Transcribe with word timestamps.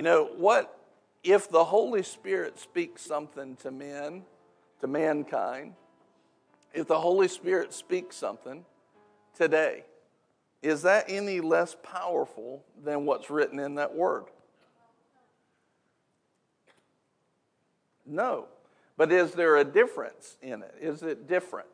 You 0.00 0.04
know, 0.04 0.30
what 0.34 0.80
if 1.22 1.50
the 1.50 1.62
Holy 1.62 2.02
Spirit 2.02 2.58
speaks 2.58 3.02
something 3.02 3.56
to 3.56 3.70
men, 3.70 4.22
to 4.80 4.86
mankind, 4.86 5.74
if 6.72 6.86
the 6.86 6.98
Holy 6.98 7.28
Spirit 7.28 7.74
speaks 7.74 8.16
something 8.16 8.64
today, 9.36 9.84
is 10.62 10.80
that 10.84 11.04
any 11.08 11.42
less 11.42 11.76
powerful 11.82 12.64
than 12.82 13.04
what's 13.04 13.28
written 13.28 13.58
in 13.58 13.74
that 13.74 13.94
word? 13.94 14.24
No. 18.06 18.46
But 18.96 19.12
is 19.12 19.32
there 19.32 19.58
a 19.58 19.64
difference 19.64 20.38
in 20.40 20.62
it? 20.62 20.76
Is 20.80 21.02
it 21.02 21.28
different? 21.28 21.68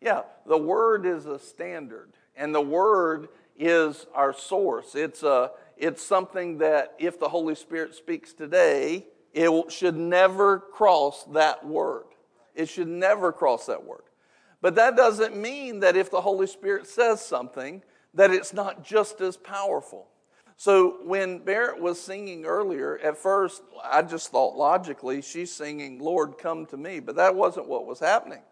Yeah, 0.00 0.22
the 0.46 0.58
word 0.58 1.04
is 1.04 1.26
a 1.26 1.40
standard, 1.40 2.10
and 2.36 2.54
the 2.54 2.60
word 2.60 3.30
is 3.58 4.06
our 4.14 4.32
source. 4.32 4.94
It's, 4.94 5.24
a, 5.24 5.50
it's 5.78 6.02
something 6.02 6.58
that 6.58 6.94
if 6.98 7.18
the 7.18 7.28
Holy 7.28 7.54
Spirit 7.54 7.94
speaks 7.94 8.32
today, 8.32 9.06
it 9.32 9.72
should 9.72 9.96
never 9.96 10.58
cross 10.58 11.24
that 11.32 11.66
word. 11.66 12.06
It 12.54 12.68
should 12.68 12.88
never 12.88 13.32
cross 13.32 13.66
that 13.66 13.84
word. 13.84 14.02
But 14.60 14.74
that 14.74 14.96
doesn't 14.96 15.36
mean 15.36 15.80
that 15.80 15.96
if 15.96 16.10
the 16.10 16.20
Holy 16.20 16.46
Spirit 16.46 16.86
says 16.86 17.24
something, 17.24 17.82
that 18.14 18.32
it's 18.32 18.52
not 18.52 18.82
just 18.82 19.20
as 19.20 19.36
powerful. 19.36 20.08
So 20.56 20.96
when 21.04 21.38
Barrett 21.38 21.80
was 21.80 22.00
singing 22.00 22.44
earlier, 22.44 22.98
at 22.98 23.16
first 23.16 23.62
I 23.84 24.02
just 24.02 24.32
thought 24.32 24.56
logically 24.56 25.22
she's 25.22 25.52
singing, 25.52 26.00
Lord, 26.00 26.36
come 26.36 26.66
to 26.66 26.76
me. 26.76 26.98
But 26.98 27.14
that 27.14 27.36
wasn't 27.36 27.68
what 27.68 27.86
was 27.86 28.00
happening. 28.00 28.42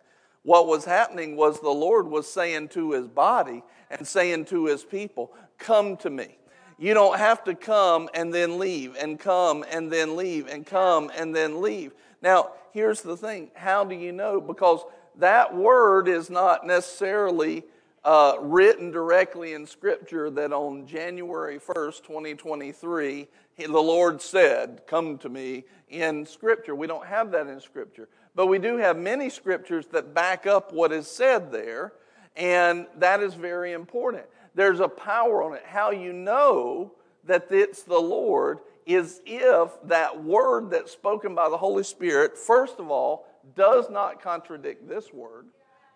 What 0.44 0.68
was 0.68 0.84
happening 0.84 1.34
was 1.34 1.58
the 1.58 1.70
Lord 1.70 2.06
was 2.06 2.30
saying 2.30 2.68
to 2.68 2.92
his 2.92 3.08
body 3.08 3.64
and 3.90 4.06
saying 4.06 4.44
to 4.46 4.66
his 4.66 4.84
people, 4.84 5.32
Come 5.58 5.96
to 5.98 6.10
me. 6.10 6.38
You 6.78 6.92
don't 6.92 7.18
have 7.18 7.44
to 7.44 7.54
come 7.54 8.08
and 8.12 8.32
then 8.32 8.58
leave, 8.58 8.96
and 8.96 9.18
come 9.18 9.64
and 9.70 9.90
then 9.90 10.16
leave, 10.16 10.46
and 10.46 10.66
come 10.66 11.10
and 11.16 11.34
then 11.34 11.62
leave. 11.62 11.92
Now, 12.20 12.50
here's 12.72 13.00
the 13.00 13.16
thing 13.16 13.50
how 13.54 13.84
do 13.84 13.94
you 13.94 14.12
know? 14.12 14.40
Because 14.40 14.80
that 15.18 15.54
word 15.54 16.08
is 16.08 16.28
not 16.28 16.66
necessarily 16.66 17.64
uh, 18.04 18.36
written 18.40 18.90
directly 18.90 19.54
in 19.54 19.66
Scripture 19.66 20.30
that 20.30 20.52
on 20.52 20.86
January 20.86 21.58
1st, 21.58 22.02
2023, 22.02 23.26
the 23.58 23.68
Lord 23.68 24.20
said, 24.22 24.82
Come 24.86 25.18
to 25.18 25.28
me 25.28 25.64
in 25.88 26.24
Scripture. 26.26 26.74
We 26.74 26.86
don't 26.86 27.06
have 27.06 27.32
that 27.32 27.48
in 27.48 27.60
Scripture. 27.60 28.08
But 28.34 28.46
we 28.46 28.58
do 28.58 28.76
have 28.76 28.98
many 28.98 29.30
Scriptures 29.30 29.86
that 29.92 30.14
back 30.14 30.46
up 30.46 30.72
what 30.72 30.92
is 30.92 31.08
said 31.08 31.50
there, 31.50 31.94
and 32.36 32.86
that 32.98 33.22
is 33.22 33.34
very 33.34 33.72
important. 33.72 34.26
There's 34.56 34.80
a 34.80 34.88
power 34.88 35.42
on 35.42 35.54
it. 35.54 35.62
How 35.64 35.90
you 35.90 36.12
know 36.12 36.92
that 37.24 37.48
it's 37.50 37.82
the 37.82 37.98
Lord 37.98 38.58
is 38.86 39.20
if 39.26 39.70
that 39.84 40.24
word 40.24 40.70
that's 40.70 40.90
spoken 40.90 41.34
by 41.34 41.50
the 41.50 41.58
Holy 41.58 41.84
Spirit, 41.84 42.38
first 42.38 42.80
of 42.80 42.90
all, 42.90 43.26
does 43.54 43.90
not 43.90 44.22
contradict 44.22 44.88
this 44.88 45.12
word. 45.12 45.46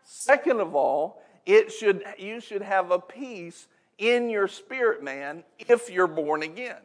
Second 0.05 0.61
of 0.61 0.75
all, 0.75 1.23
it 1.47 1.73
should, 1.73 2.05
you 2.19 2.41
should 2.41 2.63
have 2.63 2.91
a 2.91 2.99
peace 2.99 3.67
in 3.97 4.29
your 4.29 4.47
spirit 4.47 5.03
man 5.03 5.43
if 5.59 5.91
you're 5.91 6.07
born 6.07 6.43
again. 6.43 6.77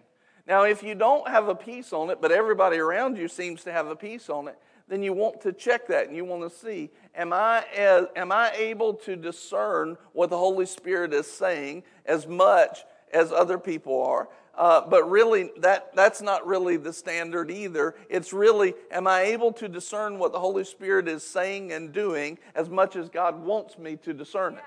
Now, 0.47 0.63
if 0.63 0.81
you 0.81 0.95
don't 0.95 1.27
have 1.27 1.49
a 1.49 1.55
peace 1.55 1.91
on 1.91 2.09
it, 2.09 2.21
but 2.21 2.31
everybody 2.31 2.77
around 2.77 3.17
you 3.17 3.27
seems 3.27 3.63
to 3.63 3.71
have 3.71 3.87
a 3.87 3.95
peace 3.95 4.29
on 4.29 4.47
it, 4.47 4.57
then 4.87 5.01
you 5.01 5.13
want 5.13 5.41
to 5.41 5.51
check 5.51 5.87
that 5.87 6.07
and 6.07 6.15
you 6.15 6.25
want 6.25 6.43
to 6.43 6.55
see 6.55 6.91
am 7.15 7.33
I, 7.33 7.63
as, 7.75 8.05
am 8.15 8.31
I 8.31 8.51
able 8.51 8.93
to 8.95 9.15
discern 9.15 9.97
what 10.13 10.29
the 10.29 10.37
Holy 10.37 10.65
Spirit 10.65 11.13
is 11.13 11.27
saying 11.27 11.83
as 12.05 12.27
much 12.27 12.79
as 13.13 13.31
other 13.31 13.57
people 13.57 14.03
are? 14.03 14.29
Uh, 14.57 14.81
but 14.87 15.09
really, 15.09 15.51
that, 15.57 15.93
that's 15.95 16.21
not 16.21 16.45
really 16.47 16.77
the 16.77 16.93
standard 16.93 17.51
either. 17.51 17.95
It's 18.09 18.31
really, 18.31 18.73
am 18.89 19.05
I 19.05 19.23
able 19.23 19.51
to 19.53 19.67
discern 19.67 20.17
what 20.17 20.31
the 20.31 20.39
Holy 20.39 20.63
Spirit 20.63 21.07
is 21.09 21.23
saying 21.23 21.73
and 21.73 21.91
doing 21.91 22.37
as 22.53 22.69
much 22.69 22.95
as 22.95 23.09
God 23.09 23.43
wants 23.43 23.77
me 23.77 23.97
to 23.97 24.13
discern 24.13 24.55
it? 24.55 24.63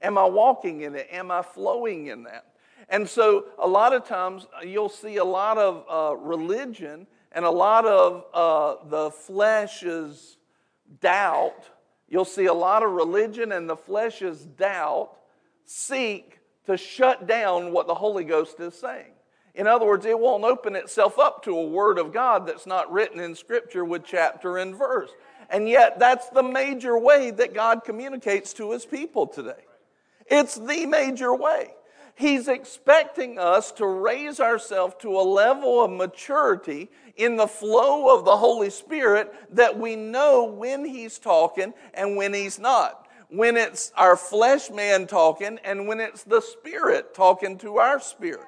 Am 0.00 0.16
I 0.16 0.24
walking 0.24 0.82
in 0.82 0.94
it? 0.94 1.08
Am 1.10 1.30
I 1.30 1.42
flowing 1.42 2.06
in 2.06 2.22
that? 2.24 2.46
And 2.88 3.08
so, 3.08 3.46
a 3.58 3.66
lot 3.66 3.92
of 3.92 4.04
times, 4.04 4.46
you'll 4.64 4.88
see 4.88 5.16
a 5.16 5.24
lot 5.24 5.56
of 5.56 5.84
uh, 5.88 6.16
religion 6.16 7.06
and 7.34 7.44
a 7.44 7.50
lot 7.50 7.86
of 7.86 8.24
uh, 8.32 8.88
the 8.88 9.10
flesh's 9.10 10.36
doubt. 11.00 11.68
You'll 12.08 12.24
see 12.24 12.46
a 12.46 12.54
lot 12.54 12.82
of 12.82 12.92
religion 12.92 13.52
and 13.52 13.68
the 13.68 13.76
flesh's 13.76 14.44
doubt 14.44 15.10
seek 15.64 16.38
to 16.66 16.76
shut 16.76 17.26
down 17.26 17.72
what 17.72 17.86
the 17.86 17.94
Holy 17.94 18.24
Ghost 18.24 18.60
is 18.60 18.74
saying. 18.74 19.12
In 19.54 19.66
other 19.66 19.84
words, 19.84 20.06
it 20.06 20.18
won't 20.18 20.44
open 20.44 20.76
itself 20.76 21.18
up 21.18 21.42
to 21.44 21.56
a 21.56 21.66
word 21.66 21.98
of 21.98 22.12
God 22.12 22.46
that's 22.46 22.66
not 22.66 22.90
written 22.90 23.20
in 23.20 23.34
Scripture 23.34 23.84
with 23.84 24.04
chapter 24.04 24.58
and 24.58 24.74
verse. 24.74 25.10
And 25.50 25.68
yet, 25.68 25.98
that's 25.98 26.30
the 26.30 26.42
major 26.42 26.98
way 26.98 27.30
that 27.32 27.52
God 27.52 27.84
communicates 27.84 28.54
to 28.54 28.72
his 28.72 28.86
people 28.86 29.26
today. 29.26 29.64
It's 30.26 30.54
the 30.54 30.86
major 30.86 31.34
way. 31.34 31.74
He's 32.14 32.48
expecting 32.48 33.38
us 33.38 33.72
to 33.72 33.86
raise 33.86 34.38
ourselves 34.38 34.94
to 35.00 35.16
a 35.16 35.22
level 35.22 35.82
of 35.82 35.90
maturity 35.90 36.90
in 37.16 37.36
the 37.36 37.46
flow 37.46 38.16
of 38.16 38.24
the 38.24 38.36
Holy 38.36 38.70
Spirit 38.70 39.34
that 39.54 39.78
we 39.78 39.96
know 39.96 40.44
when 40.44 40.84
He's 40.84 41.18
talking 41.18 41.74
and 41.94 42.16
when 42.16 42.34
He's 42.34 42.58
not. 42.58 43.08
When 43.28 43.56
it's 43.56 43.92
our 43.96 44.16
flesh 44.16 44.70
man 44.70 45.06
talking 45.06 45.58
and 45.64 45.88
when 45.88 46.00
it's 46.00 46.22
the 46.22 46.40
Spirit 46.42 47.14
talking 47.14 47.56
to 47.58 47.78
our 47.78 47.98
spirit. 47.98 48.46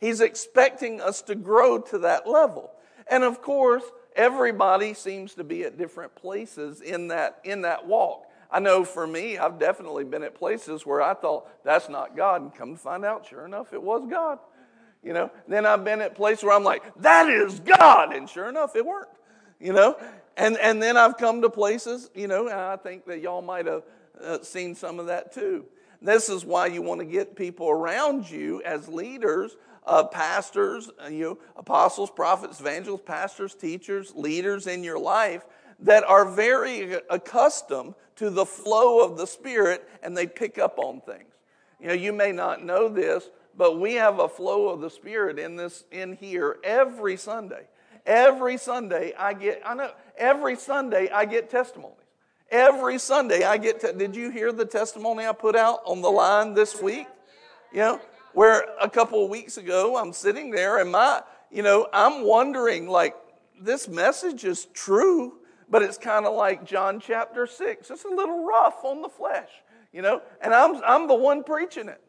He's 0.00 0.20
expecting 0.20 1.00
us 1.00 1.22
to 1.22 1.34
grow 1.34 1.78
to 1.78 1.98
that 1.98 2.26
level. 2.26 2.72
And 3.08 3.24
of 3.24 3.42
course, 3.42 3.84
everybody 4.16 4.94
seems 4.94 5.34
to 5.34 5.44
be 5.44 5.64
at 5.64 5.78
different 5.78 6.14
places 6.14 6.80
in 6.80 7.08
that, 7.08 7.40
in 7.44 7.62
that 7.62 7.86
walk. 7.86 8.26
I 8.52 8.60
know 8.60 8.84
for 8.84 9.06
me, 9.06 9.38
I've 9.38 9.58
definitely 9.58 10.04
been 10.04 10.22
at 10.22 10.34
places 10.34 10.84
where 10.84 11.00
I 11.00 11.14
thought 11.14 11.48
that's 11.64 11.88
not 11.88 12.16
God, 12.16 12.42
and 12.42 12.54
come 12.54 12.74
to 12.74 12.78
find 12.78 13.04
out, 13.04 13.26
sure 13.26 13.46
enough, 13.46 13.72
it 13.72 13.82
was 13.82 14.06
God. 14.08 14.38
You 15.02 15.14
know, 15.14 15.30
then 15.48 15.66
I've 15.66 15.84
been 15.84 16.00
at 16.00 16.14
places 16.14 16.44
where 16.44 16.54
I'm 16.54 16.62
like, 16.62 16.82
that 16.96 17.28
is 17.28 17.58
God, 17.60 18.14
and 18.14 18.28
sure 18.28 18.48
enough, 18.48 18.76
it 18.76 18.84
weren't. 18.84 19.08
You 19.58 19.72
know, 19.72 19.96
and 20.36 20.56
and 20.58 20.82
then 20.82 20.96
I've 20.96 21.16
come 21.16 21.42
to 21.42 21.50
places, 21.50 22.10
you 22.14 22.28
know, 22.28 22.48
and 22.48 22.58
I 22.58 22.76
think 22.76 23.06
that 23.06 23.20
y'all 23.20 23.42
might 23.42 23.66
have 23.66 23.82
uh, 24.22 24.42
seen 24.42 24.74
some 24.74 25.00
of 25.00 25.06
that 25.06 25.32
too. 25.32 25.64
This 26.00 26.28
is 26.28 26.44
why 26.44 26.66
you 26.66 26.82
want 26.82 27.00
to 27.00 27.04
get 27.04 27.36
people 27.36 27.70
around 27.70 28.28
you 28.28 28.60
as 28.64 28.88
leaders 28.88 29.56
uh, 29.86 30.04
pastors, 30.04 30.90
uh, 31.02 31.08
you 31.08 31.24
know, 31.24 31.38
apostles, 31.56 32.10
prophets, 32.10 32.60
evangelists, 32.60 33.02
pastors, 33.04 33.54
teachers, 33.54 34.12
leaders 34.14 34.66
in 34.66 34.84
your 34.84 34.98
life 34.98 35.44
that 35.80 36.04
are 36.04 36.24
very 36.24 36.94
accustomed 37.10 37.94
to 38.16 38.30
the 38.30 38.46
flow 38.46 39.04
of 39.04 39.16
the 39.16 39.26
Spirit 39.26 39.88
and 40.02 40.16
they 40.16 40.26
pick 40.26 40.58
up 40.58 40.78
on 40.78 41.00
things. 41.00 41.34
You 41.80 41.88
know, 41.88 41.94
you 41.94 42.12
may 42.12 42.32
not 42.32 42.64
know 42.64 42.88
this, 42.88 43.30
but 43.56 43.78
we 43.80 43.94
have 43.94 44.18
a 44.18 44.28
flow 44.28 44.68
of 44.68 44.80
the 44.80 44.90
Spirit 44.90 45.38
in 45.38 45.56
this 45.56 45.84
in 45.90 46.14
here 46.16 46.58
every 46.62 47.16
Sunday. 47.16 47.66
Every 48.06 48.56
Sunday 48.56 49.12
I 49.18 49.32
get 49.32 49.62
I 49.64 49.74
know 49.74 49.90
every 50.16 50.56
Sunday 50.56 51.08
I 51.10 51.24
get 51.24 51.50
testimonies. 51.50 51.98
Every 52.50 52.98
Sunday 52.98 53.44
I 53.44 53.56
get 53.56 53.80
te- 53.80 53.92
Did 53.92 54.14
you 54.14 54.30
hear 54.30 54.52
the 54.52 54.64
testimony 54.64 55.26
I 55.26 55.32
put 55.32 55.56
out 55.56 55.80
on 55.84 56.02
the 56.02 56.10
line 56.10 56.54
this 56.54 56.80
week? 56.80 57.06
You 57.72 57.78
know, 57.78 58.00
where 58.34 58.66
a 58.80 58.88
couple 58.88 59.24
of 59.24 59.30
weeks 59.30 59.56
ago 59.56 59.96
I'm 59.96 60.12
sitting 60.12 60.50
there 60.50 60.78
and 60.78 60.90
my, 60.90 61.22
you 61.50 61.62
know, 61.62 61.88
I'm 61.92 62.24
wondering 62.24 62.88
like, 62.88 63.16
this 63.60 63.88
message 63.88 64.44
is 64.44 64.66
true, 64.74 65.38
but 65.72 65.80
it's 65.80 65.96
kind 65.96 66.26
of 66.26 66.34
like 66.34 66.64
John 66.66 67.00
chapter 67.00 67.46
6. 67.46 67.90
It's 67.90 68.04
a 68.04 68.08
little 68.08 68.44
rough 68.44 68.84
on 68.84 69.00
the 69.00 69.08
flesh, 69.08 69.48
you 69.90 70.02
know, 70.02 70.20
and 70.42 70.52
I'm, 70.52 70.82
I'm 70.84 71.08
the 71.08 71.14
one 71.14 71.42
preaching 71.42 71.88
it. 71.88 72.00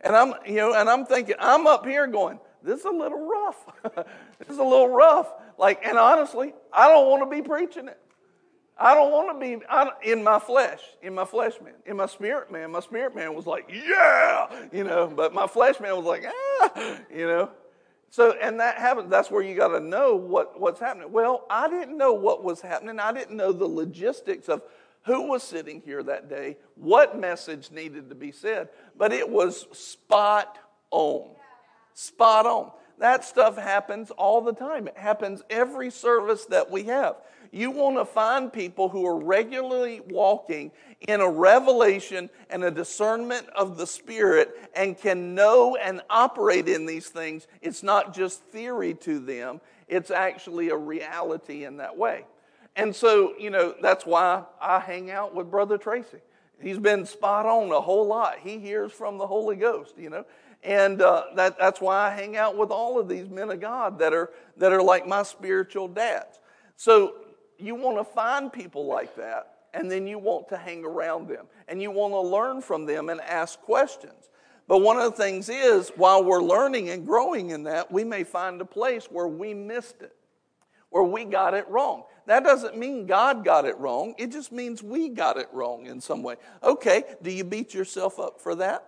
And 0.00 0.16
I'm, 0.16 0.32
you 0.46 0.54
know, 0.54 0.72
and 0.72 0.88
I'm 0.88 1.04
thinking, 1.04 1.34
I'm 1.38 1.66
up 1.66 1.84
here 1.84 2.06
going, 2.06 2.40
this 2.62 2.80
is 2.80 2.86
a 2.86 2.90
little 2.90 3.20
rough. 3.20 3.66
this 4.38 4.48
is 4.48 4.56
a 4.56 4.64
little 4.64 4.88
rough. 4.88 5.30
Like, 5.58 5.84
and 5.84 5.98
honestly, 5.98 6.54
I 6.72 6.88
don't 6.88 7.10
want 7.10 7.30
to 7.30 7.36
be 7.36 7.46
preaching 7.46 7.88
it. 7.88 8.00
I 8.78 8.94
don't 8.94 9.12
want 9.12 9.38
to 9.38 9.46
be 9.46 9.62
I, 9.68 9.90
in 10.02 10.24
my 10.24 10.38
flesh, 10.38 10.80
in 11.02 11.14
my 11.14 11.26
flesh 11.26 11.52
man, 11.62 11.74
in 11.84 11.98
my 11.98 12.06
spirit 12.06 12.50
man. 12.50 12.70
My 12.70 12.80
spirit 12.80 13.14
man 13.14 13.34
was 13.34 13.46
like, 13.46 13.70
yeah, 13.70 14.48
you 14.72 14.84
know, 14.84 15.12
but 15.14 15.34
my 15.34 15.46
flesh 15.46 15.78
man 15.78 15.94
was 15.94 16.06
like, 16.06 16.24
ah, 16.26 16.96
you 17.14 17.26
know. 17.26 17.50
So, 18.10 18.32
and 18.32 18.58
that 18.58 18.76
happens. 18.76 19.08
That's 19.08 19.30
where 19.30 19.42
you 19.42 19.54
got 19.54 19.68
to 19.68 19.80
know 19.80 20.16
what, 20.16 20.60
what's 20.60 20.80
happening. 20.80 21.12
Well, 21.12 21.46
I 21.48 21.68
didn't 21.70 21.96
know 21.96 22.12
what 22.12 22.42
was 22.42 22.60
happening. 22.60 22.98
I 22.98 23.12
didn't 23.12 23.36
know 23.36 23.52
the 23.52 23.66
logistics 23.66 24.48
of 24.48 24.62
who 25.02 25.28
was 25.28 25.42
sitting 25.42 25.80
here 25.84 26.02
that 26.02 26.28
day, 26.28 26.58
what 26.74 27.18
message 27.18 27.70
needed 27.70 28.10
to 28.10 28.14
be 28.14 28.32
said, 28.32 28.68
but 28.98 29.12
it 29.12 29.28
was 29.28 29.66
spot 29.72 30.58
on. 30.90 31.30
Spot 31.94 32.46
on. 32.46 32.70
That 32.98 33.24
stuff 33.24 33.56
happens 33.56 34.10
all 34.10 34.42
the 34.42 34.52
time. 34.52 34.88
It 34.88 34.98
happens 34.98 35.42
every 35.48 35.90
service 35.90 36.44
that 36.46 36.70
we 36.70 36.84
have. 36.84 37.16
You 37.52 37.70
want 37.70 37.96
to 37.96 38.04
find 38.04 38.52
people 38.52 38.88
who 38.88 39.04
are 39.06 39.18
regularly 39.18 40.00
walking 40.08 40.70
in 41.08 41.20
a 41.20 41.28
revelation 41.28 42.30
and 42.48 42.62
a 42.62 42.70
discernment 42.70 43.48
of 43.50 43.76
the 43.76 43.86
Spirit 43.86 44.70
and 44.74 44.96
can 44.96 45.34
know 45.34 45.76
and 45.76 46.00
operate 46.08 46.68
in 46.68 46.86
these 46.86 47.08
things. 47.08 47.48
It's 47.60 47.82
not 47.82 48.14
just 48.14 48.42
theory 48.44 48.94
to 48.94 49.18
them, 49.18 49.60
it's 49.88 50.10
actually 50.10 50.68
a 50.68 50.76
reality 50.76 51.64
in 51.64 51.78
that 51.78 51.96
way. 51.96 52.24
And 52.76 52.94
so, 52.94 53.34
you 53.36 53.50
know, 53.50 53.74
that's 53.82 54.06
why 54.06 54.44
I 54.60 54.78
hang 54.78 55.10
out 55.10 55.34
with 55.34 55.50
Brother 55.50 55.76
Tracy. 55.76 56.18
He's 56.60 56.78
been 56.78 57.04
spot 57.04 57.46
on 57.46 57.72
a 57.72 57.80
whole 57.80 58.06
lot. 58.06 58.38
He 58.38 58.58
hears 58.58 58.92
from 58.92 59.18
the 59.18 59.26
Holy 59.26 59.56
Ghost, 59.56 59.94
you 59.98 60.10
know. 60.10 60.24
And 60.62 61.00
uh, 61.00 61.24
that, 61.36 61.58
that's 61.58 61.80
why 61.80 62.08
I 62.08 62.14
hang 62.14 62.36
out 62.36 62.56
with 62.56 62.70
all 62.70 63.00
of 63.00 63.08
these 63.08 63.28
men 63.28 63.50
of 63.50 63.60
God 63.60 63.98
that 63.98 64.12
are, 64.12 64.30
that 64.58 64.72
are 64.72 64.82
like 64.82 65.08
my 65.08 65.22
spiritual 65.22 65.88
dads. 65.88 66.38
So 66.76 67.14
you 67.60 67.74
want 67.74 67.98
to 67.98 68.04
find 68.04 68.52
people 68.52 68.86
like 68.86 69.16
that, 69.16 69.54
and 69.74 69.90
then 69.90 70.06
you 70.06 70.18
want 70.18 70.48
to 70.48 70.56
hang 70.56 70.84
around 70.84 71.28
them, 71.28 71.46
and 71.68 71.80
you 71.80 71.90
want 71.90 72.12
to 72.12 72.20
learn 72.20 72.60
from 72.60 72.86
them 72.86 73.08
and 73.08 73.20
ask 73.20 73.60
questions. 73.60 74.30
But 74.66 74.78
one 74.78 74.98
of 74.98 75.04
the 75.04 75.16
things 75.16 75.48
is, 75.48 75.90
while 75.96 76.22
we're 76.22 76.42
learning 76.42 76.90
and 76.90 77.06
growing 77.06 77.50
in 77.50 77.64
that, 77.64 77.90
we 77.90 78.04
may 78.04 78.24
find 78.24 78.60
a 78.60 78.64
place 78.64 79.06
where 79.06 79.26
we 79.26 79.52
missed 79.52 80.02
it, 80.02 80.14
where 80.90 81.02
we 81.02 81.24
got 81.24 81.54
it 81.54 81.68
wrong. 81.68 82.04
That 82.26 82.44
doesn't 82.44 82.76
mean 82.76 83.06
God 83.06 83.44
got 83.44 83.64
it 83.64 83.76
wrong, 83.78 84.14
it 84.18 84.30
just 84.30 84.52
means 84.52 84.82
we 84.82 85.08
got 85.08 85.36
it 85.38 85.48
wrong 85.52 85.86
in 85.86 86.00
some 86.00 86.22
way. 86.22 86.36
Okay, 86.62 87.02
do 87.22 87.30
you 87.30 87.42
beat 87.42 87.74
yourself 87.74 88.20
up 88.20 88.40
for 88.40 88.54
that? 88.56 88.84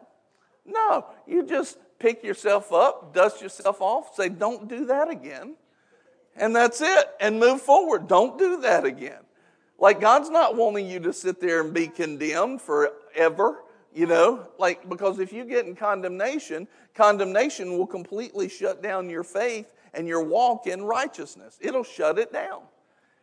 No, 0.65 1.07
you 1.27 1.45
just 1.45 1.79
pick 1.99 2.23
yourself 2.23 2.73
up, 2.73 3.13
dust 3.15 3.43
yourself 3.43 3.81
off, 3.81 4.15
say, 4.15 4.29
don't 4.29 4.69
do 4.69 4.87
that 4.87 5.11
again. 5.11 5.57
And 6.37 6.57
that's 6.57 6.81
it, 6.81 7.11
and 7.21 7.39
move 7.39 7.61
forward. 7.61 8.09
Don't 8.09 8.39
do 8.39 8.61
that 8.63 8.85
again. 8.85 9.21
Like, 9.79 10.01
God's 10.01 10.31
not 10.31 10.57
wanting 10.57 10.89
you 10.89 11.01
to 11.01 11.13
sit 11.13 11.41
there 11.41 11.61
and 11.61 11.75
be 11.75 11.89
condemned 11.89 12.63
forever, 12.63 13.63
you 13.95 14.07
know? 14.07 14.47
Like, 14.59 14.89
because 14.89 15.19
if 15.19 15.33
you 15.33 15.45
get 15.45 15.67
in 15.67 15.75
condemnation, 15.75 16.69
condemnation 16.95 17.77
will 17.77 17.87
completely 17.87 18.49
shut 18.49 18.83
down 18.83 19.11
your 19.11 19.25
faith 19.25 19.73
and 19.93 20.07
your 20.09 20.23
walk 20.23 20.67
in 20.67 20.83
righteousness. 20.83 21.59
It'll 21.61 21.85
shut 21.85 22.19
it 22.19 22.33
down. 22.33 22.63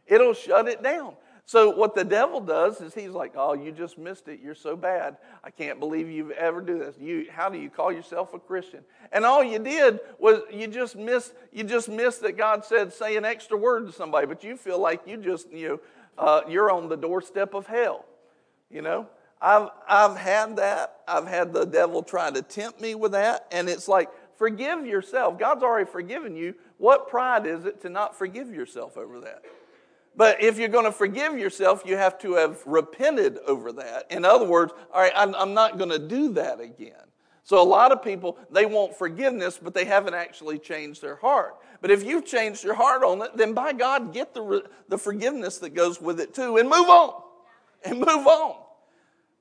It'll 0.05 0.33
shut 0.33 0.67
it 0.67 0.83
down. 0.83 1.15
So 1.49 1.71
what 1.71 1.95
the 1.95 2.03
devil 2.03 2.41
does 2.41 2.79
is 2.79 2.93
he's 2.93 3.09
like, 3.09 3.33
"Oh, 3.35 3.53
you 3.53 3.71
just 3.71 3.97
missed 3.97 4.27
it. 4.27 4.39
You're 4.39 4.53
so 4.53 4.75
bad. 4.75 5.17
I 5.43 5.49
can't 5.49 5.79
believe 5.79 6.07
you've 6.07 6.29
ever 6.29 6.61
do 6.61 6.77
this. 6.77 6.95
You, 6.99 7.25
how 7.31 7.49
do 7.49 7.57
you 7.57 7.71
call 7.71 7.91
yourself 7.91 8.35
a 8.35 8.39
Christian?" 8.39 8.83
And 9.11 9.25
all 9.25 9.43
you 9.43 9.57
did 9.57 9.99
was 10.19 10.41
you 10.51 10.67
just 10.67 10.95
missed. 10.95 11.33
You 11.51 11.63
just 11.63 11.89
missed 11.89 12.21
that 12.21 12.37
God 12.37 12.63
said 12.65 12.93
say 12.93 13.17
an 13.17 13.25
extra 13.25 13.57
word 13.57 13.87
to 13.87 13.91
somebody, 13.91 14.27
but 14.27 14.43
you 14.43 14.55
feel 14.57 14.77
like 14.77 15.07
you 15.07 15.17
just 15.17 15.51
you 15.51 15.67
know 15.67 15.79
uh, 16.19 16.41
you're 16.47 16.69
on 16.69 16.87
the 16.87 16.95
doorstep 16.95 17.55
of 17.55 17.65
hell. 17.65 18.05
You 18.69 18.83
know, 18.83 19.07
I've 19.41 19.69
I've 19.87 20.17
had 20.17 20.55
that. 20.57 20.99
I've 21.07 21.25
had 21.25 21.51
the 21.51 21.65
devil 21.65 22.03
try 22.03 22.29
to 22.29 22.43
tempt 22.43 22.79
me 22.79 22.93
with 22.93 23.13
that, 23.13 23.47
and 23.51 23.67
it's 23.67 23.87
like 23.87 24.09
forgive 24.37 24.85
yourself. 24.85 25.39
God's 25.39 25.63
already 25.63 25.89
forgiven 25.89 26.35
you. 26.35 26.53
What 26.77 27.09
pride 27.09 27.47
is 27.47 27.65
it 27.65 27.81
to 27.81 27.89
not 27.89 28.15
forgive 28.15 28.53
yourself 28.53 28.97
over 28.97 29.19
that? 29.21 29.41
But 30.19 30.43
if 30.43 30.59
you're 30.59 30.67
going 30.67 30.83
to 30.83 30.91
forgive 30.91 31.39
yourself, 31.39 31.83
you 31.85 31.95
have 31.95 32.19
to 32.19 32.33
have 32.33 32.61
repented 32.65 33.37
over 33.47 33.71
that. 33.71 34.11
In 34.11 34.25
other 34.25 34.43
words, 34.43 34.73
all 34.93 34.99
right, 34.99 35.13
I'm, 35.15 35.33
I'm 35.33 35.53
not 35.53 35.77
going 35.77 35.91
to 35.91 35.97
do 35.97 36.33
that 36.33 36.59
again. 36.59 36.91
So 37.45 37.61
a 37.61 37.63
lot 37.63 37.93
of 37.93 38.03
people, 38.03 38.37
they 38.51 38.65
want 38.65 38.93
forgiveness, 38.97 39.57
but 39.57 39.73
they 39.73 39.85
haven't 39.85 40.15
actually 40.15 40.59
changed 40.59 41.01
their 41.01 41.15
heart. 41.15 41.55
But 41.79 41.89
if 41.89 42.03
you've 42.03 42.25
changed 42.25 42.65
your 42.65 42.73
heart 42.73 43.01
on 43.01 43.21
it, 43.21 43.37
then 43.37 43.53
by 43.53 43.71
God, 43.71 44.13
get 44.13 44.33
the, 44.33 44.65
the 44.89 44.97
forgiveness 44.97 45.57
that 45.59 45.69
goes 45.69 46.01
with 46.01 46.19
it 46.19 46.33
too 46.33 46.57
and 46.57 46.67
move 46.67 46.89
on. 46.89 47.21
And 47.85 47.99
move 47.99 48.27
on. 48.27 48.57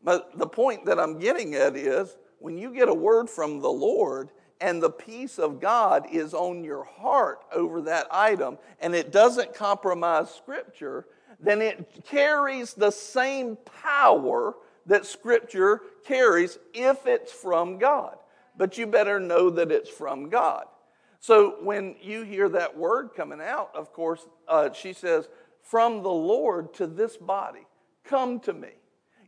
But 0.04 0.38
the 0.38 0.46
point 0.46 0.84
that 0.84 1.00
I'm 1.00 1.19
getting 1.19 1.56
at 1.56 1.75
is 1.75 2.16
when 2.38 2.56
you 2.56 2.72
get 2.72 2.88
a 2.88 2.94
word 2.94 3.28
from 3.28 3.58
the 3.58 3.69
Lord, 3.69 4.30
and 4.60 4.82
the 4.82 4.90
peace 4.90 5.38
of 5.38 5.60
God 5.60 6.06
is 6.10 6.34
on 6.34 6.64
your 6.64 6.84
heart 6.84 7.40
over 7.52 7.82
that 7.82 8.06
item 8.10 8.58
and 8.81 8.94
it 8.94 9.12
doesn't 9.12 9.55
compromise 9.55 10.34
Scripture, 10.34 11.06
then 11.40 11.62
it 11.62 12.05
carries 12.05 12.75
the 12.75 12.90
same 12.90 13.56
power 13.82 14.55
that 14.87 15.06
Scripture 15.06 15.82
carries 16.05 16.58
if 16.75 17.06
it's 17.06 17.32
from 17.32 17.78
God. 17.78 18.16
But 18.56 18.76
you 18.76 18.87
better 18.87 19.20
know 19.20 19.50
that 19.50 19.70
it's 19.70 19.90
from 19.90 20.28
God. 20.28 20.64
So 21.20 21.56
when 21.62 21.96
you 22.00 22.22
hear 22.22 22.49
that 22.50 22.76
word 22.76 23.11
coming 23.16 23.40
out, 23.40 23.70
of 23.75 23.93
course, 23.93 24.26
uh, 24.49 24.72
she 24.72 24.93
says, 24.93 25.28
From 25.62 26.02
the 26.02 26.11
Lord 26.11 26.75
to 26.75 26.87
this 26.87 27.16
body, 27.16 27.66
come 28.04 28.40
to 28.40 28.52
me. 28.52 28.70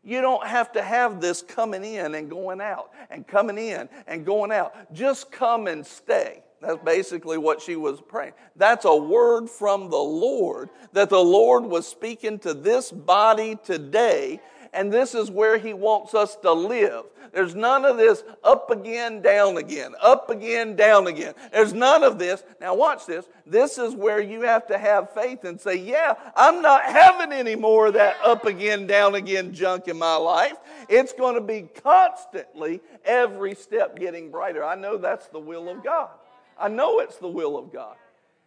You 0.02 0.20
don't 0.20 0.47
have 0.47 0.73
to 0.73 0.82
have 0.82 1.20
this 1.20 1.43
coming 1.43 1.85
in 1.85 2.14
and 2.14 2.31
going 2.31 2.61
out 2.61 2.91
and 3.11 3.26
coming 3.26 3.58
in 3.58 3.88
and 4.06 4.25
going 4.25 4.50
out. 4.50 4.93
Just 4.93 5.31
come 5.31 5.67
and 5.67 5.87
stay. 5.87 6.43
That's 6.61 6.82
basically 6.85 7.38
what 7.38 7.61
she 7.62 7.76
was 7.76 8.00
praying. 8.00 8.35
That's 8.56 8.85
a 8.85 8.94
word 8.94 9.49
from 9.49 9.88
the 9.91 9.97
Lord 9.97 10.69
that 10.93 11.08
the 11.08 11.23
Lord 11.23 11.64
was 11.64 11.87
speaking 11.87 12.38
to 12.41 12.52
this 12.52 12.93
body 12.93 13.56
today 13.64 14.41
and 14.73 14.93
this 14.93 15.15
is 15.15 15.31
where 15.31 15.59
He 15.59 15.73
wants 15.75 16.15
us 16.15 16.37
to 16.37 16.53
live. 16.53 17.05
There's 17.33 17.55
none 17.55 17.85
of 17.85 17.97
this 17.97 18.25
up 18.43 18.71
again, 18.71 19.23
down 19.23 19.57
again, 19.57 19.95
up 20.01 20.31
again, 20.31 20.75
down 20.75 21.07
again. 21.07 21.35
There's 21.53 21.73
none 21.73 22.03
of 22.03 22.19
this. 22.19 22.43
Now, 22.61 22.75
watch 22.75 23.07
this. 23.07 23.29
This 23.47 23.79
is 23.79 23.95
where 23.95 24.21
you 24.21 24.43
have 24.43 24.67
to 24.67 24.79
have 24.79 25.13
faith 25.13 25.45
and 25.45 25.61
say, 25.61 25.77
Yeah, 25.77 26.15
I'm 26.35 26.61
not 26.63 26.85
having 26.85 27.33
any 27.33 27.55
more 27.55 27.89
of 27.89 27.95
that 27.95 28.17
up 28.25 28.47
again, 28.47 28.87
down 28.87 29.15
again 29.15 29.53
junk 29.53 29.89
in 29.89 29.99
my 29.99 30.17
life. 30.17 30.57
It's 30.89 31.13
going 31.13 31.37
to 31.37 31.41
be 31.41 31.69
constantly, 31.83 32.81
every 33.05 33.55
step 33.55 33.99
getting 33.99 34.31
brighter. 34.31 34.65
I 34.65 34.75
know 34.75 34.97
that's 34.97 35.29
the 35.29 35.41
will 35.41 35.69
of 35.69 35.85
God. 35.85 36.11
I 36.59 36.69
know 36.69 37.01
it's 37.01 37.17
the 37.17 37.29
will 37.29 37.57
of 37.57 37.73
God. 37.73 37.97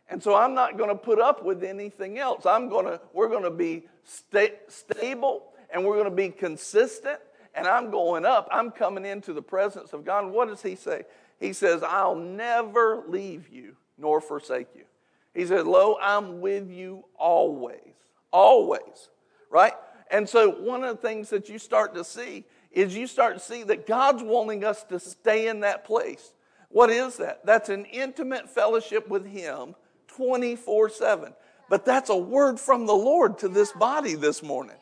And 0.09 0.21
so 0.21 0.35
I'm 0.35 0.53
not 0.53 0.77
going 0.77 0.89
to 0.89 0.95
put 0.95 1.19
up 1.19 1.43
with 1.43 1.63
anything 1.63 2.19
else. 2.19 2.45
I'm 2.45 2.69
going 2.69 2.85
to, 2.85 2.99
we're 3.13 3.29
going 3.29 3.43
to 3.43 3.49
be 3.49 3.83
sta- 4.03 4.59
stable 4.67 5.52
and 5.73 5.83
we're 5.83 5.95
going 5.95 6.05
to 6.05 6.15
be 6.15 6.29
consistent. 6.29 7.19
And 7.55 7.67
I'm 7.67 7.91
going 7.91 8.25
up. 8.25 8.47
I'm 8.51 8.71
coming 8.71 9.05
into 9.05 9.33
the 9.33 9.41
presence 9.41 9.93
of 9.93 10.05
God. 10.05 10.31
What 10.31 10.47
does 10.47 10.61
He 10.61 10.75
say? 10.75 11.03
He 11.39 11.53
says, 11.53 11.83
I'll 11.83 12.15
never 12.15 13.03
leave 13.07 13.49
you 13.49 13.75
nor 13.97 14.21
forsake 14.21 14.67
you. 14.75 14.85
He 15.33 15.45
said, 15.45 15.65
Lo, 15.67 15.97
I'm 16.01 16.41
with 16.41 16.69
you 16.69 17.05
always. 17.17 17.93
Always. 18.31 19.09
Right? 19.49 19.73
And 20.09 20.27
so, 20.27 20.49
one 20.49 20.83
of 20.83 20.95
the 20.95 21.01
things 21.01 21.29
that 21.29 21.49
you 21.49 21.59
start 21.59 21.95
to 21.95 22.03
see 22.03 22.45
is 22.71 22.95
you 22.95 23.07
start 23.07 23.35
to 23.35 23.39
see 23.39 23.63
that 23.63 23.85
God's 23.85 24.23
wanting 24.23 24.63
us 24.63 24.83
to 24.85 24.99
stay 24.99 25.47
in 25.47 25.61
that 25.61 25.85
place. 25.85 26.33
What 26.69 26.89
is 26.89 27.17
that? 27.17 27.45
That's 27.45 27.69
an 27.69 27.85
intimate 27.85 28.49
fellowship 28.49 29.07
with 29.07 29.25
Him 29.25 29.75
24 30.07 30.89
7. 30.89 31.33
But 31.69 31.85
that's 31.85 32.09
a 32.09 32.17
word 32.17 32.59
from 32.59 32.85
the 32.85 32.93
Lord 32.93 33.39
to 33.39 33.47
this 33.47 33.71
body 33.71 34.15
this 34.15 34.43
morning. 34.43 34.75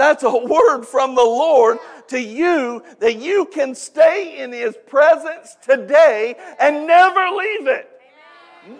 That's 0.00 0.22
a 0.22 0.34
word 0.34 0.84
from 0.84 1.14
the 1.14 1.22
Lord 1.22 1.76
to 2.08 2.18
you 2.18 2.82
that 3.00 3.16
you 3.16 3.44
can 3.44 3.74
stay 3.74 4.38
in 4.38 4.50
His 4.50 4.74
presence 4.86 5.58
today 5.60 6.36
and 6.58 6.86
never 6.86 7.28
leave 7.36 7.66
it. 7.66 8.00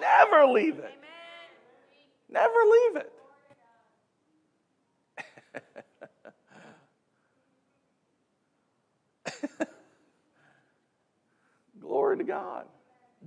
Never 0.01 0.47
leave 0.47 0.79
it. 0.79 0.95
Never 2.31 2.55
leave 2.73 2.97
it. 2.97 3.13
Glory 11.83 12.17
to 12.17 12.25
God. 12.25 12.65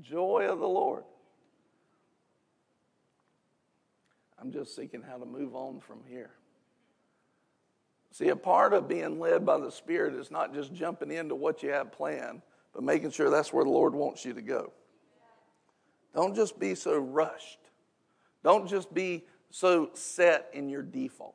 Joy 0.02 0.48
of 0.50 0.58
the 0.58 0.68
Lord. 0.68 1.04
I'm 4.42 4.52
just 4.52 4.76
seeking 4.76 5.04
how 5.04 5.20
to 5.20 5.28
move 5.28 5.56
on 5.56 5.80
from 5.80 6.00
here. 6.10 6.32
See, 8.14 8.30
a 8.30 8.36
part 8.36 8.74
of 8.74 8.88
being 8.88 9.20
led 9.20 9.44
by 9.44 9.58
the 9.58 9.72
Spirit 9.72 10.14
is 10.14 10.30
not 10.30 10.54
just 10.54 10.72
jumping 10.72 11.10
into 11.10 11.34
what 11.34 11.64
you 11.64 11.72
have 11.72 11.92
planned, 11.92 12.44
but 12.72 12.84
making 12.84 13.10
sure 13.10 13.32
that's 13.32 13.52
where 13.52 13.64
the 13.64 13.72
Lord 13.72 13.96
wants 13.96 14.24
you 14.24 14.34
to 14.36 14.42
go. 14.42 14.72
Don't 16.14 16.36
just 16.36 16.60
be 16.60 16.76
so 16.76 17.00
rushed. 17.00 17.58
Don't 18.44 18.68
just 18.68 18.94
be 18.94 19.24
so 19.50 19.90
set 19.94 20.48
in 20.54 20.70
your 20.70 20.84
default. 20.84 21.34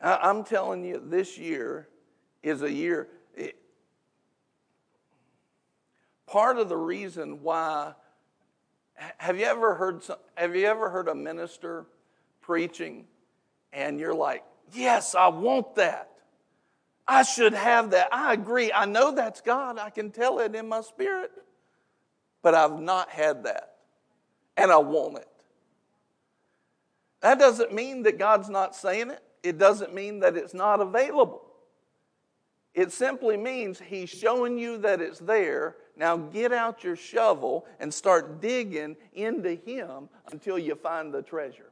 I'm 0.00 0.44
telling 0.44 0.82
you, 0.82 1.02
this 1.04 1.36
year 1.36 1.86
is 2.42 2.62
a 2.62 2.72
year. 2.72 3.08
It, 3.34 3.54
part 6.26 6.56
of 6.56 6.70
the 6.70 6.76
reason 6.78 7.42
why 7.42 7.92
have 9.18 9.38
you 9.38 9.44
ever 9.44 9.74
heard 9.74 10.02
have 10.36 10.56
you 10.56 10.64
ever 10.64 10.88
heard 10.88 11.08
a 11.08 11.14
minister 11.14 11.84
preaching 12.40 13.04
and 13.72 13.98
you're 14.00 14.14
like, 14.14 14.44
yes, 14.72 15.14
I 15.14 15.28
want 15.28 15.76
that. 15.76 16.10
I 17.06 17.22
should 17.22 17.54
have 17.54 17.90
that. 17.92 18.08
I 18.12 18.34
agree. 18.34 18.70
I 18.72 18.84
know 18.84 19.12
that's 19.12 19.40
God. 19.40 19.78
I 19.78 19.90
can 19.90 20.10
tell 20.10 20.40
it 20.40 20.54
in 20.54 20.68
my 20.68 20.82
spirit. 20.82 21.30
but 22.42 22.54
I've 22.54 22.80
not 22.80 23.10
had 23.10 23.44
that. 23.44 23.76
And 24.56 24.70
I 24.70 24.78
want 24.78 25.18
it. 25.18 25.28
That 27.20 27.38
doesn't 27.38 27.72
mean 27.72 28.02
that 28.04 28.18
God's 28.18 28.48
not 28.48 28.74
saying 28.74 29.10
it, 29.10 29.22
it 29.42 29.58
doesn't 29.58 29.94
mean 29.94 30.20
that 30.20 30.36
it's 30.36 30.54
not 30.54 30.80
available. 30.80 31.42
It 32.74 32.92
simply 32.92 33.36
means 33.36 33.80
He's 33.80 34.08
showing 34.08 34.58
you 34.58 34.78
that 34.78 35.00
it's 35.00 35.18
there. 35.18 35.76
Now 35.96 36.16
get 36.16 36.52
out 36.52 36.84
your 36.84 36.94
shovel 36.94 37.66
and 37.80 37.92
start 37.92 38.40
digging 38.40 38.96
into 39.14 39.54
Him 39.54 40.08
until 40.30 40.58
you 40.58 40.76
find 40.76 41.12
the 41.12 41.22
treasure. 41.22 41.67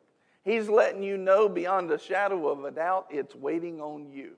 He's 0.46 0.68
letting 0.68 1.02
you 1.02 1.18
know 1.18 1.48
beyond 1.48 1.90
a 1.90 1.98
shadow 1.98 2.46
of 2.46 2.64
a 2.64 2.70
doubt 2.70 3.08
it's 3.10 3.34
waiting 3.34 3.80
on 3.80 4.12
you. 4.12 4.36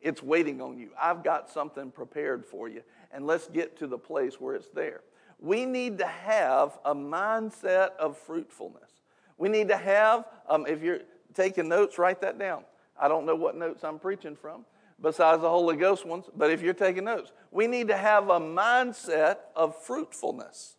It's 0.00 0.20
waiting 0.20 0.60
on 0.60 0.76
you. 0.76 0.90
I've 1.00 1.22
got 1.22 1.48
something 1.48 1.92
prepared 1.92 2.44
for 2.44 2.68
you, 2.68 2.82
and 3.12 3.24
let's 3.24 3.46
get 3.46 3.78
to 3.78 3.86
the 3.86 3.96
place 3.96 4.40
where 4.40 4.56
it's 4.56 4.66
there. 4.74 5.02
We 5.38 5.64
need 5.64 5.98
to 5.98 6.06
have 6.06 6.76
a 6.84 6.92
mindset 6.92 7.90
of 8.00 8.18
fruitfulness. 8.18 8.90
We 9.38 9.48
need 9.48 9.68
to 9.68 9.76
have, 9.76 10.24
um, 10.48 10.66
if 10.66 10.82
you're 10.82 11.02
taking 11.34 11.68
notes, 11.68 11.98
write 11.98 12.20
that 12.22 12.36
down. 12.36 12.64
I 13.00 13.06
don't 13.06 13.24
know 13.24 13.36
what 13.36 13.56
notes 13.56 13.84
I'm 13.84 14.00
preaching 14.00 14.34
from 14.34 14.64
besides 15.00 15.42
the 15.42 15.50
Holy 15.50 15.76
Ghost 15.76 16.04
ones, 16.04 16.24
but 16.36 16.50
if 16.50 16.62
you're 16.62 16.74
taking 16.74 17.04
notes, 17.04 17.30
we 17.52 17.68
need 17.68 17.86
to 17.88 17.96
have 17.96 18.28
a 18.28 18.40
mindset 18.40 19.36
of 19.54 19.80
fruitfulness. 19.80 20.78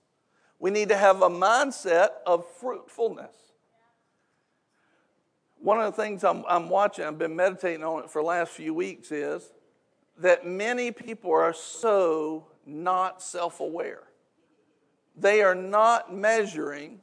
We 0.60 0.70
need 0.70 0.90
to 0.90 0.98
have 0.98 1.22
a 1.22 1.30
mindset 1.30 2.10
of 2.26 2.46
fruitfulness. 2.60 3.45
One 5.66 5.82
of 5.82 5.96
the 5.96 6.00
things 6.00 6.24
I'm, 6.24 6.44
I'm 6.48 6.70
watching, 6.70 7.06
I've 7.06 7.18
been 7.18 7.36
meditating 7.36 7.84
on 7.84 8.04
it 8.04 8.12
for 8.12 8.22
the 8.22 8.28
last 8.28 8.52
few 8.52 8.72
weeks, 8.72 9.12
is 9.12 9.52
that 10.20 10.46
many 10.46 10.92
people 10.92 11.32
are 11.32 11.56
so 11.56 12.46
not 12.68 13.20
self 13.20 13.60
aware. 13.60 14.04
They 15.18 15.42
are 15.42 15.56
not 15.56 16.14
measuring, 16.14 17.00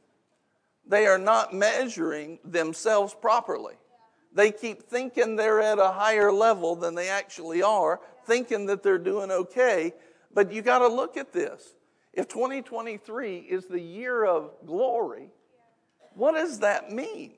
they 0.86 1.06
are 1.06 1.18
not 1.18 1.52
measuring 1.52 2.38
themselves 2.44 3.16
properly. 3.20 3.74
They 4.32 4.52
keep 4.52 4.84
thinking 4.84 5.34
they're 5.34 5.60
at 5.60 5.80
a 5.80 5.90
higher 5.90 6.30
level 6.30 6.76
than 6.76 6.94
they 6.94 7.08
actually 7.08 7.64
are, 7.64 7.98
thinking 8.26 8.66
that 8.66 8.84
they're 8.84 8.96
doing 8.96 9.32
okay. 9.32 9.92
But 10.32 10.52
you 10.52 10.62
got 10.62 10.78
to 10.78 10.88
look 10.88 11.16
at 11.16 11.32
this. 11.32 11.74
If 12.12 12.28
2023 12.28 13.38
is 13.38 13.66
the 13.66 13.80
year 13.80 14.24
of 14.24 14.52
glory, 14.64 15.30
what 16.14 16.36
does 16.36 16.60
that 16.60 16.92
mean? 16.92 17.32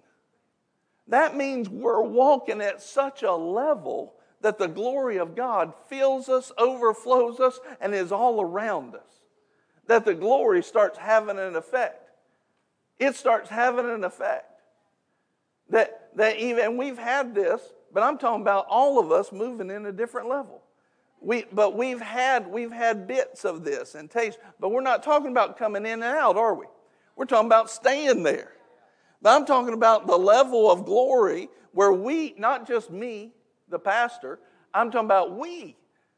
That 1.08 1.36
means 1.36 1.68
we're 1.68 2.02
walking 2.02 2.60
at 2.60 2.80
such 2.80 3.22
a 3.22 3.32
level 3.32 4.14
that 4.40 4.58
the 4.58 4.68
glory 4.68 5.18
of 5.18 5.34
God 5.34 5.72
fills 5.88 6.28
us, 6.28 6.52
overflows 6.58 7.40
us, 7.40 7.60
and 7.80 7.94
is 7.94 8.12
all 8.12 8.40
around 8.40 8.94
us. 8.94 9.22
That 9.86 10.04
the 10.04 10.14
glory 10.14 10.62
starts 10.62 10.98
having 10.98 11.38
an 11.38 11.56
effect. 11.56 12.10
It 12.98 13.16
starts 13.16 13.50
having 13.50 13.88
an 13.88 14.04
effect. 14.04 14.60
That, 15.70 16.10
that 16.16 16.38
even, 16.38 16.76
we've 16.76 16.98
had 16.98 17.34
this, 17.34 17.60
but 17.92 18.02
I'm 18.02 18.18
talking 18.18 18.42
about 18.42 18.66
all 18.68 18.98
of 18.98 19.12
us 19.12 19.32
moving 19.32 19.70
in 19.70 19.86
a 19.86 19.92
different 19.92 20.28
level. 20.28 20.62
We, 21.20 21.46
but 21.52 21.74
we've 21.74 22.00
had, 22.00 22.46
we've 22.46 22.72
had 22.72 23.06
bits 23.06 23.46
of 23.46 23.64
this 23.64 23.94
and 23.94 24.10
taste, 24.10 24.38
but 24.60 24.70
we're 24.70 24.82
not 24.82 25.02
talking 25.02 25.30
about 25.30 25.58
coming 25.58 25.86
in 25.86 26.02
and 26.02 26.04
out, 26.04 26.36
are 26.36 26.54
we? 26.54 26.66
We're 27.16 27.24
talking 27.24 27.46
about 27.46 27.70
staying 27.70 28.22
there. 28.22 28.52
But 29.24 29.36
I'm 29.36 29.46
talking 29.46 29.72
about 29.72 30.06
the 30.06 30.18
level 30.18 30.70
of 30.70 30.84
glory 30.84 31.48
where 31.72 31.94
we, 31.94 32.34
not 32.36 32.68
just 32.68 32.90
me, 32.90 33.32
the 33.70 33.78
pastor, 33.78 34.38
I'm 34.74 34.90
talking 34.90 35.06
about 35.06 35.34
we 35.34 35.76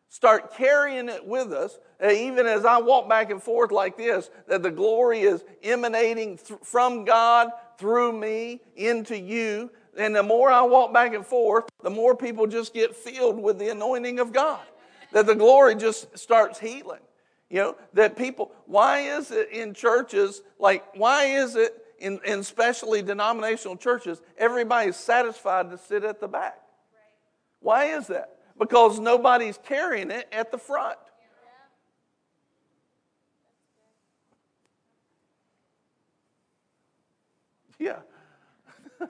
start 0.09 0.53
carrying 0.55 1.09
it 1.09 1.25
with 1.25 1.53
us, 1.53 1.79
even 2.05 2.47
as 2.47 2.65
I 2.65 2.79
walk 2.79 3.09
back 3.09 3.31
and 3.31 3.41
forth 3.41 3.71
like 3.71 3.97
this, 3.97 4.29
that 4.49 4.65
the 4.65 4.73
glory 4.73 5.21
is 5.21 5.45
emanating 5.63 6.37
th- 6.37 6.59
from 6.65 7.05
God 7.05 7.51
through 7.79 8.13
me 8.13 8.61
into 8.75 9.17
you. 9.17 9.71
And 9.97 10.17
the 10.17 10.25
more 10.25 10.51
I 10.51 10.63
walk 10.63 10.93
back 10.93 11.15
and 11.15 11.25
forth, 11.25 11.67
the 11.85 11.91
more 11.91 12.17
people 12.17 12.49
just 12.49 12.75
get 12.75 12.97
filled 12.97 13.41
with 13.41 13.61
the 13.61 13.71
anointing 13.71 14.19
of 14.19 14.33
God. 14.33 14.61
That 15.13 15.27
the 15.27 15.37
glory 15.37 15.77
just 15.77 16.19
starts 16.19 16.59
healing. 16.59 17.01
You 17.51 17.59
know, 17.59 17.77
that 17.95 18.17
people, 18.17 18.51
why 18.67 19.03
is 19.03 19.31
it 19.31 19.51
in 19.53 19.75
churches, 19.75 20.43
like, 20.59 20.85
why 20.97 21.27
is 21.27 21.55
it 21.55 21.86
in, 21.99 22.21
in 22.25 22.41
especially 22.41 23.03
denominational 23.03 23.77
churches, 23.77 24.21
everybody's 24.39 24.97
satisfied 24.97 25.71
to 25.71 25.79
sit 25.79 26.05
at 26.05 26.21
the 26.21 26.29
back? 26.29 26.61
Why 27.61 27.97
is 27.97 28.07
that? 28.09 28.39
Because 28.59 28.99
nobody's 28.99 29.59
carrying 29.59 30.11
it 30.11 30.29
at 30.33 30.51
the 30.51 30.59
front. 30.59 30.99
Yeah. 37.79 37.99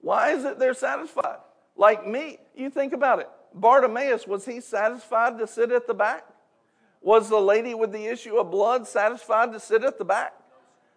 Why 0.00 0.32
is 0.32 0.44
it 0.44 0.58
they're 0.58 0.74
satisfied? 0.74 1.38
Like 1.76 2.06
me, 2.06 2.38
you 2.54 2.70
think 2.70 2.92
about 2.92 3.20
it. 3.20 3.28
Bartimaeus, 3.54 4.26
was 4.26 4.44
he 4.44 4.60
satisfied 4.60 5.38
to 5.38 5.46
sit 5.46 5.70
at 5.70 5.86
the 5.86 5.94
back? 5.94 6.24
Was 7.00 7.28
the 7.28 7.40
lady 7.40 7.74
with 7.74 7.92
the 7.92 8.06
issue 8.06 8.36
of 8.36 8.50
blood 8.50 8.86
satisfied 8.86 9.52
to 9.52 9.60
sit 9.60 9.84
at 9.84 9.98
the 9.98 10.04
back? 10.04 10.34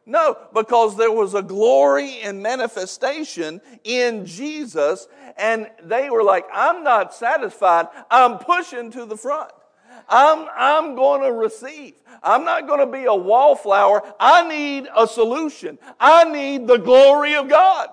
No, 0.09 0.37
because 0.55 0.97
there 0.97 1.11
was 1.11 1.35
a 1.35 1.43
glory 1.43 2.21
and 2.21 2.41
manifestation 2.41 3.61
in 3.83 4.25
Jesus, 4.25 5.07
and 5.37 5.69
they 5.83 6.09
were 6.09 6.23
like, 6.23 6.47
I'm 6.51 6.83
not 6.83 7.13
satisfied. 7.13 7.89
I'm 8.09 8.39
pushing 8.39 8.89
to 8.89 9.05
the 9.05 9.15
front. 9.15 9.51
I'm, 10.09 10.47
I'm 10.57 10.95
going 10.95 11.21
to 11.21 11.31
receive. 11.31 11.93
I'm 12.23 12.43
not 12.43 12.65
going 12.65 12.79
to 12.79 12.91
be 12.91 13.05
a 13.05 13.13
wallflower. 13.13 14.01
I 14.19 14.49
need 14.49 14.87
a 14.97 15.07
solution. 15.07 15.77
I 15.99 16.23
need 16.23 16.65
the 16.65 16.77
glory 16.77 17.35
of 17.35 17.47
God. 17.47 17.89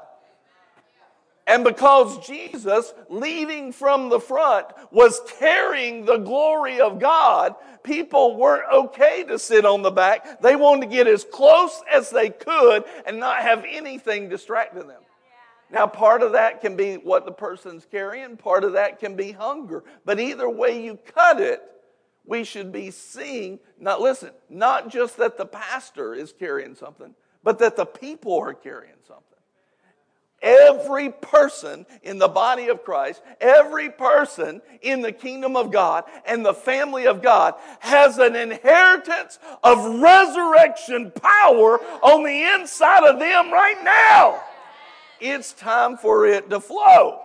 And 1.47 1.62
because 1.62 2.26
Jesus, 2.26 2.93
leading 3.09 3.71
from 3.71 4.09
the 4.09 4.19
front, 4.19 4.67
was 4.91 5.21
carrying 5.38 6.05
the 6.05 6.17
glory 6.17 6.81
of 6.81 6.99
God, 6.99 7.55
people 7.85 8.37
weren't 8.37 8.71
okay 8.73 9.23
to 9.25 9.38
sit 9.38 9.65
on 9.65 9.83
the 9.83 9.93
back. 9.93 10.41
They 10.41 10.57
wanted 10.57 10.83
to 10.83 10.97
get 10.97 11.07
as 11.07 11.25
close 11.25 11.83
as 11.93 12.11
they 12.11 12.31
could 12.31 12.85
and 13.07 13.21
not 13.21 13.43
have 13.43 13.65
anything 13.69 14.29
distracting 14.29 14.88
them. 14.88 15.03
Now, 15.71 15.87
part 15.87 16.23
of 16.23 16.33
that 16.33 16.61
can 16.61 16.76
be 16.76 16.95
what 16.95 17.25
the 17.25 17.33
person's 17.33 17.87
carrying, 17.88 18.37
part 18.37 18.65
of 18.65 18.73
that 18.73 18.99
can 18.99 19.17
be 19.17 19.33
hunger. 19.33 19.85
But 20.05 20.21
either 20.21 20.49
way 20.49 20.83
you 20.83 20.99
cut 21.15 21.41
it, 21.41 21.62
we 22.25 22.43
should 22.43 22.73
be 22.73 22.91
seeing, 22.91 23.61
not 23.79 24.00
listen, 24.00 24.31
not 24.49 24.88
just 24.88 25.17
that 25.19 25.38
the 25.38 25.47
pastor 25.47 26.12
is 26.12 26.33
carrying 26.33 26.75
something, 26.75 27.15
but 27.43 27.61
that 27.61 27.76
the 27.76 27.87
people 27.87 28.37
are 28.38 28.55
carrying 28.55 28.97
something. 29.07 29.36
Every 30.47 31.11
person 31.11 31.87
in 32.05 32.19
the 32.19 32.29
body 32.29 32.69
of 32.69 32.85
Christ, 32.85 33.21
every 33.41 33.91
person 33.91 34.62
in 34.81 35.03
the 35.03 35.11
kingdom 35.11 35.57
of 35.57 35.73
God 35.73 36.05
and 36.25 36.47
the 36.47 36.55
family 36.55 37.09
of 37.09 37.21
God 37.21 37.55
has 37.81 38.19
an 38.19 38.37
inheritance 38.37 39.41
of 39.65 40.00
resurrection 40.00 41.11
power 41.11 41.81
on 42.00 42.23
the 42.23 42.55
inside 42.55 43.03
of 43.03 43.19
them 43.19 43.53
right 43.53 43.83
now. 43.83 44.41
It's 45.21 45.53
time 45.53 45.97
for 45.97 46.26
it 46.26 46.49
to 46.50 46.61
flow. 46.61 47.23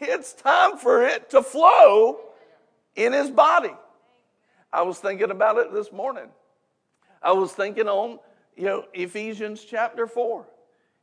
It's 0.00 0.32
time 0.32 0.76
for 0.76 1.06
it 1.06 1.30
to 1.30 1.44
flow 1.44 2.18
in 2.96 3.12
his 3.12 3.30
body. 3.30 3.74
I 4.72 4.82
was 4.82 4.98
thinking 4.98 5.30
about 5.30 5.58
it 5.58 5.72
this 5.72 5.92
morning. 5.92 6.26
I 7.22 7.30
was 7.30 7.52
thinking 7.52 7.86
on, 7.86 8.18
you 8.56 8.64
know, 8.64 8.86
Ephesians 8.92 9.64
chapter 9.64 10.08
4. 10.08 10.44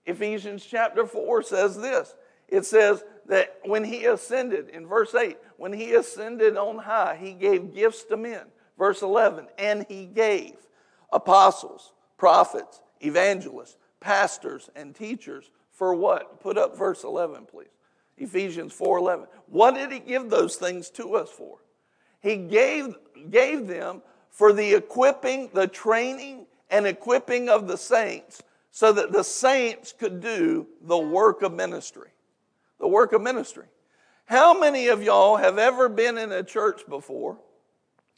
Ephesians 0.06 0.66
chapter 0.66 1.06
4 1.06 1.44
says 1.44 1.78
this 1.80 2.16
it 2.48 2.66
says 2.66 3.04
that 3.26 3.58
when 3.64 3.84
he 3.84 4.06
ascended, 4.06 4.70
in 4.70 4.86
verse 4.86 5.16
8, 5.16 5.38
when 5.58 5.74
he 5.74 5.94
ascended 5.94 6.58
on 6.58 6.78
high, 6.78 7.18
he 7.20 7.34
gave 7.34 7.74
gifts 7.74 8.04
to 8.06 8.18
men. 8.18 8.46
Verse 8.78 9.02
11, 9.02 9.48
and 9.58 9.86
he 9.88 10.06
gave 10.06 10.54
apostles, 11.12 11.94
prophets, 12.18 12.82
evangelists, 13.02 13.78
pastors, 14.00 14.70
and 14.76 14.96
teachers 14.96 15.50
for 15.72 15.96
what? 15.96 16.42
Put 16.42 16.58
up 16.58 16.78
verse 16.78 17.04
11, 17.04 17.46
please. 17.46 17.68
Ephesians 18.18 18.74
4:11. 18.74 19.28
What 19.48 19.76
did 19.76 19.92
he 19.92 20.00
give 20.00 20.30
those 20.30 20.56
things 20.56 20.90
to 20.92 21.16
us 21.16 21.30
for? 21.30 21.58
He 22.20 22.38
gave, 22.38 22.96
gave 23.30 23.68
them 23.68 24.02
for 24.30 24.54
the 24.54 24.76
equipping, 24.76 25.50
the 25.54 25.68
training, 25.68 26.46
and 26.70 26.86
equipping 26.86 27.50
of 27.50 27.68
the 27.68 27.78
saints 27.78 28.42
so 28.76 28.92
that 28.92 29.12
the 29.12 29.22
saints 29.22 29.94
could 29.94 30.20
do 30.20 30.66
the 30.82 30.98
work 30.98 31.44
of 31.44 31.54
ministry. 31.54 32.10
The 32.80 32.88
work 32.88 33.14
of 33.14 33.22
ministry. 33.22 33.68
How 34.26 34.60
many 34.60 34.88
of 34.88 35.04
y'all 35.04 35.38
have 35.38 35.60
ever 35.60 35.88
been 35.88 36.18
in 36.18 36.32
a 36.32 36.42
church 36.42 36.82
before? 36.90 37.38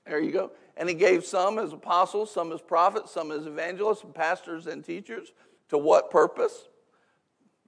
There 0.07 0.21
you 0.21 0.31
go. 0.31 0.51
And 0.77 0.87
he 0.87 0.95
gave 0.95 1.25
some 1.25 1.59
as 1.59 1.73
apostles, 1.73 2.31
some 2.31 2.53
as 2.53 2.61
prophets, 2.61 3.11
some 3.11 3.31
as 3.31 3.45
evangelists, 3.45 4.03
and 4.03 4.15
pastors 4.15 4.65
and 4.65 4.83
teachers. 4.83 5.33
To 5.69 5.77
what 5.77 6.09
purpose? 6.09 6.69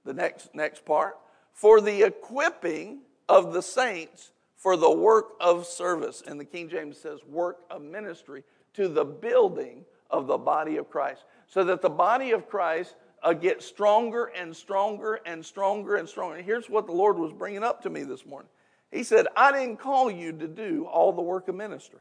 The 0.06 0.14
next, 0.14 0.54
next 0.54 0.86
part. 0.86 1.18
For 1.52 1.82
the 1.82 2.04
equipping 2.04 3.00
of 3.28 3.52
the 3.52 3.60
saints 3.62 4.32
for 4.56 4.78
the 4.78 4.90
work 4.90 5.34
of 5.40 5.66
service. 5.66 6.22
And 6.26 6.40
the 6.40 6.44
King 6.46 6.70
James 6.70 6.98
says 6.98 7.20
work 7.26 7.58
of 7.70 7.82
ministry 7.82 8.44
to 8.74 8.88
the 8.88 9.04
building 9.04 9.84
of 10.10 10.26
the 10.26 10.38
body 10.38 10.78
of 10.78 10.88
Christ. 10.88 11.24
So 11.48 11.64
that 11.64 11.82
the 11.82 11.90
body 11.90 12.32
of 12.32 12.48
Christ 12.48 12.94
uh, 13.22 13.32
gets 13.32 13.66
stronger 13.66 14.26
and 14.26 14.54
stronger 14.54 15.20
and 15.26 15.44
stronger 15.44 15.96
and 15.96 16.08
stronger. 16.08 16.36
And 16.36 16.44
here's 16.44 16.68
what 16.68 16.86
the 16.86 16.92
Lord 16.92 17.18
was 17.18 17.32
bringing 17.32 17.64
up 17.64 17.82
to 17.82 17.90
me 17.90 18.04
this 18.04 18.24
morning. 18.26 18.48
He 18.92 19.02
said, 19.02 19.26
I 19.36 19.52
didn't 19.52 19.78
call 19.78 20.10
you 20.10 20.32
to 20.32 20.48
do 20.48 20.86
all 20.86 21.12
the 21.12 21.22
work 21.22 21.48
of 21.48 21.54
ministry 21.54 22.00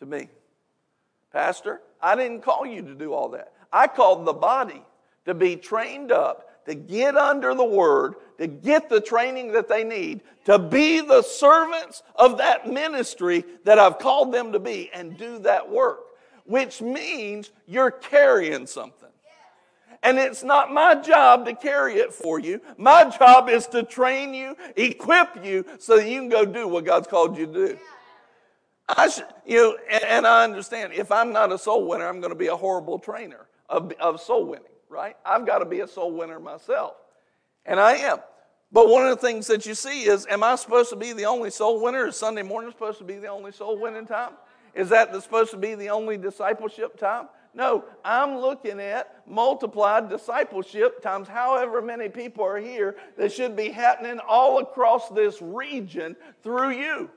to 0.00 0.06
me. 0.06 0.28
Pastor, 1.32 1.80
I 2.02 2.16
didn't 2.16 2.42
call 2.42 2.66
you 2.66 2.82
to 2.82 2.94
do 2.94 3.12
all 3.12 3.28
that. 3.30 3.52
I 3.72 3.86
called 3.86 4.24
the 4.24 4.32
body 4.32 4.82
to 5.26 5.34
be 5.34 5.54
trained 5.56 6.10
up, 6.10 6.64
to 6.66 6.74
get 6.74 7.16
under 7.16 7.54
the 7.54 7.64
word, 7.64 8.14
to 8.38 8.46
get 8.46 8.88
the 8.88 9.00
training 9.00 9.52
that 9.52 9.68
they 9.68 9.84
need, 9.84 10.22
to 10.46 10.58
be 10.58 11.00
the 11.00 11.22
servants 11.22 12.02
of 12.16 12.38
that 12.38 12.66
ministry 12.66 13.44
that 13.64 13.78
I've 13.78 13.98
called 13.98 14.32
them 14.32 14.52
to 14.52 14.58
be 14.58 14.90
and 14.92 15.16
do 15.16 15.38
that 15.40 15.70
work, 15.70 16.00
which 16.50 16.82
means 16.82 17.52
you're 17.68 17.92
carrying 17.92 18.66
something. 18.66 19.08
And 20.02 20.18
it's 20.18 20.42
not 20.42 20.72
my 20.72 20.96
job 20.96 21.44
to 21.44 21.54
carry 21.54 21.94
it 21.96 22.12
for 22.12 22.40
you. 22.40 22.60
My 22.76 23.08
job 23.08 23.48
is 23.48 23.68
to 23.68 23.84
train 23.84 24.34
you, 24.34 24.56
equip 24.74 25.44
you, 25.44 25.64
so 25.78 25.96
that 25.96 26.08
you 26.08 26.18
can 26.18 26.28
go 26.28 26.44
do 26.44 26.66
what 26.66 26.84
God's 26.84 27.06
called 27.06 27.38
you 27.38 27.46
to 27.46 27.52
do. 27.52 27.78
I 28.88 29.08
should, 29.08 29.26
you 29.46 29.56
know, 29.58 29.76
and, 29.88 30.02
and 30.02 30.26
I 30.26 30.42
understand 30.42 30.92
if 30.92 31.12
I'm 31.12 31.32
not 31.32 31.52
a 31.52 31.58
soul 31.58 31.86
winner, 31.86 32.08
I'm 32.08 32.18
going 32.18 32.32
to 32.32 32.38
be 32.38 32.48
a 32.48 32.56
horrible 32.56 32.98
trainer 32.98 33.46
of, 33.68 33.92
of 34.00 34.20
soul 34.20 34.46
winning, 34.46 34.64
right? 34.88 35.16
I've 35.24 35.46
got 35.46 35.58
to 35.58 35.66
be 35.66 35.80
a 35.80 35.86
soul 35.86 36.10
winner 36.10 36.40
myself. 36.40 36.94
And 37.64 37.78
I 37.78 37.92
am. 37.92 38.18
But 38.72 38.88
one 38.88 39.06
of 39.06 39.10
the 39.10 39.24
things 39.24 39.46
that 39.46 39.66
you 39.66 39.76
see 39.76 40.08
is, 40.08 40.26
am 40.28 40.42
I 40.42 40.56
supposed 40.56 40.90
to 40.90 40.96
be 40.96 41.12
the 41.12 41.26
only 41.26 41.50
soul 41.50 41.80
winner? 41.80 42.08
Is 42.08 42.16
Sunday 42.16 42.42
morning 42.42 42.72
supposed 42.72 42.98
to 42.98 43.04
be 43.04 43.18
the 43.18 43.28
only 43.28 43.52
soul 43.52 43.78
winning 43.78 44.06
time? 44.06 44.32
Is 44.74 44.88
that 44.90 45.14
supposed 45.22 45.50
to 45.50 45.56
be 45.56 45.74
the 45.74 45.90
only 45.90 46.16
discipleship 46.16 46.98
time? 46.98 47.28
No, 47.52 47.84
I'm 48.04 48.36
looking 48.36 48.78
at 48.80 49.26
multiplied 49.26 50.08
discipleship 50.08 51.02
times 51.02 51.26
however 51.26 51.82
many 51.82 52.08
people 52.08 52.44
are 52.44 52.58
here 52.58 52.96
that 53.16 53.32
should 53.32 53.56
be 53.56 53.70
happening 53.70 54.20
all 54.28 54.58
across 54.60 55.08
this 55.08 55.42
region 55.42 56.16
through 56.44 56.70
you 56.70 57.10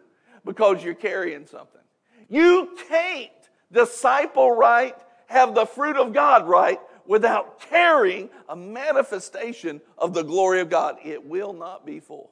because 0.43 0.83
you're 0.83 0.95
carrying 0.95 1.45
something. 1.45 1.81
You 2.29 2.75
can't 2.89 3.29
disciple 3.71 4.51
right, 4.51 4.95
have 5.27 5.53
the 5.53 5.65
fruit 5.65 5.97
of 5.97 6.13
God 6.13 6.47
right, 6.47 6.79
without 7.05 7.59
carrying 7.59 8.29
a 8.49 8.55
manifestation 8.55 9.81
of 9.97 10.13
the 10.13 10.23
glory 10.23 10.61
of 10.61 10.69
God. 10.69 10.97
It 11.03 11.23
will 11.23 11.53
not 11.53 11.85
be 11.85 11.99
full. 11.99 12.31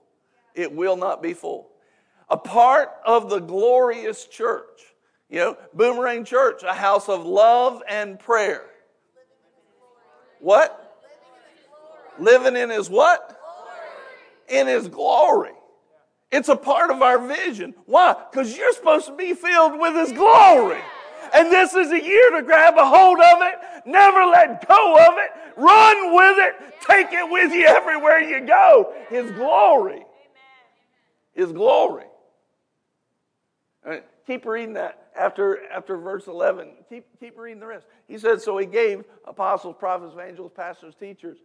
It 0.55 0.71
will 0.73 0.95
not 0.95 1.21
be 1.21 1.33
full. 1.33 1.69
A 2.29 2.37
part 2.37 2.89
of 3.05 3.29
the 3.29 3.39
glorious 3.39 4.25
church, 4.25 4.90
you 5.31 5.37
know, 5.39 5.57
Boomerang 5.73 6.25
Church, 6.25 6.61
a 6.63 6.73
house 6.73 7.07
of 7.07 7.25
love 7.25 7.81
and 7.87 8.19
prayer. 8.19 8.65
What? 10.41 10.77
Living 12.19 12.57
in 12.57 12.69
his 12.69 12.89
what? 12.89 13.39
In 14.49 14.67
his 14.67 14.89
glory. 14.89 15.53
It's 16.31 16.49
a 16.49 16.55
part 16.55 16.91
of 16.91 17.01
our 17.01 17.17
vision. 17.25 17.73
Why? 17.85 18.15
Because 18.29 18.55
you're 18.57 18.73
supposed 18.73 19.05
to 19.07 19.15
be 19.15 19.33
filled 19.33 19.77
with 19.77 19.95
His 19.95 20.13
glory. 20.13 20.79
And 21.33 21.51
this 21.51 21.73
is 21.73 21.91
a 21.91 22.01
year 22.01 22.31
to 22.31 22.41
grab 22.41 22.75
a 22.77 22.85
hold 22.85 23.19
of 23.19 23.41
it, 23.41 23.55
never 23.85 24.25
let 24.25 24.65
go 24.65 24.95
of 24.95 25.17
it, 25.17 25.31
run 25.57 26.15
with 26.15 26.37
it, 26.39 26.55
take 26.87 27.07
it 27.11 27.29
with 27.29 27.51
you 27.51 27.65
everywhere 27.65 28.19
you 28.19 28.45
go. 28.45 28.93
His 29.09 29.29
glory. 29.31 30.05
His 31.33 31.51
glory. 31.51 32.05
Right, 33.85 34.05
keep 34.25 34.45
reading 34.45 34.75
that 34.75 35.00
after, 35.17 35.69
after 35.71 35.97
verse 35.97 36.27
11. 36.27 36.69
Keep, 36.89 37.05
keep 37.19 37.37
reading 37.37 37.59
the 37.59 37.67
rest. 37.67 37.85
He 38.07 38.17
said, 38.17 38.41
So 38.41 38.57
he 38.57 38.65
gave 38.65 39.03
apostles, 39.25 39.75
prophets, 39.77 40.13
evangelists, 40.13 40.53
pastors, 40.55 40.95
teachers 40.99 41.37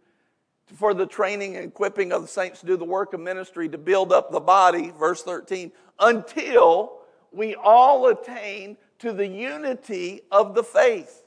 for 0.75 0.93
the 0.93 1.05
training 1.05 1.55
and 1.55 1.65
equipping 1.65 2.11
of 2.11 2.21
the 2.21 2.27
saints 2.27 2.59
to 2.59 2.65
do 2.65 2.77
the 2.77 2.85
work 2.85 3.13
of 3.13 3.19
ministry 3.19 3.69
to 3.69 3.77
build 3.77 4.11
up 4.11 4.31
the 4.31 4.39
body, 4.39 4.91
verse 4.97 5.23
13, 5.23 5.71
until 5.99 6.99
we 7.31 7.55
all 7.55 8.07
attain 8.07 8.77
to 8.99 9.13
the 9.13 9.27
unity 9.27 10.21
of 10.31 10.55
the 10.55 10.63
faith. 10.63 11.23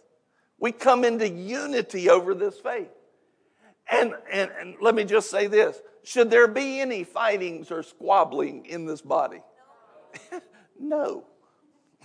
We 0.59 0.73
come 0.73 1.05
into 1.05 1.29
unity 1.29 2.11
over 2.11 2.35
this 2.35 2.59
faith. 2.59 2.91
And, 3.91 4.15
and, 4.31 4.51
and 4.61 4.75
let 4.81 4.95
me 4.95 5.05
just 5.05 5.31
say 5.31 5.47
this 5.47 5.81
should 6.03 6.31
there 6.31 6.49
be 6.49 6.81
any 6.81 7.05
fightings 7.05 7.71
or 7.71 7.83
squabbling 7.83 8.67
in 8.67 8.87
this 8.87 9.03
body? 9.03 9.43
no. 10.79 11.25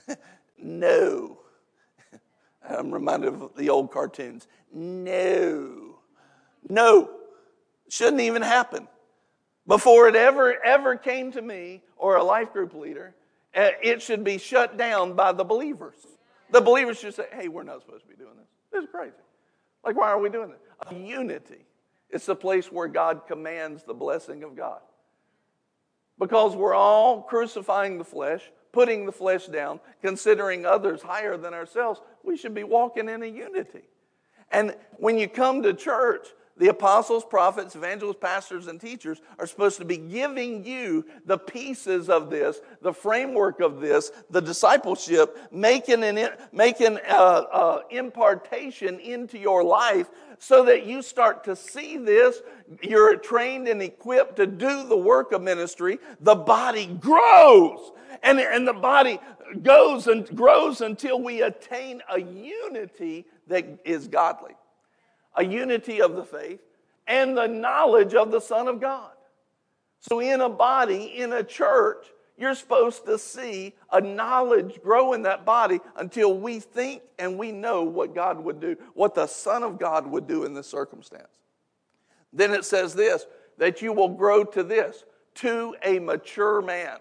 no. 0.57 1.39
I'm 2.67 2.91
reminded 2.91 3.33
of 3.33 3.51
the 3.55 3.69
old 3.69 3.91
cartoons. 3.91 4.47
No. 4.73 5.99
No. 6.67 7.09
Shouldn't 7.89 8.21
even 8.21 8.41
happen. 8.41 8.87
Before 9.67 10.07
it 10.07 10.15
ever, 10.15 10.63
ever 10.63 10.95
came 10.95 11.31
to 11.31 11.41
me 11.41 11.81
or 11.97 12.17
a 12.17 12.23
life 12.23 12.53
group 12.53 12.73
leader, 12.73 13.15
eh, 13.53 13.71
it 13.81 14.01
should 14.01 14.23
be 14.23 14.37
shut 14.37 14.77
down 14.77 15.13
by 15.13 15.31
the 15.31 15.43
believers. 15.43 15.95
The 16.51 16.61
believers 16.61 16.99
should 16.99 17.15
say, 17.15 17.25
hey, 17.31 17.47
we're 17.47 17.63
not 17.63 17.81
supposed 17.81 18.03
to 18.03 18.09
be 18.09 18.15
doing 18.15 18.35
this. 18.37 18.47
This 18.71 18.83
is 18.83 18.89
crazy. 18.91 19.13
Like, 19.83 19.95
why 19.95 20.09
are 20.09 20.19
we 20.19 20.29
doing 20.29 20.49
this? 20.49 20.91
Unity. 20.91 21.65
It's 22.09 22.25
the 22.25 22.35
place 22.35 22.71
where 22.71 22.87
God 22.87 23.21
commands 23.27 23.83
the 23.83 23.93
blessing 23.93 24.43
of 24.43 24.55
God. 24.55 24.79
Because 26.19 26.55
we're 26.55 26.75
all 26.75 27.23
crucifying 27.23 27.97
the 27.97 28.03
flesh, 28.03 28.51
putting 28.75 29.05
the 29.05 29.11
flesh 29.11 29.47
down, 29.47 29.79
considering 30.01 30.65
others 30.65 31.01
higher 31.01 31.37
than 31.37 31.53
ourselves, 31.53 32.01
we 32.25 32.35
should 32.35 32.53
be 32.53 32.65
walking 32.65 33.07
in 33.07 33.23
a 33.23 33.25
unity. 33.25 33.83
And 34.51 34.75
when 34.97 35.17
you 35.17 35.29
come 35.29 35.63
to 35.63 35.73
church, 35.73 36.27
the 36.57 36.69
apostles, 36.69 37.25
prophets, 37.25 37.75
evangelists, 37.75 38.19
pastors, 38.21 38.67
and 38.67 38.79
teachers 38.79 39.21
are 39.39 39.45
supposed 39.45 39.77
to 39.79 39.85
be 39.85 39.97
giving 39.97 40.63
you 40.63 41.05
the 41.25 41.37
pieces 41.37 42.09
of 42.09 42.29
this, 42.29 42.61
the 42.81 42.93
framework 42.93 43.59
of 43.59 43.81
this, 43.81 44.11
the 44.29 44.41
discipleship, 44.41 45.37
making 45.51 46.03
an 46.03 46.29
making 46.53 46.97
a, 47.09 47.13
a 47.13 47.83
impartation 47.89 48.99
into 48.99 49.37
your 49.37 49.65
life, 49.65 50.09
so 50.39 50.63
that 50.63 50.85
you 50.85 51.01
start 51.01 51.43
to 51.43 51.57
see 51.57 51.97
this. 51.97 52.41
You're 52.81 53.17
trained 53.17 53.67
and 53.67 53.81
equipped 53.81 54.37
to 54.37 54.47
do 54.47 54.87
the 54.87 54.97
work 54.97 55.33
of 55.33 55.41
ministry. 55.41 55.99
The 56.21 56.35
body 56.35 56.85
grows, 56.85 57.91
and 58.23 58.39
and 58.39 58.65
the 58.65 58.73
body 58.73 59.19
goes 59.61 60.07
and 60.07 60.25
grows 60.33 60.79
until 60.79 61.21
we 61.21 61.41
attain 61.41 62.01
a 62.09 62.21
unity 62.21 63.25
that 63.47 63.79
is 63.83 64.07
godly 64.07 64.55
a 65.35 65.45
unity 65.45 66.01
of 66.01 66.15
the 66.15 66.23
faith, 66.23 66.59
and 67.07 67.37
the 67.37 67.47
knowledge 67.47 68.13
of 68.13 68.31
the 68.31 68.39
Son 68.39 68.67
of 68.67 68.81
God. 68.81 69.11
So, 69.99 70.19
in 70.19 70.41
a 70.41 70.49
body, 70.49 71.13
in 71.17 71.33
a 71.33 71.43
church, 71.43 72.07
you're 72.37 72.55
supposed 72.55 73.05
to 73.05 73.17
see 73.17 73.73
a 73.91 74.01
knowledge 74.01 74.81
grow 74.83 75.13
in 75.13 75.21
that 75.23 75.45
body 75.45 75.79
until 75.95 76.37
we 76.37 76.59
think 76.59 77.01
and 77.17 77.37
we 77.37 77.51
know 77.51 77.83
what 77.83 78.13
God 78.13 78.43
would 78.43 78.59
do, 78.59 78.75
what 78.93 79.15
the 79.15 79.27
Son 79.27 79.63
of 79.63 79.79
God 79.79 80.05
would 80.07 80.27
do 80.27 80.43
in 80.43 80.53
this 80.53 80.67
circumstance. 80.67 81.39
Then 82.33 82.51
it 82.51 82.65
says 82.65 82.93
this 82.93 83.25
that 83.57 83.81
you 83.81 83.93
will 83.93 84.09
grow 84.09 84.43
to 84.43 84.63
this, 84.63 85.05
to 85.35 85.75
a 85.83 85.99
mature 85.99 86.61
man. 86.61 86.97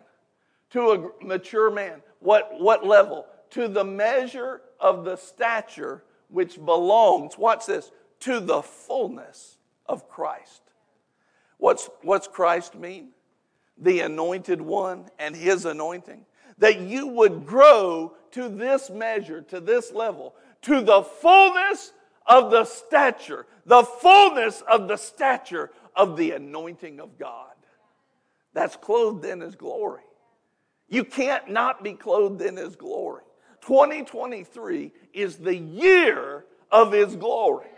To 0.71 0.91
a 0.93 1.25
mature 1.25 1.71
man. 1.71 2.01
What, 2.21 2.61
what 2.61 2.87
level? 2.87 3.27
To 3.51 3.67
the 3.67 3.85
measure 3.85 4.63
of 4.79 5.05
the 5.05 5.17
stature 5.17 6.05
which 6.29 6.65
belongs, 6.65 7.37
watch 7.37 7.67
this, 7.67 7.91
to 8.21 8.41
the 8.41 8.63
fullness 8.63 9.59
of 9.87 10.09
Christ. 10.09 10.63
What's, 11.59 11.89
what's 12.03 12.29
Christ 12.29 12.75
mean? 12.75 13.11
The 13.79 14.01
anointed 14.01 14.61
one 14.61 15.07
and 15.19 15.35
his 15.35 15.65
anointing. 15.65 16.25
That 16.59 16.81
you 16.81 17.07
would 17.09 17.47
grow 17.47 18.15
to 18.33 18.49
this 18.49 18.91
measure, 18.91 19.43
to 19.43 19.61
this 19.61 19.93
level, 19.93 20.35
to 20.63 20.81
the 20.81 21.03
fullness 21.03 21.93
of 22.27 22.51
the 22.51 22.65
stature, 22.65 23.47
the 23.67 23.83
fullness 23.83 24.63
of 24.63 24.89
the 24.89 24.97
stature 24.97 25.71
of 25.97 26.17
the 26.17 26.33
anointing 26.33 27.01
of 27.01 27.19
God. 27.19 27.55
That's 28.53 28.77
clothed 28.77 29.25
in 29.25 29.41
his 29.41 29.57
glory. 29.57 30.03
You 30.89 31.05
can't 31.05 31.51
not 31.51 31.83
be 31.83 31.95
clothed 31.95 32.43
in 32.43 32.57
his 32.57 32.77
glory. 32.77 33.25
2023 33.63 34.93
is 35.13 35.37
the 35.37 35.57
year 35.57 36.45
of 36.71 36.93
his 36.93 37.17
glory 37.17 37.74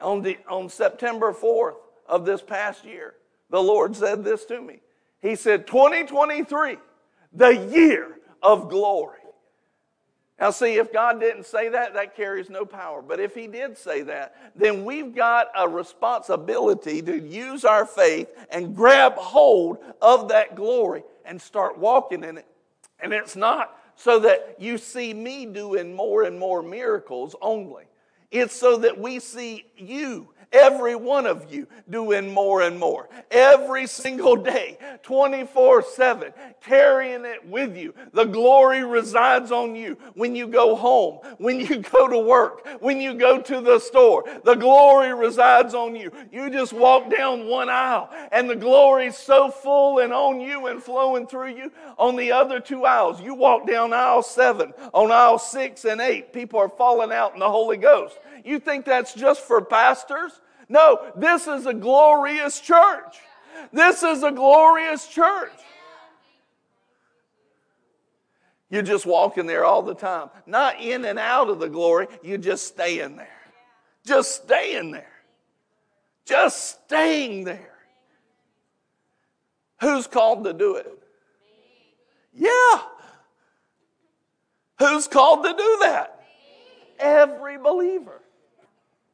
on, 0.00 0.22
the, 0.22 0.38
on 0.48 0.68
September 0.68 1.32
4th 1.32 1.76
of 2.06 2.24
this 2.24 2.42
past 2.42 2.84
year, 2.84 3.14
the 3.50 3.60
Lord 3.62 3.96
said 3.96 4.24
this 4.24 4.44
to 4.46 4.60
me. 4.60 4.80
He 5.20 5.36
said, 5.36 5.66
2023, 5.66 6.76
the 7.32 7.56
year 7.70 8.18
of 8.42 8.68
glory. 8.68 9.18
Now, 10.40 10.50
see, 10.50 10.76
if 10.76 10.90
God 10.90 11.20
didn't 11.20 11.44
say 11.44 11.68
that, 11.68 11.92
that 11.92 12.16
carries 12.16 12.48
no 12.48 12.64
power. 12.64 13.02
But 13.02 13.20
if 13.20 13.34
He 13.34 13.46
did 13.46 13.76
say 13.76 14.00
that, 14.02 14.34
then 14.56 14.86
we've 14.86 15.14
got 15.14 15.48
a 15.54 15.68
responsibility 15.68 17.02
to 17.02 17.20
use 17.20 17.66
our 17.66 17.84
faith 17.84 18.28
and 18.50 18.74
grab 18.74 19.16
hold 19.16 19.78
of 20.00 20.28
that 20.28 20.54
glory 20.54 21.02
and 21.26 21.40
start 21.40 21.76
walking 21.76 22.24
in 22.24 22.38
it. 22.38 22.46
And 23.00 23.12
it's 23.12 23.36
not 23.36 23.76
so 23.96 24.18
that 24.20 24.56
you 24.58 24.78
see 24.78 25.12
me 25.12 25.44
doing 25.44 25.94
more 25.94 26.22
and 26.22 26.38
more 26.38 26.62
miracles 26.62 27.36
only. 27.42 27.84
It's 28.30 28.54
so 28.54 28.76
that 28.78 28.98
we 28.98 29.18
see 29.18 29.66
you 29.76 30.28
Every 30.52 30.96
one 30.96 31.26
of 31.26 31.52
you 31.52 31.68
doing 31.88 32.34
more 32.34 32.62
and 32.62 32.76
more. 32.78 33.08
Every 33.30 33.86
single 33.86 34.34
day, 34.34 34.78
24 35.02 35.82
7, 35.82 36.32
carrying 36.60 37.24
it 37.24 37.46
with 37.46 37.76
you. 37.76 37.94
The 38.12 38.24
glory 38.24 38.84
resides 38.84 39.52
on 39.52 39.76
you 39.76 39.96
when 40.14 40.34
you 40.34 40.48
go 40.48 40.74
home, 40.74 41.20
when 41.38 41.60
you 41.60 41.78
go 41.92 42.08
to 42.08 42.18
work, 42.18 42.66
when 42.80 43.00
you 43.00 43.14
go 43.14 43.40
to 43.40 43.60
the 43.60 43.78
store. 43.78 44.24
The 44.44 44.56
glory 44.56 45.14
resides 45.14 45.72
on 45.72 45.94
you. 45.94 46.10
You 46.32 46.50
just 46.50 46.72
walk 46.72 47.10
down 47.10 47.46
one 47.46 47.68
aisle 47.68 48.10
and 48.32 48.50
the 48.50 48.56
glory's 48.56 49.16
so 49.16 49.52
full 49.52 50.00
and 50.00 50.12
on 50.12 50.40
you 50.40 50.66
and 50.66 50.82
flowing 50.82 51.28
through 51.28 51.54
you. 51.54 51.70
On 51.96 52.16
the 52.16 52.32
other 52.32 52.58
two 52.58 52.84
aisles, 52.84 53.20
you 53.20 53.34
walk 53.34 53.68
down 53.68 53.92
aisle 53.92 54.22
seven, 54.22 54.72
on 54.92 55.12
aisle 55.12 55.38
six 55.38 55.84
and 55.84 56.00
eight, 56.00 56.32
people 56.32 56.58
are 56.58 56.68
falling 56.68 57.12
out 57.12 57.34
in 57.34 57.40
the 57.40 57.48
Holy 57.48 57.76
Ghost. 57.76 58.18
You 58.44 58.58
think 58.58 58.84
that's 58.84 59.14
just 59.14 59.42
for 59.42 59.62
pastors? 59.62 60.32
No, 60.68 61.12
this 61.16 61.46
is 61.46 61.66
a 61.66 61.74
glorious 61.74 62.60
church. 62.60 63.16
This 63.72 64.02
is 64.02 64.22
a 64.22 64.30
glorious 64.30 65.06
church. 65.08 65.52
You're 68.70 68.82
just 68.82 69.04
walking 69.04 69.46
there 69.46 69.64
all 69.64 69.82
the 69.82 69.94
time. 69.94 70.30
Not 70.46 70.80
in 70.80 71.04
and 71.04 71.18
out 71.18 71.48
of 71.48 71.58
the 71.58 71.68
glory, 71.68 72.06
you 72.22 72.38
just 72.38 72.68
stay 72.68 73.00
in 73.00 73.16
there. 73.16 73.28
Just 74.06 74.44
stay 74.44 74.76
in 74.76 74.92
there. 74.92 75.10
Just 76.24 76.84
staying 76.84 77.44
there. 77.44 77.74
Who's 79.80 80.06
called 80.06 80.44
to 80.44 80.52
do 80.52 80.76
it? 80.76 80.86
Yeah. 82.32 82.82
Who's 84.78 85.08
called 85.08 85.44
to 85.44 85.50
do 85.52 85.78
that? 85.82 86.22
Every 86.98 87.58
believer. 87.58 88.20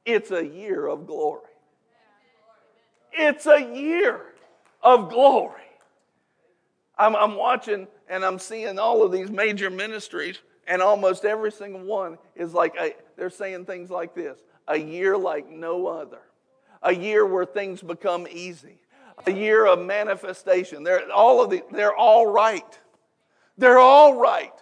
It's 0.07 0.31
a 0.31 0.47
year 0.47 0.87
of 0.87 1.07
glory. 1.07 1.43
It's 3.13 3.47
a 3.47 3.61
year 3.61 4.21
of 4.83 5.11
glory. 5.11 5.61
I'm, 6.97 7.17
I'm, 7.17 7.37
watching 7.37 7.89
and 8.09 8.25
I'm 8.25 8.39
seeing 8.39 8.79
all 8.79 9.03
of 9.03 9.11
these 9.11 9.31
major 9.31 9.69
ministries, 9.69 10.39
and 10.67 10.81
almost 10.81 11.25
every 11.25 11.53
single 11.53 11.83
one 11.83 12.19
is 12.37 12.55
like, 12.55 12.75
a, 12.81 12.95
they're 13.17 13.31
saying 13.31 13.67
things 13.67 13.91
like 13.91 14.15
this 14.15 14.39
a 14.69 14.77
year 14.77 15.17
like 15.17 15.49
no 15.49 15.87
other, 15.87 16.21
a 16.83 16.95
year 16.95 17.27
where 17.27 17.45
things 17.45 17.83
become 17.83 18.27
easy, 18.31 18.79
a 19.27 19.33
year 19.33 19.67
of 19.67 19.85
manifestation. 19.85 20.83
They're 20.83 21.11
all, 21.13 21.43
of 21.43 21.51
the, 21.51 21.63
they're 21.73 21.95
all 21.95 22.27
right. 22.27 22.79
They're 23.59 23.79
all 23.79 24.15
right. 24.15 24.53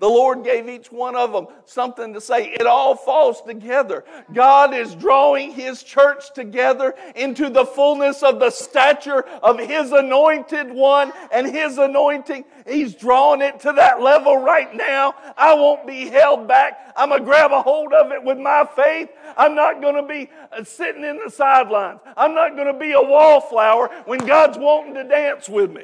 The 0.00 0.08
Lord 0.08 0.44
gave 0.44 0.66
each 0.66 0.90
one 0.90 1.14
of 1.14 1.30
them 1.32 1.46
something 1.66 2.14
to 2.14 2.22
say. 2.22 2.46
It 2.46 2.66
all 2.66 2.96
falls 2.96 3.42
together. 3.42 4.04
God 4.32 4.72
is 4.72 4.94
drawing 4.94 5.52
His 5.52 5.82
church 5.82 6.32
together 6.32 6.94
into 7.14 7.50
the 7.50 7.66
fullness 7.66 8.22
of 8.22 8.40
the 8.40 8.48
stature 8.48 9.26
of 9.42 9.58
His 9.58 9.92
anointed 9.92 10.72
one 10.72 11.12
and 11.30 11.46
His 11.46 11.76
anointing. 11.76 12.46
He's 12.66 12.94
drawing 12.94 13.42
it 13.42 13.60
to 13.60 13.72
that 13.74 14.00
level 14.00 14.38
right 14.38 14.74
now. 14.74 15.14
I 15.36 15.52
won't 15.52 15.86
be 15.86 16.06
held 16.06 16.48
back. 16.48 16.92
I'm 16.96 17.10
going 17.10 17.20
to 17.20 17.26
grab 17.26 17.52
a 17.52 17.60
hold 17.60 17.92
of 17.92 18.10
it 18.10 18.24
with 18.24 18.38
my 18.38 18.66
faith. 18.74 19.10
I'm 19.36 19.54
not 19.54 19.82
going 19.82 19.96
to 19.96 20.02
be 20.02 20.30
uh, 20.50 20.64
sitting 20.64 21.04
in 21.04 21.20
the 21.22 21.30
sidelines. 21.30 22.00
I'm 22.16 22.34
not 22.34 22.56
going 22.56 22.72
to 22.72 22.78
be 22.78 22.92
a 22.92 23.02
wallflower 23.02 23.90
when 24.06 24.20
God's 24.20 24.56
wanting 24.56 24.94
to 24.94 25.04
dance 25.04 25.46
with 25.46 25.70
me. 25.70 25.82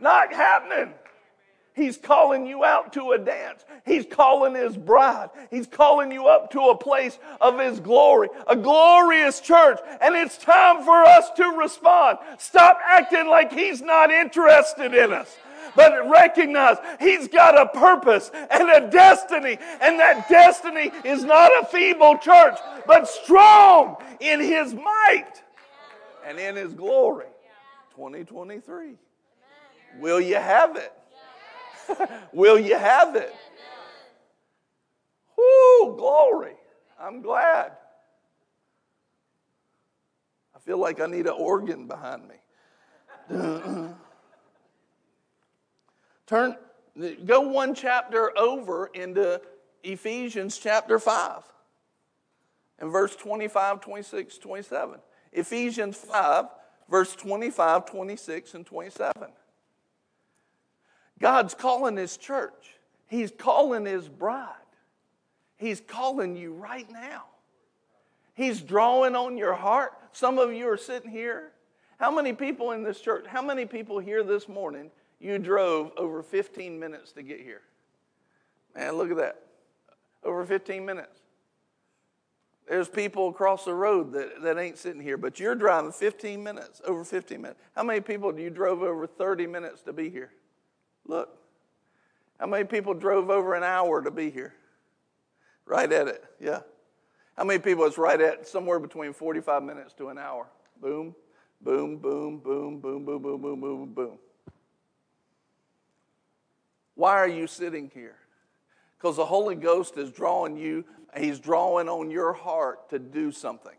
Not 0.00 0.32
happening. 0.32 0.94
He's 1.74 1.96
calling 1.96 2.46
you 2.46 2.64
out 2.64 2.92
to 2.92 3.12
a 3.12 3.18
dance. 3.18 3.64
He's 3.84 4.06
calling 4.08 4.54
his 4.54 4.76
bride. 4.76 5.30
He's 5.50 5.66
calling 5.66 6.12
you 6.12 6.28
up 6.28 6.52
to 6.52 6.60
a 6.60 6.78
place 6.78 7.18
of 7.40 7.58
his 7.58 7.80
glory, 7.80 8.28
a 8.46 8.54
glorious 8.54 9.40
church. 9.40 9.80
And 10.00 10.14
it's 10.14 10.38
time 10.38 10.84
for 10.84 11.02
us 11.02 11.30
to 11.36 11.44
respond. 11.58 12.18
Stop 12.38 12.78
acting 12.86 13.26
like 13.26 13.52
he's 13.52 13.82
not 13.82 14.12
interested 14.12 14.94
in 14.94 15.12
us. 15.12 15.36
But 15.74 16.08
recognize 16.08 16.76
he's 17.00 17.26
got 17.26 17.60
a 17.60 17.66
purpose 17.66 18.30
and 18.32 18.70
a 18.70 18.88
destiny. 18.88 19.58
And 19.80 19.98
that 19.98 20.28
destiny 20.28 20.92
is 21.04 21.24
not 21.24 21.50
a 21.60 21.66
feeble 21.66 22.18
church, 22.18 22.56
but 22.86 23.08
strong 23.08 23.96
in 24.20 24.38
his 24.38 24.74
might 24.74 25.42
and 26.24 26.38
in 26.38 26.54
his 26.54 26.72
glory. 26.72 27.26
2023. 27.96 28.94
Will 29.98 30.20
you 30.20 30.36
have 30.36 30.76
it? 30.76 30.92
Will 32.32 32.58
you 32.58 32.76
have 32.76 33.16
it? 33.16 33.34
Whoo, 35.36 35.96
glory. 35.96 36.54
I'm 37.00 37.22
glad. 37.22 37.72
I 40.54 40.58
feel 40.60 40.78
like 40.78 41.00
I 41.00 41.06
need 41.06 41.26
an 41.26 41.34
organ 41.36 41.86
behind 41.86 42.22
me. 42.28 42.36
Turn, 46.26 46.56
go 47.26 47.40
one 47.42 47.74
chapter 47.74 48.36
over 48.38 48.86
into 48.94 49.40
Ephesians 49.82 50.58
chapter 50.58 50.98
5 50.98 51.42
and 52.78 52.90
verse 52.90 53.14
25, 53.16 53.80
26, 53.80 54.38
27. 54.38 55.00
Ephesians 55.32 55.96
5, 55.96 56.46
verse 56.88 57.14
25, 57.16 57.86
26, 57.86 58.54
and 58.54 58.64
27. 58.66 59.28
God's 61.24 61.54
calling 61.54 61.96
His 61.96 62.18
church, 62.18 62.76
He's 63.06 63.30
calling 63.30 63.86
His 63.86 64.10
bride. 64.10 64.50
He's 65.56 65.80
calling 65.80 66.36
you 66.36 66.52
right 66.52 66.86
now. 66.92 67.24
He's 68.34 68.60
drawing 68.60 69.16
on 69.16 69.38
your 69.38 69.54
heart. 69.54 69.94
Some 70.12 70.38
of 70.38 70.52
you 70.52 70.68
are 70.68 70.76
sitting 70.76 71.10
here. 71.10 71.52
How 71.96 72.10
many 72.10 72.34
people 72.34 72.72
in 72.72 72.82
this 72.82 73.00
church, 73.00 73.24
how 73.26 73.40
many 73.40 73.64
people 73.64 73.98
here 74.00 74.22
this 74.22 74.48
morning 74.50 74.90
you 75.18 75.38
drove 75.38 75.92
over 75.96 76.22
15 76.22 76.78
minutes 76.78 77.12
to 77.12 77.22
get 77.22 77.40
here? 77.40 77.62
Man, 78.76 78.92
look 78.92 79.10
at 79.10 79.16
that. 79.16 79.46
Over 80.24 80.44
15 80.44 80.84
minutes. 80.84 81.22
There's 82.68 82.88
people 82.88 83.30
across 83.30 83.64
the 83.64 83.72
road 83.72 84.12
that, 84.12 84.42
that 84.42 84.58
ain't 84.58 84.76
sitting 84.76 85.00
here, 85.00 85.16
but 85.16 85.40
you're 85.40 85.54
driving 85.54 85.92
15 85.92 86.42
minutes, 86.42 86.82
over 86.86 87.02
15 87.02 87.40
minutes. 87.40 87.60
How 87.74 87.82
many 87.82 88.02
people 88.02 88.30
do 88.30 88.42
you 88.42 88.50
drove 88.50 88.82
over 88.82 89.06
30 89.06 89.46
minutes 89.46 89.80
to 89.84 89.94
be 89.94 90.10
here? 90.10 90.30
Look, 91.06 91.36
how 92.38 92.46
many 92.46 92.64
people 92.64 92.94
drove 92.94 93.30
over 93.30 93.54
an 93.54 93.62
hour 93.62 94.02
to 94.02 94.10
be 94.10 94.30
here? 94.30 94.54
Right 95.66 95.90
at 95.90 96.08
it, 96.08 96.24
yeah. 96.40 96.60
How 97.36 97.44
many 97.44 97.58
people 97.58 97.84
it's 97.84 97.98
right 97.98 98.20
at 98.20 98.46
somewhere 98.46 98.78
between 98.78 99.12
45 99.12 99.62
minutes 99.62 99.92
to 99.94 100.08
an 100.08 100.18
hour? 100.18 100.46
Boom, 100.80 101.14
boom, 101.60 101.96
boom, 101.96 102.38
boom, 102.38 102.80
boom, 102.80 103.04
boom, 103.04 103.22
boom, 103.22 103.42
boom, 103.42 103.60
boom, 103.60 103.92
boom. 103.92 104.18
Why 106.94 107.12
are 107.12 107.28
you 107.28 107.46
sitting 107.46 107.90
here? 107.92 108.16
Because 108.96 109.16
the 109.16 109.24
Holy 109.24 109.56
Ghost 109.56 109.96
is 109.98 110.10
drawing 110.10 110.56
you, 110.56 110.84
He's 111.16 111.38
drawing 111.38 111.88
on 111.88 112.10
your 112.10 112.32
heart 112.32 112.90
to 112.90 112.98
do 112.98 113.30
something. 113.30 113.76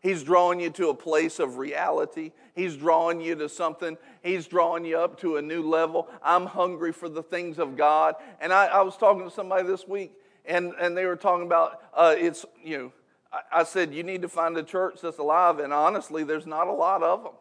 He's 0.00 0.22
drawing 0.22 0.60
you 0.60 0.70
to 0.70 0.88
a 0.88 0.94
place 0.94 1.38
of 1.38 1.58
reality. 1.58 2.32
He's 2.54 2.74
drawing 2.74 3.20
you 3.20 3.34
to 3.34 3.48
something. 3.48 3.98
He's 4.22 4.46
drawing 4.46 4.86
you 4.86 4.98
up 4.98 5.20
to 5.20 5.36
a 5.36 5.42
new 5.42 5.62
level. 5.62 6.08
I'm 6.22 6.46
hungry 6.46 6.92
for 6.92 7.08
the 7.08 7.22
things 7.22 7.58
of 7.58 7.76
God. 7.76 8.14
And 8.40 8.52
I, 8.52 8.66
I 8.66 8.80
was 8.80 8.96
talking 8.96 9.24
to 9.24 9.30
somebody 9.30 9.66
this 9.66 9.86
week, 9.86 10.12
and, 10.46 10.72
and 10.80 10.96
they 10.96 11.04
were 11.04 11.16
talking 11.16 11.46
about 11.46 11.82
uh, 11.94 12.14
it's, 12.16 12.46
you 12.64 12.78
know, 12.78 12.92
I, 13.30 13.60
I 13.60 13.64
said, 13.64 13.92
you 13.92 14.02
need 14.02 14.22
to 14.22 14.28
find 14.28 14.56
a 14.56 14.62
church 14.62 15.00
that's 15.02 15.18
alive. 15.18 15.58
And 15.58 15.72
honestly, 15.72 16.24
there's 16.24 16.46
not 16.46 16.66
a 16.66 16.72
lot 16.72 17.02
of 17.02 17.22
them. 17.22 17.32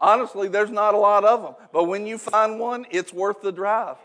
Honestly, 0.00 0.48
there's 0.48 0.70
not 0.70 0.94
a 0.94 0.98
lot 0.98 1.24
of 1.24 1.42
them. 1.42 1.54
But 1.72 1.84
when 1.84 2.06
you 2.06 2.18
find 2.18 2.58
one, 2.58 2.86
it's 2.90 3.12
worth 3.12 3.40
the 3.40 3.52
drive. 3.52 3.96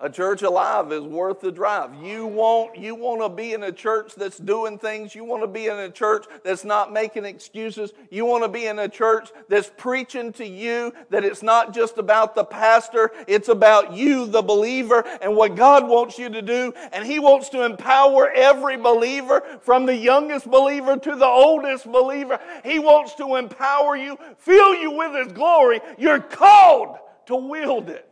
A 0.00 0.08
church 0.08 0.42
alive 0.42 0.92
is 0.92 1.02
worth 1.02 1.40
the 1.40 1.50
drive. 1.50 1.92
You 2.00 2.24
want, 2.24 2.78
you 2.78 2.94
want 2.94 3.20
to 3.20 3.28
be 3.28 3.52
in 3.52 3.64
a 3.64 3.72
church 3.72 4.14
that's 4.14 4.38
doing 4.38 4.78
things. 4.78 5.12
You 5.12 5.24
want 5.24 5.42
to 5.42 5.48
be 5.48 5.66
in 5.66 5.76
a 5.76 5.90
church 5.90 6.26
that's 6.44 6.64
not 6.64 6.92
making 6.92 7.24
excuses. 7.24 7.92
You 8.08 8.24
want 8.24 8.44
to 8.44 8.48
be 8.48 8.66
in 8.66 8.78
a 8.78 8.88
church 8.88 9.30
that's 9.48 9.72
preaching 9.76 10.32
to 10.34 10.46
you 10.46 10.92
that 11.10 11.24
it's 11.24 11.42
not 11.42 11.74
just 11.74 11.98
about 11.98 12.36
the 12.36 12.44
pastor. 12.44 13.10
It's 13.26 13.48
about 13.48 13.92
you, 13.92 14.26
the 14.26 14.40
believer, 14.40 15.02
and 15.20 15.34
what 15.34 15.56
God 15.56 15.88
wants 15.88 16.16
you 16.16 16.28
to 16.28 16.42
do. 16.42 16.72
And 16.92 17.04
He 17.04 17.18
wants 17.18 17.48
to 17.48 17.64
empower 17.64 18.30
every 18.30 18.76
believer 18.76 19.42
from 19.62 19.84
the 19.84 19.96
youngest 19.96 20.48
believer 20.48 20.96
to 20.96 21.16
the 21.16 21.26
oldest 21.26 21.90
believer. 21.90 22.38
He 22.64 22.78
wants 22.78 23.16
to 23.16 23.34
empower 23.34 23.96
you, 23.96 24.16
fill 24.36 24.76
you 24.76 24.92
with 24.92 25.26
His 25.26 25.32
glory. 25.32 25.80
You're 25.98 26.20
called 26.20 26.98
to 27.26 27.34
wield 27.34 27.90
it. 27.90 28.08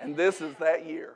And 0.00 0.16
this 0.16 0.40
is 0.40 0.52
that 0.56 0.84
year. 0.84 1.14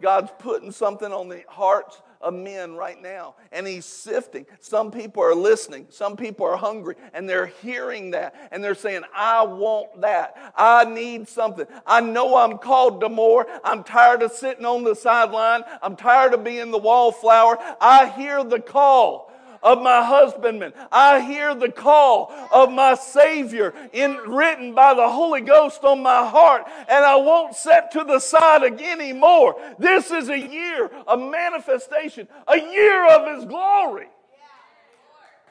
God's 0.00 0.30
putting 0.38 0.72
something 0.72 1.12
on 1.12 1.28
the 1.28 1.44
hearts 1.48 2.00
of 2.20 2.34
men 2.34 2.74
right 2.74 3.00
now, 3.00 3.34
and 3.52 3.66
He's 3.66 3.84
sifting. 3.84 4.46
Some 4.60 4.90
people 4.90 5.22
are 5.22 5.34
listening, 5.34 5.86
some 5.90 6.16
people 6.16 6.46
are 6.46 6.56
hungry, 6.56 6.96
and 7.12 7.28
they're 7.28 7.46
hearing 7.46 8.10
that, 8.12 8.34
and 8.50 8.62
they're 8.62 8.74
saying, 8.74 9.02
I 9.14 9.44
want 9.44 10.00
that. 10.00 10.52
I 10.56 10.84
need 10.84 11.28
something. 11.28 11.66
I 11.86 12.00
know 12.00 12.36
I'm 12.36 12.58
called 12.58 13.00
to 13.02 13.08
more. 13.08 13.46
I'm 13.64 13.84
tired 13.84 14.22
of 14.22 14.32
sitting 14.32 14.64
on 14.64 14.84
the 14.84 14.94
sideline. 14.94 15.62
I'm 15.82 15.96
tired 15.96 16.34
of 16.34 16.42
being 16.42 16.70
the 16.70 16.78
wallflower. 16.78 17.58
I 17.80 18.08
hear 18.08 18.42
the 18.42 18.60
call 18.60 19.32
of 19.66 19.82
my 19.82 20.02
husbandman. 20.02 20.72
I 20.92 21.20
hear 21.20 21.52
the 21.52 21.72
call 21.72 22.32
of 22.52 22.70
my 22.70 22.94
Savior 22.94 23.74
in, 23.92 24.14
written 24.14 24.74
by 24.74 24.94
the 24.94 25.08
Holy 25.08 25.40
Ghost 25.40 25.82
on 25.82 26.02
my 26.04 26.24
heart, 26.24 26.68
and 26.88 27.04
I 27.04 27.16
won't 27.16 27.56
set 27.56 27.90
to 27.92 28.04
the 28.04 28.20
side 28.20 28.62
again 28.62 29.00
anymore. 29.00 29.56
This 29.80 30.12
is 30.12 30.28
a 30.28 30.38
year 30.38 30.88
of 31.08 31.18
manifestation, 31.18 32.28
a 32.46 32.56
year 32.56 33.06
of 33.08 33.36
His 33.36 33.44
glory. 33.44 34.06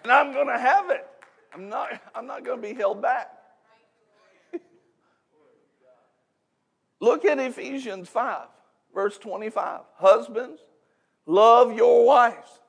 And 0.03 0.11
I'm 0.11 0.31
going 0.31 0.47
to 0.47 0.59
have 0.59 0.89
it. 0.91 1.05
I'm 1.53 1.67
not, 1.67 2.01
I'm 2.15 2.25
not 2.25 2.45
going 2.45 2.61
to 2.61 2.67
be 2.69 2.73
held 2.73 3.01
back. 3.01 3.29
Look 7.01 7.25
at 7.25 7.37
Ephesians 7.37 8.07
5, 8.07 8.47
verse 8.93 9.17
25. 9.17 9.81
Husbands, 9.97 10.61
love 11.25 11.75
your 11.75 12.05
wives 12.05 12.59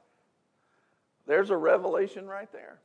there's 1.26 1.50
a 1.50 1.56
revelation 1.56 2.26
right 2.26 2.50
there. 2.52 2.78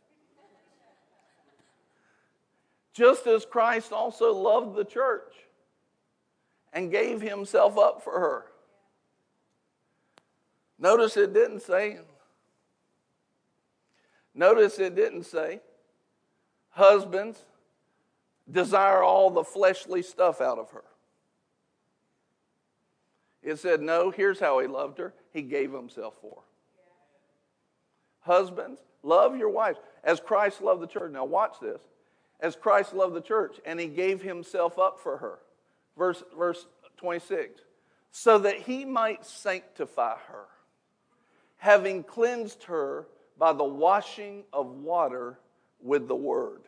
Just 2.93 3.25
as 3.27 3.45
Christ 3.45 3.91
also 3.91 4.33
loved 4.33 4.75
the 4.75 4.83
church 4.83 5.33
and 6.73 6.91
gave 6.91 7.21
himself 7.21 7.77
up 7.77 8.03
for 8.03 8.19
her. 8.19 8.45
Notice 10.77 11.15
it 11.15 11.33
didn't 11.33 11.61
say, 11.61 11.99
notice 14.33 14.79
it 14.79 14.95
didn't 14.95 15.23
say, 15.23 15.61
husbands, 16.71 17.45
desire 18.49 19.03
all 19.03 19.29
the 19.29 19.43
fleshly 19.43 20.01
stuff 20.01 20.41
out 20.41 20.57
of 20.57 20.71
her. 20.71 20.83
It 23.43 23.57
said, 23.59 23.81
no, 23.81 24.11
here's 24.11 24.39
how 24.39 24.59
he 24.59 24.67
loved 24.67 24.97
her. 24.97 25.13
He 25.33 25.41
gave 25.41 25.71
himself 25.71 26.15
for 26.21 26.41
her. 26.41 26.50
Husbands, 28.21 28.79
love 29.03 29.37
your 29.37 29.49
wives 29.49 29.79
as 30.03 30.19
Christ 30.19 30.61
loved 30.61 30.81
the 30.81 30.87
church. 30.87 31.11
Now, 31.11 31.25
watch 31.25 31.55
this. 31.61 31.81
As 32.39 32.55
Christ 32.55 32.93
loved 32.93 33.15
the 33.15 33.21
church, 33.21 33.59
and 33.65 33.79
he 33.79 33.85
gave 33.85 34.21
himself 34.21 34.79
up 34.79 34.99
for 34.99 35.17
her. 35.17 35.39
Verse, 35.95 36.23
verse 36.35 36.65
26. 36.97 37.61
So 38.11 38.39
that 38.39 38.57
he 38.57 38.83
might 38.83 39.25
sanctify 39.25 40.17
her, 40.27 40.45
having 41.57 42.03
cleansed 42.03 42.63
her 42.63 43.05
by 43.37 43.53
the 43.53 43.63
washing 43.63 44.43
of 44.51 44.67
water 44.67 45.37
with 45.81 46.07
the 46.07 46.15
word. 46.15 46.61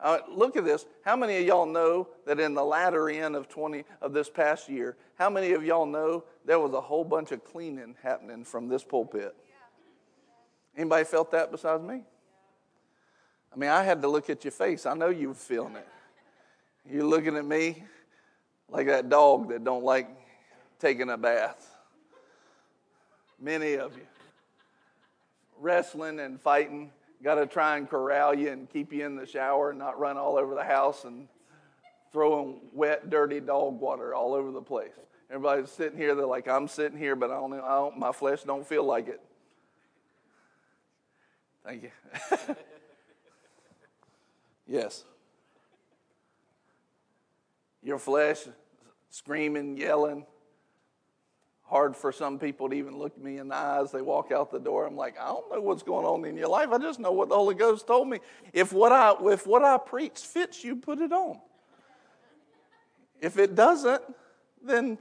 Uh, 0.00 0.18
look 0.28 0.56
at 0.56 0.64
this. 0.64 0.86
How 1.04 1.14
many 1.14 1.36
of 1.38 1.46
y'all 1.46 1.66
know 1.66 2.08
that 2.26 2.40
in 2.40 2.54
the 2.54 2.64
latter 2.64 3.10
end 3.10 3.36
of 3.36 3.48
20 3.48 3.84
of 4.00 4.12
this 4.12 4.30
past 4.30 4.68
year, 4.68 4.96
how 5.16 5.28
many 5.28 5.52
of 5.52 5.62
y'all 5.62 5.86
know 5.86 6.24
there 6.46 6.58
was 6.58 6.72
a 6.72 6.80
whole 6.80 7.04
bunch 7.04 7.32
of 7.32 7.44
cleaning 7.44 7.94
happening 8.02 8.44
from 8.44 8.68
this 8.68 8.82
pulpit? 8.82 9.36
Anybody 10.80 11.04
felt 11.04 11.30
that 11.32 11.52
besides 11.52 11.82
me? 11.82 12.00
I 13.52 13.56
mean, 13.58 13.68
I 13.68 13.82
had 13.82 14.00
to 14.00 14.08
look 14.08 14.30
at 14.30 14.42
your 14.44 14.50
face. 14.50 14.86
I 14.86 14.94
know 14.94 15.10
you 15.10 15.28
were 15.28 15.34
feeling 15.34 15.76
it. 15.76 15.86
You're 16.90 17.04
looking 17.04 17.36
at 17.36 17.44
me 17.44 17.84
like 18.70 18.86
that 18.86 19.10
dog 19.10 19.50
that 19.50 19.62
don't 19.62 19.84
like 19.84 20.08
taking 20.78 21.10
a 21.10 21.18
bath. 21.18 21.76
Many 23.38 23.74
of 23.74 23.94
you. 23.94 24.06
Wrestling 25.58 26.18
and 26.18 26.40
fighting. 26.40 26.90
Got 27.22 27.34
to 27.34 27.46
try 27.46 27.76
and 27.76 27.86
corral 27.86 28.32
you 28.34 28.48
and 28.48 28.66
keep 28.70 28.90
you 28.90 29.04
in 29.04 29.16
the 29.16 29.26
shower 29.26 29.70
and 29.70 29.78
not 29.78 30.00
run 30.00 30.16
all 30.16 30.38
over 30.38 30.54
the 30.54 30.64
house 30.64 31.04
and 31.04 31.28
throwing 32.10 32.58
wet, 32.72 33.10
dirty 33.10 33.40
dog 33.40 33.78
water 33.78 34.14
all 34.14 34.32
over 34.32 34.50
the 34.50 34.62
place. 34.62 34.92
Everybody's 35.28 35.68
sitting 35.68 35.98
here. 35.98 36.14
They're 36.14 36.24
like, 36.24 36.48
I'm 36.48 36.68
sitting 36.68 36.96
here, 36.96 37.16
but 37.16 37.30
I 37.30 37.34
don't, 37.34 37.52
I 37.52 37.68
don't 37.68 37.98
my 37.98 38.12
flesh 38.12 38.44
don't 38.44 38.66
feel 38.66 38.84
like 38.84 39.08
it. 39.08 39.20
Thank 41.64 41.82
you. 41.82 41.90
yes. 44.66 45.04
Your 47.82 47.98
flesh 47.98 48.46
screaming, 49.10 49.76
yelling. 49.76 50.24
Hard 51.64 51.94
for 51.96 52.10
some 52.10 52.38
people 52.38 52.68
to 52.68 52.74
even 52.74 52.98
look 52.98 53.16
me 53.16 53.38
in 53.38 53.48
the 53.48 53.54
eyes. 53.54 53.92
They 53.92 54.02
walk 54.02 54.32
out 54.32 54.50
the 54.50 54.58
door. 54.58 54.86
I'm 54.86 54.96
like, 54.96 55.16
I 55.20 55.26
don't 55.26 55.48
know 55.52 55.60
what's 55.60 55.84
going 55.84 56.04
on 56.04 56.24
in 56.24 56.36
your 56.36 56.48
life. 56.48 56.70
I 56.72 56.78
just 56.78 56.98
know 56.98 57.12
what 57.12 57.28
the 57.28 57.36
Holy 57.36 57.54
Ghost 57.54 57.86
told 57.86 58.08
me. 58.08 58.18
If 58.52 58.72
what 58.72 58.90
I 58.90 59.14
if 59.26 59.46
what 59.46 59.62
I 59.62 59.78
preach 59.78 60.18
fits 60.18 60.64
you, 60.64 60.74
put 60.74 60.98
it 60.98 61.12
on. 61.12 61.38
If 63.20 63.38
it 63.38 63.54
doesn't, 63.54 64.02
then 64.64 64.98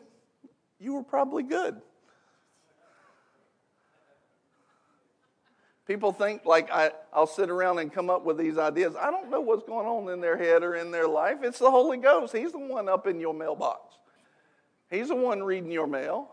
you 0.79 0.93
were 0.93 1.03
probably 1.03 1.41
good. 1.41 1.81
People 5.89 6.11
think 6.11 6.45
like 6.45 6.69
I, 6.71 6.91
I'll 7.11 7.25
sit 7.25 7.49
around 7.49 7.79
and 7.79 7.91
come 7.91 8.11
up 8.11 8.23
with 8.23 8.37
these 8.37 8.59
ideas. 8.59 8.93
I 8.95 9.09
don't 9.09 9.31
know 9.31 9.41
what's 9.41 9.63
going 9.63 9.87
on 9.87 10.13
in 10.13 10.21
their 10.21 10.37
head 10.37 10.61
or 10.61 10.75
in 10.75 10.91
their 10.91 11.07
life. 11.07 11.37
It's 11.41 11.57
the 11.57 11.71
Holy 11.71 11.97
Ghost. 11.97 12.31
He's 12.31 12.51
the 12.51 12.59
one 12.59 12.87
up 12.87 13.07
in 13.07 13.19
your 13.19 13.33
mailbox, 13.33 13.95
He's 14.91 15.07
the 15.07 15.15
one 15.15 15.41
reading 15.41 15.71
your 15.71 15.87
mail. 15.87 16.29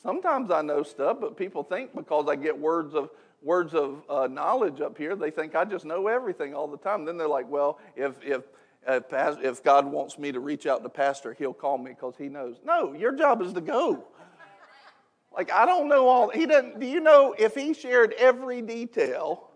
Sometimes 0.00 0.52
I 0.52 0.62
know 0.62 0.84
stuff, 0.84 1.16
but 1.20 1.36
people 1.36 1.64
think 1.64 1.92
because 1.92 2.28
I 2.28 2.36
get 2.36 2.56
words 2.56 2.94
of 2.94 3.10
words 3.42 3.74
of 3.74 4.04
uh, 4.08 4.28
knowledge 4.28 4.80
up 4.80 4.96
here, 4.96 5.16
they 5.16 5.32
think 5.32 5.56
I 5.56 5.64
just 5.64 5.84
know 5.84 6.06
everything 6.06 6.54
all 6.54 6.68
the 6.68 6.78
time. 6.78 7.04
Then 7.04 7.16
they're 7.16 7.26
like, 7.26 7.50
well, 7.50 7.80
if 7.96 8.14
if 8.22 8.44
if 8.86 9.64
God 9.64 9.84
wants 9.84 10.20
me 10.20 10.30
to 10.30 10.38
reach 10.38 10.66
out 10.66 10.84
to 10.84 10.88
pastor, 10.88 11.34
he'll 11.36 11.52
call 11.52 11.78
me 11.78 11.90
because 11.90 12.14
he 12.16 12.28
knows. 12.28 12.58
No, 12.64 12.92
your 12.92 13.10
job 13.10 13.42
is 13.42 13.52
to 13.54 13.60
go. 13.60 14.04
Like, 15.34 15.50
I 15.52 15.66
don't 15.66 15.88
know 15.88 16.08
all, 16.08 16.30
he 16.30 16.46
doesn't, 16.46 16.80
do 16.80 16.86
you 16.86 17.00
know 17.00 17.34
if 17.38 17.54
he 17.54 17.74
shared 17.74 18.12
every 18.18 18.62
detail 18.62 19.50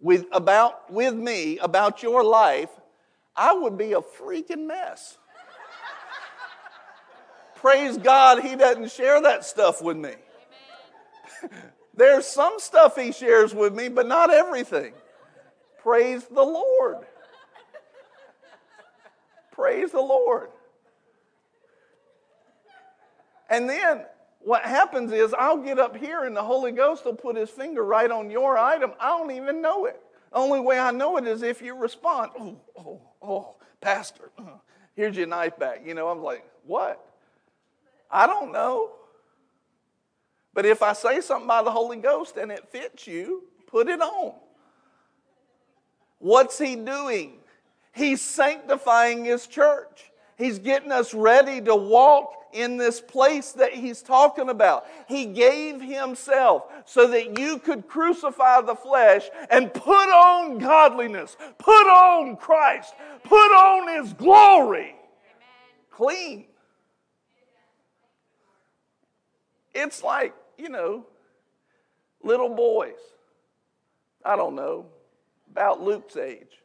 with, 0.00 0.24
about, 0.32 0.90
with 0.90 1.14
me 1.14 1.58
about 1.58 2.02
your 2.02 2.24
life, 2.24 2.70
I 3.36 3.52
would 3.52 3.76
be 3.76 3.92
a 3.92 4.00
freaking 4.00 4.66
mess. 4.66 5.18
Praise 7.56 7.98
God, 7.98 8.42
he 8.42 8.56
doesn't 8.56 8.90
share 8.90 9.20
that 9.20 9.44
stuff 9.44 9.82
with 9.82 9.96
me. 9.96 10.14
There's 11.94 12.26
some 12.26 12.54
stuff 12.58 12.96
he 12.96 13.12
shares 13.12 13.54
with 13.54 13.74
me, 13.74 13.88
but 13.88 14.06
not 14.06 14.32
everything. 14.32 14.94
Praise 15.82 16.24
the 16.24 16.42
Lord. 16.42 16.98
Praise 19.52 19.90
the 19.92 20.00
Lord. 20.00 20.48
And 23.50 23.68
then 23.68 24.04
what 24.40 24.62
happens 24.62 25.12
is 25.12 25.34
I'll 25.34 25.58
get 25.58 25.78
up 25.78 25.96
here 25.96 26.24
and 26.24 26.34
the 26.34 26.42
Holy 26.42 26.72
Ghost 26.72 27.04
will 27.04 27.14
put 27.14 27.36
his 27.36 27.50
finger 27.50 27.84
right 27.84 28.10
on 28.10 28.30
your 28.30 28.56
item. 28.58 28.92
I 28.98 29.08
don't 29.08 29.30
even 29.30 29.60
know 29.60 29.84
it. 29.84 30.00
The 30.32 30.38
only 30.38 30.60
way 30.60 30.78
I 30.78 30.90
know 30.90 31.16
it 31.18 31.26
is 31.26 31.42
if 31.42 31.60
you 31.60 31.74
respond, 31.74 32.32
oh, 32.38 32.56
oh, 32.78 33.00
oh, 33.22 33.54
Pastor, 33.80 34.30
uh, 34.38 34.58
here's 34.94 35.16
your 35.16 35.26
knife 35.26 35.58
back. 35.58 35.82
You 35.84 35.94
know, 35.94 36.08
I'm 36.08 36.22
like, 36.22 36.44
what? 36.64 37.04
I 38.10 38.26
don't 38.26 38.52
know. 38.52 38.92
But 40.54 40.66
if 40.66 40.82
I 40.82 40.94
say 40.94 41.20
something 41.20 41.46
by 41.46 41.62
the 41.62 41.70
Holy 41.70 41.98
Ghost 41.98 42.36
and 42.36 42.50
it 42.50 42.68
fits 42.70 43.06
you, 43.06 43.44
put 43.66 43.88
it 43.88 44.00
on. 44.00 44.34
What's 46.18 46.58
he 46.58 46.76
doing? 46.76 47.38
He's 47.92 48.20
sanctifying 48.20 49.24
his 49.24 49.46
church. 49.46 50.10
He's 50.36 50.58
getting 50.58 50.92
us 50.92 51.12
ready 51.12 51.60
to 51.62 51.74
walk 51.74 52.32
in 52.52 52.76
this 52.76 53.00
place 53.00 53.52
that 53.52 53.72
he's 53.72 54.02
talking 54.02 54.48
about. 54.48 54.86
He 55.08 55.26
gave 55.26 55.80
himself 55.80 56.64
so 56.84 57.06
that 57.08 57.38
you 57.38 57.58
could 57.58 57.86
crucify 57.88 58.60
the 58.62 58.74
flesh 58.74 59.28
and 59.50 59.72
put 59.72 60.08
on 60.08 60.58
godliness, 60.58 61.36
put 61.58 61.86
on 61.86 62.36
Christ, 62.36 62.94
put 63.24 63.36
on 63.36 64.02
his 64.02 64.12
glory. 64.12 64.94
Clean. 65.90 66.46
It's 69.74 70.02
like, 70.02 70.34
you 70.58 70.68
know, 70.68 71.06
little 72.22 72.48
boys. 72.48 72.98
I 74.24 74.36
don't 74.36 74.54
know, 74.54 74.86
about 75.50 75.80
Luke's 75.80 76.16
age. 76.16 76.60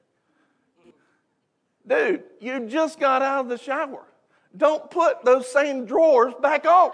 Dude, 1.88 2.24
you 2.40 2.68
just 2.68 3.00
got 3.00 3.22
out 3.22 3.42
of 3.42 3.50
the 3.50 3.58
shower 3.58 4.04
don't 4.58 4.90
put 4.90 5.24
those 5.24 5.52
same 5.52 5.86
drawers 5.86 6.34
back 6.42 6.66
on. 6.66 6.92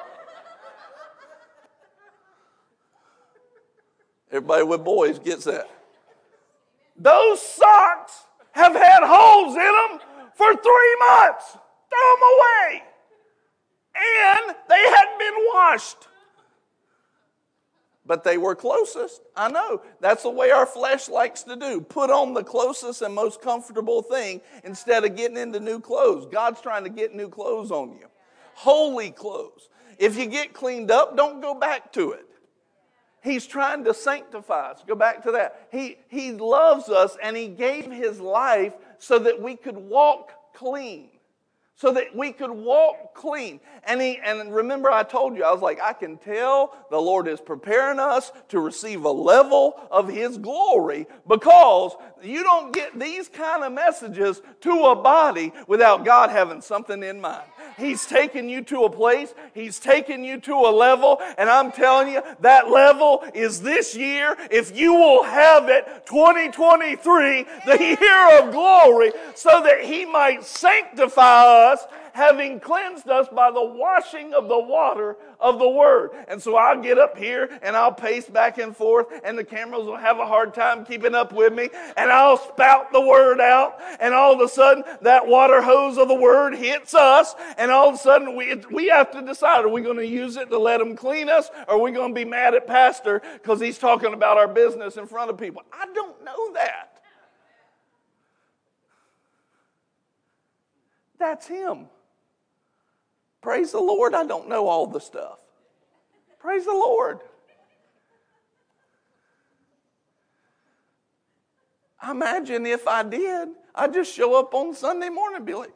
Everybody 4.32 4.63
with 4.63 4.84
boys 4.84 5.19
gets 5.19 5.43
that. 5.43 5.69
Those 6.97 7.41
socks 7.41 8.26
have 8.52 8.74
had 8.74 9.00
holes 9.04 9.56
in 9.56 9.62
them 9.62 10.00
for 10.36 10.54
three 10.56 10.95
months. 11.10 11.58
Throw 11.89 12.15
them 12.15 12.24
away. 12.38 12.84
and 13.95 14.56
they 14.69 14.82
hadn't 14.82 15.19
been 15.19 15.45
washed. 15.54 16.08
But 18.06 18.24
they 18.24 18.38
were 18.38 18.56
closest. 18.56 19.22
I 19.36 19.52
know. 19.52 19.82
That's 20.00 20.24
the 20.24 20.30
way 20.30 20.50
our 20.52 20.66
flesh 20.66 21.08
likes 21.08 21.44
to 21.44 21.56
do. 21.56 21.82
Put 21.82 22.10
on 22.10 22.34
the 22.34 22.44
closest 22.44 23.02
and 23.02 23.14
most 23.14 23.42
comfortable 23.42 24.02
thing 24.02 24.42
instead 24.64 25.06
of 25.06 25.16
getting 25.16 25.38
into 25.38 25.60
new 25.60 25.80
clothes. 25.80 26.26
God's 26.32 26.62
trying 26.62 26.84
to 26.84 26.90
get 26.90 27.16
new 27.16 27.30
clothes 27.30 27.70
on 27.72 27.92
you. 27.92 28.08
Holy 28.56 29.12
clothes. 29.12 29.70
If 30.00 30.18
you 30.18 30.26
get 30.26 30.54
cleaned 30.54 30.90
up, 30.90 31.16
don't 31.16 31.42
go 31.42 31.54
back 31.54 31.94
to 31.94 32.14
it. 32.14 32.26
He's 33.24 33.46
trying 33.46 33.84
to 33.84 33.94
sanctify 33.94 34.72
us. 34.72 34.84
Go 34.88 34.96
back 34.96 35.24
to 35.24 35.32
that. 35.34 35.68
He, 35.72 35.98
he 36.08 36.32
loves 36.32 36.90
us 36.90 37.18
and 37.22 37.38
He 37.38 37.48
gave 37.48 37.92
His 37.92 38.20
life 38.20 38.74
so 38.98 39.20
that 39.20 39.40
we 39.40 39.56
could 39.56 39.78
walk 39.78 40.32
clean 40.56 41.10
so 41.82 41.91
that 41.91 42.15
we 42.15 42.32
could 42.32 42.52
walk 42.52 43.15
clean. 43.15 43.60
And 43.86 44.00
he, 44.00 44.20
and 44.24 44.54
remember 44.54 44.91
I 44.91 45.02
told 45.02 45.36
you, 45.36 45.44
I 45.44 45.52
was 45.52 45.63
like, 45.63 45.82
I 45.82 45.94
can 45.94 46.17
tell 46.17 46.78
the 46.91 47.00
Lord 47.00 47.28
is 47.28 47.41
preparing 47.41 48.00
us 48.00 48.32
to 48.50 48.60
receive 48.60 49.04
a 49.04 49.10
level 49.12 49.82
of 49.89 50.08
his 50.08 50.38
glory 50.38 51.08
because 51.28 51.94
you 52.24 52.44
don't 52.44 52.74
get 52.74 52.98
these 52.98 53.28
kind 53.28 53.64
of 53.64 53.74
messages 53.74 54.42
to 54.62 54.72
a 54.86 54.96
body 54.96 55.54
without 55.68 56.06
God 56.06 56.30
having 56.30 56.62
something 56.62 57.04
in 57.04 57.22
mind. 57.22 57.44
He's 57.78 58.06
taken 58.06 58.50
you 58.50 58.64
to 58.66 58.84
a 58.84 58.90
place, 58.90 59.34
He's 59.54 59.80
taken 59.80 60.24
you 60.24 60.40
to 60.42 60.54
a 60.54 60.72
level, 60.72 61.20
and 61.38 61.50
I'm 61.50 61.72
telling 61.72 62.14
you, 62.14 62.22
that 62.42 62.70
level 62.70 63.24
is 63.34 63.62
this 63.62 63.96
year. 63.96 64.36
If 64.52 64.78
you 64.78 64.94
will 64.94 65.24
have 65.24 65.70
it, 65.70 66.06
2023, 66.06 67.46
the 67.66 67.98
year 68.00 68.40
of 68.40 68.52
glory, 68.52 69.12
so 69.36 69.62
that 69.64 69.84
He 69.84 70.06
might 70.06 70.44
sanctify 70.44 71.72
us 71.72 71.86
having 72.13 72.60
cleansed 72.60 73.08
us 73.08 73.28
by 73.30 73.52
the 73.52 73.63
washing 73.63 74.34
of 74.34 74.47
the 74.47 74.60
water 74.60 75.17
of 75.39 75.60
the 75.60 75.69
Word. 75.69 76.12
And 76.28 76.41
so 76.41 76.56
I'll 76.56 76.82
get 76.82 76.97
up 76.97 77.17
here 77.17 77.50
and 77.62 77.76
I'll 77.76 77.93
pace 77.93 78.28
back 78.28 78.58
and 78.58 78.76
forth, 78.76 79.08
and 79.24 79.38
the 79.38 79.43
cameras 79.43 79.86
will 79.86 79.97
have 79.97 80.19
a 80.19 80.26
hard 80.26 80.54
time 80.54 80.86
keeping 80.86 81.15
up 81.15 81.34
with 81.34 81.54
me, 81.54 81.69
and 81.97 82.12
I'll 82.12 82.38
spout 82.38 82.91
the 82.91 83.02
Word 83.02 83.39
out, 83.39 83.80
and 84.00 84.13
all 84.13 84.34
of 84.34 84.39
a 84.41 84.47
sudden 84.47 84.84
that 85.02 85.28
water 85.28 85.62
hose 85.62 85.97
of 85.97 86.08
the 86.08 86.15
Word 86.15 86.56
hits 86.56 86.93
us, 86.93 87.34
and 87.58 87.71
all 87.71 87.89
of 87.89 87.95
a 87.95 87.97
sudden 87.97 88.36
we, 88.36 88.56
we 88.71 88.88
have 88.88 89.12
to 89.12 89.21
decide 89.21 89.65
are 89.65 89.69
we 89.69 89.82
going 89.82 89.97
to 89.97 90.08
use 90.08 90.38
it 90.38 90.50
to 90.50 90.58
let 90.58 90.80
them 90.80 90.95
clean 90.95 91.30
us, 91.30 91.50
or 91.67 91.76
are 91.76 91.80
we 91.80 91.91
going 91.91 92.13
to 92.13 92.15
be 92.15 92.26
mad 92.26 92.54
at 92.54 92.67
Pastor 92.67 93.21
because 93.34 93.60
he's 93.60 93.78
talking 93.78 94.13
about 94.13 94.38
our 94.38 94.47
business 94.47 94.97
in 94.97 95.08
front 95.08 95.30
of 95.30 95.38
people? 95.38 95.63
I 95.71 95.86
don't 95.93 96.24
know 96.24 96.54
that. 96.54 97.02
That's 101.19 101.45
him. 101.45 101.88
Praise 103.42 103.72
the 103.72 103.80
Lord, 103.80 104.14
I 104.14 104.24
don't 104.24 104.48
know 104.48 104.68
all 104.68 104.86
the 104.86 105.00
stuff. 105.00 105.40
Praise 106.40 106.66
the 106.66 106.72
Lord. 106.72 107.20
I 112.00 112.12
imagine 112.12 112.66
if 112.66 112.88
I 112.88 113.04
did, 113.04 113.50
I'd 113.74 113.94
just 113.94 114.14
show 114.14 114.40
up 114.40 114.54
on 114.54 114.74
Sunday 114.74 115.10
morning 115.10 115.38
and 115.38 115.46
be 115.46 115.54
like, 115.54 115.72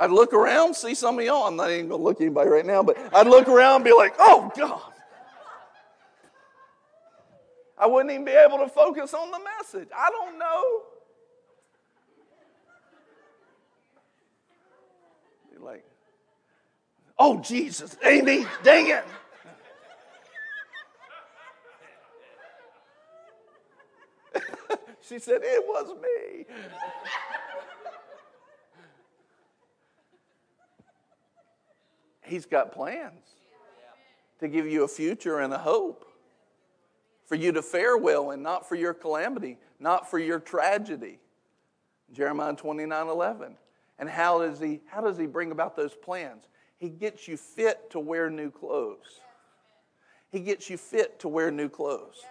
I'd 0.00 0.10
look 0.10 0.32
around, 0.32 0.74
see 0.74 0.94
some 0.94 1.18
of 1.18 1.24
y'all. 1.24 1.48
I'm 1.48 1.56
not 1.56 1.70
even 1.70 1.88
going 1.88 2.00
to 2.00 2.04
look 2.04 2.20
at 2.20 2.22
anybody 2.22 2.50
right 2.50 2.66
now, 2.66 2.84
but 2.84 2.96
I'd 3.12 3.26
look 3.26 3.48
around 3.48 3.76
and 3.76 3.84
be 3.84 3.92
like, 3.92 4.14
oh, 4.20 4.52
God. 4.56 4.92
I 7.76 7.86
wouldn't 7.86 8.12
even 8.12 8.24
be 8.24 8.32
able 8.32 8.58
to 8.58 8.68
focus 8.68 9.12
on 9.14 9.32
the 9.32 9.40
message. 9.58 9.88
I 9.96 10.10
don't 10.10 10.38
know. 10.38 10.82
like, 15.60 15.84
oh, 17.18 17.40
Jesus, 17.40 17.96
Amy, 18.04 18.46
dang 18.62 18.88
it. 18.88 19.04
she 25.00 25.18
said, 25.18 25.40
it 25.42 25.64
was 25.66 25.94
me. 26.00 26.44
He's 32.22 32.46
got 32.46 32.72
plans 32.72 33.24
to 34.40 34.48
give 34.48 34.66
you 34.66 34.84
a 34.84 34.88
future 34.88 35.40
and 35.40 35.52
a 35.52 35.58
hope, 35.58 36.04
for 37.24 37.34
you 37.34 37.52
to 37.52 37.62
fare 37.62 37.96
well 37.96 38.30
and 38.30 38.42
not 38.42 38.68
for 38.68 38.74
your 38.74 38.94
calamity, 38.94 39.58
not 39.78 40.10
for 40.10 40.18
your 40.18 40.38
tragedy. 40.38 41.18
Jeremiah 42.12 42.54
29 42.54 43.08
11. 43.08 43.56
And 43.98 44.08
how 44.08 44.38
does 44.38 44.60
he, 44.60 44.80
how 44.86 45.00
does 45.00 45.18
he 45.18 45.26
bring 45.26 45.50
about 45.50 45.76
those 45.76 45.94
plans? 45.94 46.48
He 46.78 46.88
gets 46.88 47.26
you 47.28 47.36
fit 47.36 47.90
to 47.90 48.00
wear 48.00 48.30
new 48.30 48.50
clothes. 48.50 49.20
He 50.30 50.40
gets 50.40 50.70
you 50.70 50.76
fit 50.76 51.18
to 51.20 51.28
wear 51.28 51.50
new 51.50 51.68
clothes. 51.68 52.22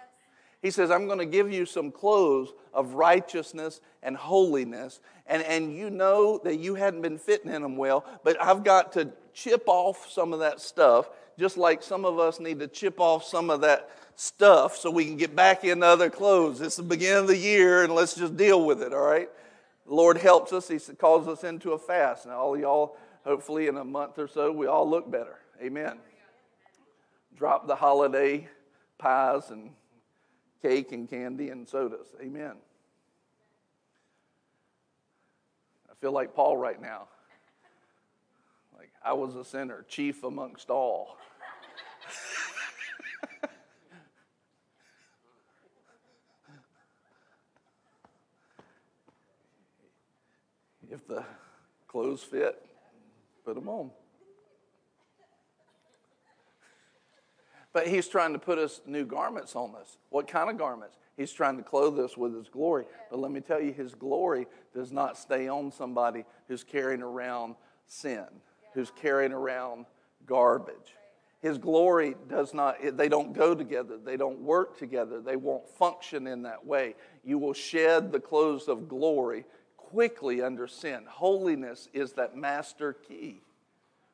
He 0.62 0.70
says, 0.70 0.90
I'm 0.90 1.06
going 1.06 1.18
to 1.18 1.26
give 1.26 1.52
you 1.52 1.66
some 1.66 1.92
clothes 1.92 2.52
of 2.74 2.94
righteousness 2.94 3.80
and 4.02 4.16
holiness. 4.16 5.00
And, 5.26 5.42
and 5.44 5.76
you 5.76 5.90
know 5.90 6.40
that 6.42 6.56
you 6.56 6.74
hadn't 6.74 7.02
been 7.02 7.18
fitting 7.18 7.52
in 7.52 7.62
them 7.62 7.76
well, 7.76 8.04
but 8.24 8.40
I've 8.42 8.64
got 8.64 8.92
to 8.94 9.12
chip 9.32 9.64
off 9.66 10.10
some 10.10 10.32
of 10.32 10.40
that 10.40 10.60
stuff, 10.60 11.10
just 11.38 11.56
like 11.56 11.82
some 11.82 12.04
of 12.04 12.18
us 12.18 12.40
need 12.40 12.58
to 12.58 12.66
chip 12.66 12.98
off 12.98 13.24
some 13.24 13.50
of 13.50 13.60
that 13.60 13.90
stuff 14.16 14.76
so 14.76 14.90
we 14.90 15.04
can 15.04 15.16
get 15.16 15.36
back 15.36 15.62
in 15.62 15.82
other 15.82 16.10
clothes. 16.10 16.60
It's 16.60 16.76
the 16.76 16.82
beginning 16.82 17.18
of 17.18 17.26
the 17.28 17.36
year, 17.36 17.84
and 17.84 17.94
let's 17.94 18.14
just 18.14 18.36
deal 18.36 18.64
with 18.64 18.82
it, 18.82 18.92
all 18.92 19.00
right? 19.00 19.28
The 19.86 19.94
Lord 19.94 20.16
helps 20.16 20.52
us. 20.52 20.66
He 20.66 20.78
calls 20.94 21.28
us 21.28 21.44
into 21.44 21.72
a 21.72 21.78
fast. 21.78 22.26
Now, 22.26 22.40
all 22.40 22.58
y'all, 22.58 22.96
hopefully 23.28 23.66
in 23.66 23.76
a 23.76 23.84
month 23.84 24.18
or 24.18 24.26
so, 24.26 24.50
we 24.50 24.66
all 24.66 24.88
look 24.88 25.10
better. 25.10 25.36
Amen. 25.62 25.98
Drop 27.36 27.66
the 27.66 27.76
holiday 27.76 28.48
pies 28.96 29.50
and 29.50 29.72
cake 30.62 30.92
and 30.92 31.10
candy 31.10 31.50
and 31.50 31.68
sodas. 31.68 32.08
Amen. 32.22 32.54
I 35.90 35.94
feel 36.00 36.12
like 36.12 36.34
Paul 36.34 36.56
right 36.56 36.80
now. 36.80 37.08
Like 38.74 38.90
I 39.04 39.12
was 39.12 39.36
a 39.36 39.44
sinner, 39.44 39.84
chief 39.88 40.24
amongst 40.24 40.70
all. 40.70 41.18
If 50.90 51.06
the 51.06 51.22
clothes 51.86 52.22
fit, 52.22 52.67
put 53.48 53.54
them 53.54 53.68
on. 53.70 53.90
But 57.72 57.86
he's 57.86 58.06
trying 58.06 58.34
to 58.34 58.38
put 58.38 58.58
us 58.58 58.82
new 58.84 59.06
garments 59.06 59.56
on 59.56 59.74
us. 59.74 59.96
What 60.10 60.28
kind 60.28 60.50
of 60.50 60.58
garments? 60.58 60.98
He's 61.16 61.32
trying 61.32 61.56
to 61.56 61.62
clothe 61.62 61.98
us 61.98 62.14
with 62.14 62.34
his 62.34 62.50
glory. 62.50 62.84
But 63.10 63.20
let 63.20 63.30
me 63.30 63.40
tell 63.40 63.58
you, 63.58 63.72
his 63.72 63.94
glory 63.94 64.46
does 64.74 64.92
not 64.92 65.16
stay 65.16 65.48
on 65.48 65.72
somebody 65.72 66.26
who's 66.46 66.62
carrying 66.62 67.00
around 67.00 67.54
sin, 67.86 68.26
who's 68.74 68.92
carrying 69.00 69.32
around 69.32 69.86
garbage. 70.26 70.94
His 71.40 71.56
glory 71.56 72.16
does 72.28 72.52
not, 72.52 72.76
they 72.98 73.08
don't 73.08 73.32
go 73.32 73.54
together. 73.54 73.96
They 73.96 74.18
don't 74.18 74.40
work 74.40 74.78
together. 74.78 75.22
They 75.22 75.36
won't 75.36 75.66
function 75.70 76.26
in 76.26 76.42
that 76.42 76.66
way. 76.66 76.96
You 77.24 77.38
will 77.38 77.54
shed 77.54 78.12
the 78.12 78.20
clothes 78.20 78.68
of 78.68 78.88
glory 78.88 79.46
quickly 79.90 80.42
under 80.42 80.66
sin. 80.66 81.04
Holiness 81.08 81.88
is 81.94 82.12
that 82.12 82.36
master 82.36 82.92
key. 82.92 83.40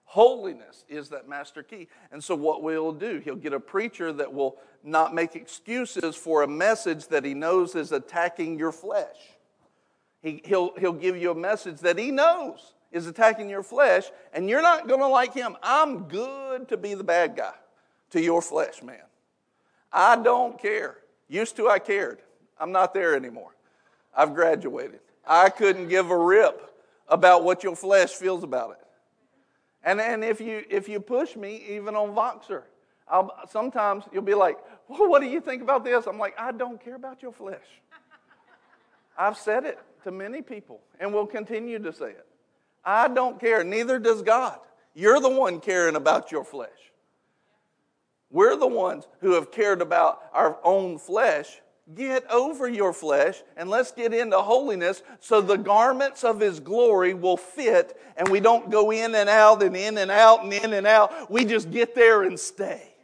Holiness 0.04 0.84
is 0.88 1.08
that 1.08 1.28
master 1.28 1.62
key. 1.62 1.88
And 2.12 2.22
so, 2.22 2.37
what 2.37 2.62
we'll 2.62 2.92
do, 2.92 3.20
he'll 3.24 3.34
get 3.34 3.52
a 3.52 3.60
preacher 3.60 4.12
that 4.12 4.32
will 4.32 4.56
not 4.84 5.14
make 5.14 5.34
excuses 5.34 6.14
for 6.14 6.42
a 6.42 6.48
message 6.48 7.08
that 7.08 7.24
he 7.24 7.34
knows 7.34 7.74
is 7.74 7.90
attacking 7.90 8.58
your 8.58 8.70
flesh. 8.70 9.16
He, 10.22 10.42
he'll, 10.44 10.76
he'll 10.78 10.92
give 10.92 11.16
you 11.16 11.32
a 11.32 11.34
message 11.34 11.80
that 11.80 11.98
he 11.98 12.10
knows 12.10 12.74
is 12.92 13.08
attacking 13.08 13.50
your 13.50 13.64
flesh, 13.64 14.04
and 14.32 14.48
you're 14.48 14.62
not 14.62 14.87
going 14.87 15.00
to 15.00 15.08
like 15.08 15.34
him. 15.34 15.56
I'm 15.62 16.04
good 16.04 16.68
to 16.68 16.76
be 16.76 16.94
the 16.94 17.02
bad 17.02 17.34
guy 17.34 17.54
to 18.10 18.20
your 18.20 18.40
flesh, 18.40 18.82
man. 18.82 19.02
I 19.92 20.14
don't 20.22 20.60
care. 20.60 20.98
Used 21.28 21.56
to, 21.56 21.68
I 21.68 21.80
cared. 21.80 22.20
I'm 22.60 22.70
not 22.70 22.94
there 22.94 23.16
anymore. 23.16 23.56
I've 24.16 24.34
graduated. 24.34 25.00
I 25.26 25.48
couldn't 25.50 25.88
give 25.88 26.10
a 26.10 26.16
rip 26.16 26.70
about 27.08 27.44
what 27.44 27.62
your 27.62 27.76
flesh 27.76 28.10
feels 28.10 28.42
about 28.42 28.72
it. 28.72 28.87
And, 29.84 30.00
and 30.00 30.24
if, 30.24 30.40
you, 30.40 30.64
if 30.70 30.88
you 30.88 31.00
push 31.00 31.37
me, 31.37 31.62
even 31.68 31.94
on 31.94 32.14
Voxer, 32.14 32.62
I'll, 33.06 33.34
sometimes 33.50 34.04
you'll 34.12 34.22
be 34.22 34.34
like, 34.34 34.56
well, 34.88 35.08
what 35.08 35.20
do 35.20 35.26
you 35.26 35.40
think 35.40 35.62
about 35.62 35.84
this? 35.84 36.06
I'm 36.06 36.18
like, 36.18 36.34
I 36.38 36.52
don't 36.52 36.82
care 36.82 36.94
about 36.94 37.22
your 37.22 37.32
flesh. 37.32 37.66
I've 39.16 39.36
said 39.36 39.64
it 39.64 39.78
to 40.05 40.11
many 40.11 40.42
people 40.42 40.80
and 40.99 41.12
will 41.12 41.26
continue 41.26 41.78
to 41.78 41.92
say 41.92 42.11
it. 42.11 42.26
I 42.84 43.09
don't 43.09 43.38
care, 43.38 43.62
neither 43.62 43.99
does 43.99 44.22
God. 44.22 44.59
You're 44.94 45.20
the 45.20 45.28
one 45.28 45.61
caring 45.61 45.96
about 45.96 46.32
your 46.32 46.44
flesh. 46.44 46.70
We're 48.30 48.57
the 48.57 48.66
ones 48.66 49.07
who 49.20 49.32
have 49.32 49.53
cared 49.53 49.80
about 49.80 50.22
our 50.32 50.59
own 50.64 50.99
flesh 50.99 51.61
Get 51.93 52.30
over 52.30 52.66
your 52.66 52.95
flesh 52.95 53.43
and 53.59 53.68
let's 53.68 53.93
get 53.93 54.14
into 54.14 54.39
holiness 54.39 55.03
so 55.20 55.43
the 55.43 55.59
garments 55.59 56.24
of 56.24 56.41
His 56.41 56.59
glory 56.59 57.12
will 57.12 57.37
fit 57.37 58.01
and 58.16 58.26
we 58.28 58.41
don't 58.41 58.70
go 58.70 58.91
in 58.91 59.14
and 59.14 59.28
out 59.28 59.62
and 59.62 59.76
in 59.76 59.99
and 59.99 60.11
out 60.11 60.45
and 60.45 60.53
in 60.53 60.72
and 60.72 60.87
out. 60.87 61.30
We 61.30 61.45
just 61.45 61.70
get 61.70 61.95
there 61.95 62.22
and 62.22 62.41
stay. 62.41 62.95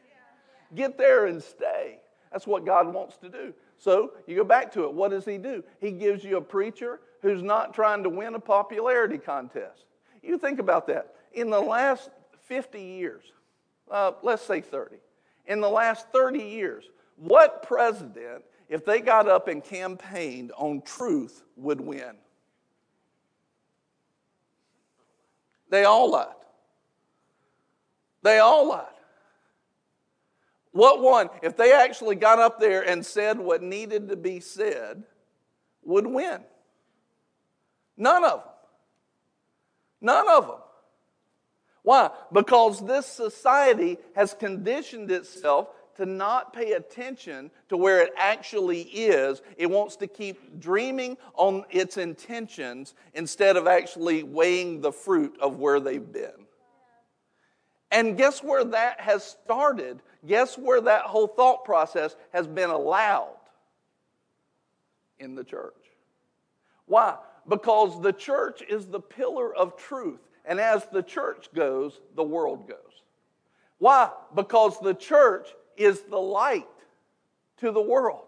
Get 0.74 0.96
there 0.96 1.26
and 1.26 1.42
stay. 1.42 1.98
That's 2.32 2.46
what 2.46 2.64
God 2.64 2.92
wants 2.94 3.18
to 3.18 3.28
do. 3.28 3.52
So 3.76 4.12
you 4.26 4.36
go 4.36 4.44
back 4.44 4.72
to 4.72 4.84
it. 4.84 4.94
What 4.94 5.10
does 5.10 5.26
He 5.26 5.36
do? 5.36 5.62
He 5.78 5.90
gives 5.90 6.24
you 6.24 6.38
a 6.38 6.42
preacher 6.42 7.00
who's 7.20 7.42
not 7.42 7.74
trying 7.74 8.02
to 8.04 8.08
win 8.08 8.34
a 8.34 8.40
popularity 8.40 9.18
contest. 9.18 9.84
You 10.22 10.38
think 10.38 10.58
about 10.58 10.86
that. 10.86 11.14
In 11.34 11.50
the 11.50 11.60
last 11.60 12.08
50 12.46 12.80
years, 12.80 13.24
uh, 13.90 14.12
let's 14.22 14.42
say 14.42 14.62
30, 14.62 14.96
in 15.46 15.60
the 15.60 15.68
last 15.68 16.08
30 16.12 16.38
years, 16.38 16.84
what 17.16 17.62
president 17.62 18.42
if 18.70 18.84
they 18.84 19.00
got 19.00 19.28
up 19.28 19.48
and 19.48 19.62
campaigned 19.62 20.52
on 20.56 20.80
truth, 20.82 21.42
would 21.56 21.80
win. 21.80 22.14
They 25.68 25.84
all 25.84 26.12
lied. 26.12 26.28
They 28.22 28.38
all 28.38 28.68
lied. 28.68 28.86
What 30.70 31.02
one, 31.02 31.30
if 31.42 31.56
they 31.56 31.72
actually 31.72 32.14
got 32.14 32.38
up 32.38 32.60
there 32.60 32.88
and 32.88 33.04
said 33.04 33.38
what 33.40 33.60
needed 33.60 34.08
to 34.08 34.16
be 34.16 34.38
said, 34.38 35.02
would 35.82 36.06
win? 36.06 36.40
None 37.96 38.24
of 38.24 38.38
them. 38.38 38.52
None 40.00 40.28
of 40.28 40.46
them. 40.46 40.58
Why? 41.82 42.10
Because 42.32 42.86
this 42.86 43.06
society 43.06 43.98
has 44.14 44.32
conditioned 44.32 45.10
itself 45.10 45.68
to 46.00 46.06
not 46.06 46.54
pay 46.54 46.72
attention 46.72 47.50
to 47.68 47.76
where 47.76 48.00
it 48.00 48.10
actually 48.16 48.80
is. 48.80 49.42
It 49.58 49.66
wants 49.66 49.96
to 49.96 50.06
keep 50.06 50.58
dreaming 50.58 51.18
on 51.34 51.64
its 51.68 51.98
intentions 51.98 52.94
instead 53.12 53.58
of 53.58 53.66
actually 53.66 54.22
weighing 54.22 54.80
the 54.80 54.92
fruit 54.92 55.36
of 55.42 55.58
where 55.58 55.78
they've 55.78 56.10
been. 56.10 56.46
And 57.90 58.16
guess 58.16 58.42
where 58.42 58.64
that 58.64 58.98
has 59.00 59.22
started? 59.24 60.00
Guess 60.26 60.56
where 60.56 60.80
that 60.80 61.02
whole 61.02 61.26
thought 61.26 61.66
process 61.66 62.16
has 62.32 62.46
been 62.46 62.70
allowed? 62.70 63.36
In 65.18 65.34
the 65.34 65.44
church. 65.44 65.74
Why? 66.86 67.18
Because 67.46 68.00
the 68.00 68.14
church 68.14 68.62
is 68.66 68.86
the 68.86 69.00
pillar 69.00 69.54
of 69.54 69.76
truth. 69.76 70.20
And 70.46 70.58
as 70.58 70.86
the 70.86 71.02
church 71.02 71.48
goes, 71.54 72.00
the 72.16 72.22
world 72.22 72.66
goes. 72.66 72.76
Why? 73.76 74.10
Because 74.34 74.80
the 74.80 74.94
church 74.94 75.48
is 75.80 76.02
the 76.02 76.18
light 76.18 76.68
to 77.58 77.70
the 77.70 77.80
world 77.80 78.26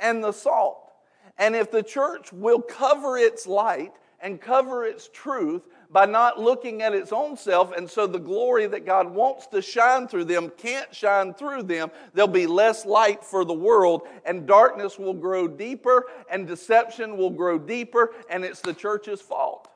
and 0.00 0.22
the 0.22 0.32
salt. 0.32 0.92
And 1.38 1.54
if 1.54 1.70
the 1.70 1.82
church 1.82 2.32
will 2.32 2.60
cover 2.60 3.16
its 3.18 3.46
light 3.46 3.92
and 4.20 4.40
cover 4.40 4.84
its 4.84 5.08
truth 5.12 5.62
by 5.90 6.06
not 6.06 6.40
looking 6.40 6.82
at 6.82 6.94
its 6.94 7.12
own 7.12 7.36
self, 7.36 7.72
and 7.72 7.88
so 7.88 8.06
the 8.06 8.18
glory 8.18 8.66
that 8.66 8.84
God 8.84 9.14
wants 9.14 9.46
to 9.48 9.62
shine 9.62 10.08
through 10.08 10.24
them 10.24 10.50
can't 10.56 10.92
shine 10.92 11.32
through 11.34 11.62
them, 11.64 11.90
there'll 12.12 12.26
be 12.26 12.46
less 12.46 12.84
light 12.84 13.22
for 13.22 13.44
the 13.44 13.54
world, 13.54 14.02
and 14.24 14.46
darkness 14.46 14.98
will 14.98 15.14
grow 15.14 15.46
deeper, 15.46 16.06
and 16.30 16.46
deception 16.46 17.16
will 17.16 17.30
grow 17.30 17.58
deeper, 17.58 18.12
and 18.28 18.44
it's 18.44 18.60
the 18.60 18.74
church's 18.74 19.20
fault. 19.20 19.68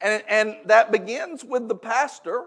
And, 0.00 0.22
and 0.28 0.56
that 0.66 0.92
begins 0.92 1.44
with 1.44 1.68
the 1.68 1.74
pastor 1.74 2.44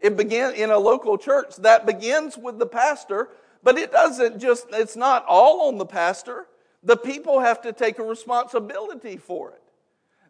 it 0.00 0.16
begins 0.16 0.54
in 0.54 0.70
a 0.70 0.78
local 0.78 1.18
church 1.18 1.56
that 1.56 1.86
begins 1.86 2.36
with 2.36 2.58
the 2.58 2.66
pastor, 2.66 3.28
but 3.62 3.78
it 3.78 3.92
doesn't 3.92 4.38
just, 4.38 4.66
it's 4.72 4.96
not 4.96 5.24
all 5.26 5.68
on 5.68 5.78
the 5.78 5.86
pastor. 5.86 6.46
The 6.82 6.96
people 6.96 7.40
have 7.40 7.60
to 7.62 7.72
take 7.72 7.98
a 7.98 8.02
responsibility 8.02 9.16
for 9.16 9.50
it. 9.50 9.62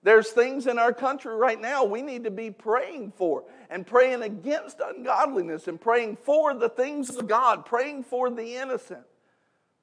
There's 0.02 0.30
things 0.30 0.66
in 0.66 0.78
our 0.78 0.92
country 0.92 1.34
right 1.34 1.60
now 1.60 1.84
we 1.84 2.00
need 2.00 2.24
to 2.24 2.30
be 2.30 2.50
praying 2.50 3.12
for 3.16 3.44
and 3.68 3.86
praying 3.86 4.22
against 4.22 4.80
ungodliness 4.80 5.68
and 5.68 5.80
praying 5.80 6.16
for 6.22 6.54
the 6.54 6.70
things 6.70 7.16
of 7.16 7.28
God, 7.28 7.66
praying 7.66 8.04
for 8.04 8.30
the 8.30 8.56
innocent 8.56 9.04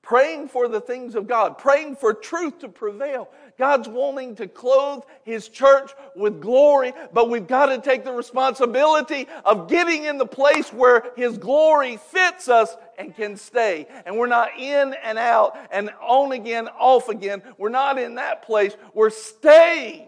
praying 0.07 0.47
for 0.47 0.69
the 0.69 0.79
things 0.79 1.15
of 1.15 1.27
God, 1.27 1.57
praying 1.57 1.93
for 1.97 2.13
truth 2.13 2.59
to 2.59 2.69
prevail. 2.69 3.29
God's 3.57 3.87
wanting 3.87 4.35
to 4.35 4.47
clothe 4.47 5.03
His 5.23 5.49
church 5.49 5.91
with 6.15 6.41
glory, 6.41 6.93
but 7.11 7.29
we've 7.29 7.47
got 7.47 7.67
to 7.67 7.79
take 7.79 8.03
the 8.03 8.11
responsibility 8.11 9.27
of 9.43 9.67
getting 9.67 10.05
in 10.05 10.17
the 10.17 10.27
place 10.27 10.71
where 10.71 11.11
His 11.15 11.37
glory 11.37 11.97
fits 11.97 12.49
us 12.49 12.75
and 12.97 13.15
can 13.15 13.35
stay. 13.35 13.87
And 14.05 14.17
we're 14.17 14.27
not 14.27 14.57
in 14.59 14.95
and 15.03 15.17
out 15.17 15.57
and 15.71 15.89
on 16.01 16.31
again, 16.31 16.67
off 16.67 17.09
again. 17.09 17.41
We're 17.57 17.69
not 17.69 17.97
in 17.97 18.15
that 18.15 18.43
place. 18.43 18.75
We're 18.93 19.09
staying 19.09 20.07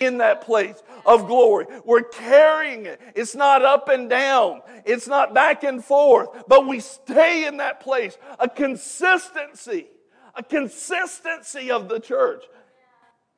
in 0.00 0.18
that 0.18 0.42
place 0.42 0.82
of 1.04 1.26
glory. 1.26 1.66
We're 1.84 2.02
carrying 2.02 2.86
it. 2.86 3.00
It's 3.14 3.34
not 3.34 3.62
up 3.62 3.88
and 3.88 4.08
down. 4.08 4.62
It's 4.84 5.06
not 5.06 5.34
back 5.34 5.64
and 5.64 5.84
forth, 5.84 6.30
but 6.48 6.66
we 6.66 6.80
stay 6.80 7.46
in 7.46 7.58
that 7.58 7.80
place. 7.80 8.16
A 8.38 8.48
consistency, 8.48 9.86
a 10.34 10.42
consistency 10.42 11.70
of 11.70 11.88
the 11.88 12.00
church. 12.00 12.44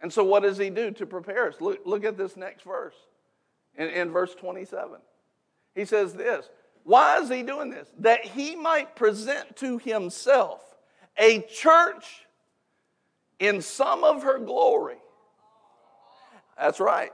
And 0.05 0.13
so, 0.13 0.23
what 0.23 0.43
does 0.43 0.59
he 0.59 0.69
do 0.69 0.91
to 0.91 1.07
prepare 1.07 1.49
us? 1.49 1.55
Look, 1.63 1.81
look 1.87 2.05
at 2.05 2.19
this 2.19 2.37
next 2.37 2.65
verse 2.65 2.95
in, 3.75 3.89
in 3.89 4.11
verse 4.11 4.35
27. 4.35 4.99
He 5.75 5.87
says 5.87 6.13
this 6.13 6.51
Why 6.83 7.21
is 7.21 7.31
he 7.31 7.43
doing 7.43 7.71
this? 7.71 7.89
That 8.01 8.23
he 8.23 8.55
might 8.55 8.97
present 8.97 9.57
to 9.57 9.79
himself 9.79 10.63
a 11.17 11.41
church 11.41 12.27
in 13.39 13.63
some 13.63 14.05
of 14.05 14.25
her 14.25 14.39
glory 14.39 14.99
that's 16.59 16.81
right. 16.81 17.13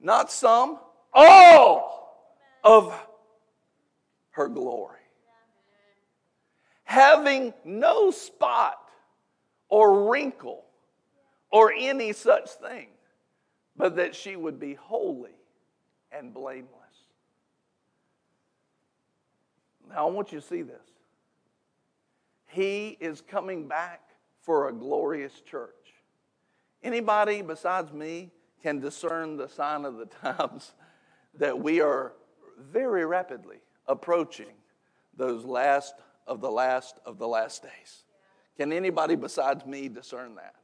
Not 0.00 0.30
some, 0.30 0.78
all 1.12 2.30
of 2.62 2.94
her 4.30 4.46
glory. 4.46 5.00
Having 6.84 7.54
no 7.64 8.12
spot 8.12 8.78
or 9.68 10.10
wrinkle 10.10 10.64
or 11.50 11.72
any 11.76 12.12
such 12.12 12.50
thing, 12.50 12.88
but 13.76 13.96
that 13.96 14.14
she 14.14 14.36
would 14.36 14.58
be 14.60 14.74
holy 14.74 15.34
and 16.12 16.32
blameless. 16.32 16.68
Now, 19.88 20.08
I 20.08 20.10
want 20.10 20.32
you 20.32 20.40
to 20.40 20.46
see 20.46 20.62
this. 20.62 20.86
He 22.46 22.96
is 23.00 23.20
coming 23.20 23.66
back 23.66 24.00
for 24.40 24.68
a 24.68 24.72
glorious 24.72 25.40
church. 25.40 25.74
Anybody 26.82 27.42
besides 27.42 27.92
me 27.92 28.30
can 28.62 28.80
discern 28.80 29.36
the 29.36 29.48
sign 29.48 29.84
of 29.84 29.96
the 29.96 30.06
times 30.22 30.72
that 31.38 31.58
we 31.58 31.80
are 31.80 32.12
very 32.58 33.04
rapidly 33.04 33.58
approaching 33.86 34.52
those 35.16 35.44
last 35.44 35.94
of 36.26 36.40
the 36.40 36.50
last 36.50 36.98
of 37.04 37.18
the 37.18 37.26
last 37.26 37.62
days. 37.62 38.04
Can 38.56 38.72
anybody 38.72 39.16
besides 39.16 39.64
me 39.66 39.88
discern 39.88 40.34
that? 40.36 40.54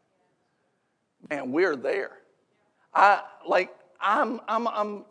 Man, 1.29 1.53
we're 1.53 1.77
there. 1.77 2.13
I 2.95 3.23
like 3.47 3.75
I'm 4.01 4.41
I'm 4.49 4.69
I'm 4.69 5.05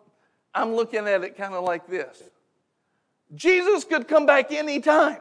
I'm 0.54 0.76
looking 0.76 1.08
at 1.08 1.24
it 1.24 1.38
kind 1.38 1.54
of 1.54 1.64
like 1.64 1.88
this. 1.88 2.24
Jesus 3.34 3.84
could 3.84 4.08
come 4.08 4.26
back 4.26 4.52
anytime. 4.52 5.18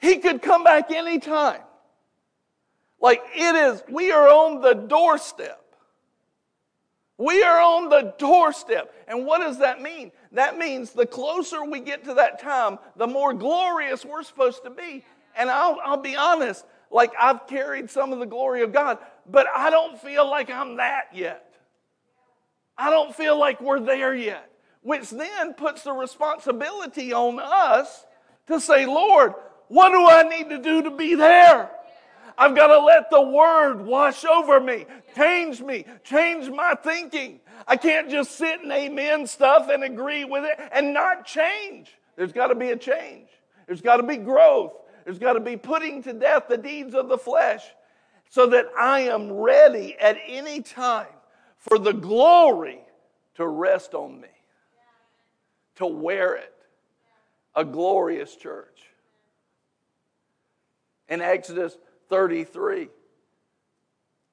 He 0.00 0.16
could 0.16 0.42
come 0.42 0.64
back 0.64 0.90
anytime. 0.90 1.60
Like 3.00 3.22
it 3.34 3.54
is, 3.54 3.82
we 3.88 4.12
are 4.12 4.28
on 4.28 4.60
the 4.60 4.74
doorstep. 4.74 5.58
We 7.18 7.42
are 7.42 7.60
on 7.60 7.88
the 7.88 8.14
doorstep. 8.18 8.92
And 9.06 9.26
what 9.26 9.38
does 9.38 9.58
that 9.58 9.80
mean? 9.80 10.10
That 10.32 10.58
means 10.58 10.90
the 10.90 11.06
closer 11.06 11.64
we 11.64 11.80
get 11.80 12.04
to 12.04 12.14
that 12.14 12.40
time, 12.40 12.78
the 12.96 13.06
more 13.06 13.32
glorious 13.34 14.04
we're 14.04 14.22
supposed 14.22 14.64
to 14.64 14.70
be. 14.70 15.04
And 15.36 15.50
I'll, 15.50 15.78
I'll 15.84 15.96
be 15.98 16.16
honest, 16.16 16.64
like 16.92 17.12
I've 17.18 17.46
carried 17.46 17.90
some 17.90 18.12
of 18.12 18.18
the 18.18 18.26
glory 18.26 18.62
of 18.62 18.72
God, 18.72 18.98
but 19.28 19.46
I 19.54 19.70
don't 19.70 19.98
feel 20.00 20.28
like 20.28 20.50
I'm 20.50 20.76
that 20.76 21.06
yet. 21.12 21.54
I 22.76 22.90
don't 22.90 23.14
feel 23.14 23.38
like 23.38 23.60
we're 23.60 23.80
there 23.80 24.14
yet, 24.14 24.50
which 24.82 25.10
then 25.10 25.54
puts 25.54 25.82
the 25.82 25.92
responsibility 25.92 27.12
on 27.12 27.38
us 27.40 28.04
to 28.46 28.60
say, 28.60 28.86
Lord, 28.86 29.34
what 29.68 29.90
do 29.90 30.06
I 30.06 30.22
need 30.28 30.50
to 30.50 30.58
do 30.58 30.82
to 30.82 30.90
be 30.90 31.14
there? 31.14 31.70
I've 32.36 32.56
got 32.56 32.68
to 32.68 32.78
let 32.78 33.10
the 33.10 33.20
word 33.20 33.82
wash 33.82 34.24
over 34.24 34.58
me, 34.58 34.86
change 35.14 35.60
me, 35.60 35.84
change 36.02 36.48
my 36.50 36.74
thinking. 36.82 37.40
I 37.66 37.76
can't 37.76 38.10
just 38.10 38.32
sit 38.32 38.60
and 38.62 38.72
amen 38.72 39.26
stuff 39.26 39.68
and 39.70 39.84
agree 39.84 40.24
with 40.24 40.44
it 40.44 40.58
and 40.72 40.92
not 40.92 41.26
change. 41.26 41.90
There's 42.16 42.32
got 42.32 42.48
to 42.48 42.54
be 42.54 42.70
a 42.70 42.76
change. 42.76 43.28
There's 43.66 43.80
got 43.80 43.98
to 43.98 44.02
be 44.02 44.16
growth. 44.16 44.72
There's 45.04 45.18
got 45.18 45.34
to 45.34 45.40
be 45.40 45.56
putting 45.56 46.02
to 46.04 46.12
death 46.12 46.44
the 46.48 46.58
deeds 46.58 46.94
of 46.94 47.08
the 47.08 47.18
flesh 47.18 47.64
so 48.28 48.46
that 48.46 48.66
I 48.78 49.00
am 49.00 49.32
ready 49.32 49.96
at 50.00 50.16
any 50.26 50.62
time 50.62 51.06
for 51.58 51.78
the 51.78 51.92
glory 51.92 52.80
to 53.34 53.46
rest 53.46 53.94
on 53.94 54.20
me, 54.20 54.28
to 55.76 55.86
wear 55.86 56.34
it. 56.36 56.54
A 57.54 57.64
glorious 57.64 58.34
church. 58.34 58.80
In 61.08 61.20
Exodus 61.20 61.76
33, 62.08 62.88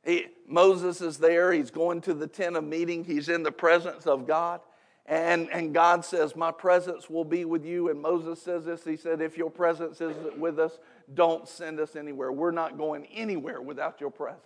he, 0.05 0.27
Moses 0.47 1.01
is 1.01 1.17
there. 1.17 1.51
He's 1.51 1.71
going 1.71 1.99
to 2.01 2.13
the 2.13 2.27
tent 2.27 2.55
of 2.55 2.63
meeting. 2.63 3.03
He's 3.03 3.27
in 3.27 3.43
the 3.43 3.51
presence 3.51 4.07
of 4.07 4.25
God. 4.25 4.61
And, 5.09 5.49
and 5.51 5.73
God 5.73 6.05
says, 6.05 6.35
My 6.35 6.51
presence 6.51 7.09
will 7.09 7.25
be 7.25 7.43
with 7.43 7.65
you. 7.65 7.89
And 7.89 7.99
Moses 7.99 8.39
says 8.39 8.65
this 8.65 8.85
He 8.85 8.95
said, 8.95 9.21
If 9.21 9.37
your 9.37 9.49
presence 9.49 9.99
isn't 9.99 10.37
with 10.37 10.59
us, 10.59 10.77
don't 11.15 11.47
send 11.47 11.79
us 11.79 11.95
anywhere. 11.95 12.31
We're 12.31 12.51
not 12.51 12.77
going 12.77 13.07
anywhere 13.07 13.59
without 13.59 13.99
your 13.99 14.11
presence. 14.11 14.43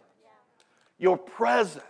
Your 0.98 1.18
presence. 1.18 1.84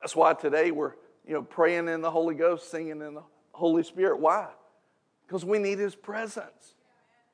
That's 0.00 0.16
why 0.16 0.32
today 0.32 0.70
we're 0.70 0.94
you 1.26 1.34
know, 1.34 1.42
praying 1.42 1.88
in 1.88 2.00
the 2.00 2.10
Holy 2.10 2.34
Ghost, 2.34 2.70
singing 2.70 3.02
in 3.02 3.12
the 3.12 3.24
Holy 3.52 3.82
Spirit. 3.82 4.18
Why? 4.18 4.48
Because 5.26 5.44
we 5.44 5.58
need 5.58 5.78
His 5.78 5.94
presence. 5.94 6.74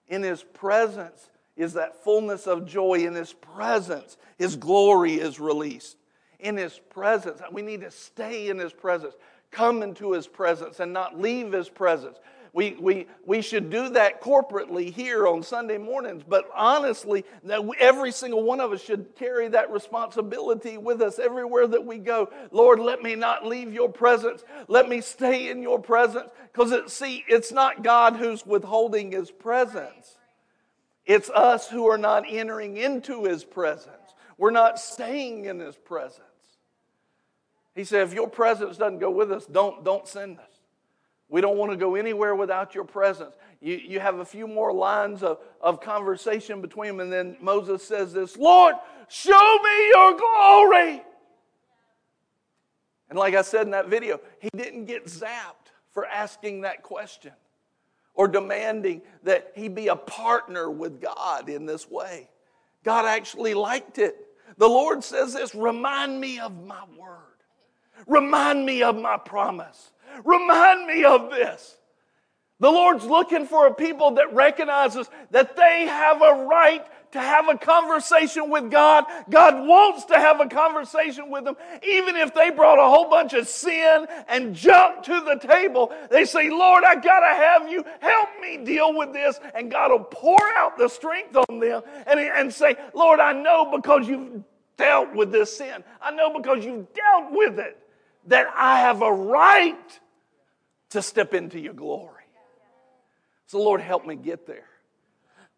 In 0.09 0.25
His 0.25 0.43
presence 0.43 1.31
is 1.57 1.75
that 1.75 2.03
fullness 2.03 2.49
of 2.49 2.67
joy. 2.67 3.07
In 3.07 3.15
His 3.15 3.33
presence, 3.33 4.17
His 4.39 4.57
glory 4.57 5.15
is 5.15 5.39
released. 5.39 5.99
In 6.41 6.57
His 6.57 6.81
presence, 6.91 7.41
we 7.53 7.63
need 7.63 7.83
to 7.83 7.93
stay 7.93 8.49
in 8.49 8.59
His 8.59 8.73
presence 8.73 9.15
come 9.51 9.83
into 9.83 10.13
his 10.13 10.27
presence 10.27 10.81
and 10.81 10.93
not 10.93 11.19
leave 11.19 11.53
his 11.53 11.69
presence. 11.69 12.19
We, 12.57 12.75
we, 12.81 13.07
we 13.27 13.43
should 13.43 13.69
do 13.69 13.91
that 13.91 14.23
corporately 14.23 14.91
here 14.91 15.27
on 15.27 15.43
Sunday 15.43 15.77
mornings, 15.77 16.23
but 16.27 16.49
honestly, 16.55 17.27
that 17.45 17.61
every 17.79 18.11
single 18.11 18.43
one 18.45 18.61
of 18.61 18.73
us 18.73 18.83
should 18.83 19.15
carry 19.15 19.49
that 19.49 19.71
responsibility 19.71 20.79
with 20.79 21.03
us 21.03 21.19
everywhere 21.19 21.67
that 21.67 21.85
we 21.85 21.99
go. 21.99 22.31
Lord, 22.53 22.81
let 22.81 23.03
me 23.03 23.15
not 23.15 23.45
leave 23.45 23.75
your 23.75 23.91
presence. 23.91 24.43
Let 24.69 24.89
me 24.89 25.03
stay 25.03 25.51
in 25.51 25.61
your 25.61 25.79
presence. 25.79 26.31
Because, 26.51 26.73
it, 26.73 26.89
see, 26.89 27.27
it's 27.29 27.53
not 27.53 27.83
God 27.83 28.17
who's 28.17 28.47
withholding 28.47 29.13
his 29.13 29.31
presence, 29.31 30.17
it's 31.05 31.29
us 31.29 31.69
who 31.69 31.87
are 31.91 31.99
not 31.99 32.25
entering 32.27 32.79
into 32.79 33.25
his 33.25 33.45
presence. 33.45 34.15
We're 34.39 34.51
not 34.51 34.79
staying 34.79 35.45
in 35.45 35.61
his 35.61 35.77
presence. 35.77 36.23
He 37.77 37.85
said, 37.85 38.09
if 38.09 38.15
your 38.15 38.29
presence 38.29 38.79
doesn't 38.79 38.99
go 38.99 39.11
with 39.11 39.31
us, 39.31 39.45
don't, 39.45 39.85
don't 39.85 40.09
send 40.09 40.39
us. 40.39 40.51
We 41.29 41.43
don't 41.43 41.59
want 41.59 41.73
to 41.73 41.77
go 41.77 41.95
anywhere 41.95 42.35
without 42.35 42.75
your 42.75 42.85
presence. 42.85 43.35
You, 43.61 43.75
you 43.75 44.01
have 44.01 44.19
a 44.21 44.25
few 44.25 44.49
more 44.49 44.73
lines 44.73 45.23
of, 45.23 45.39
of 45.61 45.81
conversation 45.81 46.63
between 46.63 46.89
them, 46.89 47.01
and 47.01 47.13
then 47.13 47.37
Moses 47.41 47.87
says 47.87 48.15
this 48.15 48.37
Lord, 48.39 48.75
show 49.09 49.59
me 49.63 49.89
your 49.89 50.17
glory. 50.17 51.03
And 53.11 53.19
like 53.19 53.35
I 53.35 53.43
said 53.43 53.67
in 53.67 53.73
that 53.73 53.89
video, 53.89 54.21
he 54.41 54.49
didn't 54.57 54.87
get 54.87 55.05
zapped 55.07 55.71
for 55.93 56.07
asking 56.07 56.63
that 56.63 56.83
question 56.83 57.33
or 58.15 58.27
demanding 58.27 59.03
that 59.23 59.53
he 59.55 59.69
be 59.69 59.89
a 59.89 59.97
partner 59.97 60.71
with 60.71 61.01
God 61.01 61.51
in 61.51 61.67
this 61.67 61.91
way. 61.91 62.31
God 62.85 63.05
actually 63.05 63.53
liked 63.53 63.99
it. 63.99 64.17
The 64.57 64.67
Lord 64.67 65.05
says 65.05 65.35
this 65.35 65.55
remind 65.55 66.19
me 66.21 66.39
of 66.39 66.65
my 66.65 66.83
word. 66.99 67.36
Remind 68.07 68.65
me 68.65 68.83
of 68.83 68.97
my 68.97 69.17
promise. 69.17 69.91
Remind 70.25 70.87
me 70.87 71.05
of 71.05 71.31
this. 71.31 71.77
The 72.59 72.71
Lord's 72.71 73.05
looking 73.05 73.47
for 73.47 73.67
a 73.67 73.75
people 73.75 74.13
that 74.13 74.33
recognizes 74.33 75.11
that 75.31 75.57
they 75.57 75.87
have 75.87 76.23
a 76.23 76.47
right 76.47 76.87
to 77.13 77.21
have 77.21 77.49
a 77.49 77.59
conversation 77.59 78.51
with 78.51 78.71
God. 78.71 79.05
God 79.29 79.67
wants 79.67 80.07
to 80.07 80.15
have 80.15 80.41
a 80.41 80.49
conversation 80.49 81.31
with 81.31 81.45
them. 81.45 81.57
Even 81.87 82.17
if 82.17 82.35
they 82.35 82.51
brought 82.51 82.79
a 82.79 82.89
whole 82.89 83.11
bunch 83.11 83.35
of 83.35 83.47
sin 83.47 84.07
and 84.29 84.55
junk 84.55 85.03
to 85.05 85.21
the 85.21 85.39
table, 85.47 85.93
they 86.11 86.25
say, 86.25 86.49
Lord, 86.49 86.83
I 86.85 86.95
gotta 86.95 87.35
have 87.35 87.71
you. 87.71 87.85
Help 88.01 88.29
me 88.41 88.57
deal 88.65 88.97
with 88.97 89.13
this. 89.13 89.39
And 89.55 89.71
God 89.71 89.91
will 89.91 90.05
pour 90.05 90.43
out 90.57 90.79
the 90.79 90.89
strength 90.89 91.37
on 91.37 91.61
them 91.61 91.83
and, 92.07 92.19
and 92.19 92.53
say, 92.53 92.77
Lord, 92.95 93.21
I 93.21 93.33
know 93.33 93.71
because 93.71 94.09
you've 94.09 94.43
dealt 94.79 95.15
with 95.15 95.31
this 95.31 95.57
sin. 95.57 95.85
I 96.01 96.11
know 96.11 96.37
because 96.39 96.65
you've 96.65 96.87
dealt 96.95 97.33
with 97.33 97.59
it 97.59 97.86
that 98.27 98.49
I 98.57 98.81
have 98.81 99.03
a 99.03 99.13
right 99.13 100.01
to 100.91 101.03
step 101.03 101.35
into 101.35 101.61
your 101.61 101.75
glory. 101.75 102.25
So, 103.47 103.63
Lord, 103.63 103.81
help 103.81 104.07
me 104.07 104.17
get 104.17 104.47
there. 104.47 104.69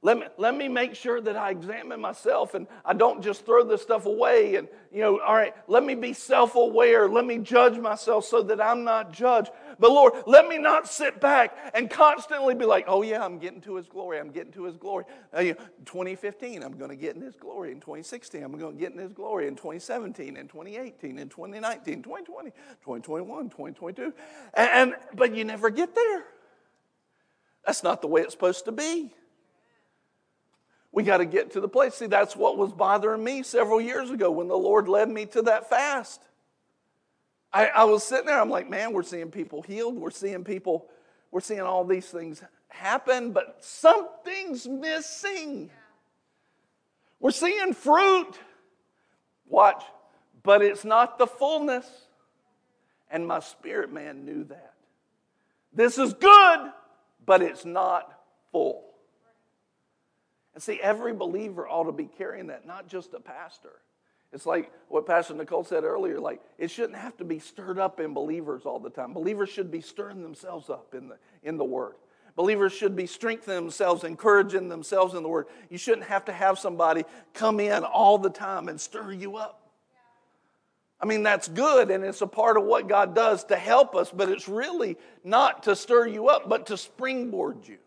Let 0.01 0.17
me, 0.17 0.27
let 0.37 0.57
me 0.57 0.69
make 0.69 0.95
sure 0.95 1.21
that 1.21 1.37
I 1.37 1.51
examine 1.51 2.01
myself 2.01 2.55
and 2.55 2.69
I 2.85 2.95
don't 2.95 3.21
just 3.21 3.45
throw 3.45 3.65
this 3.65 3.83
stuff 3.83 4.07
away. 4.07 4.55
And, 4.55 4.69
you 4.93 5.01
know, 5.01 5.19
all 5.19 5.35
right, 5.35 5.53
let 5.67 5.85
me 5.85 5.97
be 5.97 6.13
self 6.13 6.55
aware. 6.55 7.09
Let 7.09 7.25
me 7.25 7.39
judge 7.39 7.79
myself 7.79 8.25
so 8.25 8.43
that 8.45 8.61
I'm 8.61 8.85
not 8.85 9.13
judged. 9.13 9.51
But 9.81 9.91
Lord, 9.91 10.13
let 10.25 10.47
me 10.47 10.57
not 10.57 10.87
sit 10.87 11.21
back 11.21 11.57
and 11.75 11.91
constantly 11.91 12.55
be 12.55 12.65
like, 12.65 12.85
oh, 12.87 13.03
yeah, 13.03 13.25
I'm 13.25 13.39
getting 13.41 13.61
to 13.63 13.75
his 13.75 13.89
glory. 13.89 14.21
I'm 14.21 14.31
getting 14.31 14.53
to 14.53 14.65
his 14.65 14.77
glory. 14.77 15.05
Uh, 15.37 15.41
you 15.41 15.55
know, 15.55 15.61
2015, 15.85 16.63
I'm 16.63 16.79
going 16.79 16.91
to 16.91 16.97
get 16.97 17.17
in 17.17 17.23
his 17.23 17.35
glory. 17.35 17.73
In 17.73 17.81
2016, 17.81 18.45
I'm 18.45 18.57
going 18.57 18.77
to 18.77 18.81
get 18.81 18.93
in 18.93 18.99
his 18.99 19.13
glory. 19.13 19.49
In 19.49 19.57
2017, 19.57 20.37
in 20.37 20.47
2018, 20.47 21.19
in 21.19 21.29
2019, 21.29 22.03
2020, 22.05 22.51
2021, 22.51 23.45
2022. 23.51 24.13
And, 24.55 24.69
and 24.71 24.95
but 25.15 25.35
you 25.35 25.45
never 25.45 25.71
get 25.71 25.97
there. 25.97 26.25
That's 27.67 27.83
not 27.83 28.01
the 28.01 28.07
way 28.07 28.21
it's 28.21 28.33
supposed 28.33 28.65
to 28.67 28.73
be. 28.73 29.13
We 30.93 31.03
got 31.03 31.19
to 31.19 31.27
get 31.27 31.53
to 31.53 31.61
the 31.61 31.69
place. 31.69 31.95
See, 31.95 32.07
that's 32.07 32.35
what 32.35 32.57
was 32.57 32.73
bothering 32.73 33.23
me 33.23 33.43
several 33.43 33.81
years 33.81 34.11
ago 34.11 34.31
when 34.31 34.49
the 34.49 34.57
Lord 34.57 34.89
led 34.89 35.09
me 35.09 35.27
to 35.27 35.43
that 35.43 35.69
fast. 35.69 36.21
I, 37.53 37.67
I, 37.67 37.85
was 37.85 38.05
sitting 38.05 38.27
there, 38.27 38.41
I'm 38.41 38.51
like, 38.51 38.69
man, 38.69 38.93
we're 38.93 39.03
seeing 39.03 39.31
people 39.31 39.63
healed. 39.63 39.97
We're 39.97 40.11
seeing 40.11 40.45
people, 40.45 40.89
we're 41.31 41.41
seeing 41.41 41.61
all 41.61 41.85
these 41.85 42.07
things 42.07 42.43
happen, 42.69 43.33
but 43.33 43.57
something's 43.61 44.67
missing. 44.67 45.71
We're 47.21 47.31
seeing 47.31 47.75
fruit. 47.75 48.39
Watch, 49.47 49.83
but 50.43 50.63
it's 50.63 50.85
not 50.85 51.19
the 51.19 51.27
fullness. 51.27 51.89
And 53.11 53.27
my 53.27 53.41
spirit 53.41 53.93
man 53.93 54.27
knew 54.27 54.45
that. 54.45 54.75
This 55.73 55.97
is 55.97 56.13
good, 56.13 56.73
but 57.25 57.41
it's 57.43 57.65
not 57.65 58.13
full. 58.53 58.88
And 60.59 60.63
see, 60.65 60.81
every 60.81 61.13
believer 61.13 61.69
ought 61.69 61.85
to 61.85 61.93
be 61.93 62.07
carrying 62.19 62.49
that, 62.49 62.67
not 62.67 62.89
just 62.89 63.15
a 63.15 63.21
pastor. 63.21 63.81
It's 64.33 64.45
like 64.45 64.73
what 64.89 65.07
Pastor 65.07 65.33
Nicole 65.35 65.63
said 65.63 65.85
earlier, 65.85 66.19
like 66.19 66.41
it 66.59 66.73
shouldn't 66.73 66.99
have 66.99 67.17
to 67.19 67.25
be 67.25 67.39
stirred 67.39 67.79
up 67.79 68.01
in 68.01 68.13
believers 68.13 68.63
all 68.67 68.81
the 68.81 68.91
time. 68.91 69.13
Believers 69.13 69.51
should 69.51 69.71
be 69.71 69.81
stirring 69.81 70.21
themselves 70.21 70.69
up 70.69 70.97
in 70.97 71.11
the, 71.11 71.17
in 71.45 71.59
the 71.59 71.65
Word. 71.65 71.95
Believers 72.35 72.73
should 72.73 72.97
be 72.97 73.07
strengthening 73.07 73.55
themselves, 73.55 74.03
encouraging 74.03 74.69
themselves 74.69 75.15
in 75.15 75.23
the 75.23 75.29
Word. 75.29 75.47
You 75.71 75.79
shouldn't 75.79 76.09
have 76.09 76.25
to 76.25 76.33
have 76.33 76.59
somebody 76.59 77.05
come 77.35 77.61
in 77.61 77.85
all 77.85 78.19
the 78.19 78.29
time 78.29 78.69
and 78.69 78.81
stir 78.81 79.13
you 79.13 79.37
up. 79.37 79.63
I 81.01 81.07
mean, 81.07 81.23
that's 81.23 81.47
good 81.47 81.93
and 81.93 82.03
it's 82.03 82.21
a 82.21 82.27
part 82.27 82.57
of 82.57 82.65
what 82.65 82.89
God 82.89 83.15
does 83.15 83.45
to 83.45 83.55
help 83.55 83.95
us, 83.95 84.11
but 84.11 84.29
it's 84.29 84.49
really 84.49 84.97
not 85.23 85.63
to 85.63 85.77
stir 85.77 86.09
you 86.09 86.27
up, 86.27 86.49
but 86.49 86.67
to 86.67 86.77
springboard 86.77 87.59
you 87.69 87.79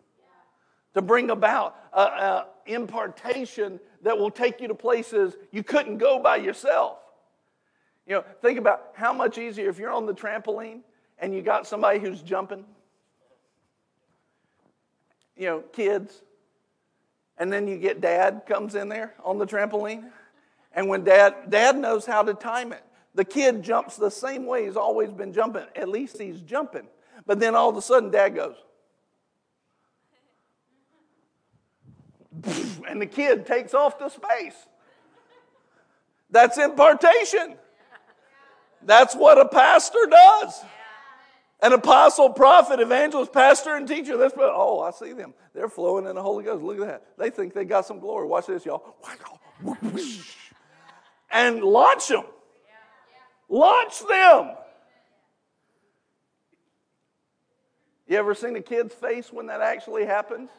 to 0.94 1.02
bring 1.02 1.30
about 1.30 1.76
an 1.94 2.46
impartation 2.66 3.80
that 4.04 4.18
will 4.18 4.32
take 4.32 4.62
you 4.62 4.68
to 4.68 4.76
places 4.76 5.36
you 5.52 5.64
couldn't 5.64 5.98
go 5.98 6.20
by 6.20 6.38
yourself. 6.38 6.98
You 8.08 8.16
know, 8.16 8.26
think 8.42 8.58
about 8.58 8.92
how 8.94 9.14
much 9.14 9.38
easier 9.38 9.70
if 9.70 9.78
you're 9.78 9.92
on 9.92 10.06
the 10.06 10.14
trampoline 10.14 10.82
and 11.20 11.34
you 11.34 11.42
got 11.42 11.68
somebody 11.68 12.00
who's 12.00 12.22
jumping. 12.22 12.66
You 15.38 15.46
know, 15.46 15.60
kids. 15.74 16.22
And 17.38 17.52
then 17.52 17.68
you 17.68 17.78
get 17.78 18.02
dad 18.02 18.44
comes 18.48 18.76
in 18.76 18.90
there 18.90 19.16
on 19.24 19.38
the 19.38 19.46
trampoline. 19.46 20.10
And 20.74 20.88
when 20.88 21.04
dad 21.04 21.50
dad 21.50 21.78
knows 21.78 22.06
how 22.06 22.24
to 22.24 22.34
time 22.34 22.74
it. 22.74 22.84
The 23.14 23.26
kid 23.26 23.62
jumps 23.62 23.98
the 23.98 24.10
same 24.10 24.46
way 24.46 24.66
he's 24.66 24.78
always 24.78 25.12
been 25.12 25.34
jumping. 25.34 25.66
At 25.76 25.90
least 25.90 26.18
he's 26.18 26.40
jumping. 26.42 26.88
But 27.26 27.40
then 27.40 27.56
all 27.56 27.70
of 27.70 27.76
a 27.76 27.82
sudden 27.82 28.10
dad 28.10 28.36
goes, 28.36 28.56
and 32.88 33.02
the 33.02 33.06
kid 33.06 33.46
takes 33.46 33.74
off 33.74 33.98
to 34.00 34.10
space. 34.10 34.56
That's 36.30 36.58
impartation. 36.58 37.56
That's 38.84 39.16
what 39.16 39.40
a 39.40 39.48
pastor 39.48 40.08
does. 40.10 40.62
An 41.62 41.74
apostle, 41.74 42.32
prophet, 42.32 42.80
evangelist, 42.80 43.32
pastor, 43.32 43.76
and 43.76 43.88
teacher. 43.88 44.18
That's 44.18 44.34
oh, 44.38 44.80
I 44.80 44.92
see 44.92 45.14
them. 45.14 45.34
They're 45.54 45.70
flowing 45.70 46.08
in 46.08 46.16
the 46.16 46.22
Holy 46.22 46.44
Ghost. 46.44 46.64
Look 46.64 46.80
at 46.80 46.88
that. 46.88 47.18
They 47.18 47.30
think 47.30 47.54
they 47.54 47.66
got 47.66 47.86
some 47.86 48.00
glory. 48.00 48.26
Watch 48.26 48.48
this, 48.48 48.66
y'all. 48.66 48.96
And 51.32 51.62
launch 51.62 52.08
them. 52.08 52.24
Launch 53.48 54.00
them. 54.08 54.56
You 58.08 58.18
ever 58.18 58.34
seen 58.34 58.56
a 58.56 58.62
kid's 58.62 58.96
face 58.96 59.32
when 59.32 59.46
that 59.48 59.62
actually 59.62 60.06
happens? 60.06 60.50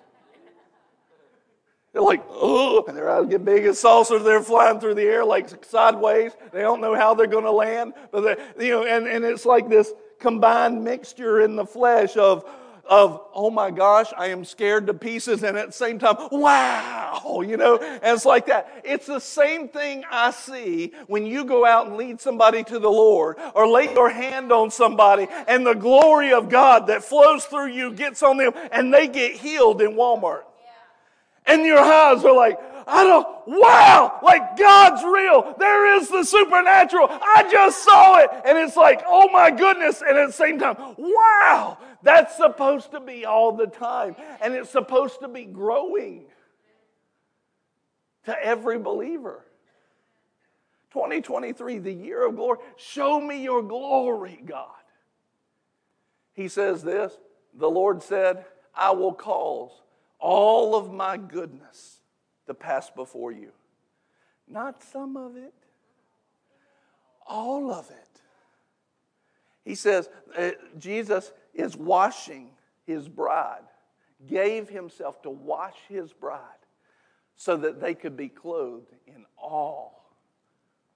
They're 1.92 2.02
like, 2.02 2.24
oh, 2.30 2.84
and 2.88 2.96
their 2.96 3.10
eyes 3.10 3.26
get 3.26 3.44
big 3.44 3.64
as 3.64 3.78
saucers. 3.78 4.22
They're 4.22 4.42
flying 4.42 4.80
through 4.80 4.94
the 4.94 5.02
air 5.02 5.24
like 5.24 5.64
sideways. 5.64 6.32
They 6.52 6.62
don't 6.62 6.80
know 6.80 6.94
how 6.94 7.14
they're 7.14 7.26
going 7.26 7.44
to 7.44 7.52
land. 7.52 7.92
But 8.10 8.38
they, 8.56 8.66
you 8.66 8.72
know, 8.72 8.84
and, 8.84 9.06
and 9.06 9.24
it's 9.24 9.44
like 9.44 9.68
this 9.68 9.92
combined 10.18 10.82
mixture 10.82 11.40
in 11.40 11.56
the 11.56 11.66
flesh 11.66 12.16
of 12.16 12.44
of, 12.84 13.22
oh 13.32 13.50
my 13.50 13.70
gosh, 13.70 14.12
I 14.16 14.26
am 14.28 14.44
scared 14.44 14.86
to 14.88 14.94
pieces, 14.94 15.44
and 15.44 15.56
at 15.56 15.68
the 15.68 15.72
same 15.72 15.98
time, 15.98 16.16
wow, 16.32 17.42
you 17.46 17.56
know, 17.56 17.78
and 17.78 18.00
it's 18.02 18.26
like 18.26 18.46
that. 18.46 18.82
It's 18.84 19.06
the 19.06 19.20
same 19.20 19.68
thing 19.68 20.04
I 20.10 20.30
see 20.32 20.92
when 21.06 21.24
you 21.24 21.44
go 21.44 21.64
out 21.64 21.86
and 21.86 21.96
lead 21.96 22.20
somebody 22.20 22.64
to 22.64 22.78
the 22.78 22.90
Lord 22.90 23.38
or 23.54 23.68
lay 23.68 23.92
your 23.92 24.10
hand 24.10 24.52
on 24.52 24.70
somebody, 24.70 25.28
and 25.46 25.66
the 25.66 25.74
glory 25.74 26.32
of 26.32 26.48
God 26.48 26.88
that 26.88 27.04
flows 27.04 27.44
through 27.44 27.68
you 27.68 27.92
gets 27.92 28.22
on 28.22 28.36
them, 28.36 28.52
and 28.72 28.92
they 28.92 29.06
get 29.06 29.36
healed 29.36 29.80
in 29.80 29.92
Walmart. 29.92 30.42
And 31.46 31.64
your 31.64 31.78
eyes 31.78 32.24
are 32.24 32.34
like, 32.34 32.58
I 32.86 33.04
don't, 33.04 33.26
wow, 33.46 34.18
like 34.22 34.56
God's 34.56 35.02
real. 35.04 35.54
There 35.58 35.96
is 35.96 36.08
the 36.08 36.24
supernatural. 36.24 37.08
I 37.10 37.48
just 37.50 37.84
saw 37.84 38.18
it. 38.18 38.30
And 38.44 38.58
it's 38.58 38.76
like, 38.76 39.02
oh 39.06 39.28
my 39.30 39.50
goodness. 39.50 40.02
And 40.06 40.18
at 40.18 40.26
the 40.28 40.32
same 40.32 40.58
time, 40.58 40.76
wow, 40.98 41.78
that's 42.02 42.36
supposed 42.36 42.90
to 42.92 43.00
be 43.00 43.24
all 43.24 43.52
the 43.52 43.66
time. 43.66 44.16
And 44.40 44.54
it's 44.54 44.70
supposed 44.70 45.20
to 45.20 45.28
be 45.28 45.44
growing 45.44 46.24
to 48.24 48.44
every 48.44 48.78
believer. 48.78 49.44
2023, 50.92 51.78
the 51.78 51.92
year 51.92 52.26
of 52.26 52.36
glory. 52.36 52.58
Show 52.76 53.20
me 53.20 53.42
your 53.42 53.62
glory, 53.62 54.42
God. 54.44 54.68
He 56.34 56.48
says 56.48 56.82
this 56.82 57.16
The 57.54 57.70
Lord 57.70 58.02
said, 58.02 58.44
I 58.74 58.90
will 58.90 59.14
cause 59.14 59.70
all 60.22 60.76
of 60.76 60.92
my 60.92 61.16
goodness 61.16 61.98
to 62.46 62.54
pass 62.54 62.88
before 62.88 63.32
you. 63.32 63.50
Not 64.48 64.82
some 64.82 65.16
of 65.16 65.36
it, 65.36 65.52
all 67.26 67.72
of 67.72 67.90
it. 67.90 68.20
He 69.64 69.74
says, 69.74 70.08
uh, 70.36 70.52
Jesus 70.78 71.32
is 71.52 71.76
washing 71.76 72.50
his 72.86 73.08
bride, 73.08 73.64
gave 74.26 74.68
himself 74.68 75.20
to 75.22 75.30
wash 75.30 75.76
his 75.88 76.12
bride 76.12 76.40
so 77.34 77.56
that 77.56 77.80
they 77.80 77.94
could 77.94 78.16
be 78.16 78.28
clothed 78.28 78.92
in 79.06 79.24
all 79.36 80.14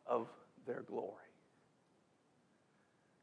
of 0.06 0.28
their 0.66 0.82
glory. 0.82 1.25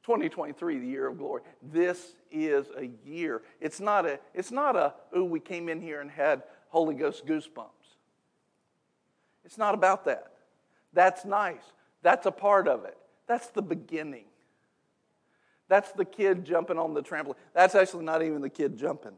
2023, 0.04 0.80
the 0.80 0.88
year 0.88 1.08
of 1.08 1.18
glory. 1.18 1.42
This 1.62 2.16
is 2.32 2.68
a 2.78 2.90
year. 3.06 3.42
It's 3.62 3.80
not 3.80 4.06
a, 4.06 4.20
it's 4.34 4.52
not 4.52 4.76
a, 4.76 4.94
oh, 5.14 5.24
we 5.24 5.40
came 5.40 5.70
in 5.70 5.82
here 5.82 6.02
and 6.02 6.12
had 6.12 6.44
Holy 6.70 6.96
Ghost 6.96 7.26
goosebumps. 7.26 7.70
It's 9.46 9.58
not 9.58 9.74
about 9.74 10.06
that. 10.06 10.32
That's 10.94 11.26
nice. 11.26 11.64
That's 12.02 12.26
a 12.26 12.32
part 12.32 12.68
of 12.68 12.86
it. 12.86 12.98
That's 13.28 13.48
the 13.48 13.62
beginning. 13.62 14.26
That's 15.70 15.92
the 15.94 16.06
kid 16.06 16.46
jumping 16.46 16.78
on 16.78 16.94
the 16.94 17.02
trampoline. 17.02 17.36
That's 17.54 17.74
actually 17.74 18.06
not 18.06 18.22
even 18.22 18.42
the 18.42 18.50
kid 18.50 18.78
jumping. 18.78 19.14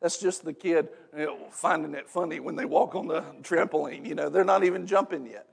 That's 0.00 0.18
just 0.18 0.44
the 0.44 0.52
kid 0.52 0.88
you 1.16 1.26
know, 1.26 1.38
finding 1.50 1.94
it 1.94 2.08
funny 2.08 2.40
when 2.40 2.56
they 2.56 2.64
walk 2.64 2.94
on 2.94 3.06
the 3.06 3.22
trampoline. 3.42 4.06
You 4.06 4.14
know, 4.14 4.28
they're 4.28 4.44
not 4.44 4.64
even 4.64 4.86
jumping 4.86 5.26
yet. 5.26 5.46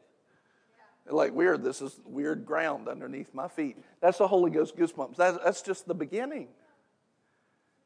Like, 1.09 1.33
weird, 1.33 1.63
this 1.63 1.81
is 1.81 1.99
weird 2.05 2.45
ground 2.45 2.87
underneath 2.87 3.33
my 3.33 3.47
feet. 3.47 3.77
That's 4.01 4.17
the 4.17 4.27
Holy 4.27 4.51
Ghost 4.51 4.75
goosebumps. 4.75 5.15
That's, 5.15 5.37
that's 5.43 5.61
just 5.61 5.87
the 5.87 5.93
beginning. 5.93 6.49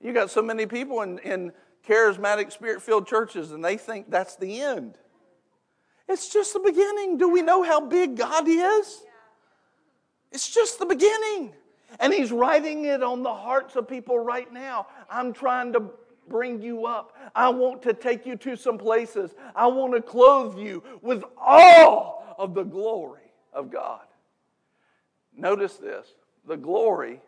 You 0.01 0.13
got 0.13 0.31
so 0.31 0.41
many 0.41 0.65
people 0.65 1.01
in, 1.01 1.19
in 1.19 1.51
charismatic, 1.87 2.51
spirit 2.51 2.81
filled 2.81 3.07
churches, 3.07 3.51
and 3.51 3.63
they 3.63 3.77
think 3.77 4.09
that's 4.09 4.35
the 4.35 4.61
end. 4.61 4.95
It's 6.07 6.31
just 6.31 6.53
the 6.53 6.59
beginning. 6.59 7.17
Do 7.17 7.29
we 7.29 7.41
know 7.41 7.63
how 7.63 7.79
big 7.79 8.17
God 8.17 8.47
is? 8.47 9.03
It's 10.31 10.49
just 10.49 10.79
the 10.79 10.85
beginning. 10.85 11.53
And 11.99 12.13
He's 12.13 12.31
writing 12.31 12.85
it 12.85 13.03
on 13.03 13.21
the 13.23 13.33
hearts 13.33 13.75
of 13.75 13.87
people 13.87 14.17
right 14.17 14.51
now. 14.51 14.87
I'm 15.09 15.33
trying 15.33 15.73
to 15.73 15.83
bring 16.27 16.61
you 16.61 16.85
up. 16.85 17.15
I 17.35 17.49
want 17.49 17.81
to 17.83 17.93
take 17.93 18.25
you 18.25 18.35
to 18.37 18.55
some 18.55 18.77
places. 18.77 19.35
I 19.55 19.67
want 19.67 19.93
to 19.93 20.01
clothe 20.01 20.57
you 20.57 20.83
with 21.01 21.23
all 21.37 22.20
of 22.41 22.55
the 22.55 22.63
glory 22.63 23.31
of 23.53 23.71
God. 23.71 24.01
Notice 25.37 25.77
this 25.77 26.07
the 26.47 26.57
glory 26.57 27.21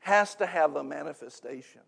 has 0.00 0.34
to 0.34 0.46
have 0.46 0.76
a 0.76 0.84
manifestation. 0.84 1.80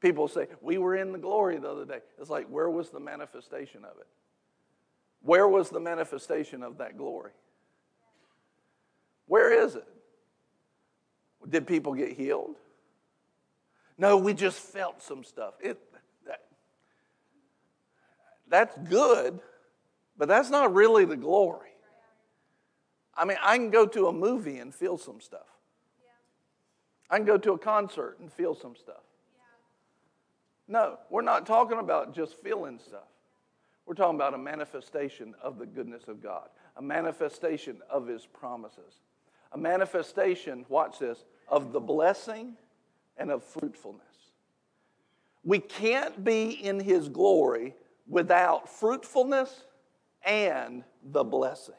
People 0.00 0.28
say, 0.28 0.46
We 0.60 0.78
were 0.78 0.94
in 0.94 1.10
the 1.10 1.18
glory 1.18 1.58
the 1.58 1.68
other 1.68 1.84
day. 1.84 1.98
It's 2.20 2.30
like, 2.30 2.46
where 2.46 2.70
was 2.70 2.90
the 2.90 3.00
manifestation 3.00 3.84
of 3.84 3.98
it? 3.98 4.06
Where 5.22 5.48
was 5.48 5.68
the 5.68 5.80
manifestation 5.80 6.62
of 6.62 6.78
that 6.78 6.96
glory? 6.96 7.32
Where 9.26 9.52
is 9.64 9.74
it? 9.74 9.88
Did 11.48 11.66
people 11.66 11.94
get 11.94 12.12
healed? 12.12 12.54
No, 13.98 14.16
we 14.16 14.32
just 14.32 14.60
felt 14.60 15.02
some 15.02 15.24
stuff. 15.24 15.54
It, 15.60 15.80
that, 16.24 16.44
that's 18.48 18.78
good, 18.88 19.40
but 20.18 20.28
that's 20.28 20.50
not 20.50 20.74
really 20.74 21.04
the 21.04 21.16
glory. 21.16 21.70
I 23.16 23.24
mean, 23.24 23.38
I 23.42 23.56
can 23.56 23.70
go 23.70 23.86
to 23.86 24.08
a 24.08 24.12
movie 24.12 24.58
and 24.58 24.74
feel 24.74 24.98
some 24.98 25.20
stuff. 25.20 25.46
I 27.08 27.16
can 27.16 27.24
go 27.24 27.38
to 27.38 27.52
a 27.52 27.58
concert 27.58 28.18
and 28.20 28.30
feel 28.30 28.54
some 28.54 28.76
stuff. 28.76 29.02
No, 30.66 30.98
we're 31.08 31.22
not 31.22 31.46
talking 31.46 31.78
about 31.78 32.14
just 32.14 32.34
feeling 32.42 32.78
stuff. 32.78 33.08
We're 33.86 33.94
talking 33.94 34.16
about 34.16 34.34
a 34.34 34.38
manifestation 34.38 35.34
of 35.42 35.58
the 35.58 35.64
goodness 35.64 36.08
of 36.08 36.22
God, 36.22 36.48
a 36.76 36.82
manifestation 36.82 37.78
of 37.88 38.06
His 38.06 38.26
promises, 38.26 39.00
a 39.52 39.58
manifestation, 39.58 40.66
watch 40.68 40.98
this, 40.98 41.24
of 41.48 41.72
the 41.72 41.80
blessing 41.80 42.54
and 43.16 43.30
of 43.30 43.42
fruitfulness. 43.42 44.02
We 45.42 45.58
can't 45.58 46.22
be 46.22 46.50
in 46.50 46.78
His 46.80 47.08
glory 47.08 47.74
without 48.06 48.68
fruitfulness 48.68 49.64
and 50.28 50.84
the 51.02 51.24
blessing. 51.24 51.74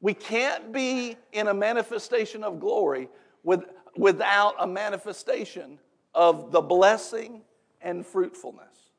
We 0.00 0.14
can't 0.14 0.72
be 0.72 1.16
in 1.32 1.48
a 1.48 1.54
manifestation 1.54 2.44
of 2.44 2.60
glory 2.60 3.08
with, 3.42 3.64
without 3.96 4.54
a 4.60 4.66
manifestation 4.66 5.78
of 6.14 6.52
the 6.52 6.60
blessing 6.60 7.42
and 7.82 8.06
fruitfulness. 8.06 8.92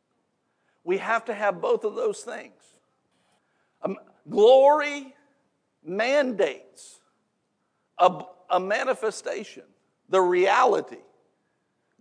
We 0.83 0.97
have 0.97 1.25
to 1.25 1.33
have 1.33 1.61
both 1.61 1.85
of 1.85 1.95
those 1.95 2.21
things. 2.21 2.61
Um, 3.81 3.97
glory 4.29 5.15
mandates 5.83 6.99
a, 7.97 8.23
a 8.49 8.59
manifestation, 8.59 9.63
the 10.09 10.21
reality. 10.21 10.97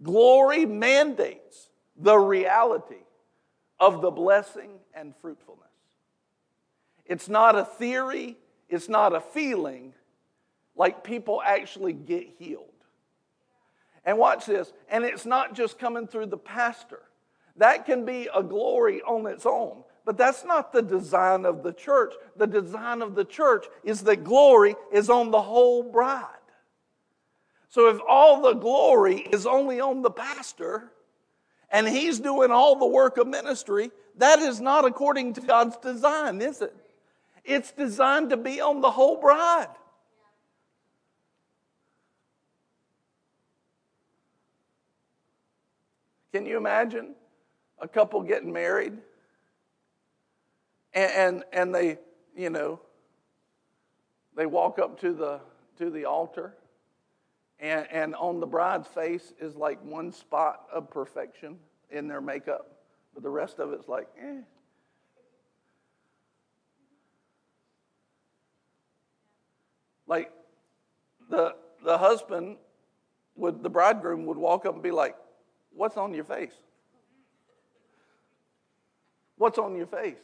Glory 0.02 0.66
mandates 0.66 1.68
the 1.96 2.16
reality 2.16 3.04
of 3.78 4.02
the 4.02 4.10
blessing 4.10 4.70
and 4.94 5.14
fruitfulness. 5.20 5.63
It's 7.06 7.28
not 7.28 7.56
a 7.56 7.64
theory, 7.64 8.36
it's 8.68 8.88
not 8.88 9.14
a 9.14 9.20
feeling 9.20 9.94
like 10.76 11.04
people 11.04 11.42
actually 11.44 11.92
get 11.92 12.26
healed. 12.38 12.64
And 14.04 14.18
watch 14.18 14.46
this, 14.46 14.72
and 14.88 15.04
it's 15.04 15.24
not 15.24 15.54
just 15.54 15.78
coming 15.78 16.06
through 16.06 16.26
the 16.26 16.36
pastor. 16.36 17.00
That 17.56 17.86
can 17.86 18.04
be 18.04 18.28
a 18.34 18.42
glory 18.42 19.00
on 19.02 19.26
its 19.26 19.46
own. 19.46 19.84
But 20.04 20.18
that's 20.18 20.44
not 20.44 20.72
the 20.72 20.82
design 20.82 21.46
of 21.46 21.62
the 21.62 21.72
church. 21.72 22.12
The 22.36 22.46
design 22.46 23.00
of 23.00 23.14
the 23.14 23.24
church 23.24 23.66
is 23.82 24.02
that 24.02 24.24
glory 24.24 24.76
is 24.92 25.08
on 25.08 25.30
the 25.30 25.40
whole 25.40 25.82
bride. 25.82 26.26
So 27.68 27.88
if 27.88 27.98
all 28.06 28.42
the 28.42 28.54
glory 28.54 29.20
is 29.32 29.46
only 29.46 29.80
on 29.80 30.02
the 30.02 30.10
pastor 30.10 30.92
and 31.70 31.88
he's 31.88 32.20
doing 32.20 32.50
all 32.50 32.76
the 32.76 32.86
work 32.86 33.16
of 33.16 33.26
ministry, 33.26 33.90
that 34.18 34.40
is 34.40 34.60
not 34.60 34.84
according 34.84 35.32
to 35.34 35.40
God's 35.40 35.76
design, 35.78 36.42
is 36.42 36.60
it? 36.60 36.74
It's 37.44 37.72
designed 37.72 38.30
to 38.30 38.36
be 38.36 38.60
on 38.60 38.80
the 38.80 38.90
whole 38.90 39.20
bride. 39.20 39.68
Can 46.32 46.46
you 46.46 46.56
imagine? 46.56 47.14
a 47.84 47.88
couple 47.88 48.22
getting 48.22 48.52
married 48.52 48.94
and, 50.94 51.12
and, 51.12 51.44
and 51.52 51.74
they, 51.74 51.98
you 52.36 52.50
know, 52.50 52.80
they 54.36 54.46
walk 54.46 54.78
up 54.78 54.98
to 55.00 55.12
the, 55.12 55.40
to 55.78 55.90
the 55.90 56.04
altar 56.04 56.54
and, 57.60 57.86
and 57.90 58.14
on 58.14 58.40
the 58.40 58.46
bride's 58.46 58.88
face 58.88 59.32
is 59.40 59.54
like 59.54 59.82
one 59.84 60.12
spot 60.12 60.62
of 60.72 60.90
perfection 60.90 61.58
in 61.90 62.08
their 62.08 62.20
makeup, 62.20 62.70
but 63.12 63.22
the 63.22 63.30
rest 63.30 63.58
of 63.58 63.72
it's 63.72 63.88
like, 63.88 64.08
eh. 64.18 64.40
Like 70.06 70.30
the, 71.30 71.54
the 71.84 71.98
husband 71.98 72.56
would, 73.36 73.62
the 73.62 73.70
bridegroom 73.70 74.26
would 74.26 74.36
walk 74.36 74.66
up 74.66 74.74
and 74.74 74.82
be 74.82 74.90
like, 74.90 75.16
What's 75.74 75.96
on 75.96 76.14
your 76.14 76.24
face? 76.24 76.54
What's 79.36 79.58
on 79.58 79.74
your 79.76 79.86
face? 79.86 80.20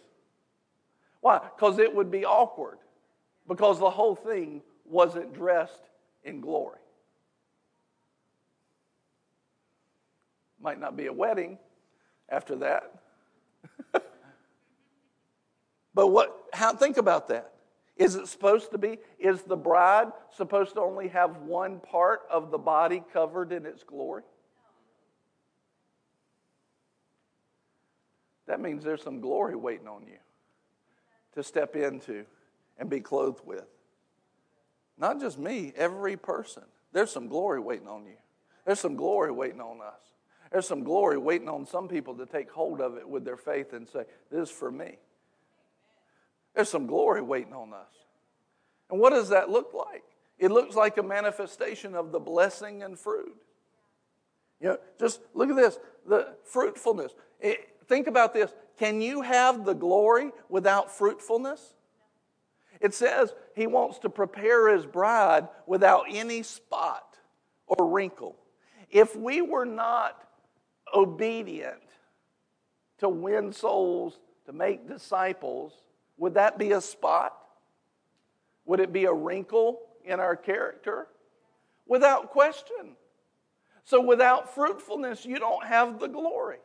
Why? 1.21 1.41
Because 1.55 1.79
it 1.79 1.95
would 1.95 2.11
be 2.11 2.25
awkward. 2.25 2.79
Because 3.49 3.79
the 3.79 3.91
whole 3.91 4.15
thing 4.15 4.63
wasn't 4.85 5.35
dressed 5.35 5.83
in 6.23 6.41
glory. 6.41 6.79
Might 10.61 10.79
not 10.79 10.97
be 10.97 11.07
a 11.07 11.13
wedding 11.13 11.59
after 12.29 12.55
that. 12.57 12.93
but 15.95 16.07
what 16.07 16.37
how 16.53 16.75
think 16.75 16.97
about 16.97 17.29
that. 17.29 17.53
Is 18.01 18.15
it 18.15 18.29
supposed 18.29 18.71
to 18.71 18.79
be? 18.79 18.97
Is 19.19 19.43
the 19.43 19.59
bride 19.59 20.09
supposed 20.35 20.73
to 20.73 20.81
only 20.81 21.09
have 21.09 21.37
one 21.43 21.81
part 21.81 22.23
of 22.31 22.51
the 22.51 22.57
body 22.57 23.05
covered 23.13 23.53
in 23.53 23.67
its 23.67 23.85
glory? 23.85 24.23
That 28.47 28.59
means 28.59 28.83
there's 28.83 29.03
some 29.03 29.21
glory 29.21 29.55
waiting 29.55 29.87
on 29.87 30.07
you 30.07 30.17
to 31.35 31.43
step 31.43 31.77
into 31.77 32.25
and 32.79 32.89
be 32.89 33.01
clothed 33.01 33.45
with. 33.45 33.67
Not 34.97 35.21
just 35.21 35.39
me, 35.39 35.75
every 35.77 36.17
person. 36.17 36.65
There's 36.95 37.11
some 37.11 37.29
glory 37.29 37.61
waiting 37.61 37.87
on 37.87 38.07
you. 38.07 38.17
There's 38.65 38.81
some 38.81 38.97
glory 38.97 39.31
waiting 39.31 39.61
on 39.61 39.83
us. 39.83 40.01
There's 40.51 40.67
some 40.67 40.85
glory 40.85 41.19
waiting 41.19 41.51
on 41.51 41.67
some 41.67 41.87
people 41.87 42.15
to 42.15 42.25
take 42.25 42.51
hold 42.51 42.81
of 42.81 42.97
it 42.97 43.07
with 43.07 43.27
their 43.27 43.37
faith 43.37 43.75
and 43.75 43.87
say, 43.87 44.05
This 44.31 44.49
is 44.49 44.51
for 44.51 44.71
me. 44.71 44.97
There's 46.55 46.69
some 46.69 46.87
glory 46.87 47.23
waiting 47.23 47.53
on 47.53 47.73
us. 47.73 47.93
And 48.91 49.01
what 49.01 49.11
does 49.11 49.29
that 49.29 49.51
look 49.51 49.73
like? 49.73 50.05
It 50.39 50.51
looks 50.51 50.75
like 50.75 50.99
a 50.99 51.03
manifestation 51.03 51.95
of 51.95 52.13
the 52.13 52.19
blessing 52.19 52.83
and 52.83 52.99
fruit. 52.99 53.37
You 54.61 54.69
know, 54.69 54.79
just 54.99 55.21
look 55.35 55.51
at 55.51 55.57
this 55.57 55.79
the 56.07 56.35
fruitfulness. 56.45 57.13
It, 57.41 57.69
think 57.87 58.07
about 58.07 58.35
this. 58.35 58.53
Can 58.79 59.01
you 59.01 59.23
have 59.23 59.65
the 59.65 59.75
glory 59.75 60.31
without 60.49 60.91
fruitfulness? 60.91 61.75
It 62.81 62.95
says 62.95 63.35
he 63.55 63.67
wants 63.67 63.99
to 64.01 64.11
prepare 64.11 64.75
his 64.75 64.87
bride 64.87 65.49
without 65.67 66.05
any 66.09 66.43
spot 66.43 67.19
or 67.67 67.89
wrinkle. 67.89 68.37
If 68.91 69.15
we 69.15 69.43
were 69.43 69.67
not 69.67 70.27
obedient 70.95 71.83
to 72.99 73.09
win 73.09 73.53
souls, 73.53 74.19
to 74.47 74.53
make 74.53 74.89
disciples, 74.89 75.73
would 76.21 76.35
that 76.35 76.59
be 76.59 76.73
a 76.73 76.83
spot? 76.83 77.35
Would 78.67 78.79
it 78.79 78.93
be 78.93 79.07
a 79.07 79.13
wrinkle 79.13 79.81
in 80.05 80.21
our 80.21 80.37
character? 80.37 81.09
Without 81.87 82.31
question. 82.31 82.95
So, 83.85 84.03
without 84.03 84.55
fruitfulness, 84.55 85.25
you 85.25 85.39
don't 85.39 85.65
have 85.65 85.99
the 85.99 86.07
glory. 86.07 86.59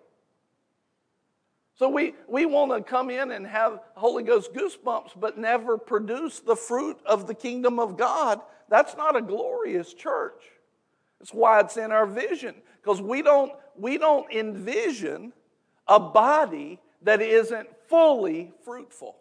So, 1.75 1.87
we, 1.87 2.15
we 2.27 2.45
want 2.45 2.73
to 2.73 2.83
come 2.83 3.09
in 3.09 3.31
and 3.31 3.47
have 3.47 3.79
Holy 3.95 4.23
Ghost 4.23 4.53
goosebumps, 4.53 5.11
but 5.17 5.37
never 5.37 5.77
produce 5.77 6.41
the 6.41 6.57
fruit 6.57 6.99
of 7.05 7.25
the 7.25 7.33
kingdom 7.33 7.79
of 7.79 7.97
God. 7.97 8.41
That's 8.67 8.97
not 8.97 9.15
a 9.15 9.21
glorious 9.21 9.93
church. 9.93 10.43
That's 11.19 11.33
why 11.33 11.61
it's 11.61 11.77
in 11.77 11.93
our 11.93 12.05
vision, 12.05 12.55
because 12.81 13.01
we 13.01 13.21
don't, 13.21 13.53
we 13.77 13.97
don't 13.97 14.29
envision 14.33 15.31
a 15.87 15.99
body 15.99 16.81
that 17.03 17.21
isn't 17.21 17.69
fully 17.87 18.51
fruitful 18.65 19.15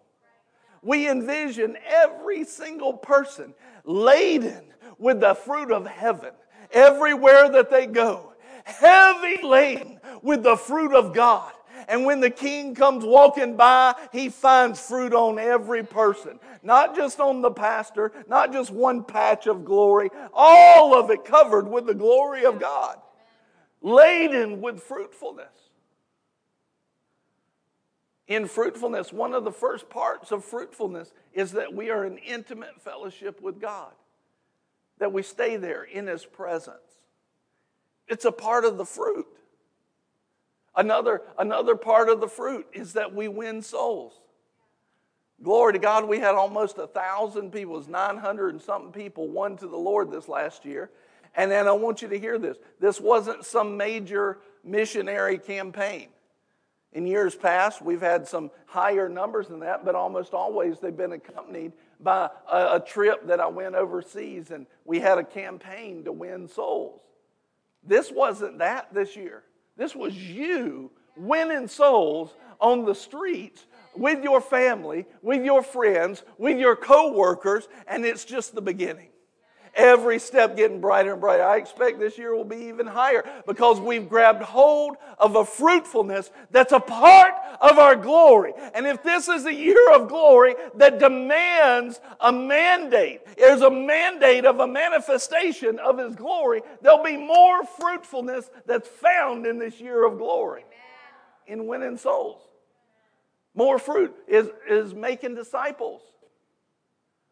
we 0.84 1.08
envision 1.08 1.76
every 1.86 2.44
single 2.44 2.92
person 2.92 3.54
laden 3.84 4.72
with 4.98 5.20
the 5.20 5.34
fruit 5.34 5.72
of 5.72 5.86
heaven 5.86 6.32
everywhere 6.72 7.50
that 7.50 7.70
they 7.70 7.86
go, 7.86 8.32
heavy 8.64 9.42
laden 9.42 10.00
with 10.22 10.42
the 10.42 10.56
fruit 10.56 10.94
of 10.94 11.14
God. 11.14 11.52
And 11.86 12.06
when 12.06 12.20
the 12.20 12.30
king 12.30 12.74
comes 12.74 13.04
walking 13.04 13.56
by, 13.56 13.94
he 14.10 14.30
finds 14.30 14.80
fruit 14.80 15.12
on 15.12 15.38
every 15.38 15.82
person. 15.82 16.38
Not 16.62 16.96
just 16.96 17.20
on 17.20 17.42
the 17.42 17.50
pastor, 17.50 18.12
not 18.26 18.52
just 18.52 18.70
one 18.70 19.04
patch 19.04 19.46
of 19.46 19.64
glory, 19.64 20.10
all 20.32 20.98
of 20.98 21.10
it 21.10 21.24
covered 21.24 21.68
with 21.68 21.86
the 21.86 21.94
glory 21.94 22.46
of 22.46 22.58
God, 22.58 22.96
laden 23.82 24.62
with 24.62 24.82
fruitfulness 24.82 25.63
in 28.26 28.46
fruitfulness, 28.46 29.12
one 29.12 29.34
of 29.34 29.44
the 29.44 29.52
first 29.52 29.90
parts 29.90 30.32
of 30.32 30.44
fruitfulness 30.44 31.12
is 31.32 31.52
that 31.52 31.74
we 31.74 31.90
are 31.90 32.04
in 32.04 32.18
intimate 32.18 32.80
fellowship 32.80 33.40
with 33.42 33.60
God, 33.60 33.92
that 34.98 35.12
we 35.12 35.22
stay 35.22 35.56
there 35.56 35.84
in 35.84 36.06
His 36.06 36.24
presence. 36.24 36.78
It's 38.08 38.24
a 38.24 38.32
part 38.32 38.64
of 38.64 38.78
the 38.78 38.84
fruit. 38.84 39.26
Another, 40.76 41.22
another 41.38 41.76
part 41.76 42.08
of 42.08 42.20
the 42.20 42.28
fruit 42.28 42.66
is 42.72 42.94
that 42.94 43.14
we 43.14 43.28
win 43.28 43.62
souls. 43.62 44.20
Glory 45.42 45.74
to 45.74 45.78
God, 45.78 46.08
we 46.08 46.18
had 46.18 46.34
almost 46.34 46.78
a 46.78 46.86
thousand 46.86 47.52
people, 47.52 47.74
it 47.74 47.78
was 47.78 47.88
900 47.88 48.54
and 48.54 48.62
something 48.62 48.92
people 48.92 49.28
won 49.28 49.56
to 49.58 49.68
the 49.68 49.76
Lord 49.76 50.10
this 50.10 50.28
last 50.28 50.64
year. 50.64 50.90
And 51.36 51.50
then 51.50 51.66
I 51.66 51.72
want 51.72 52.00
you 52.00 52.08
to 52.08 52.18
hear 52.18 52.38
this 52.38 52.56
this 52.80 53.00
wasn't 53.00 53.44
some 53.44 53.76
major 53.76 54.38
missionary 54.62 55.38
campaign. 55.38 56.08
In 56.94 57.08
years 57.08 57.34
past, 57.34 57.82
we've 57.82 58.00
had 58.00 58.26
some 58.26 58.52
higher 58.66 59.08
numbers 59.08 59.48
than 59.48 59.60
that, 59.60 59.84
but 59.84 59.96
almost 59.96 60.32
always 60.32 60.78
they've 60.78 60.96
been 60.96 61.12
accompanied 61.12 61.72
by 62.00 62.30
a, 62.50 62.76
a, 62.76 62.80
trip 62.80 63.26
that 63.26 63.40
I 63.40 63.48
went 63.48 63.74
overseas 63.74 64.52
and 64.52 64.66
we 64.84 65.00
had 65.00 65.18
a 65.18 65.24
campaign 65.24 66.04
to 66.04 66.12
win 66.12 66.46
souls. 66.46 67.00
This 67.82 68.12
wasn't 68.12 68.58
that 68.58 68.94
this 68.94 69.16
year. 69.16 69.42
This 69.76 69.96
was 69.96 70.14
you 70.14 70.92
winning 71.16 71.66
souls 71.66 72.34
on 72.60 72.84
the 72.84 72.94
streets 72.94 73.66
with 73.96 74.22
your 74.22 74.40
family, 74.40 75.06
with 75.22 75.44
your 75.44 75.62
friends, 75.62 76.22
with 76.38 76.58
your 76.58 76.76
coworkers, 76.76 77.68
and 77.88 78.04
it's 78.04 78.24
just 78.24 78.54
the 78.54 78.62
beginning. 78.62 79.08
Every 79.76 80.20
step 80.20 80.56
getting 80.56 80.80
brighter 80.80 81.12
and 81.12 81.20
brighter. 81.20 81.42
I 81.42 81.56
expect 81.56 81.98
this 81.98 82.16
year 82.16 82.34
will 82.34 82.44
be 82.44 82.66
even 82.66 82.86
higher 82.86 83.24
because 83.46 83.80
we've 83.80 84.08
grabbed 84.08 84.42
hold 84.42 84.96
of 85.18 85.34
a 85.34 85.44
fruitfulness 85.44 86.30
that's 86.52 86.72
a 86.72 86.78
part 86.78 87.34
of 87.60 87.78
our 87.78 87.96
glory. 87.96 88.52
And 88.72 88.86
if 88.86 89.02
this 89.02 89.26
is 89.26 89.46
a 89.46 89.54
year 89.54 89.92
of 89.92 90.08
glory 90.08 90.54
that 90.76 91.00
demands 91.00 92.00
a 92.20 92.30
mandate, 92.30 93.22
there's 93.36 93.62
a 93.62 93.70
mandate 93.70 94.44
of 94.44 94.60
a 94.60 94.66
manifestation 94.66 95.80
of 95.80 95.98
His 95.98 96.14
glory, 96.14 96.62
there'll 96.80 97.02
be 97.02 97.16
more 97.16 97.64
fruitfulness 97.64 98.48
that's 98.66 98.88
found 98.88 99.44
in 99.44 99.58
this 99.58 99.80
year 99.80 100.06
of 100.06 100.18
glory 100.18 100.64
in 101.46 101.66
winning 101.66 101.96
souls. 101.96 102.40
More 103.54 103.78
fruit 103.78 104.14
is, 104.26 104.48
is 104.68 104.94
making 104.94 105.34
disciples. 105.34 106.02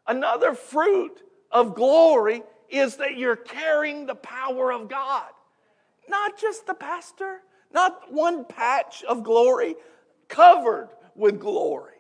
Another 0.07 0.55
fruit 0.55 1.22
of 1.53 1.75
glory 1.75 2.43
is 2.69 2.97
that 2.97 3.17
you're 3.17 3.37
carrying 3.37 4.07
the 4.07 4.15
power 4.15 4.73
of 4.73 4.89
God. 4.89 5.29
Not 6.09 6.39
just 6.39 6.67
the 6.67 6.75
pastor, 6.75 7.43
not 7.73 8.13
one 8.13 8.45
patch 8.45 9.05
of 9.05 9.23
glory, 9.23 9.77
covered 10.29 10.89
with 11.15 11.39
glory. 11.39 11.93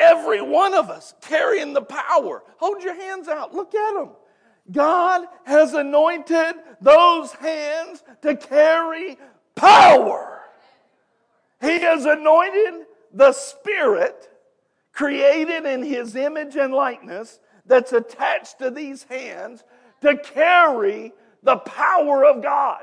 Every 0.00 0.40
one 0.40 0.74
of 0.74 0.90
us 0.90 1.14
carrying 1.20 1.72
the 1.72 1.82
power. 1.82 2.42
Hold 2.58 2.82
your 2.82 2.94
hands 2.94 3.28
out, 3.28 3.54
look 3.54 3.74
at 3.74 3.94
them. 3.94 4.10
God 4.70 5.26
has 5.44 5.74
anointed 5.74 6.54
those 6.80 7.32
hands 7.32 8.04
to 8.22 8.36
carry 8.36 9.16
power. 9.54 10.42
He 11.60 11.80
has 11.80 12.04
anointed 12.04 12.86
the 13.12 13.32
Spirit, 13.32 14.28
created 14.92 15.64
in 15.64 15.82
His 15.82 16.14
image 16.14 16.56
and 16.56 16.72
likeness, 16.72 17.40
that's 17.68 17.92
attached 17.92 18.58
to 18.58 18.70
these 18.70 19.04
hands 19.04 19.62
to 20.00 20.16
carry 20.16 21.12
the 21.42 21.56
power 21.56 22.24
of 22.24 22.42
God. 22.42 22.82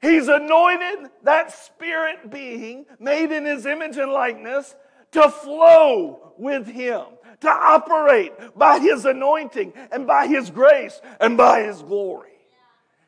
He's 0.00 0.28
anointed 0.28 1.10
that 1.22 1.52
spirit 1.52 2.30
being 2.30 2.86
made 3.00 3.32
in 3.32 3.44
his 3.44 3.66
image 3.66 3.96
and 3.96 4.12
likeness 4.12 4.76
to 5.12 5.28
flow 5.30 6.34
with 6.38 6.66
him, 6.66 7.02
to 7.40 7.48
operate 7.48 8.32
by 8.56 8.78
his 8.78 9.04
anointing 9.04 9.72
and 9.90 10.06
by 10.06 10.26
his 10.26 10.50
grace 10.50 11.00
and 11.20 11.36
by 11.36 11.62
his 11.62 11.82
glory. 11.82 12.30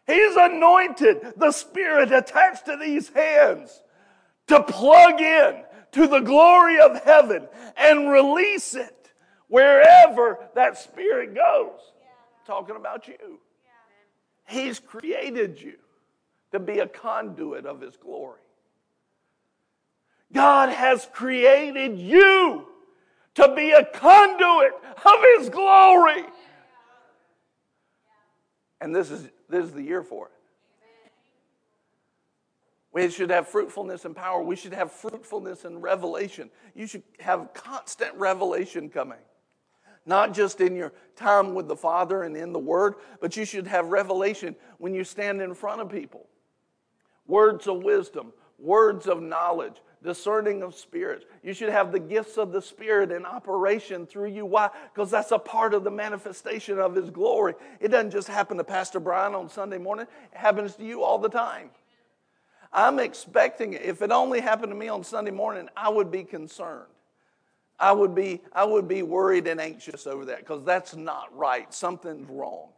He's 0.07 0.35
anointed 0.35 1.35
the 1.37 1.53
spirit 1.53 2.11
attached 2.11 2.67
to 2.67 2.77
these 2.77 3.09
hands 3.11 3.83
to 4.49 4.63
plug 4.63 5.21
in 5.21 5.63
to 5.93 6.07
the 6.09 6.21
glory 6.21 6.81
of 6.81 7.03
heaven 7.05 7.47
and 7.77 8.11
release 8.11 8.75
it 8.75 9.00
wherever 9.51 10.39
that 10.55 10.79
spirit 10.79 11.35
goes. 11.35 11.79
Talking 12.47 12.77
about 12.77 13.07
you. 13.07 13.39
He's 14.49 14.81
created 14.81 15.61
you 15.61 15.75
to 16.53 16.59
be 16.59 16.79
a 16.79 16.89
conduit 16.89 17.67
of 17.67 17.81
His 17.81 17.97
glory. 17.97 18.41
God 20.33 20.71
has 20.71 21.09
created 21.13 21.99
you 21.99 22.67
to 23.35 23.55
be 23.55 23.73
a 23.73 23.85
conduit 23.85 24.73
of 25.05 25.25
His 25.37 25.51
glory. 25.51 26.25
And 28.81 28.95
this 28.95 29.11
is, 29.11 29.29
this 29.49 29.67
is 29.67 29.73
the 29.73 29.83
year 29.83 30.03
for 30.03 30.27
it. 30.27 30.33
We 32.93 33.09
should 33.09 33.31
have 33.31 33.47
fruitfulness 33.47 34.05
and 34.05 34.17
power. 34.17 34.43
We 34.43 34.57
should 34.57 34.73
have 34.73 34.91
fruitfulness 34.91 35.65
and 35.65 35.81
revelation. 35.81 36.51
You 36.75 36.89
should 36.89 37.05
have 37.21 37.51
constant 37.55 38.15
revelation 38.17 38.89
coming 38.89 39.19
not 40.07 40.35
just 40.35 40.61
in 40.61 40.75
your 40.75 40.93
time 41.17 41.55
with 41.55 41.69
the 41.69 41.77
Father 41.77 42.23
and 42.23 42.37
in 42.37 42.53
the 42.53 42.59
Word, 42.59 42.95
but 43.21 43.37
you 43.37 43.45
should 43.45 43.67
have 43.67 43.89
revelation 43.89 44.57
when 44.79 44.95
you 44.95 45.05
stand 45.05 45.41
in 45.43 45.55
front 45.55 45.81
of 45.81 45.89
people. 45.91 46.27
words 47.27 47.67
of 47.67 47.83
wisdom, 47.83 48.33
words 48.59 49.07
of 49.07 49.23
knowledge, 49.23 49.77
discerning 50.03 50.63
of 50.63 50.75
spirits. 50.75 51.25
You 51.43 51.53
should 51.53 51.69
have 51.71 51.93
the 51.93 52.01
gifts 52.01 52.39
of 52.39 52.53
the 52.53 52.63
Spirit 52.63 53.13
in 53.13 53.25
operation 53.25 54.07
through 54.07 54.31
you. 54.31 54.47
Why? 54.47 54.71
Because 54.93 55.11
that's 55.11 55.31
a 55.31 55.39
part 55.39 55.75
of 55.75 55.85
the 55.85 55.91
manifestation 55.91 56.79
of 56.79 56.95
His 56.95 57.11
glory. 57.11 57.55
It 57.81 57.89
doesn't 57.89 58.11
just 58.11 58.29
happen 58.29 58.57
to 58.57 58.65
Pastor 58.65 59.01
Brian 59.01 59.35
on 59.35 59.49
Sunday 59.49 59.79
morning, 59.79 60.07
it 60.33 60.39
happens 60.39 60.75
to 60.77 60.85
you 60.85 61.03
all 61.03 61.19
the 61.19 61.29
time. 61.29 61.71
I'm 62.73 62.99
expecting 62.99 63.73
it. 63.75 63.83
If 63.83 64.01
it 64.01 64.13
only 64.13 64.41
happened 64.41 64.71
to 64.73 64.77
me 64.77 64.89
on 64.89 65.05
Sunday 65.05 65.33
morning, 65.33 65.69
I 65.77 65.89
would 65.89 66.11
be 66.11 66.25
concerned. 66.25 66.87
I 67.81 67.93
would 67.93 68.15
be, 68.15 68.43
I 68.53 68.65
would 68.65 68.87
be 68.87 69.03
worried 69.03 69.47
and 69.47 69.61
anxious 69.61 70.07
over 70.07 70.27
that 70.27 70.41
because 70.41 70.65
that's 70.65 70.95
not 70.95 71.37
right. 71.37 71.73
Something's 71.73 72.29
wrong. 72.29 72.69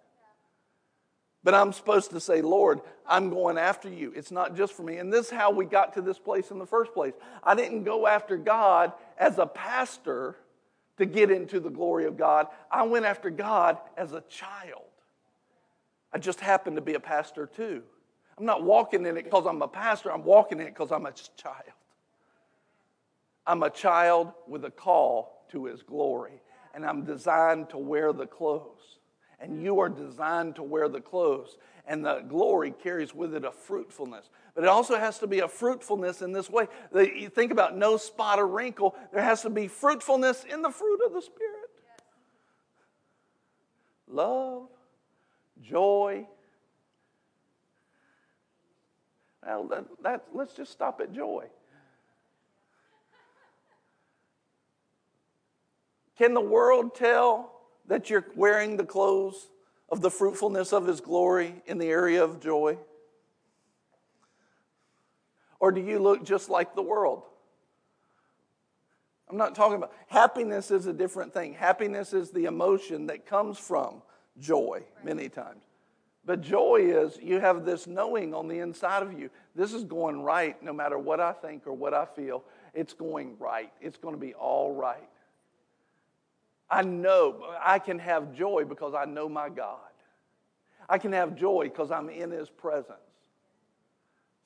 But 1.44 1.55
I'm 1.55 1.72
supposed 1.72 2.12
to 2.12 2.20
say, 2.20 2.40
Lord, 2.40 2.80
I'm 3.07 3.28
going 3.28 3.59
after 3.59 3.88
you. 3.88 4.12
It's 4.14 4.30
not 4.30 4.57
just 4.57 4.74
for 4.74 4.84
me. 4.84 4.98
And 4.98 5.12
this 5.12 5.26
is 5.26 5.32
how 5.32 5.50
we 5.50 5.64
got 5.64 5.94
to 5.94 6.00
this 6.00 6.18
place 6.18 6.53
in 6.53 6.59
the 6.59 6.66
first 6.66 6.94
place. 6.94 7.14
I 7.42 7.57
didn't 7.57 7.82
go 7.82 8.07
after 8.07 8.36
God 8.36 8.92
as 9.18 9.38
a 9.38 9.46
pastor 9.46 10.36
to 10.98 11.07
get 11.07 11.30
into 11.30 11.59
the 11.59 11.70
glory 11.70 12.05
of 12.05 12.16
God, 12.16 12.46
I 12.70 12.82
went 12.84 13.07
after 13.07 13.30
God 13.30 13.78
as 13.96 14.12
a 14.12 14.20
child. 14.28 14.82
I 16.12 16.18
just 16.18 16.40
happened 16.40 16.76
to 16.76 16.82
be 16.82 16.94
a 16.94 17.00
pastor 17.00 17.46
too. 17.46 17.82
I'm 18.38 18.44
not 18.44 18.62
walking 18.62 19.07
in 19.07 19.16
it 19.16 19.24
because 19.24 19.46
I'm 19.46 19.62
a 19.62 19.68
pastor, 19.68 20.12
I'm 20.12 20.24
walking 20.24 20.61
in 20.61 20.66
it 20.66 20.74
because 20.74 20.92
I'm 20.92 21.07
a 21.07 21.12
child. 21.36 21.57
I'm 23.47 23.62
a 23.62 23.70
child 23.70 24.32
with 24.47 24.64
a 24.64 24.70
call 24.70 25.47
to 25.51 25.66
his 25.66 25.82
glory, 25.82 26.43
and 26.74 26.84
I'm 26.84 27.05
designed 27.05 27.70
to 27.70 27.78
wear 27.78 28.12
the 28.12 28.26
clothes 28.26 28.93
and 29.43 29.61
you 29.61 29.80
are 29.80 29.88
designed 29.88 30.55
to 30.55 30.62
wear 30.62 30.88
the 30.88 31.01
clothes. 31.01 31.57
And 31.84 32.05
the 32.05 32.20
glory 32.20 32.70
carries 32.70 33.12
with 33.12 33.34
it 33.34 33.45
a 33.45 33.51
fruitfulness. 33.51 34.30
But 34.55 34.62
it 34.62 34.68
also 34.68 34.97
has 34.97 35.18
to 35.18 35.26
be 35.26 35.40
a 35.40 35.49
fruitfulness 35.49 36.22
in 36.22 36.30
this 36.30 36.49
way. 36.49 36.68
You 36.95 37.28
think 37.28 37.51
about 37.51 37.76
no 37.76 37.97
spot 37.97 38.38
or 38.38 38.47
wrinkle, 38.47 38.95
there 39.12 39.22
has 39.22 39.43
to 39.43 39.51
be 39.51 39.66
fruitfulness 39.66 40.45
in 40.45 40.62
the 40.62 40.70
fruit 40.70 41.01
of 41.05 41.12
the 41.12 41.20
Spirit 41.20 41.51
love, 44.07 44.68
joy. 45.62 46.26
Well, 49.45 49.66
that, 49.68 49.84
that, 50.03 50.24
let's 50.34 50.53
just 50.53 50.70
stop 50.70 51.01
at 51.01 51.14
joy. 51.14 51.47
Can 56.18 56.34
the 56.34 56.40
world 56.40 56.94
tell 56.94 57.60
that 57.86 58.10
you're 58.10 58.26
wearing 58.36 58.76
the 58.76 58.84
clothes 58.84 59.48
of 59.88 60.00
the 60.00 60.10
fruitfulness 60.10 60.72
of 60.72 60.86
His 60.86 61.00
glory 61.00 61.62
in 61.66 61.78
the 61.78 61.88
area 61.88 62.22
of 62.22 62.40
joy? 62.40 62.78
Or 65.60 65.70
do 65.70 65.80
you 65.80 65.98
look 65.98 66.24
just 66.24 66.48
like 66.48 66.74
the 66.74 66.82
world? 66.82 67.22
I'm 69.30 69.36
not 69.38 69.54
talking 69.54 69.76
about 69.76 69.92
happiness 70.08 70.70
is 70.70 70.86
a 70.86 70.92
different 70.92 71.32
thing. 71.32 71.54
Happiness 71.54 72.12
is 72.12 72.30
the 72.30 72.44
emotion 72.44 73.06
that 73.06 73.24
comes 73.24 73.58
from 73.58 74.02
joy 74.38 74.82
many 75.02 75.28
times. 75.28 75.62
But 76.24 76.40
joy 76.40 76.82
is 76.82 77.18
you 77.20 77.40
have 77.40 77.64
this 77.64 77.86
knowing 77.86 78.34
on 78.34 78.46
the 78.46 78.58
inside 78.58 79.02
of 79.02 79.18
you. 79.18 79.30
This 79.54 79.72
is 79.72 79.84
going 79.84 80.22
right 80.22 80.62
no 80.62 80.72
matter 80.72 80.98
what 80.98 81.18
I 81.18 81.32
think 81.32 81.66
or 81.66 81.72
what 81.72 81.94
I 81.94 82.04
feel. 82.04 82.44
It's 82.74 82.92
going 82.92 83.36
right. 83.38 83.72
It's 83.80 83.96
going 83.96 84.14
to 84.14 84.20
be 84.20 84.34
all 84.34 84.74
right. 84.74 85.08
I 86.73 86.81
know 86.81 87.45
I 87.62 87.79
can 87.79 87.99
have 87.99 88.33
joy 88.33 88.64
because 88.64 88.95
I 88.95 89.05
know 89.05 89.29
my 89.29 89.51
God. 89.51 89.79
I 90.89 90.97
can 90.97 91.12
have 91.12 91.37
joy 91.37 91.64
because 91.64 91.91
I'm 91.91 92.09
in 92.09 92.31
His 92.31 92.49
presence. 92.49 92.99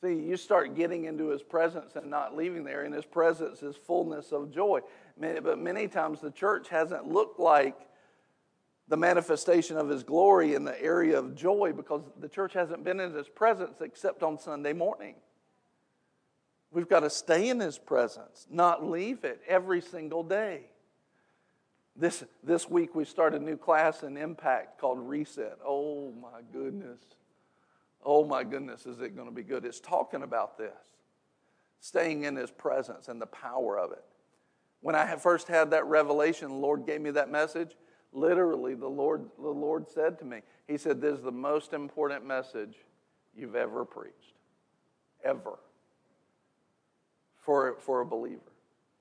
See, 0.03 0.15
you 0.15 0.37
start 0.37 0.75
getting 0.75 1.05
into 1.05 1.29
His 1.29 1.45
presence 1.45 1.95
and 1.95 2.11
not 2.11 2.37
leaving 2.37 2.65
there. 2.65 2.85
In 2.85 2.93
His 2.93 3.05
presence 3.05 3.63
is 3.63 3.77
fullness 3.77 4.33
of 4.33 4.51
joy. 4.53 4.81
But 5.19 5.61
many 5.61 5.87
times 5.87 6.21
the 6.21 6.33
church 6.33 6.69
hasn't 6.69 7.07
looked 7.07 7.39
like 7.39 7.77
the 8.89 8.97
manifestation 8.97 9.77
of 9.77 9.89
His 9.89 10.03
glory 10.03 10.55
in 10.55 10.65
the 10.65 10.83
area 10.83 11.21
of 11.21 11.37
joy 11.37 11.73
because 11.77 12.03
the 12.19 12.29
church 12.29 12.55
hasn't 12.55 12.83
been 12.83 12.99
in 12.99 13.15
His 13.15 13.29
presence 13.29 13.81
except 13.81 14.25
on 14.25 14.37
Sunday 14.37 14.73
morning. 14.73 15.15
We've 16.73 16.89
got 16.89 17.01
to 17.01 17.11
stay 17.11 17.51
in 17.51 17.61
His 17.61 17.79
presence, 17.79 18.49
not 18.51 18.85
leave 18.85 19.23
it 19.23 19.43
every 19.47 19.81
single 19.81 20.25
day. 20.25 20.71
This, 21.99 22.25
this 22.43 22.69
week 22.69 22.95
we 22.95 23.05
started 23.05 23.41
a 23.41 23.45
new 23.45 23.57
class 23.57 24.03
in 24.03 24.17
Impact 24.17 24.79
called 24.79 24.99
Reset. 24.99 25.59
Oh 25.65 26.13
my 26.21 26.41
goodness. 26.53 27.01
Oh 28.05 28.25
my 28.25 28.45
goodness, 28.45 28.87
is 28.87 29.01
it 29.01 29.17
going 29.17 29.29
to 29.29 29.35
be 29.35 29.43
good? 29.43 29.65
It's 29.65 29.81
talking 29.81 30.23
about 30.23 30.59
this 30.59 30.75
staying 31.81 32.25
in 32.25 32.37
His 32.37 32.51
presence 32.51 33.09
and 33.09 33.21
the 33.21 33.27
power 33.27 33.79
of 33.79 33.93
it. 33.93 34.05
When 34.81 34.95
I 34.95 35.17
first 35.17 35.49
had 35.49 35.71
that 35.71 35.87
revelation, 35.87 36.49
the 36.49 36.55
Lord 36.55 36.87
gave 36.87 37.01
me 37.01 37.11
that 37.13 37.31
message. 37.31 37.77
Literally, 38.13 38.75
the 38.75 38.89
Lord, 38.89 39.27
the 39.39 39.49
Lord 39.49 39.89
said 39.89 40.19
to 40.19 40.25
me, 40.25 40.41
He 40.69 40.77
said, 40.77 41.01
This 41.01 41.19
is 41.19 41.25
the 41.25 41.33
most 41.33 41.73
important 41.73 42.27
message 42.27 42.77
you've 43.37 43.57
ever 43.57 43.85
preached. 43.85 44.35
Ever. 45.25 45.59
For, 47.45 47.77
for 47.81 48.01
a 48.01 48.07
believer 48.07 48.53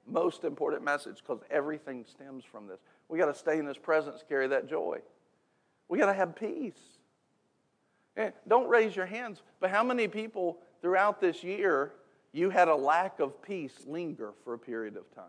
most 0.08 0.44
important 0.44 0.84
message 0.84 1.18
because 1.18 1.44
everything 1.50 2.06
stems 2.10 2.44
from 2.44 2.68
this. 2.68 2.80
We 3.10 3.18
got 3.18 3.28
to 3.28 3.36
stay 3.36 3.60
in 3.60 3.66
His 3.66 3.78
presence, 3.78 4.24
carry 4.28 4.48
that 4.48 4.68
joy. 4.68 5.00
We 5.88 5.98
got 5.98 6.08
to 6.08 6.14
have 6.14 6.36
peace. 6.36 6.80
And 8.16 8.34
don't 8.48 8.70
raise 8.70 8.96
your 8.96 9.06
hands, 9.06 9.42
but 9.60 9.70
how 9.70 9.84
many 9.84 10.08
people 10.08 10.60
throughout 10.82 11.20
this 11.20 11.44
year 11.44 11.92
you 12.32 12.50
had 12.50 12.68
a 12.68 12.76
lack 12.76 13.20
of 13.20 13.42
peace 13.42 13.74
linger 13.86 14.34
for 14.44 14.54
a 14.54 14.60
period 14.60 14.96
of 14.96 15.14
time? 15.14 15.26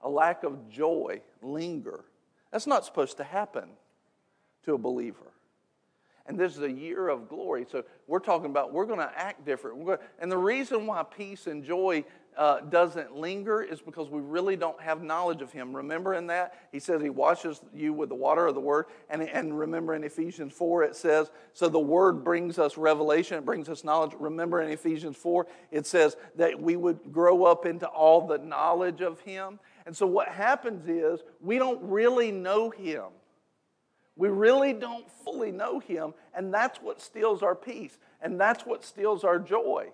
A 0.00 0.08
lack 0.08 0.42
of 0.44 0.70
joy 0.70 1.20
linger. 1.42 2.04
That's 2.50 2.66
not 2.66 2.84
supposed 2.84 3.18
to 3.18 3.24
happen 3.24 3.68
to 4.64 4.74
a 4.74 4.78
believer. 4.78 5.32
And 6.26 6.38
this 6.38 6.56
is 6.56 6.62
a 6.62 6.70
year 6.70 7.08
of 7.08 7.28
glory. 7.28 7.66
So 7.70 7.84
we're 8.06 8.18
talking 8.18 8.46
about 8.46 8.72
we're 8.72 8.84
going 8.86 8.98
to 8.98 9.10
act 9.16 9.46
different. 9.46 9.84
Gonna, 9.84 9.98
and 10.18 10.30
the 10.30 10.36
reason 10.36 10.86
why 10.86 11.02
peace 11.02 11.46
and 11.46 11.64
joy 11.64 12.04
uh, 12.38 12.60
doesn't 12.60 13.16
linger 13.16 13.60
is 13.60 13.80
because 13.80 14.08
we 14.08 14.20
really 14.20 14.54
don't 14.54 14.80
have 14.80 15.02
knowledge 15.02 15.42
of 15.42 15.50
Him. 15.50 15.74
Remember 15.74 16.14
in 16.14 16.28
that? 16.28 16.54
He 16.70 16.78
says 16.78 17.02
He 17.02 17.10
washes 17.10 17.60
you 17.74 17.92
with 17.92 18.08
the 18.08 18.14
water 18.14 18.46
of 18.46 18.54
the 18.54 18.60
Word. 18.60 18.86
And, 19.10 19.22
and 19.22 19.58
remember 19.58 19.92
in 19.96 20.04
Ephesians 20.04 20.52
4, 20.52 20.84
it 20.84 20.94
says, 20.94 21.32
so 21.52 21.68
the 21.68 21.80
Word 21.80 22.22
brings 22.22 22.56
us 22.60 22.78
revelation, 22.78 23.38
it 23.38 23.44
brings 23.44 23.68
us 23.68 23.82
knowledge. 23.82 24.12
Remember 24.20 24.62
in 24.62 24.70
Ephesians 24.70 25.16
4, 25.16 25.48
it 25.72 25.84
says 25.84 26.16
that 26.36 26.62
we 26.62 26.76
would 26.76 27.12
grow 27.12 27.44
up 27.44 27.66
into 27.66 27.88
all 27.88 28.24
the 28.28 28.38
knowledge 28.38 29.00
of 29.00 29.20
Him. 29.20 29.58
And 29.84 29.96
so 29.96 30.06
what 30.06 30.28
happens 30.28 30.88
is 30.88 31.24
we 31.40 31.58
don't 31.58 31.82
really 31.82 32.30
know 32.30 32.70
Him. 32.70 33.06
We 34.14 34.28
really 34.28 34.72
don't 34.72 35.10
fully 35.24 35.50
know 35.50 35.80
Him, 35.80 36.14
and 36.34 36.54
that's 36.54 36.80
what 36.80 37.00
steals 37.00 37.42
our 37.42 37.56
peace, 37.56 37.98
and 38.20 38.40
that's 38.40 38.64
what 38.64 38.84
steals 38.84 39.24
our 39.24 39.40
joy 39.40 39.90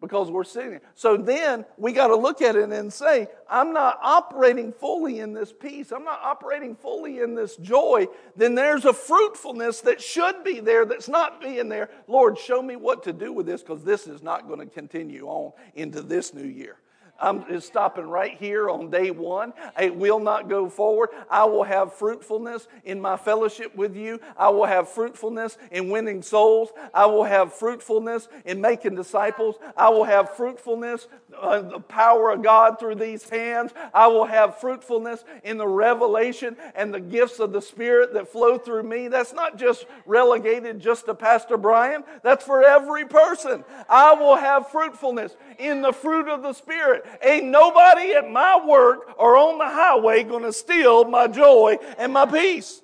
because 0.00 0.30
we're 0.30 0.44
sitting 0.44 0.80
So 0.94 1.16
then 1.16 1.64
we 1.76 1.92
got 1.92 2.08
to 2.08 2.16
look 2.16 2.40
at 2.40 2.56
it 2.56 2.70
and 2.70 2.92
say, 2.92 3.28
I'm 3.48 3.72
not 3.72 3.98
operating 4.02 4.72
fully 4.72 5.20
in 5.20 5.34
this 5.34 5.52
peace. 5.52 5.92
I'm 5.92 6.04
not 6.04 6.20
operating 6.22 6.74
fully 6.74 7.20
in 7.20 7.34
this 7.34 7.56
joy. 7.56 8.06
Then 8.36 8.54
there's 8.54 8.84
a 8.86 8.92
fruitfulness 8.92 9.82
that 9.82 10.00
should 10.00 10.42
be 10.42 10.60
there 10.60 10.84
that's 10.84 11.08
not 11.08 11.40
being 11.40 11.68
there. 11.68 11.90
Lord, 12.08 12.38
show 12.38 12.62
me 12.62 12.76
what 12.76 13.02
to 13.04 13.12
do 13.12 13.32
with 13.32 13.46
this 13.46 13.62
because 13.62 13.84
this 13.84 14.06
is 14.06 14.22
not 14.22 14.48
going 14.48 14.60
to 14.60 14.66
continue 14.66 15.26
on 15.26 15.52
into 15.74 16.00
this 16.00 16.32
new 16.32 16.48
year. 16.48 16.76
I'm 17.20 17.60
stopping 17.60 18.06
right 18.06 18.36
here 18.38 18.70
on 18.70 18.90
day 18.90 19.10
one. 19.10 19.52
It 19.78 19.94
will 19.94 20.20
not 20.20 20.48
go 20.48 20.68
forward. 20.68 21.10
I 21.30 21.44
will 21.44 21.64
have 21.64 21.92
fruitfulness 21.94 22.66
in 22.84 23.00
my 23.00 23.16
fellowship 23.16 23.76
with 23.76 23.96
you. 23.96 24.20
I 24.36 24.48
will 24.48 24.64
have 24.64 24.88
fruitfulness 24.88 25.58
in 25.70 25.90
winning 25.90 26.22
souls. 26.22 26.70
I 26.94 27.06
will 27.06 27.24
have 27.24 27.52
fruitfulness 27.52 28.28
in 28.44 28.60
making 28.60 28.94
disciples. 28.94 29.56
I 29.76 29.90
will 29.90 30.04
have 30.04 30.36
fruitfulness, 30.36 31.08
uh, 31.38 31.60
the 31.60 31.80
power 31.80 32.30
of 32.30 32.42
God 32.42 32.78
through 32.78 32.96
these 32.96 33.28
hands. 33.28 33.72
I 33.92 34.06
will 34.06 34.24
have 34.24 34.60
fruitfulness 34.60 35.24
in 35.44 35.58
the 35.58 35.68
revelation 35.68 36.56
and 36.74 36.92
the 36.92 37.00
gifts 37.00 37.38
of 37.38 37.52
the 37.52 37.62
Spirit 37.62 38.14
that 38.14 38.28
flow 38.28 38.58
through 38.58 38.84
me. 38.84 39.08
That's 39.08 39.32
not 39.32 39.58
just 39.58 39.86
relegated 40.06 40.80
just 40.80 41.06
to 41.06 41.14
Pastor 41.14 41.56
Brian, 41.56 42.04
that's 42.22 42.44
for 42.44 42.64
every 42.64 43.04
person. 43.04 43.64
I 43.88 44.14
will 44.14 44.36
have 44.36 44.70
fruitfulness 44.70 45.36
in 45.58 45.82
the 45.82 45.92
fruit 45.92 46.28
of 46.28 46.42
the 46.42 46.52
Spirit. 46.52 47.04
Ain't 47.22 47.46
nobody 47.46 48.12
at 48.12 48.30
my 48.30 48.64
work 48.64 49.14
or 49.18 49.36
on 49.36 49.58
the 49.58 49.68
highway 49.68 50.22
going 50.24 50.44
to 50.44 50.52
steal 50.52 51.04
my 51.04 51.26
joy 51.26 51.78
and 51.98 52.12
my 52.12 52.26
peace. 52.26 52.80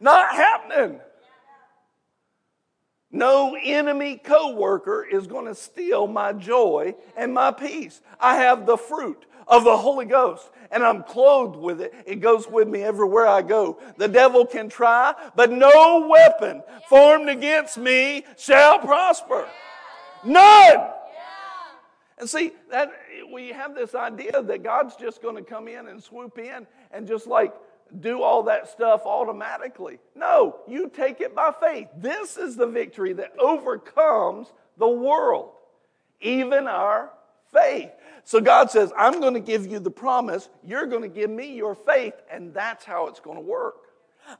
Not 0.00 0.34
happening. 0.34 1.00
No 3.12 3.56
enemy 3.60 4.20
coworker 4.22 5.04
is 5.04 5.26
going 5.26 5.46
to 5.46 5.54
steal 5.54 6.06
my 6.06 6.32
joy 6.32 6.94
and 7.16 7.34
my 7.34 7.50
peace. 7.50 8.00
I 8.20 8.36
have 8.36 8.66
the 8.66 8.76
fruit 8.76 9.26
of 9.48 9.64
the 9.64 9.76
Holy 9.76 10.06
Ghost 10.06 10.48
and 10.70 10.84
I'm 10.84 11.02
clothed 11.02 11.56
with 11.56 11.80
it. 11.80 11.92
It 12.06 12.16
goes 12.16 12.46
with 12.48 12.68
me 12.68 12.82
everywhere 12.82 13.26
I 13.26 13.42
go. 13.42 13.78
The 13.96 14.06
devil 14.06 14.46
can 14.46 14.68
try, 14.68 15.14
but 15.34 15.50
no 15.50 16.06
weapon 16.08 16.62
formed 16.88 17.28
against 17.28 17.76
me 17.76 18.24
shall 18.36 18.78
prosper. 18.78 19.48
None. 20.24 20.90
And 22.20 22.28
see, 22.28 22.52
that 22.70 22.92
we 23.32 23.48
have 23.48 23.74
this 23.74 23.94
idea 23.94 24.42
that 24.42 24.62
God's 24.62 24.94
just 24.94 25.22
going 25.22 25.36
to 25.36 25.42
come 25.42 25.68
in 25.68 25.88
and 25.88 26.02
swoop 26.02 26.38
in 26.38 26.66
and 26.92 27.08
just 27.08 27.26
like 27.26 27.54
do 27.98 28.22
all 28.22 28.42
that 28.44 28.68
stuff 28.68 29.02
automatically. 29.06 29.98
No, 30.14 30.60
you 30.68 30.90
take 30.94 31.22
it 31.22 31.34
by 31.34 31.52
faith. 31.58 31.88
This 31.96 32.36
is 32.36 32.56
the 32.56 32.66
victory 32.66 33.14
that 33.14 33.32
overcomes 33.38 34.52
the 34.76 34.86
world, 34.86 35.52
even 36.20 36.68
our 36.68 37.10
faith. 37.54 37.90
So 38.24 38.40
God 38.42 38.70
says, 38.70 38.92
I'm 38.98 39.20
going 39.20 39.34
to 39.34 39.40
give 39.40 39.66
you 39.66 39.78
the 39.80 39.90
promise. 39.90 40.50
You're 40.62 40.86
going 40.86 41.02
to 41.02 41.08
give 41.08 41.30
me 41.30 41.54
your 41.56 41.74
faith, 41.74 42.14
and 42.30 42.52
that's 42.52 42.84
how 42.84 43.08
it's 43.08 43.20
going 43.20 43.38
to 43.38 43.42
work. 43.42 43.76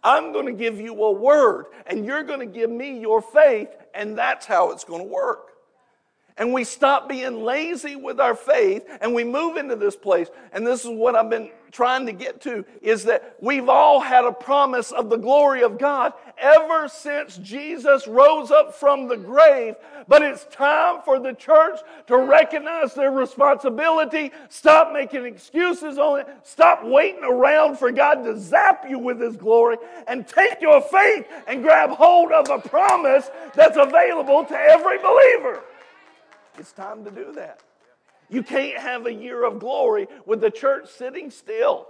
I'm 0.05 0.33
going 0.33 0.47
to 0.47 0.53
give 0.53 0.79
you 0.79 1.03
a 1.03 1.11
word, 1.11 1.65
and 1.87 2.05
you're 2.05 2.23
going 2.25 2.41
to 2.41 2.47
give 2.47 2.71
me 2.71 3.01
your 3.01 3.23
faith, 3.23 3.71
and 3.95 4.19
that's 4.19 4.45
how 4.45 4.71
it's 4.71 4.85
going 4.85 5.01
to 5.01 5.09
work 5.09 5.50
and 6.41 6.55
we 6.55 6.65
stop 6.65 7.07
being 7.07 7.45
lazy 7.45 7.97
with 7.97 8.19
our 8.19 8.35
faith 8.35 8.83
and 9.03 9.15
we 9.15 9.23
move 9.23 9.59
into 9.59 9.77
this 9.77 9.95
place. 9.95 10.29
And 10.53 10.67
this 10.67 10.85
is 10.85 10.91
what 10.91 11.15
i've 11.15 11.29
been 11.29 11.51
trying 11.71 12.07
to 12.07 12.13
get 12.13 12.41
to 12.41 12.65
is 12.83 13.05
that 13.05 13.37
we've 13.41 13.69
all 13.69 14.01
had 14.01 14.25
a 14.25 14.33
promise 14.33 14.91
of 14.91 15.09
the 15.09 15.17
glory 15.17 15.63
of 15.63 15.79
god 15.79 16.13
ever 16.37 16.89
since 16.89 17.37
jesus 17.37 18.09
rose 18.09 18.51
up 18.51 18.75
from 18.75 19.07
the 19.07 19.17
grave. 19.17 19.75
But 20.09 20.23
it's 20.23 20.47
time 20.47 21.03
for 21.05 21.21
the 21.21 21.35
church 21.35 21.79
to 22.07 22.17
recognize 22.17 22.95
their 22.95 23.13
responsibility. 23.13 24.33
Stop 24.49 24.93
making 24.95 25.27
excuses 25.27 25.99
on 25.99 26.21
it. 26.21 26.27
Stop 26.43 26.85
waiting 26.85 27.23
around 27.23 27.79
for 27.79 27.93
god 27.93 28.25
to 28.25 28.37
zap 28.39 28.87
you 28.89 28.99
with 28.99 29.21
his 29.21 29.37
glory 29.37 29.77
and 30.09 30.27
take 30.27 30.63
your 30.63 30.81
faith 30.81 31.27
and 31.47 31.63
grab 31.63 31.91
hold 31.91 32.33
of 32.33 32.49
a 32.49 32.67
promise 32.67 33.31
that's 33.55 33.77
available 33.77 34.45
to 34.47 34.57
every 34.57 34.97
believer 34.99 35.63
it's 36.61 36.73
time 36.73 37.05
to 37.05 37.11
do 37.11 37.33
that. 37.33 37.63
You 38.29 38.43
can't 38.43 38.77
have 38.77 39.07
a 39.07 39.13
year 39.13 39.45
of 39.45 39.59
glory 39.59 40.07
with 40.27 40.43
the 40.43 40.51
church 40.51 40.91
sitting 40.91 41.31
still. 41.31 41.89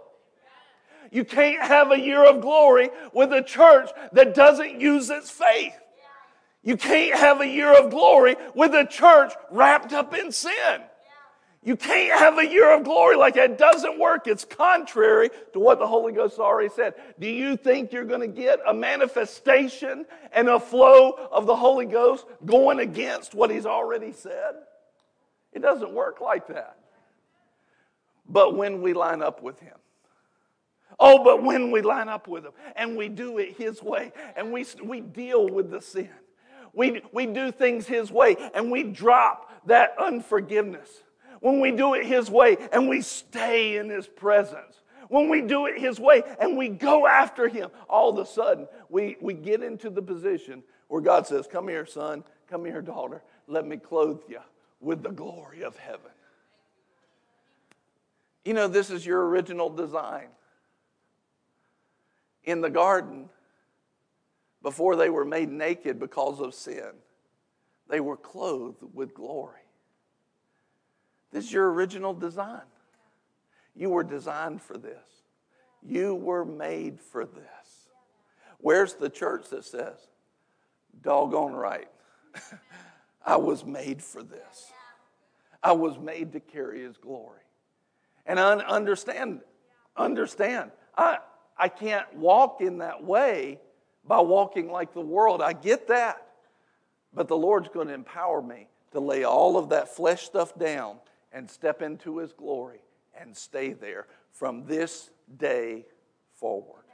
You 1.10 1.24
can't 1.24 1.60
have 1.60 1.90
a 1.90 1.98
year 1.98 2.24
of 2.24 2.40
glory 2.40 2.90
with 3.12 3.32
a 3.32 3.42
church 3.42 3.90
that 4.12 4.32
doesn't 4.34 4.80
use 4.80 5.10
its 5.10 5.28
faith. 5.28 5.74
You 6.62 6.76
can't 6.76 7.18
have 7.18 7.40
a 7.40 7.48
year 7.48 7.76
of 7.76 7.90
glory 7.90 8.36
with 8.54 8.72
a 8.74 8.86
church 8.86 9.32
wrapped 9.50 9.92
up 9.92 10.14
in 10.14 10.30
sin. 10.30 10.82
You 11.62 11.76
can't 11.76 12.18
have 12.18 12.38
a 12.38 12.46
year 12.46 12.74
of 12.74 12.84
glory 12.84 13.16
like 13.16 13.34
that. 13.34 13.50
It 13.50 13.58
doesn't 13.58 13.98
work. 13.98 14.26
It's 14.26 14.46
contrary 14.46 15.28
to 15.52 15.60
what 15.60 15.78
the 15.78 15.86
Holy 15.86 16.12
Ghost 16.12 16.38
already 16.38 16.70
said. 16.70 16.94
Do 17.18 17.28
you 17.28 17.54
think 17.56 17.92
you're 17.92 18.04
going 18.04 18.22
to 18.22 18.28
get 18.28 18.60
a 18.66 18.72
manifestation 18.72 20.06
and 20.32 20.48
a 20.48 20.58
flow 20.58 21.10
of 21.30 21.44
the 21.44 21.56
Holy 21.56 21.84
Ghost 21.84 22.24
going 22.46 22.78
against 22.78 23.34
what 23.34 23.50
He's 23.50 23.66
already 23.66 24.12
said? 24.12 24.54
It 25.52 25.60
doesn't 25.60 25.92
work 25.92 26.22
like 26.22 26.46
that. 26.48 26.78
But 28.26 28.56
when 28.56 28.80
we 28.80 28.94
line 28.94 29.20
up 29.22 29.42
with 29.42 29.60
Him, 29.60 29.74
Oh, 30.98 31.24
but 31.24 31.42
when 31.42 31.70
we 31.70 31.80
line 31.80 32.08
up 32.08 32.28
with 32.28 32.44
Him 32.44 32.52
and 32.76 32.96
we 32.96 33.08
do 33.08 33.38
it 33.38 33.56
His 33.56 33.82
way 33.82 34.12
and 34.34 34.50
we, 34.52 34.64
we 34.82 35.00
deal 35.00 35.48
with 35.48 35.70
the 35.70 35.80
sin, 35.80 36.10
we, 36.72 37.02
we 37.12 37.26
do 37.26 37.52
things 37.52 37.86
His 37.86 38.10
way 38.10 38.36
and 38.54 38.70
we 38.70 38.82
drop 38.82 39.66
that 39.66 39.94
unforgiveness 39.98 40.88
when 41.40 41.60
we 41.60 41.72
do 41.72 41.94
it 41.94 42.06
His 42.06 42.30
way 42.30 42.56
and 42.72 42.88
we 42.88 43.00
stay 43.00 43.76
in 43.76 43.90
His 43.90 44.06
presence, 44.06 44.82
when 45.08 45.28
we 45.28 45.40
do 45.42 45.66
it 45.66 45.78
His 45.78 45.98
way 45.98 46.22
and 46.40 46.56
we 46.56 46.68
go 46.68 47.06
after 47.06 47.48
Him, 47.48 47.70
all 47.88 48.10
of 48.10 48.18
a 48.18 48.30
sudden 48.30 48.68
we, 48.88 49.16
we 49.20 49.34
get 49.34 49.62
into 49.62 49.90
the 49.90 50.02
position 50.02 50.62
where 50.88 51.00
God 51.00 51.26
says, 51.26 51.46
Come 51.46 51.68
here, 51.68 51.86
son, 51.86 52.24
come 52.48 52.64
here, 52.64 52.82
daughter, 52.82 53.22
let 53.46 53.66
me 53.66 53.76
clothe 53.76 54.22
you 54.28 54.40
with 54.80 55.02
the 55.02 55.10
glory 55.10 55.62
of 55.62 55.76
heaven. 55.76 56.10
You 58.44 58.54
know, 58.54 58.68
this 58.68 58.90
is 58.90 59.04
your 59.04 59.28
original 59.28 59.68
design. 59.68 60.28
In 62.44 62.60
the 62.60 62.70
garden, 62.70 63.28
before 64.62 64.96
they 64.96 65.10
were 65.10 65.24
made 65.24 65.50
naked 65.50 65.98
because 65.98 66.40
of 66.40 66.54
sin, 66.54 66.90
they 67.88 68.00
were 68.00 68.16
clothed 68.16 68.82
with 68.94 69.14
glory. 69.14 69.60
This 71.32 71.44
is 71.46 71.52
your 71.52 71.72
original 71.72 72.14
design. 72.14 72.62
You 73.74 73.90
were 73.90 74.02
designed 74.02 74.60
for 74.60 74.76
this. 74.76 75.22
You 75.82 76.14
were 76.14 76.44
made 76.44 77.00
for 77.00 77.24
this. 77.24 77.88
Where's 78.58 78.94
the 78.94 79.08
church 79.08 79.48
that 79.50 79.64
says, 79.64 79.96
doggone 81.02 81.54
right, 81.54 81.88
I 83.24 83.36
was 83.36 83.64
made 83.64 84.02
for 84.02 84.22
this? 84.22 84.72
I 85.62 85.72
was 85.72 85.98
made 85.98 86.32
to 86.32 86.40
carry 86.40 86.82
his 86.82 86.96
glory. 86.96 87.40
And 88.26 88.38
I 88.38 88.52
understand, 88.54 89.40
understand, 89.96 90.72
I, 90.96 91.18
I 91.56 91.68
can't 91.68 92.12
walk 92.14 92.60
in 92.60 92.78
that 92.78 93.02
way 93.02 93.60
by 94.04 94.20
walking 94.20 94.70
like 94.70 94.92
the 94.92 95.00
world. 95.00 95.40
I 95.40 95.52
get 95.52 95.88
that. 95.88 96.26
But 97.12 97.28
the 97.28 97.36
Lord's 97.36 97.68
going 97.68 97.88
to 97.88 97.94
empower 97.94 98.42
me 98.42 98.68
to 98.92 99.00
lay 99.00 99.24
all 99.24 99.56
of 99.56 99.70
that 99.70 99.88
flesh 99.88 100.24
stuff 100.24 100.56
down 100.58 100.98
and 101.32 101.50
step 101.50 101.82
into 101.82 102.18
his 102.18 102.32
glory 102.32 102.80
and 103.18 103.36
stay 103.36 103.72
there 103.72 104.06
from 104.32 104.64
this 104.66 105.10
day 105.36 105.86
forward. 106.34 106.84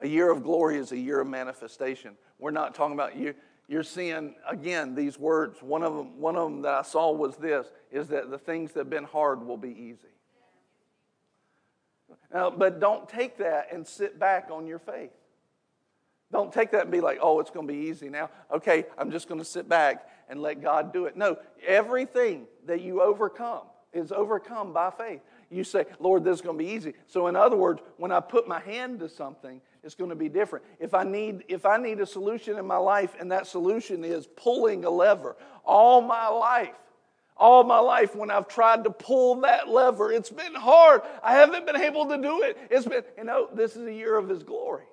A 0.00 0.08
year 0.08 0.30
of 0.30 0.42
glory 0.42 0.76
is 0.76 0.92
a 0.92 0.98
year 0.98 1.20
of 1.20 1.26
manifestation. 1.26 2.16
We're 2.38 2.50
not 2.50 2.74
talking 2.74 2.94
about 2.94 3.16
you. 3.16 3.34
You're 3.68 3.82
seeing 3.82 4.34
again 4.48 4.94
these 4.94 5.18
words. 5.18 5.62
One 5.62 5.82
of 5.82 5.96
them, 5.96 6.20
one 6.20 6.36
of 6.36 6.50
them 6.50 6.62
that 6.62 6.74
I 6.74 6.82
saw 6.82 7.10
was 7.10 7.36
this: 7.36 7.66
is 7.90 8.08
that 8.08 8.30
the 8.30 8.38
things 8.38 8.72
that 8.72 8.80
have 8.80 8.90
been 8.90 9.04
hard 9.04 9.44
will 9.44 9.56
be 9.56 9.70
easy. 9.70 10.08
Now, 12.32 12.50
but 12.50 12.78
don't 12.78 13.08
take 13.08 13.38
that 13.38 13.72
and 13.72 13.86
sit 13.86 14.18
back 14.18 14.48
on 14.50 14.66
your 14.66 14.78
faith. 14.78 15.10
Don't 16.32 16.52
take 16.52 16.72
that 16.72 16.82
and 16.82 16.90
be 16.90 17.00
like, 17.00 17.18
oh, 17.22 17.40
it's 17.40 17.50
going 17.50 17.66
to 17.66 17.72
be 17.72 17.78
easy 17.88 18.08
now. 18.08 18.30
Okay, 18.52 18.86
I'm 18.98 19.10
just 19.10 19.28
going 19.28 19.40
to 19.40 19.44
sit 19.44 19.68
back 19.68 20.08
and 20.28 20.42
let 20.42 20.60
God 20.60 20.92
do 20.92 21.06
it. 21.06 21.16
No, 21.16 21.36
everything 21.64 22.46
that 22.66 22.80
you 22.80 23.00
overcome 23.00 23.62
is 23.92 24.12
overcome 24.12 24.72
by 24.72 24.90
faith. 24.90 25.20
You 25.50 25.62
say, 25.62 25.86
Lord, 26.00 26.24
this 26.24 26.36
is 26.36 26.40
going 26.40 26.58
to 26.58 26.64
be 26.64 26.70
easy. 26.70 26.94
So, 27.06 27.28
in 27.28 27.36
other 27.36 27.56
words, 27.56 27.80
when 27.96 28.10
I 28.10 28.18
put 28.18 28.48
my 28.48 28.58
hand 28.60 28.98
to 29.00 29.08
something, 29.08 29.60
it's 29.84 29.94
going 29.94 30.10
to 30.10 30.16
be 30.16 30.28
different. 30.28 30.64
If 30.80 30.94
I 30.94 31.04
need, 31.04 31.44
if 31.46 31.64
I 31.64 31.76
need 31.76 32.00
a 32.00 32.06
solution 32.06 32.58
in 32.58 32.66
my 32.66 32.76
life, 32.76 33.14
and 33.20 33.30
that 33.30 33.46
solution 33.46 34.02
is 34.02 34.26
pulling 34.26 34.84
a 34.84 34.90
lever, 34.90 35.36
all 35.64 36.00
my 36.02 36.26
life, 36.26 36.74
all 37.36 37.62
my 37.62 37.78
life 37.78 38.16
when 38.16 38.30
I've 38.30 38.48
tried 38.48 38.82
to 38.84 38.90
pull 38.90 39.42
that 39.42 39.68
lever, 39.68 40.10
it's 40.10 40.30
been 40.30 40.54
hard. 40.54 41.02
I 41.22 41.34
haven't 41.34 41.66
been 41.66 41.76
able 41.76 42.06
to 42.08 42.20
do 42.20 42.42
it. 42.42 42.58
It's 42.68 42.86
been, 42.86 43.04
you 43.16 43.24
know, 43.24 43.48
this 43.54 43.76
is 43.76 43.86
a 43.86 43.92
year 43.92 44.16
of 44.16 44.28
His 44.28 44.42
glory. 44.42 44.86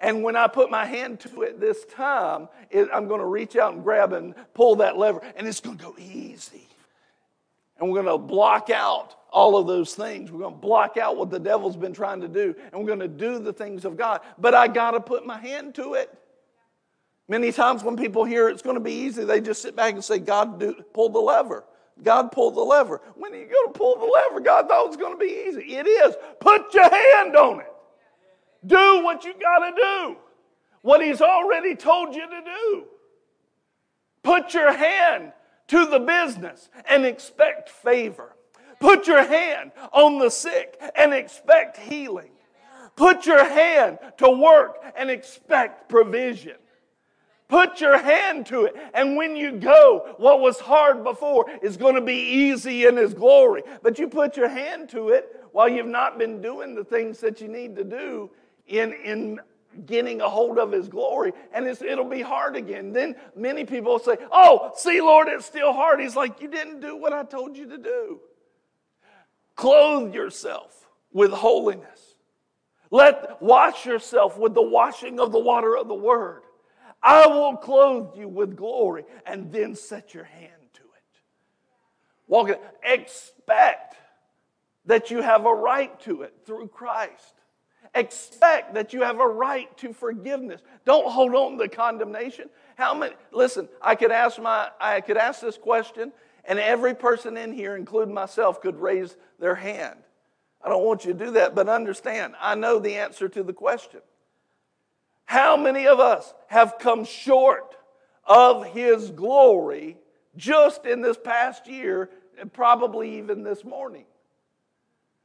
And 0.00 0.22
when 0.22 0.36
I 0.36 0.46
put 0.46 0.70
my 0.70 0.84
hand 0.84 1.20
to 1.20 1.42
it 1.42 1.58
this 1.58 1.84
time, 1.86 2.48
it, 2.70 2.88
I'm 2.92 3.08
going 3.08 3.20
to 3.20 3.26
reach 3.26 3.56
out 3.56 3.74
and 3.74 3.82
grab 3.82 4.12
and 4.12 4.34
pull 4.54 4.76
that 4.76 4.96
lever, 4.96 5.20
and 5.36 5.46
it's 5.46 5.60
going 5.60 5.76
to 5.78 5.84
go 5.84 5.96
easy. 5.98 6.68
And 7.78 7.90
we're 7.90 8.02
going 8.02 8.18
to 8.18 8.24
block 8.24 8.70
out 8.70 9.16
all 9.30 9.56
of 9.56 9.66
those 9.66 9.94
things. 9.94 10.30
We're 10.30 10.40
going 10.40 10.54
to 10.54 10.60
block 10.60 10.96
out 10.96 11.16
what 11.16 11.30
the 11.30 11.38
devil's 11.38 11.76
been 11.76 11.92
trying 11.92 12.20
to 12.20 12.28
do, 12.28 12.54
and 12.72 12.80
we're 12.80 12.86
going 12.86 13.00
to 13.00 13.08
do 13.08 13.38
the 13.38 13.52
things 13.52 13.84
of 13.84 13.96
God. 13.96 14.20
But 14.38 14.54
I 14.54 14.68
got 14.68 14.92
to 14.92 15.00
put 15.00 15.26
my 15.26 15.38
hand 15.38 15.74
to 15.76 15.94
it. 15.94 16.16
Many 17.28 17.52
times 17.52 17.84
when 17.84 17.96
people 17.96 18.24
hear 18.24 18.48
it's 18.48 18.62
going 18.62 18.76
to 18.76 18.80
be 18.80 18.92
easy, 18.92 19.24
they 19.24 19.40
just 19.40 19.60
sit 19.60 19.76
back 19.76 19.94
and 19.94 20.02
say, 20.02 20.18
God, 20.18 20.58
do, 20.58 20.74
pull 20.94 21.10
the 21.10 21.18
lever. 21.18 21.64
God 22.02 22.32
pulled 22.32 22.54
the 22.54 22.62
lever. 22.62 23.00
When 23.16 23.32
are 23.32 23.36
you 23.36 23.46
going 23.46 23.72
to 23.72 23.78
pull 23.78 23.96
the 23.96 24.06
lever? 24.06 24.40
God 24.40 24.68
thought 24.68 24.84
it 24.84 24.88
was 24.88 24.96
going 24.96 25.18
to 25.18 25.18
be 25.18 25.46
easy. 25.48 25.74
It 25.74 25.86
is. 25.86 26.14
Put 26.40 26.72
your 26.72 26.88
hand 26.88 27.36
on 27.36 27.60
it. 27.60 27.72
Do 28.66 29.02
what 29.04 29.24
you 29.24 29.34
got 29.40 29.70
to 29.70 29.74
do, 29.76 30.16
what 30.82 31.02
He's 31.02 31.20
already 31.20 31.76
told 31.76 32.14
you 32.14 32.28
to 32.28 32.42
do. 32.44 32.84
Put 34.22 34.52
your 34.54 34.72
hand 34.72 35.32
to 35.68 35.86
the 35.86 36.00
business 36.00 36.68
and 36.88 37.04
expect 37.04 37.68
favor. 37.68 38.34
Put 38.80 39.06
your 39.06 39.24
hand 39.24 39.72
on 39.92 40.18
the 40.18 40.30
sick 40.30 40.80
and 40.96 41.12
expect 41.12 41.76
healing. 41.76 42.30
Put 42.96 43.26
your 43.26 43.44
hand 43.44 43.98
to 44.18 44.30
work 44.30 44.76
and 44.96 45.10
expect 45.10 45.88
provision. 45.88 46.56
Put 47.48 47.80
your 47.80 47.96
hand 47.96 48.46
to 48.46 48.66
it. 48.66 48.76
And 48.92 49.16
when 49.16 49.34
you 49.34 49.52
go, 49.52 50.14
what 50.18 50.40
was 50.40 50.60
hard 50.60 51.02
before 51.02 51.46
is 51.62 51.76
going 51.76 51.94
to 51.94 52.00
be 52.00 52.12
easy 52.50 52.86
in 52.86 52.96
His 52.96 53.14
glory. 53.14 53.62
But 53.82 53.98
you 53.98 54.08
put 54.08 54.36
your 54.36 54.48
hand 54.48 54.90
to 54.90 55.10
it 55.10 55.44
while 55.52 55.68
you've 55.68 55.86
not 55.86 56.18
been 56.18 56.42
doing 56.42 56.74
the 56.74 56.84
things 56.84 57.20
that 57.20 57.40
you 57.40 57.48
need 57.48 57.76
to 57.76 57.84
do 57.84 58.30
in, 58.68 58.92
in 58.92 59.40
getting 59.86 60.20
a 60.20 60.28
hold 60.28 60.58
of 60.58 60.72
his 60.72 60.88
glory 60.88 61.32
and 61.52 61.66
it'll 61.66 62.04
be 62.04 62.22
hard 62.22 62.56
again. 62.56 62.92
Then 62.92 63.16
many 63.36 63.64
people 63.64 63.98
say, 63.98 64.16
Oh, 64.32 64.72
see, 64.76 65.00
Lord, 65.00 65.28
it's 65.28 65.46
still 65.46 65.72
hard. 65.72 66.00
He's 66.00 66.16
like, 66.16 66.40
You 66.40 66.48
didn't 66.48 66.80
do 66.80 66.96
what 66.96 67.12
I 67.12 67.24
told 67.24 67.56
you 67.56 67.68
to 67.68 67.78
do. 67.78 68.20
Clothe 69.56 70.14
yourself 70.14 70.88
with 71.12 71.32
holiness. 71.32 72.16
Let 72.90 73.42
wash 73.42 73.84
yourself 73.84 74.38
with 74.38 74.54
the 74.54 74.62
washing 74.62 75.20
of 75.20 75.32
the 75.32 75.38
water 75.38 75.76
of 75.76 75.88
the 75.88 75.94
word. 75.94 76.42
I 77.02 77.26
will 77.26 77.56
clothe 77.56 78.16
you 78.16 78.28
with 78.28 78.56
glory 78.56 79.04
and 79.26 79.52
then 79.52 79.74
set 79.74 80.14
your 80.14 80.24
hand 80.24 80.52
to 80.74 80.82
it. 80.82 81.20
Walk 82.26 82.48
it. 82.48 82.62
Expect 82.82 83.96
that 84.86 85.10
you 85.10 85.20
have 85.20 85.44
a 85.44 85.54
right 85.54 85.98
to 86.00 86.22
it 86.22 86.34
through 86.46 86.68
Christ. 86.68 87.34
Expect 87.94 88.74
that 88.74 88.92
you 88.92 89.02
have 89.02 89.20
a 89.20 89.26
right 89.26 89.74
to 89.78 89.92
forgiveness. 89.92 90.60
Don't 90.84 91.10
hold 91.10 91.34
on 91.34 91.58
to 91.58 91.68
condemnation. 91.68 92.48
How 92.76 92.94
many 92.94 93.14
listen, 93.32 93.68
I 93.80 93.94
could 93.94 94.12
ask 94.12 94.40
my 94.40 94.70
I 94.80 95.00
could 95.00 95.16
ask 95.16 95.40
this 95.40 95.58
question 95.58 96.12
and 96.44 96.58
every 96.58 96.94
person 96.94 97.36
in 97.36 97.52
here, 97.52 97.76
including 97.76 98.14
myself, 98.14 98.60
could 98.60 98.80
raise 98.80 99.16
their 99.38 99.54
hand. 99.54 99.98
I 100.62 100.70
don't 100.70 100.84
want 100.84 101.04
you 101.04 101.12
to 101.12 101.18
do 101.26 101.30
that, 101.32 101.54
but 101.54 101.68
understand, 101.68 102.34
I 102.40 102.54
know 102.54 102.78
the 102.78 102.94
answer 102.94 103.28
to 103.28 103.42
the 103.42 103.52
question. 103.52 104.00
How 105.26 105.56
many 105.56 105.86
of 105.86 106.00
us 106.00 106.32
have 106.46 106.78
come 106.78 107.04
short 107.04 107.76
of 108.24 108.64
His 108.64 109.10
glory 109.10 109.98
just 110.36 110.86
in 110.86 111.02
this 111.02 111.18
past 111.18 111.66
year 111.68 112.10
and 112.40 112.50
probably 112.52 113.18
even 113.18 113.42
this 113.42 113.62
morning? 113.62 114.06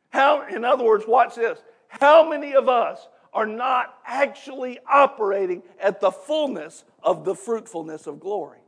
How, 0.10 0.46
in 0.48 0.66
other 0.66 0.84
words, 0.84 1.06
watch 1.08 1.36
this. 1.36 1.58
How 2.00 2.28
many 2.28 2.56
of 2.56 2.70
us 2.70 3.08
are 3.34 3.46
not 3.46 3.96
actually 4.06 4.80
operating 4.92 5.64
at 5.82 6.00
the 6.00 6.12
fullness 6.12 6.84
of 7.02 7.26
the 7.26 7.36
fruitfulness 7.36 8.08
of 8.08 8.20
glory? 8.20 8.60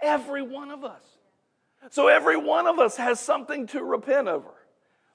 Every 0.00 0.42
one 0.42 0.70
of 0.70 0.84
us. 0.84 1.02
So 1.90 2.08
every 2.08 2.36
one 2.36 2.66
of 2.66 2.78
us 2.78 2.96
has 2.96 3.20
something 3.20 3.66
to 3.68 3.82
repent 3.82 4.28
over. 4.28 4.50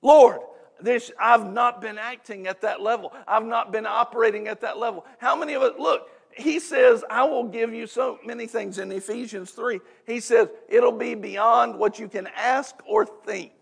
Lord, 0.01 0.39
this, 0.79 1.11
I've 1.19 1.51
not 1.51 1.81
been 1.81 1.97
acting 1.97 2.47
at 2.47 2.61
that 2.61 2.81
level. 2.81 3.13
I've 3.27 3.45
not 3.45 3.71
been 3.71 3.85
operating 3.85 4.47
at 4.47 4.61
that 4.61 4.77
level. 4.77 5.05
How 5.17 5.35
many 5.35 5.53
of 5.53 5.61
us, 5.61 5.73
look, 5.79 6.09
he 6.35 6.59
says, 6.59 7.03
I 7.09 7.23
will 7.23 7.45
give 7.45 7.73
you 7.73 7.87
so 7.87 8.19
many 8.23 8.45
things 8.45 8.77
in 8.77 8.91
Ephesians 8.91 9.51
3. 9.51 9.79
He 10.05 10.19
says, 10.19 10.49
it'll 10.69 10.91
be 10.91 11.15
beyond 11.15 11.79
what 11.79 11.97
you 11.97 12.07
can 12.07 12.27
ask 12.35 12.75
or 12.85 13.05
think. 13.05 13.53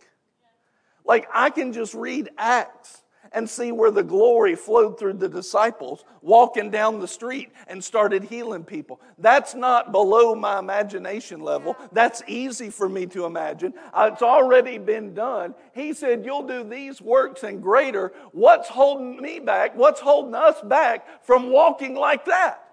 Like, 1.05 1.27
I 1.33 1.51
can 1.51 1.71
just 1.71 1.93
read 1.93 2.29
Acts 2.37 3.03
and 3.35 3.47
see 3.47 3.71
where 3.71 3.91
the 3.91 4.03
glory 4.03 4.55
flowed 4.55 4.97
through 4.97 5.13
the 5.13 5.29
disciples 5.29 6.05
walking 6.21 6.71
down 6.71 6.99
the 6.99 7.07
street 7.07 7.51
and 7.67 7.83
started 7.83 8.23
healing 8.23 8.63
people. 8.63 8.99
That's 9.19 9.53
not 9.53 9.91
below 9.91 10.33
my 10.33 10.57
imagination 10.57 11.41
level. 11.41 11.75
That's 11.91 12.23
easy 12.27 12.69
for 12.69 12.89
me 12.89 13.05
to 13.07 13.25
imagine. 13.25 13.73
Uh, 13.93 14.09
it's 14.11 14.21
already 14.21 14.77
been 14.77 15.13
done. 15.13 15.53
He 15.73 15.93
said, 15.93 16.25
You'll 16.25 16.47
do 16.47 16.63
these 16.63 17.01
works 17.01 17.43
and 17.43 17.61
greater. 17.61 18.13
What's 18.31 18.69
holding 18.69 19.21
me 19.21 19.39
back? 19.39 19.75
What's 19.75 19.99
holding 19.99 20.33
us 20.33 20.61
back 20.61 21.23
from 21.23 21.51
walking 21.51 21.93
like 21.93 22.25
that? 22.25 22.64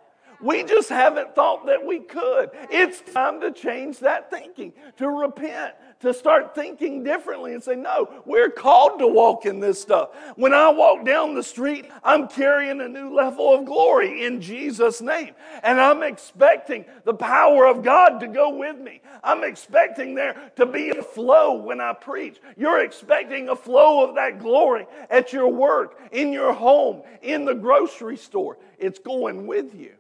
We 0.43 0.65
just 0.65 0.89
haven't 0.89 1.35
thought 1.35 1.67
that 1.67 1.87
we 1.87 2.01
could. 2.01 2.51
It's 2.71 3.01
time 3.13 3.41
to 3.41 3.53
change 3.53 4.01
that 4.01 4.31
thinking, 4.31 4.73
to 4.97 5.09
repent, 5.09 5.75
to 6.01 6.13
start 6.13 6.55
thinking 6.55 7.05
differently 7.05 7.55
and 7.55 7.63
say, 7.63 7.77
no, 7.77 8.23
we're 8.27 8.51
called 8.51 8.99
to 8.99 9.07
walk 9.07 9.47
in 9.47 9.61
this 9.61 9.81
stuff. 9.81 10.11
When 10.35 10.53
I 10.53 10.69
walk 10.69 11.05
down 11.05 11.35
the 11.35 11.43
street, 11.45 11.89
I'm 12.03 12.27
carrying 12.27 12.81
a 12.81 12.89
new 12.89 13.15
level 13.15 13.55
of 13.55 13.65
glory 13.65 14.25
in 14.25 14.41
Jesus' 14.41 15.01
name. 15.01 15.35
And 15.63 15.81
I'm 15.81 16.03
expecting 16.03 16.87
the 17.05 17.15
power 17.15 17.67
of 17.67 17.85
God 17.85 18.19
to 18.19 18.27
go 18.27 18.57
with 18.57 18.79
me. 18.79 19.01
I'm 19.23 19.45
expecting 19.45 20.17
there 20.17 20.51
to 20.57 20.67
be 20.67 20.91
a 20.91 21.03
flow 21.03 21.55
when 21.55 21.81
I 21.81 21.93
preach. 21.93 22.41
You're 22.57 22.81
expecting 22.81 23.49
a 23.49 23.57
flow 23.57 24.09
of 24.09 24.17
that 24.17 24.41
glory 24.41 24.87
at 25.09 25.33
your 25.33 25.49
work, 25.49 26.01
in 26.11 26.33
your 26.33 26.53
home, 26.53 27.03
in 27.23 27.45
the 27.45 27.55
grocery 27.55 28.17
store. 28.17 28.59
It's 28.79 28.99
going 28.99 29.47
with 29.47 29.75
you. 29.75 29.93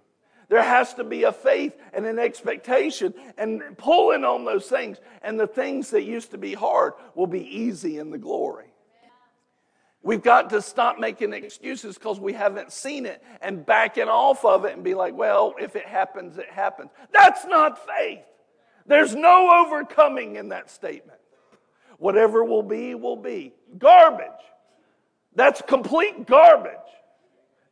There 0.52 0.62
has 0.62 0.92
to 0.94 1.04
be 1.04 1.22
a 1.22 1.32
faith 1.32 1.72
and 1.94 2.04
an 2.04 2.18
expectation 2.18 3.14
and 3.38 3.62
pulling 3.78 4.22
on 4.22 4.44
those 4.44 4.66
things. 4.66 4.98
And 5.22 5.40
the 5.40 5.46
things 5.46 5.88
that 5.92 6.02
used 6.02 6.32
to 6.32 6.36
be 6.36 6.52
hard 6.52 6.92
will 7.14 7.26
be 7.26 7.40
easy 7.40 7.96
in 7.96 8.10
the 8.10 8.18
glory. 8.18 8.66
We've 10.02 10.22
got 10.22 10.50
to 10.50 10.60
stop 10.60 10.98
making 10.98 11.32
excuses 11.32 11.96
because 11.96 12.20
we 12.20 12.34
haven't 12.34 12.70
seen 12.70 13.06
it 13.06 13.24
and 13.40 13.64
backing 13.64 14.08
off 14.08 14.44
of 14.44 14.66
it 14.66 14.74
and 14.74 14.84
be 14.84 14.92
like, 14.92 15.14
well, 15.14 15.54
if 15.58 15.74
it 15.74 15.86
happens, 15.86 16.36
it 16.36 16.50
happens. 16.50 16.90
That's 17.14 17.46
not 17.46 17.86
faith. 17.86 18.20
There's 18.84 19.14
no 19.14 19.64
overcoming 19.64 20.36
in 20.36 20.50
that 20.50 20.70
statement. 20.70 21.18
Whatever 21.96 22.44
will 22.44 22.62
be, 22.62 22.94
will 22.94 23.16
be. 23.16 23.54
Garbage. 23.78 24.28
That's 25.34 25.62
complete 25.62 26.26
garbage. 26.26 26.76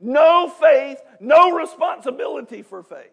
No 0.00 0.48
faith, 0.48 1.00
no 1.20 1.52
responsibility 1.52 2.62
for 2.62 2.82
faith. 2.82 3.12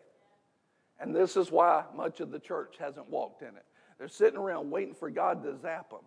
And 1.00 1.16
this 1.16 1.36
is 1.36 1.52
why 1.52 1.84
much 1.96 2.22
of 2.22 2.32
the 2.32 2.40
church 2.40 2.76
hasn't 2.80 3.10
walked 3.10 3.42
in 3.42 3.50
it. 3.50 3.66
They're 4.00 4.08
sitting 4.08 4.40
around 4.40 4.72
waiting 4.72 4.96
for 4.96 5.10
God 5.10 5.44
to 5.44 5.58
zap 5.58 5.90
them 5.90 6.00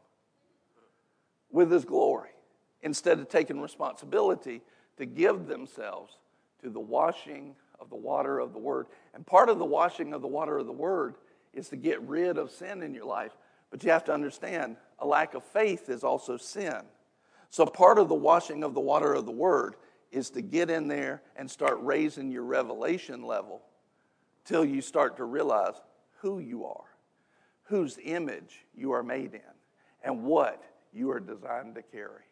with 1.51 1.70
His 1.70 1.85
glory 1.85 2.31
instead 2.83 3.18
of 3.18 3.28
taking 3.28 3.61
responsibility 3.61 4.62
to 4.97 5.07
give 5.07 5.47
themselves 5.47 6.16
to 6.62 6.70
the 6.70 6.81
washing 6.81 7.55
of 7.78 7.91
the 7.91 7.97
water 7.97 8.39
of 8.39 8.53
the 8.53 8.59
Word. 8.59 8.87
And 9.14 9.26
part 9.26 9.49
of 9.49 9.59
the 9.59 9.64
washing 9.64 10.12
of 10.12 10.22
the 10.22 10.28
water 10.28 10.59
of 10.59 10.66
the 10.66 10.72
Word 10.72 11.16
is 11.53 11.68
to 11.68 11.76
get 11.76 12.01
rid 12.03 12.39
of 12.39 12.51
sin 12.51 12.83
in 12.83 12.95
your 12.95 13.07
life. 13.07 13.37
But 13.70 13.83
you 13.85 13.91
have 13.91 14.05
to 14.05 14.14
understand 14.14 14.76
a 14.99 15.07
lack 15.07 15.35
of 15.35 15.45
faith 15.45 15.89
is 15.89 16.05
also 16.05 16.37
sin. 16.37 16.83
So 17.51 17.66
part 17.66 17.99
of 17.99 18.09
the 18.09 18.14
washing 18.14 18.62
of 18.62 18.74
the 18.74 18.81
water 18.81 19.12
of 19.12 19.26
the 19.26 19.33
Word 19.33 19.76
is 20.11 20.30
to 20.30 20.42
get 20.42 20.70
in 20.70 20.88
there 20.88 21.22
and 21.36 21.50
start 21.50 21.78
raising 21.80 22.30
your 22.30 22.42
revelation 22.42 23.22
level 23.22 23.62
till 24.44 24.64
you 24.64 24.80
start 24.80 25.16
to 25.16 25.24
realize 25.24 25.74
who 26.18 26.38
you 26.38 26.66
are, 26.66 26.96
whose 27.64 27.98
image 28.04 28.66
you 28.74 28.92
are 28.92 29.02
made 29.02 29.34
in, 29.34 29.40
and 30.02 30.24
what 30.24 30.62
you 30.92 31.11
are 31.11 31.20
designed 31.20 31.74
to 31.76 31.82
carry. 31.82 32.24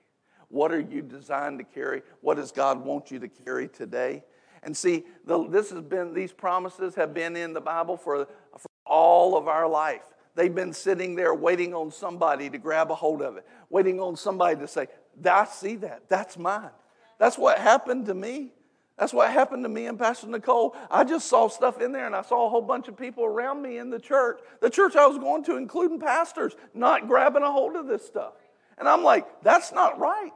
What 0.49 0.72
are 0.72 0.81
you 0.81 1.03
designed 1.03 1.59
to 1.59 1.64
carry? 1.64 2.03
What 2.20 2.37
does 2.37 2.53
God 2.53 2.85
want 2.85 3.11
you 3.11 3.18
to 3.20 3.29
carry 3.29 3.68
today? 3.68 4.24
And 4.62 4.76
see, 4.76 5.05
the, 5.24 5.47
this 5.49 5.70
has 5.70 5.83
been 5.83 6.12
these 6.12 6.33
promises 6.33 6.95
have 6.97 7.14
been 7.14 7.37
in 7.37 7.53
the 7.53 7.61
Bible 7.61 7.97
for, 7.97 8.26
for 8.57 8.68
all 8.85 9.37
of 9.37 9.47
our 9.47 9.68
life. 9.68 10.03
They've 10.35 10.55
been 10.55 10.72
sitting 10.72 11.14
there 11.14 11.35
waiting 11.35 11.74
on 11.74 11.91
somebody 11.91 12.49
to 12.51 12.59
grab 12.59 12.91
a 12.91 12.95
hold 12.95 13.22
of 13.22 13.37
it, 13.37 13.47
waiting 13.70 14.01
on 14.01 14.16
somebody 14.16 14.57
to 14.57 14.68
say, 14.68 14.87
I 15.24 15.45
see 15.45 15.76
that. 15.76 16.09
That's 16.09 16.39
mine. 16.39 16.70
That's 17.19 17.37
what 17.37 17.59
happened 17.59 18.07
to 18.07 18.14
me. 18.14 18.53
That's 18.99 19.12
what 19.12 19.31
happened 19.31 19.62
to 19.64 19.69
me 19.69 19.87
and 19.87 19.97
Pastor 19.97 20.27
Nicole. 20.27 20.75
I 20.91 21.05
just 21.05 21.29
saw 21.29 21.49
stuff 21.49 21.81
in 21.81 21.93
there 21.93 22.07
and 22.07 22.16
I 22.16 22.23
saw 22.23 22.47
a 22.47 22.51
whole 22.51 22.62
bunch 22.62 22.89
of 22.89 22.97
people 22.97 23.25
around 23.25 23.62
me 23.62 23.79
in 23.79 23.91
the 23.91 23.99
church, 24.01 24.41
the 24.61 24.69
church 24.69 24.97
I 24.97 25.07
was 25.07 25.19
going 25.19 25.45
to, 25.45 25.57
including 25.57 26.01
pastors, 26.01 26.57
not 26.75 27.07
grabbing 27.07 27.45
a 27.45 27.53
hold 27.53 27.77
of 27.77 27.87
this 27.87 28.05
stuff. 28.05 28.35
And 28.77 28.89
I'm 28.89 29.05
like, 29.05 29.43
that's 29.43 29.73
not 29.73 30.01
right. 30.01 30.33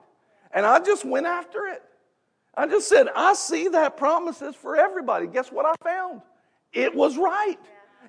And 0.53 0.65
I 0.65 0.79
just 0.79 1.05
went 1.05 1.27
after 1.27 1.67
it. 1.67 1.83
I 2.55 2.67
just 2.69 2.89
said, 2.89 3.09
I 3.17 3.35
see 3.35 3.69
that 3.69 3.97
promise 3.97 4.43
is 4.43 4.55
for 4.55 4.77
everybody. 4.77 5.27
Guess 5.27 5.51
what 5.51 5.67
I 5.67 5.75
found? 5.83 6.21
It 6.73 6.95
was 6.95 7.17
right. 7.17 7.59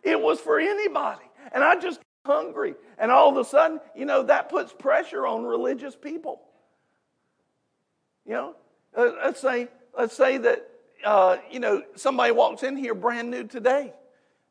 It 0.04 0.20
was 0.20 0.40
for 0.40 0.60
anybody. 0.60 1.26
And 1.52 1.64
I 1.64 1.80
just 1.80 2.00
hungry. 2.26 2.76
And 2.98 3.12
all 3.12 3.30
of 3.30 3.38
a 3.38 3.50
sudden, 3.50 3.80
you 3.96 4.06
know, 4.06 4.24
that 4.24 4.50
puts 4.50 4.72
pressure 4.74 5.26
on 5.26 5.44
religious 5.44 5.96
people. 5.96 6.42
You 8.26 8.34
know, 8.34 8.56
uh, 8.96 9.12
let's 9.24 9.40
say, 9.40 9.68
let's 9.98 10.16
say 10.16 10.38
that, 10.38 10.70
uh, 11.04 11.38
you 11.52 11.60
know, 11.60 11.84
somebody 11.96 12.32
walks 12.32 12.64
in 12.64 12.78
here 12.78 12.94
brand 12.94 13.30
new 13.30 13.44
today, 13.46 13.94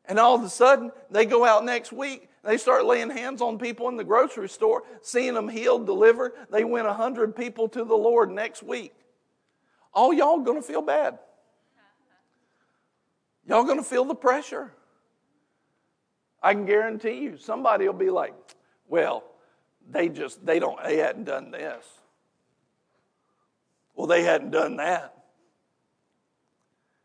and 0.05 0.19
all 0.19 0.35
of 0.35 0.43
a 0.43 0.49
sudden 0.49 0.91
they 1.09 1.25
go 1.25 1.45
out 1.45 1.65
next 1.65 1.91
week. 1.91 2.29
They 2.43 2.57
start 2.57 2.85
laying 2.85 3.09
hands 3.09 3.41
on 3.41 3.57
people 3.57 3.87
in 3.87 3.95
the 3.95 4.03
grocery 4.03 4.49
store, 4.49 4.83
seeing 5.01 5.33
them 5.33 5.47
healed, 5.47 5.85
delivered. 5.85 6.33
They 6.51 6.65
win 6.65 6.85
100 6.85 7.35
people 7.35 7.69
to 7.69 7.85
the 7.85 7.95
Lord 7.95 8.29
next 8.29 8.63
week. 8.63 8.93
All 9.93 10.13
y'all 10.13 10.43
to 10.43 10.61
feel 10.61 10.81
bad. 10.81 11.19
Y'all 13.47 13.65
to 13.65 13.83
feel 13.83 14.05
the 14.05 14.15
pressure. 14.15 14.73
I 16.41 16.53
can 16.53 16.65
guarantee 16.65 17.19
you, 17.19 17.37
somebody 17.37 17.85
will 17.85 17.93
be 17.93 18.09
like, 18.09 18.33
well, 18.89 19.23
they 19.89 20.09
just, 20.09 20.45
they 20.45 20.59
don't, 20.59 20.81
they 20.83 20.97
hadn't 20.97 21.23
done 21.23 21.51
this. 21.51 21.85
Well, 23.95 24.07
they 24.07 24.23
hadn't 24.23 24.51
done 24.51 24.77
that. 24.77 25.13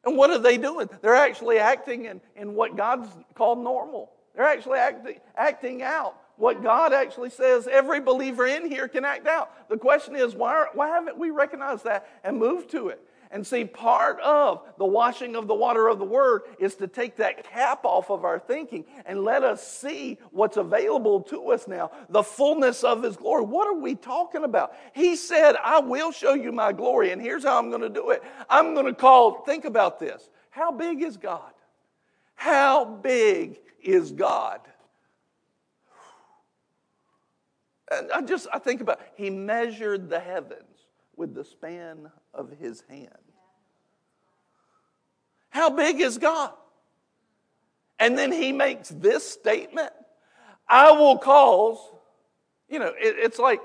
And 0.04 0.16
what 0.16 0.30
are 0.30 0.38
they 0.38 0.56
doing? 0.56 0.88
They're 1.02 1.14
actually 1.14 1.58
acting 1.58 2.06
in, 2.06 2.20
in 2.36 2.54
what 2.54 2.76
God's 2.76 3.08
called 3.34 3.58
normal. 3.58 4.12
They're 4.34 4.46
actually 4.46 4.78
acting, 4.78 5.20
acting 5.36 5.82
out 5.82 6.16
what 6.36 6.62
God 6.62 6.92
actually 6.92 7.30
says 7.30 7.66
every 7.66 8.00
believer 8.00 8.46
in 8.46 8.70
here 8.70 8.88
can 8.88 9.04
act 9.04 9.26
out. 9.26 9.68
The 9.68 9.76
question 9.76 10.14
is, 10.14 10.34
why, 10.34 10.66
why 10.72 10.88
haven't 10.88 11.18
we 11.18 11.30
recognized 11.30 11.84
that 11.84 12.08
and 12.22 12.38
moved 12.38 12.70
to 12.70 12.88
it? 12.88 13.02
And 13.30 13.46
see, 13.46 13.64
part 13.64 14.18
of 14.20 14.62
the 14.78 14.86
washing 14.86 15.36
of 15.36 15.48
the 15.48 15.54
water 15.54 15.88
of 15.88 15.98
the 15.98 16.04
Word 16.04 16.42
is 16.58 16.74
to 16.76 16.86
take 16.86 17.16
that 17.16 17.44
cap 17.44 17.84
off 17.84 18.10
of 18.10 18.24
our 18.24 18.38
thinking 18.38 18.86
and 19.04 19.22
let 19.22 19.44
us 19.44 19.66
see 19.66 20.18
what's 20.30 20.56
available 20.56 21.20
to 21.22 21.52
us 21.52 21.68
now 21.68 21.90
the 22.08 22.22
fullness 22.22 22.84
of 22.84 23.02
His 23.02 23.16
glory. 23.16 23.44
What 23.44 23.68
are 23.68 23.78
we 23.78 23.94
talking 23.94 24.44
about? 24.44 24.74
He 24.94 25.14
said, 25.14 25.56
I 25.62 25.80
will 25.80 26.10
show 26.10 26.32
you 26.34 26.52
my 26.52 26.72
glory, 26.72 27.12
and 27.12 27.20
here's 27.20 27.44
how 27.44 27.58
I'm 27.58 27.68
going 27.68 27.82
to 27.82 27.88
do 27.90 28.10
it. 28.10 28.22
I'm 28.48 28.72
going 28.74 28.86
to 28.86 28.94
call, 28.94 29.42
think 29.42 29.66
about 29.66 29.98
this. 29.98 30.30
How 30.48 30.72
big 30.72 31.02
is 31.02 31.16
God? 31.18 31.52
How 32.34 32.84
big 32.84 33.58
is 33.82 34.10
God? 34.10 34.60
And 37.90 38.10
I 38.12 38.22
just, 38.22 38.48
I 38.52 38.58
think 38.58 38.80
about, 38.80 39.00
He 39.16 39.28
measured 39.28 40.08
the 40.08 40.20
heavens 40.20 40.62
with 41.16 41.34
the 41.34 41.44
span 41.44 42.10
of 42.34 42.50
his 42.58 42.82
hand. 42.88 43.08
How 45.50 45.70
big 45.70 46.00
is 46.00 46.18
God? 46.18 46.52
And 47.98 48.16
then 48.16 48.30
he 48.30 48.52
makes 48.52 48.88
this 48.90 49.28
statement 49.28 49.92
I 50.68 50.92
will 50.92 51.16
cause, 51.16 51.78
you 52.68 52.78
know, 52.78 52.88
it, 52.88 53.16
it's 53.18 53.38
like 53.38 53.60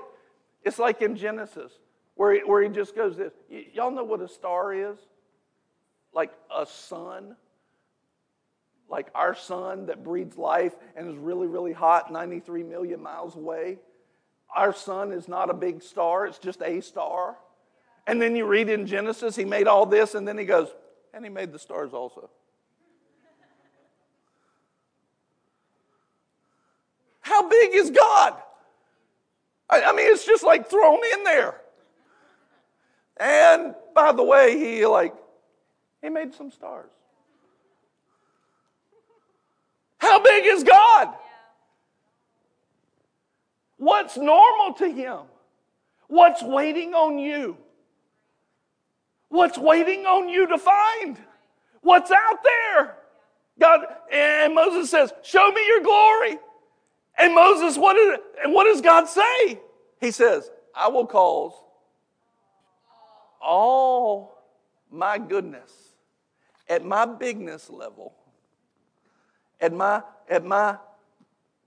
it's 0.62 0.78
like 0.78 1.02
in 1.02 1.16
Genesis 1.16 1.72
where 2.14 2.34
he, 2.34 2.40
where 2.40 2.62
he 2.62 2.68
just 2.68 2.96
goes 2.96 3.16
this. 3.16 3.32
Y- 3.50 3.66
y'all 3.74 3.90
know 3.90 4.04
what 4.04 4.20
a 4.20 4.28
star 4.28 4.72
is? 4.72 4.96
Like 6.12 6.32
a 6.54 6.66
sun. 6.66 7.36
Like 8.88 9.08
our 9.14 9.34
sun 9.34 9.86
that 9.86 10.02
breathes 10.02 10.38
life 10.38 10.74
and 10.96 11.10
is 11.10 11.16
really, 11.16 11.46
really 11.46 11.72
hot 11.72 12.12
93 12.12 12.62
million 12.62 13.02
miles 13.02 13.36
away. 13.36 13.78
Our 14.54 14.72
sun 14.72 15.12
is 15.12 15.28
not 15.28 15.50
a 15.50 15.54
big 15.54 15.82
star, 15.82 16.26
it's 16.26 16.38
just 16.38 16.62
a 16.62 16.80
star. 16.80 17.36
And 18.06 18.20
then 18.20 18.36
you 18.36 18.46
read 18.46 18.68
in 18.68 18.86
Genesis, 18.86 19.34
he 19.34 19.44
made 19.44 19.66
all 19.66 19.86
this, 19.86 20.14
and 20.14 20.28
then 20.28 20.36
he 20.36 20.44
goes, 20.44 20.68
and 21.12 21.24
he 21.24 21.30
made 21.30 21.52
the 21.52 21.58
stars 21.58 21.92
also. 21.92 22.28
How 27.20 27.48
big 27.48 27.74
is 27.74 27.90
God? 27.90 28.34
I, 29.70 29.82
I 29.84 29.92
mean, 29.92 30.12
it's 30.12 30.26
just 30.26 30.44
like 30.44 30.68
thrown 30.68 31.00
in 31.14 31.24
there. 31.24 31.60
And 33.16 33.74
by 33.94 34.12
the 34.12 34.22
way, 34.22 34.58
he 34.58 34.84
like, 34.84 35.14
he 36.02 36.10
made 36.10 36.34
some 36.34 36.50
stars. 36.50 36.90
How 39.96 40.22
big 40.22 40.44
is 40.44 40.62
God? 40.64 41.14
What's 43.78 44.18
normal 44.18 44.74
to 44.74 44.92
him? 44.92 45.20
What's 46.08 46.42
waiting 46.42 46.92
on 46.92 47.18
you? 47.18 47.56
What's 49.34 49.58
waiting 49.58 50.06
on 50.06 50.28
you 50.28 50.46
to 50.46 50.58
find? 50.58 51.18
What's 51.80 52.12
out 52.12 52.44
there? 52.44 52.94
God 53.58 53.80
and 54.12 54.54
Moses 54.54 54.88
says, 54.88 55.12
"Show 55.22 55.50
me 55.50 55.66
your 55.66 55.80
glory." 55.80 56.38
And 57.18 57.34
Moses, 57.34 57.76
what 57.76 57.94
did 57.94 58.20
and 58.44 58.54
what 58.54 58.62
does 58.62 58.80
God 58.80 59.08
say? 59.08 59.60
He 60.00 60.12
says, 60.12 60.52
"I 60.72 60.86
will 60.86 61.04
cause 61.04 61.52
all 63.40 64.40
my 64.88 65.18
goodness 65.18 65.96
at 66.68 66.84
my 66.84 67.04
bigness 67.04 67.68
level, 67.68 68.14
at 69.60 69.72
my 69.72 70.04
at 70.28 70.44
my 70.44 70.78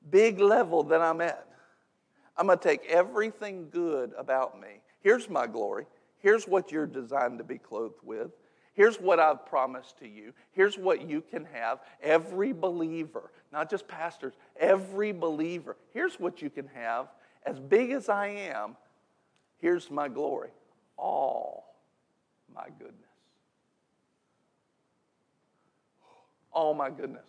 big 0.09 0.39
level 0.39 0.83
that 0.83 1.01
I'm 1.01 1.19
at. 1.19 1.45
I'm 2.37 2.45
going 2.45 2.59
to 2.59 2.63
take 2.63 2.85
everything 2.85 3.69
good 3.69 4.13
about 4.17 4.57
me. 4.57 4.79
Here's 5.01 5.29
my 5.29 5.47
glory. 5.47 5.85
Here's 6.19 6.47
what 6.47 6.71
you're 6.71 6.87
designed 6.87 7.37
to 7.37 7.43
be 7.43 7.57
clothed 7.57 7.99
with. 8.03 8.31
Here's 8.73 8.97
what 8.97 9.19
I've 9.19 9.45
promised 9.45 9.97
to 9.99 10.07
you. 10.07 10.33
Here's 10.51 10.77
what 10.77 11.09
you 11.09 11.21
can 11.21 11.45
have. 11.45 11.79
Every 12.01 12.53
believer, 12.53 13.31
not 13.51 13.71
just 13.71 13.87
pastors, 13.87 14.33
every 14.59 15.11
believer. 15.11 15.77
Here's 15.93 16.19
what 16.19 16.41
you 16.43 16.51
can 16.51 16.67
have. 16.75 17.07
As 17.43 17.59
big 17.59 17.91
as 17.91 18.07
I 18.07 18.27
am, 18.27 18.75
here's 19.57 19.89
my 19.89 20.07
glory. 20.07 20.49
All 20.95 21.73
my 22.53 22.67
goodness. 22.77 22.93
All 26.51 26.73
my 26.73 26.89
goodness. 26.89 27.25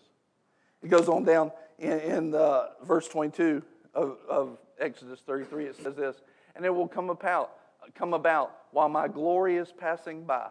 It 0.82 0.89
goes 0.89 1.09
on 1.09 1.24
down 1.24 1.51
in, 1.78 2.01
in 2.01 2.35
uh, 2.35 2.69
verse 2.85 3.09
22 3.09 3.62
of, 3.94 4.19
of 4.28 4.59
Exodus 4.78 5.20
33. 5.20 5.66
It 5.66 5.77
says 5.77 5.94
this, 5.94 6.16
and 6.56 6.65
it 6.65 6.74
will 6.74 6.89
come 6.89 7.10
about 7.10 7.52
come 7.94 8.15
about 8.15 8.55
while 8.73 8.89
my 8.89 9.09
glory 9.09 9.56
is 9.56 9.73
passing 9.73 10.24
by. 10.24 10.48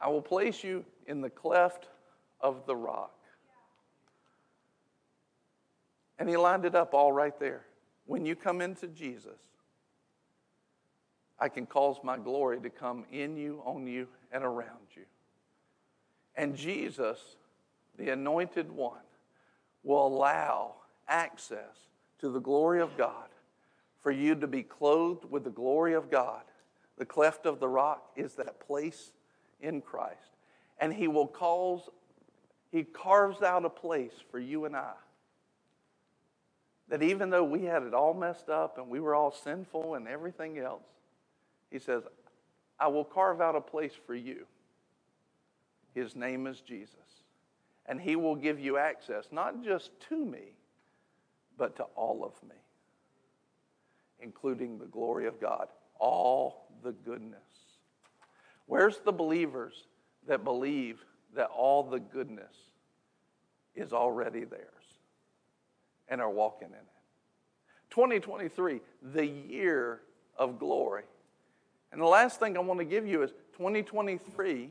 I 0.00 0.08
will 0.08 0.22
place 0.22 0.64
you 0.64 0.84
in 1.06 1.20
the 1.20 1.30
cleft 1.30 1.88
of 2.40 2.66
the 2.66 2.76
rock. 2.76 3.14
And 6.18 6.28
he 6.28 6.36
lined 6.36 6.64
it 6.64 6.74
up 6.74 6.94
all 6.94 7.12
right 7.12 7.38
there. 7.38 7.62
When 8.06 8.26
you 8.26 8.34
come 8.34 8.60
into 8.60 8.88
Jesus, 8.88 9.38
I 11.38 11.48
can 11.48 11.66
cause 11.66 11.96
my 12.02 12.18
glory 12.18 12.60
to 12.60 12.70
come 12.70 13.04
in 13.10 13.36
you, 13.36 13.62
on 13.64 13.86
you, 13.86 14.08
and 14.32 14.44
around 14.44 14.88
you. 14.94 15.04
And 16.36 16.54
Jesus, 16.54 17.18
the 17.98 18.10
anointed 18.10 18.70
one, 18.70 18.98
will 19.82 20.06
allow 20.06 20.74
access 21.08 21.88
to 22.18 22.28
the 22.28 22.40
glory 22.40 22.80
of 22.80 22.96
God 22.96 23.28
for 24.02 24.10
you 24.10 24.34
to 24.34 24.46
be 24.46 24.62
clothed 24.62 25.24
with 25.30 25.44
the 25.44 25.50
glory 25.50 25.94
of 25.94 26.10
God. 26.10 26.42
The 26.98 27.04
cleft 27.04 27.46
of 27.46 27.60
the 27.60 27.68
rock 27.68 28.10
is 28.16 28.34
that 28.34 28.60
place 28.60 29.12
in 29.60 29.80
Christ. 29.80 30.36
And 30.78 30.92
He 30.92 31.08
will 31.08 31.26
cause, 31.26 31.88
He 32.70 32.84
carves 32.84 33.42
out 33.42 33.64
a 33.64 33.70
place 33.70 34.12
for 34.30 34.38
you 34.38 34.64
and 34.64 34.76
I. 34.76 34.92
That 36.88 37.02
even 37.02 37.30
though 37.30 37.44
we 37.44 37.64
had 37.64 37.82
it 37.82 37.94
all 37.94 38.14
messed 38.14 38.48
up 38.48 38.78
and 38.78 38.88
we 38.88 39.00
were 39.00 39.14
all 39.14 39.30
sinful 39.30 39.94
and 39.94 40.08
everything 40.08 40.58
else, 40.58 40.82
He 41.70 41.78
says, 41.78 42.02
I 42.78 42.88
will 42.88 43.04
carve 43.04 43.40
out 43.40 43.56
a 43.56 43.60
place 43.60 43.92
for 44.06 44.14
you. 44.14 44.46
His 45.94 46.16
name 46.16 46.46
is 46.46 46.60
Jesus. 46.60 46.96
And 47.86 48.00
He 48.00 48.16
will 48.16 48.36
give 48.36 48.58
you 48.58 48.78
access, 48.78 49.26
not 49.30 49.62
just 49.62 49.90
to 50.08 50.24
me, 50.24 50.54
but 51.58 51.76
to 51.76 51.84
all 51.94 52.24
of 52.24 52.48
me 52.48 52.56
including 54.22 54.78
the 54.78 54.86
glory 54.86 55.26
of 55.26 55.40
God, 55.40 55.68
all 55.98 56.68
the 56.82 56.92
goodness. 56.92 57.38
Where's 58.66 58.98
the 58.98 59.12
believers 59.12 59.86
that 60.26 60.44
believe 60.44 61.04
that 61.34 61.50
all 61.50 61.82
the 61.82 62.00
goodness 62.00 62.54
is 63.74 63.92
already 63.92 64.44
theirs 64.44 64.68
and 66.08 66.20
are 66.20 66.30
walking 66.30 66.68
in 66.68 66.74
it? 66.74 66.86
2023, 67.90 68.80
the 69.12 69.26
year 69.26 70.00
of 70.36 70.58
glory. 70.58 71.02
And 71.92 72.00
the 72.00 72.06
last 72.06 72.38
thing 72.38 72.56
I 72.56 72.60
want 72.60 72.78
to 72.78 72.84
give 72.84 73.06
you 73.06 73.22
is 73.22 73.32
2023, 73.56 74.70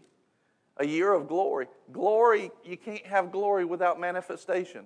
a 0.78 0.88
year 0.88 1.14
of 1.14 1.28
glory. 1.28 1.68
Glory, 1.92 2.52
you 2.64 2.78
can't 2.78 3.06
have 3.06 3.32
glory 3.32 3.66
without 3.66 4.00
manifestation. 4.00 4.86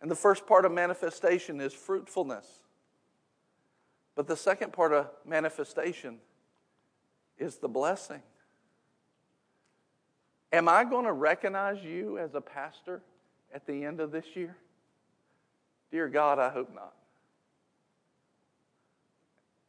And 0.00 0.10
the 0.10 0.16
first 0.16 0.46
part 0.46 0.64
of 0.64 0.72
manifestation 0.72 1.60
is 1.60 1.72
fruitfulness. 1.72 2.61
But 4.14 4.26
the 4.26 4.36
second 4.36 4.72
part 4.72 4.92
of 4.92 5.08
manifestation 5.26 6.18
is 7.38 7.56
the 7.56 7.68
blessing. 7.68 8.22
Am 10.52 10.68
I 10.68 10.84
going 10.84 11.06
to 11.06 11.12
recognize 11.12 11.82
you 11.82 12.18
as 12.18 12.34
a 12.34 12.40
pastor 12.40 13.00
at 13.54 13.66
the 13.66 13.84
end 13.84 14.00
of 14.00 14.12
this 14.12 14.26
year? 14.34 14.56
Dear 15.90 16.08
God, 16.08 16.38
I 16.38 16.50
hope 16.50 16.74
not. 16.74 16.92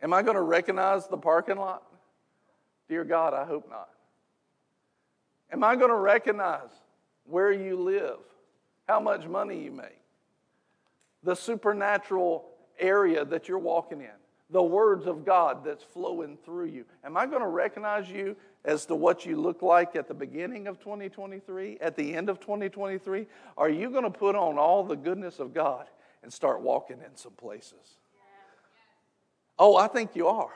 Am 0.02 0.14
I 0.14 0.22
going 0.22 0.36
to 0.36 0.42
recognize 0.42 1.08
the 1.08 1.18
parking 1.18 1.58
lot? 1.58 1.84
Dear 2.90 3.06
God, 3.06 3.34
I 3.34 3.46
hope 3.46 3.70
not. 3.70 3.90
Am 5.52 5.64
I 5.64 5.76
going 5.76 5.90
to 5.90 5.96
recognize 5.96 6.70
where 7.26 7.52
you 7.52 7.80
live, 7.80 8.20
how 8.88 9.00
much 9.00 9.26
money 9.26 9.64
you 9.64 9.72
make, 9.72 10.02
the 11.24 11.36
supernatural 11.36 12.46
area 12.78 13.24
that 13.24 13.48
you're 13.48 13.60
walking 13.60 14.02
in? 14.02 14.23
The 14.54 14.64
words 14.64 15.08
of 15.08 15.26
God 15.26 15.66
that's 15.66 15.84
flowing 15.84 16.38
through 16.46 16.68
you? 16.68 16.86
Am 17.04 17.18
I 17.18 17.26
going 17.26 17.42
to 17.42 17.48
recognize 17.48 18.10
you 18.10 18.38
as 18.64 18.86
to 18.86 18.96
what 18.96 19.26
you 19.26 19.36
look 19.36 19.64
like 19.64 19.96
at 19.96 20.08
the 20.08 20.14
beginning 20.14 20.68
of 20.68 20.80
2023, 20.80 21.80
at 21.82 21.96
the 21.98 22.14
end 22.14 22.30
of 22.30 22.40
2023? 22.40 23.26
Are 23.58 23.70
you 23.70 23.90
going 23.90 24.04
to 24.04 24.12
put 24.12 24.36
on 24.36 24.60
all 24.60 24.84
the 24.84 24.96
goodness 24.96 25.40
of 25.40 25.54
God 25.54 25.88
and 26.22 26.32
start 26.32 26.62
walking 26.62 27.00
in 27.00 27.18
some 27.18 27.34
places? 27.34 27.98
Oh, 29.58 29.76
I 29.76 29.88
think 29.88 30.16
you 30.16 30.28
are. 30.28 30.54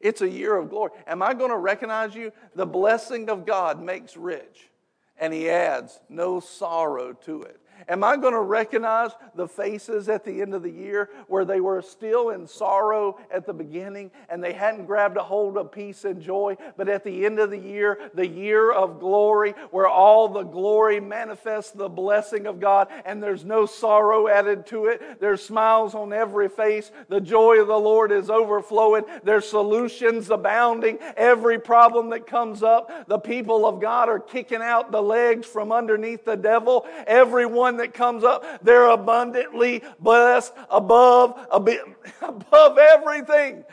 It's 0.00 0.20
a 0.20 0.28
year 0.28 0.56
of 0.56 0.68
glory. 0.68 0.90
Am 1.06 1.22
I 1.22 1.32
going 1.32 1.50
to 1.50 1.56
recognize 1.56 2.14
you? 2.16 2.32
The 2.56 2.66
blessing 2.66 3.30
of 3.30 3.46
God 3.46 3.80
makes 3.80 4.16
rich, 4.16 4.68
and 5.16 5.32
He 5.32 5.48
adds 5.48 6.00
no 6.08 6.40
sorrow 6.40 7.12
to 7.24 7.42
it. 7.42 7.60
Am 7.88 8.04
I 8.04 8.16
going 8.16 8.32
to 8.32 8.40
recognize 8.40 9.10
the 9.34 9.48
faces 9.48 10.08
at 10.08 10.24
the 10.24 10.40
end 10.40 10.54
of 10.54 10.62
the 10.62 10.70
year 10.70 11.10
where 11.28 11.44
they 11.44 11.60
were 11.60 11.82
still 11.82 12.30
in 12.30 12.46
sorrow 12.46 13.18
at 13.30 13.46
the 13.46 13.52
beginning 13.52 14.10
and 14.28 14.42
they 14.42 14.52
hadn't 14.52 14.86
grabbed 14.86 15.16
a 15.16 15.22
hold 15.22 15.56
of 15.56 15.72
peace 15.72 16.04
and 16.04 16.20
joy, 16.20 16.56
but 16.76 16.88
at 16.88 17.04
the 17.04 17.24
end 17.24 17.38
of 17.38 17.50
the 17.50 17.58
year, 17.58 17.98
the 18.14 18.26
year 18.26 18.72
of 18.72 19.00
glory, 19.00 19.52
where 19.70 19.88
all 19.88 20.28
the 20.28 20.42
glory 20.42 21.00
manifests 21.00 21.72
the 21.72 21.88
blessing 21.88 22.46
of 22.46 22.60
God 22.60 22.88
and 23.04 23.22
there's 23.22 23.44
no 23.44 23.66
sorrow 23.66 24.28
added 24.28 24.66
to 24.66 24.86
it? 24.86 25.20
There's 25.20 25.44
smiles 25.44 25.94
on 25.94 26.12
every 26.12 26.48
face. 26.48 26.90
The 27.08 27.20
joy 27.20 27.60
of 27.60 27.68
the 27.68 27.78
Lord 27.78 28.12
is 28.12 28.30
overflowing. 28.30 29.04
There's 29.24 29.48
solutions 29.48 30.30
abounding. 30.30 30.98
Every 31.16 31.58
problem 31.58 32.10
that 32.10 32.26
comes 32.26 32.62
up, 32.62 33.06
the 33.06 33.18
people 33.18 33.66
of 33.66 33.80
God 33.80 34.08
are 34.08 34.20
kicking 34.20 34.62
out 34.62 34.92
the 34.92 35.02
legs 35.02 35.46
from 35.46 35.72
underneath 35.72 36.24
the 36.24 36.36
devil. 36.36 36.86
Everyone 37.06 37.71
that 37.78 37.94
comes 37.94 38.24
up, 38.24 38.44
they're 38.62 38.90
abundantly 38.90 39.82
blessed 40.00 40.52
above, 40.70 41.38
above 42.22 42.78
everything, 42.78 43.64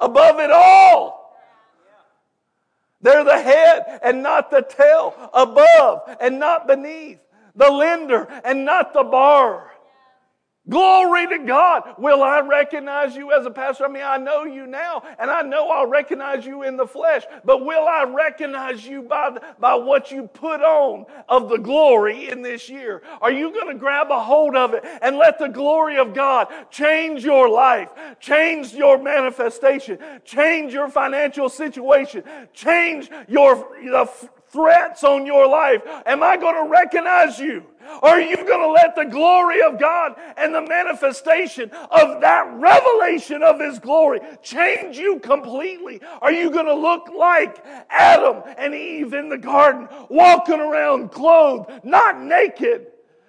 above 0.00 0.40
it 0.40 0.50
all. 0.50 1.24
They're 3.00 3.24
the 3.24 3.40
head 3.40 4.00
and 4.02 4.22
not 4.22 4.50
the 4.50 4.62
tail, 4.62 5.14
above 5.34 6.16
and 6.20 6.38
not 6.38 6.66
beneath, 6.66 7.18
the 7.54 7.70
lender 7.70 8.26
and 8.44 8.64
not 8.64 8.94
the 8.94 9.04
borrower. 9.04 9.73
Glory 10.66 11.26
to 11.26 11.38
God. 11.40 11.96
Will 11.98 12.22
I 12.22 12.40
recognize 12.40 13.14
you 13.14 13.32
as 13.32 13.44
a 13.44 13.50
pastor? 13.50 13.84
I 13.84 13.88
mean, 13.88 14.02
I 14.02 14.16
know 14.16 14.44
you 14.44 14.66
now, 14.66 15.02
and 15.18 15.30
I 15.30 15.42
know 15.42 15.68
I'll 15.68 15.86
recognize 15.86 16.46
you 16.46 16.62
in 16.62 16.78
the 16.78 16.86
flesh, 16.86 17.24
but 17.44 17.66
will 17.66 17.86
I 17.86 18.04
recognize 18.04 18.86
you 18.86 19.02
by, 19.02 19.36
by 19.60 19.74
what 19.74 20.10
you 20.10 20.26
put 20.26 20.62
on 20.62 21.04
of 21.28 21.50
the 21.50 21.58
glory 21.58 22.30
in 22.30 22.40
this 22.40 22.70
year? 22.70 23.02
Are 23.20 23.30
you 23.30 23.52
going 23.52 23.68
to 23.68 23.78
grab 23.78 24.10
a 24.10 24.18
hold 24.18 24.56
of 24.56 24.72
it 24.72 24.84
and 25.02 25.18
let 25.18 25.38
the 25.38 25.48
glory 25.48 25.98
of 25.98 26.14
God 26.14 26.48
change 26.70 27.24
your 27.24 27.50
life, 27.50 27.90
change 28.18 28.72
your 28.72 28.96
manifestation, 29.02 29.98
change 30.24 30.72
your 30.72 30.88
financial 30.88 31.50
situation, 31.50 32.24
change 32.54 33.10
your 33.28 33.68
the 33.84 34.06
threats 34.54 35.02
on 35.04 35.26
your 35.26 35.46
life? 35.46 35.82
Am 36.06 36.22
I 36.22 36.36
going 36.36 36.54
to 36.54 36.70
recognize 36.70 37.38
you? 37.38 37.64
Are 38.02 38.20
you 38.20 38.36
going 38.36 38.60
to 38.60 38.70
let 38.70 38.94
the 38.96 39.04
glory 39.04 39.62
of 39.62 39.78
God 39.78 40.14
and 40.36 40.54
the 40.54 40.62
manifestation 40.62 41.70
of 41.70 42.20
that 42.22 42.50
revelation 42.54 43.42
of 43.42 43.60
His 43.60 43.78
glory 43.78 44.20
change 44.42 44.96
you 44.96 45.18
completely? 45.18 46.00
Are 46.22 46.32
you 46.32 46.50
going 46.50 46.66
to 46.66 46.74
look 46.74 47.08
like 47.14 47.62
Adam 47.90 48.42
and 48.56 48.74
Eve 48.74 49.12
in 49.12 49.28
the 49.28 49.36
garden, 49.36 49.88
walking 50.08 50.60
around 50.60 51.10
clothed, 51.10 51.84
not 51.84 52.22
naked? 52.22 52.86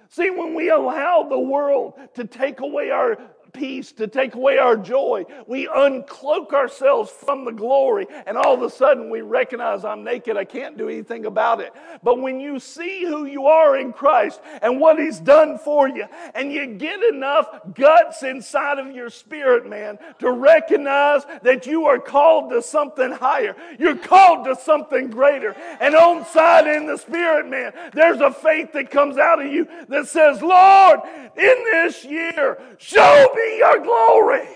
See, 0.10 0.30
when 0.30 0.53
we 0.53 0.69
allow 0.69 1.23
the 1.23 1.39
world 1.39 1.95
to 2.14 2.26
take 2.26 2.61
away 2.61 2.91
our 2.91 3.18
peace, 3.56 3.91
to 3.94 4.07
take 4.07 4.36
away 4.36 4.57
our 4.57 4.77
joy. 4.77 5.26
We 5.48 5.68
uncloak 5.68 6.53
ourselves 6.53 7.10
from 7.11 7.45
the 7.45 7.52
glory, 7.52 8.07
and 8.26 8.38
all 8.38 8.53
of 8.53 8.61
a 8.61 8.69
sudden 8.69 9.10
we 9.10 9.22
recognize 9.22 9.86
I'm 9.86 10.03
naked. 10.03 10.38
I 10.38 10.45
can't 10.45 10.77
do 10.77 10.90
anything 10.90 11.26
about 11.26 11.61
it. 11.61 11.73
But 12.03 12.19
when 12.22 12.40
you 12.40 12.60
see 12.60 13.06
who 13.06 13.26
you 13.26 13.48
are 13.48 13.77
in 13.77 13.94
Christ 13.94 14.41
and 14.61 14.80
what 14.80 14.99
He's 14.99 15.19
done 15.19 15.57
for 15.57 15.88
you, 15.88 16.06
and 16.34 16.52
you 16.52 16.68
get 16.68 17.02
enough 17.03 17.48
guts 17.73 18.23
inside 18.23 18.80
of 18.80 18.94
your 18.95 19.10
spirit, 19.10 19.68
man, 19.68 19.98
to 20.19 20.32
recognize 20.32 21.23
that 21.44 21.65
you 21.65 21.86
are 21.86 21.99
called 21.99 22.52
to 22.52 22.61
something 22.61 23.11
higher, 23.11 23.56
you're 23.80 23.98
called 23.98 24.45
to 24.45 24.56
something 24.56 25.10
greater. 25.10 25.56
And 25.80 25.95
on 25.95 26.26
side 26.26 26.68
in 26.68 26.86
the 26.86 26.98
spirit, 26.98 27.48
man, 27.48 27.73
there's 27.94 28.19
a 28.19 28.32
faith 28.32 28.73
that 28.73 28.91
comes 28.91 29.18
out 29.18 29.44
of 29.44 29.52
you 29.52 29.68
that 29.88 30.07
says, 30.07 30.41
Lord, 30.41 30.99
in 31.38 31.64
this 31.72 32.03
year, 32.06 32.57
show 32.77 33.34
me 33.36 33.44
your 33.57 33.80
glory. 33.80 34.47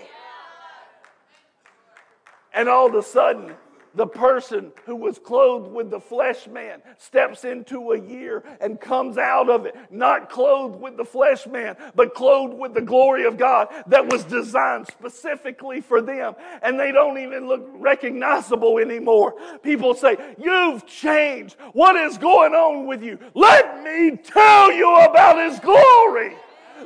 And 2.52 2.68
all 2.68 2.88
of 2.88 2.94
a 2.94 3.02
sudden, 3.02 3.54
the 3.94 4.06
person 4.06 4.72
who 4.86 4.94
was 4.94 5.18
clothed 5.18 5.72
with 5.72 5.90
the 5.90 6.00
flesh 6.00 6.46
man 6.46 6.80
steps 6.98 7.44
into 7.44 7.92
a 7.92 8.00
year 8.00 8.44
and 8.60 8.80
comes 8.80 9.18
out 9.18 9.50
of 9.50 9.66
it 9.66 9.74
not 9.90 10.30
clothed 10.30 10.80
with 10.80 10.96
the 10.96 11.04
flesh 11.04 11.46
man, 11.46 11.76
but 11.94 12.14
clothed 12.14 12.54
with 12.54 12.74
the 12.74 12.80
glory 12.80 13.24
of 13.24 13.36
God 13.36 13.68
that 13.88 14.10
was 14.10 14.24
designed 14.24 14.86
specifically 14.86 15.80
for 15.80 16.00
them. 16.00 16.34
And 16.62 16.78
they 16.78 16.92
don't 16.92 17.18
even 17.18 17.48
look 17.48 17.66
recognizable 17.74 18.78
anymore. 18.78 19.34
People 19.62 19.94
say, 19.94 20.16
You've 20.38 20.86
changed. 20.86 21.56
What 21.72 21.96
is 21.96 22.16
going 22.16 22.54
on 22.54 22.86
with 22.86 23.02
you? 23.02 23.18
Let 23.34 23.82
me 23.82 24.16
tell 24.16 24.72
you 24.72 24.94
about 25.00 25.50
His 25.50 25.58
glory. 25.60 26.36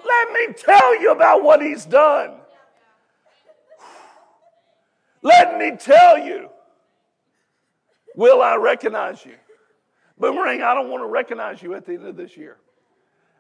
Let 0.05 0.33
me 0.33 0.55
tell 0.55 1.01
you 1.01 1.13
about 1.13 1.43
what 1.43 1.63
he's 1.63 1.85
done. 1.85 2.35
Let 5.23 5.59
me 5.59 5.77
tell 5.77 6.19
you. 6.19 6.51
Will 8.17 8.43
I 8.43 8.57
recognize 8.57 9.25
you? 9.25 9.35
Boomerang, 10.19 10.63
I 10.63 10.75
don't 10.75 10.91
want 10.91 11.03
to 11.03 11.09
recognize 11.09 11.63
you 11.63 11.75
at 11.75 11.85
the 11.85 11.95
end 11.95 12.07
of 12.07 12.17
this 12.17 12.37
year. 12.37 12.59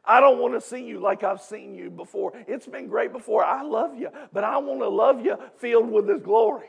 I 0.04 0.20
don't 0.20 0.38
want 0.38 0.54
to 0.54 0.60
see 0.60 0.84
you 0.84 1.00
like 1.00 1.22
I've 1.22 1.40
seen 1.40 1.74
you 1.74 1.90
before. 1.90 2.32
It's 2.46 2.66
been 2.66 2.88
great 2.88 3.12
before. 3.12 3.44
I 3.44 3.62
love 3.62 3.96
you, 3.96 4.10
but 4.32 4.44
I 4.44 4.58
want 4.58 4.80
to 4.80 4.88
love 4.88 5.24
you 5.24 5.38
filled 5.58 5.90
with 5.90 6.08
His 6.08 6.20
glory. 6.20 6.68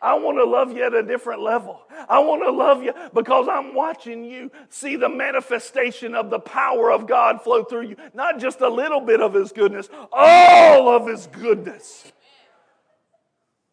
I 0.00 0.14
want 0.14 0.38
to 0.38 0.44
love 0.44 0.76
you 0.76 0.84
at 0.84 0.94
a 0.94 1.02
different 1.02 1.42
level. 1.42 1.82
I 2.08 2.20
want 2.20 2.42
to 2.44 2.50
love 2.50 2.82
you 2.82 2.92
because 3.12 3.48
I'm 3.48 3.74
watching 3.74 4.24
you 4.24 4.50
see 4.68 4.96
the 4.96 5.08
manifestation 5.08 6.14
of 6.14 6.30
the 6.30 6.38
power 6.38 6.92
of 6.92 7.06
God 7.06 7.42
flow 7.42 7.64
through 7.64 7.88
you. 7.88 7.96
Not 8.14 8.38
just 8.38 8.60
a 8.60 8.68
little 8.68 9.00
bit 9.00 9.20
of 9.20 9.34
His 9.34 9.52
goodness, 9.52 9.88
all 10.12 10.88
of 10.88 11.06
His 11.06 11.26
goodness. 11.26 12.12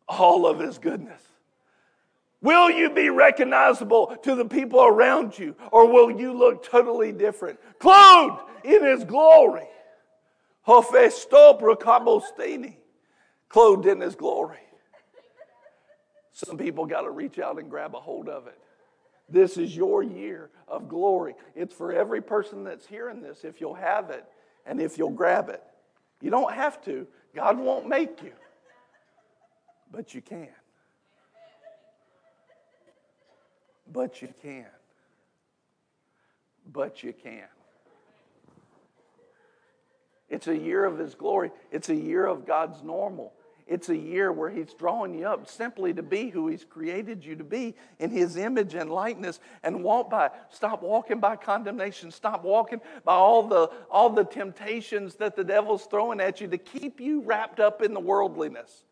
All 0.08 0.48
of 0.48 0.60
His 0.60 0.78
goodness. 0.78 1.22
Will 2.42 2.70
you 2.70 2.90
be 2.92 3.10
recognizable 3.10 4.16
to 4.24 4.36
the 4.36 4.46
people 4.46 4.84
around 4.84 5.38
you, 5.40 5.56
or 5.72 5.92
will 5.92 6.12
you 6.12 6.32
look 6.32 6.64
totally 6.64 7.12
different? 7.12 7.60
Clothed 7.80 8.42
in 8.64 8.84
His 8.84 9.04
glory. 9.04 9.68
Clothed 10.64 10.96
in 13.86 14.02
His 14.02 14.16
glory. 14.16 14.65
Some 16.36 16.58
people 16.58 16.86
got 16.86 17.02
to 17.04 17.12
reach 17.12 17.40
out 17.40 17.60
and 17.60 17.70
grab 17.70 17.96
a 17.96 18.00
hold 18.00 18.28
of 18.28 18.46
it. 18.48 18.60
This 19.30 19.56
is 19.56 19.74
your 19.74 20.04
year 20.04 20.50
of 20.68 20.90
glory. 20.90 21.34
It's 21.56 21.74
for 21.74 21.94
every 21.94 22.22
person 22.22 22.66
that's 22.66 22.86
hearing 22.86 23.22
this 23.22 23.46
if 23.46 23.62
you'll 23.62 23.76
have 23.76 24.10
it 24.10 24.26
and 24.66 24.82
if 24.82 24.98
you'll 24.98 25.12
grab 25.12 25.48
it. 25.48 25.64
You 26.22 26.30
don't 26.32 26.54
have 26.54 26.84
to, 26.84 27.08
God 27.34 27.58
won't 27.58 27.88
make 27.88 28.22
you, 28.22 28.34
but 29.90 30.14
you 30.14 30.22
can. 30.22 30.50
But 33.90 34.22
you 34.22 34.28
can. 34.42 34.66
But 36.70 37.02
you 37.02 37.14
can. 37.14 37.48
It's 40.30 40.48
a 40.48 40.58
year 40.58 40.84
of 40.84 40.98
His 41.00 41.16
glory, 41.16 41.52
it's 41.72 41.88
a 41.88 41.96
year 41.96 42.26
of 42.26 42.46
God's 42.46 42.84
normal. 42.84 43.32
It's 43.68 43.90
a 43.90 43.98
year 43.98 44.32
where 44.32 44.50
He's 44.50 44.74
drawing 44.74 45.18
you 45.18 45.28
up 45.28 45.50
simply 45.50 45.94
to 45.96 46.04
be 46.04 46.30
who 46.30 46.48
He's 46.48 46.64
created 46.64 47.26
you 47.26 47.36
to 47.36 47.44
be 47.44 47.76
in 47.98 48.12
His 48.12 48.38
image 48.38 48.76
and 48.76 48.92
likeness 48.92 49.40
and 49.64 49.84
walk 49.84 50.10
by. 50.10 50.30
Stop 50.50 50.84
walking 50.84 51.20
by 51.20 51.36
condemnation. 51.36 52.12
Stop 52.12 52.44
walking 52.44 52.80
by 53.04 53.16
all 53.16 53.48
the, 53.48 53.72
all 53.90 54.12
the 54.12 54.24
temptations 54.24 55.16
that 55.16 55.36
the 55.36 55.44
devil's 55.44 55.86
throwing 55.86 56.22
at 56.22 56.42
you 56.42 56.48
to 56.48 56.60
keep 56.60 57.00
you 57.00 57.22
wrapped 57.22 57.60
up 57.60 57.82
in 57.82 57.94
the 57.94 58.00
worldliness. 58.00 58.84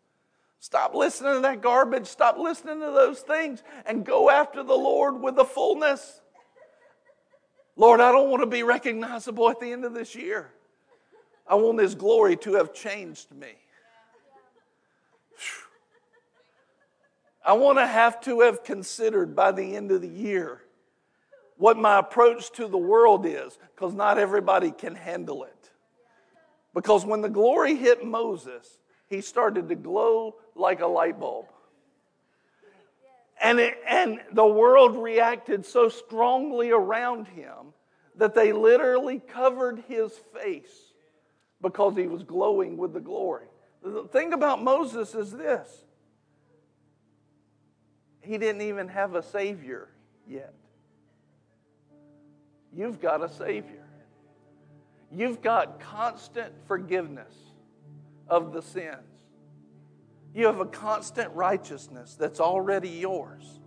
Stop 0.60 0.96
listening 0.96 1.34
to 1.36 1.40
that 1.42 1.62
garbage. 1.62 2.08
Stop 2.08 2.40
listening 2.40 2.80
to 2.80 2.88
those 2.88 3.20
things 3.20 3.62
and 3.86 4.04
go 4.04 4.30
after 4.30 4.64
the 4.64 4.74
Lord 4.74 5.22
with 5.22 5.36
the 5.36 5.46
fullness. 5.46 6.22
Lord, 7.76 8.00
I 8.00 8.12
don't 8.12 8.30
want 8.30 8.42
to 8.42 8.48
be 8.48 8.64
recognizable 8.64 9.50
at 9.50 9.60
the 9.60 9.72
end 9.72 9.86
of 9.86 9.94
this 9.94 10.16
year. 10.16 10.52
I 11.46 11.56
want 11.56 11.80
His 11.80 11.94
glory 11.94 12.38
to 12.38 12.54
have 12.54 12.74
changed 12.74 13.32
me. 13.36 13.54
I 17.46 17.54
want 17.54 17.78
to 17.78 17.86
have 17.86 18.22
to 18.22 18.42
have 18.42 18.64
considered 18.64 19.36
by 19.36 19.52
the 19.52 19.76
end 19.76 19.92
of 19.92 20.02
the 20.02 20.08
year 20.08 20.62
what 21.58 21.78
my 21.78 22.00
approach 22.00 22.52
to 22.54 22.68
the 22.68 22.78
world 22.78 23.26
is, 23.26 23.58
because 23.76 23.94
not 23.94 24.18
everybody 24.18 24.72
can 24.72 24.96
handle 24.96 25.44
it. 25.44 25.70
Because 26.74 27.06
when 27.06 27.22
the 27.22 27.30
glory 27.30 27.76
hit 27.76 28.06
Moses, 28.06 28.80
he 29.08 29.22
started 29.22 29.70
to 29.70 29.76
glow 29.76 30.36
like 30.56 30.82
a 30.82 30.88
light 30.88 31.20
bulb. 31.20 31.46
And, 33.42 33.60
it, 33.60 33.76
and 33.88 34.22
the 34.32 34.46
world 34.46 34.96
reacted 34.96 35.66
so 35.66 35.90
strongly 35.90 36.72
around 36.72 37.28
him 37.28 37.74
that 38.16 38.34
they 38.34 38.54
literally 38.54 39.20
covered 39.20 39.84
his 39.88 40.12
face 40.34 40.94
because 41.62 41.96
he 41.96 42.08
was 42.08 42.24
glowing 42.24 42.78
with 42.78 42.94
the 42.94 43.00
glory. 43.00 43.48
The 43.84 44.08
thing 44.12 44.34
about 44.34 44.64
Moses 44.64 45.14
is 45.14 45.32
this 45.32 45.83
he 48.24 48.38
didn't 48.38 48.62
even 48.62 48.88
have 48.88 49.16
a 49.16 49.22
Savior 49.22 49.90
yet. 50.28 50.54
You've 52.74 53.02
got 53.02 53.24
a 53.24 53.30
Savior. 53.30 53.86
You've 55.12 55.42
got 55.42 55.80
constant 55.80 56.54
forgiveness 56.66 57.36
of 58.28 58.54
the 58.54 58.62
sins. 58.62 58.98
You 60.34 60.48
have 60.48 60.60
a 60.60 60.66
constant 60.66 61.32
righteousness 61.36 62.16
that's 62.16 62.40
already 62.40 62.90
yours. 62.90 63.60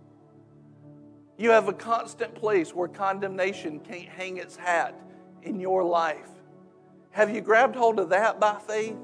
You 1.37 1.51
have 1.51 1.69
a 1.69 1.73
constant 1.73 2.35
place 2.35 2.73
where 2.73 2.87
condemnation 2.87 3.79
can't 3.79 4.09
hang 4.09 4.37
its 4.37 4.57
hat 4.57 4.99
in 5.43 5.59
your 5.59 5.83
life. 5.83 6.29
Have 7.11 7.33
you 7.33 7.41
grabbed 7.41 7.75
hold 7.75 7.99
of 7.99 8.09
that 8.09 8.39
by 8.39 8.57
faith? 8.67 8.97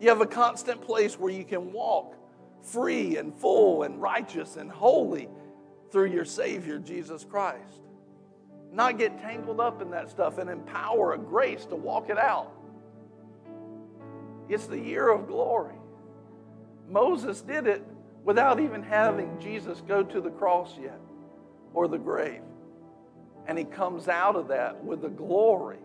You 0.00 0.08
have 0.08 0.20
a 0.20 0.26
constant 0.26 0.80
place 0.80 1.18
where 1.18 1.32
you 1.32 1.44
can 1.44 1.72
walk 1.72 2.17
free 2.62 3.16
and 3.16 3.34
full 3.34 3.82
and 3.82 4.00
righteous 4.00 4.56
and 4.56 4.70
holy 4.70 5.28
through 5.90 6.10
your 6.10 6.24
Savior, 6.24 6.78
Jesus 6.78 7.24
Christ. 7.24 7.80
Not 8.72 8.98
get 8.98 9.20
tangled 9.20 9.60
up 9.60 9.80
in 9.80 9.90
that 9.90 10.10
stuff 10.10 10.38
and 10.38 10.50
empower 10.50 11.14
a 11.14 11.18
grace 11.18 11.64
to 11.66 11.76
walk 11.76 12.10
it 12.10 12.18
out. 12.18 12.52
It's 14.48 14.66
the 14.66 14.78
year 14.78 15.10
of 15.10 15.26
glory. 15.26 15.74
Moses 16.88 17.40
did 17.40 17.66
it 17.66 17.84
without 18.24 18.60
even 18.60 18.82
having 18.82 19.38
Jesus 19.40 19.82
go 19.86 20.02
to 20.02 20.20
the 20.20 20.30
cross 20.30 20.74
yet 20.80 21.00
or 21.74 21.88
the 21.88 21.98
grave. 21.98 22.42
And 23.46 23.58
he 23.58 23.64
comes 23.64 24.08
out 24.08 24.36
of 24.36 24.48
that 24.48 24.84
with 24.84 25.04
a 25.04 25.08
glory 25.08 25.78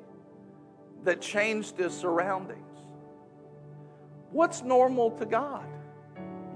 that 1.04 1.22
changed 1.22 1.78
his 1.78 1.94
surroundings. 1.94 2.60
What's 4.32 4.62
normal 4.64 5.12
to 5.12 5.26
God? 5.26 5.66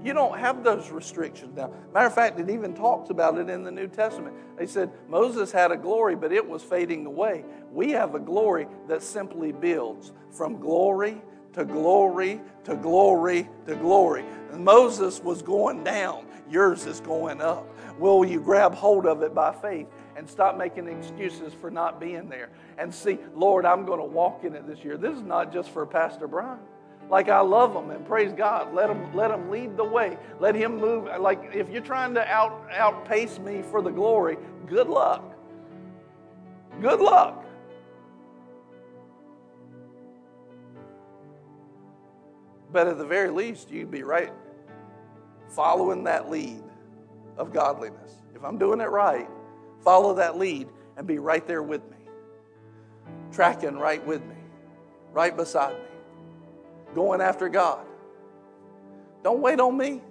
You 0.04 0.12
don't 0.12 0.38
have 0.38 0.62
those 0.62 0.90
restrictions 0.90 1.56
now. 1.56 1.72
Matter 1.92 2.06
of 2.06 2.14
fact, 2.14 2.38
it 2.38 2.48
even 2.50 2.74
talks 2.74 3.10
about 3.10 3.36
it 3.38 3.48
in 3.48 3.64
the 3.64 3.70
New 3.70 3.88
Testament. 3.88 4.34
They 4.56 4.66
said 4.66 4.90
Moses 5.08 5.50
had 5.50 5.72
a 5.72 5.76
glory, 5.76 6.14
but 6.14 6.32
it 6.32 6.46
was 6.46 6.62
fading 6.62 7.04
away. 7.06 7.44
We 7.72 7.90
have 7.92 8.14
a 8.14 8.20
glory 8.20 8.68
that 8.86 9.02
simply 9.02 9.52
builds 9.52 10.12
from 10.30 10.60
glory 10.60 11.20
to 11.54 11.64
glory 11.64 12.40
to 12.64 12.76
glory 12.76 13.48
to 13.66 13.74
glory. 13.74 14.24
Moses 14.54 15.20
was 15.20 15.42
going 15.42 15.82
down, 15.82 16.26
yours 16.48 16.86
is 16.86 17.00
going 17.00 17.40
up. 17.40 17.66
Will 17.98 18.24
you 18.24 18.40
grab 18.40 18.74
hold 18.74 19.06
of 19.06 19.22
it 19.22 19.34
by 19.34 19.52
faith 19.52 19.88
and 20.16 20.28
stop 20.28 20.56
making 20.56 20.86
excuses 20.86 21.52
for 21.52 21.70
not 21.70 21.98
being 21.98 22.28
there 22.28 22.50
and 22.78 22.94
see, 22.94 23.18
Lord, 23.34 23.64
I'm 23.64 23.84
going 23.84 23.98
to 23.98 24.06
walk 24.06 24.44
in 24.44 24.54
it 24.54 24.66
this 24.68 24.84
year? 24.84 24.96
This 24.96 25.16
is 25.16 25.24
not 25.24 25.52
just 25.52 25.70
for 25.70 25.84
Pastor 25.84 26.28
Brian 26.28 26.60
like 27.10 27.28
I 27.28 27.40
love 27.40 27.72
them 27.72 27.90
and 27.90 28.06
praise 28.06 28.32
God. 28.32 28.74
Let 28.74 28.90
him 28.90 29.14
let 29.14 29.30
him 29.30 29.50
lead 29.50 29.76
the 29.76 29.84
way. 29.84 30.18
Let 30.40 30.54
him 30.54 30.76
move. 30.76 31.08
Like 31.20 31.50
if 31.54 31.70
you're 31.70 31.82
trying 31.82 32.14
to 32.14 32.26
out 32.28 32.68
outpace 32.70 33.38
me 33.38 33.62
for 33.62 33.80
the 33.80 33.90
glory, 33.90 34.36
good 34.66 34.88
luck. 34.88 35.34
Good 36.80 37.00
luck. 37.00 37.44
But 42.70 42.86
at 42.86 42.98
the 42.98 43.06
very 43.06 43.30
least, 43.30 43.70
you'd 43.70 43.90
be 43.90 44.02
right 44.02 44.32
following 45.48 46.04
that 46.04 46.30
lead 46.30 46.62
of 47.38 47.52
godliness. 47.52 48.12
If 48.34 48.44
I'm 48.44 48.58
doing 48.58 48.80
it 48.80 48.90
right, 48.90 49.26
follow 49.82 50.14
that 50.14 50.36
lead 50.36 50.68
and 50.98 51.06
be 51.06 51.18
right 51.18 51.46
there 51.46 51.62
with 51.62 51.88
me, 51.90 51.96
tracking 53.32 53.78
right 53.78 54.04
with 54.06 54.22
me, 54.26 54.36
right 55.12 55.34
beside 55.34 55.72
me 55.78 55.97
going 56.98 57.20
after 57.20 57.48
God. 57.48 57.86
Don't 59.22 59.40
wait 59.40 59.60
on 59.60 59.76
me. 59.76 60.02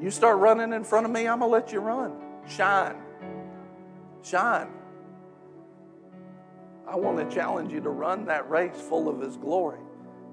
You 0.00 0.08
start 0.12 0.38
running 0.38 0.72
in 0.72 0.84
front 0.84 1.04
of 1.04 1.10
me, 1.10 1.26
I'm 1.26 1.40
going 1.40 1.50
to 1.50 1.52
let 1.52 1.72
you 1.72 1.80
run. 1.80 2.12
Shine. 2.46 2.94
Shine. 4.22 4.68
I 6.86 6.94
want 6.94 7.18
to 7.18 7.34
challenge 7.34 7.72
you 7.72 7.80
to 7.80 7.90
run 7.90 8.24
that 8.26 8.48
race 8.48 8.80
full 8.88 9.08
of 9.08 9.20
His 9.20 9.36
glory 9.36 9.80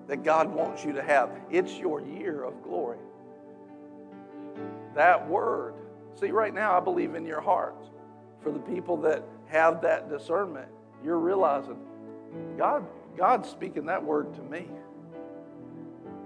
that 0.08 0.24
God 0.24 0.54
wants 0.54 0.86
you 0.86 0.94
to 0.94 1.02
have. 1.02 1.32
It's 1.50 1.76
your 1.76 2.02
year 2.02 2.44
of 2.44 2.62
glory. 2.62 3.00
That 4.94 5.28
word. 5.28 5.74
See, 6.20 6.30
right 6.30 6.54
now, 6.54 6.78
I 6.78 6.80
believe 6.80 7.16
in 7.16 7.26
your 7.26 7.42
hearts. 7.42 7.88
For 8.44 8.52
the 8.52 8.60
people 8.60 8.96
that 8.98 9.24
have 9.48 9.82
that 9.82 10.08
discernment, 10.08 10.68
you're 11.04 11.18
realizing 11.18 11.80
God, 12.60 12.86
God's 13.18 13.50
speaking 13.50 13.88
that 13.88 14.04
word 14.04 14.32
to 14.36 14.44
me. 14.44 14.68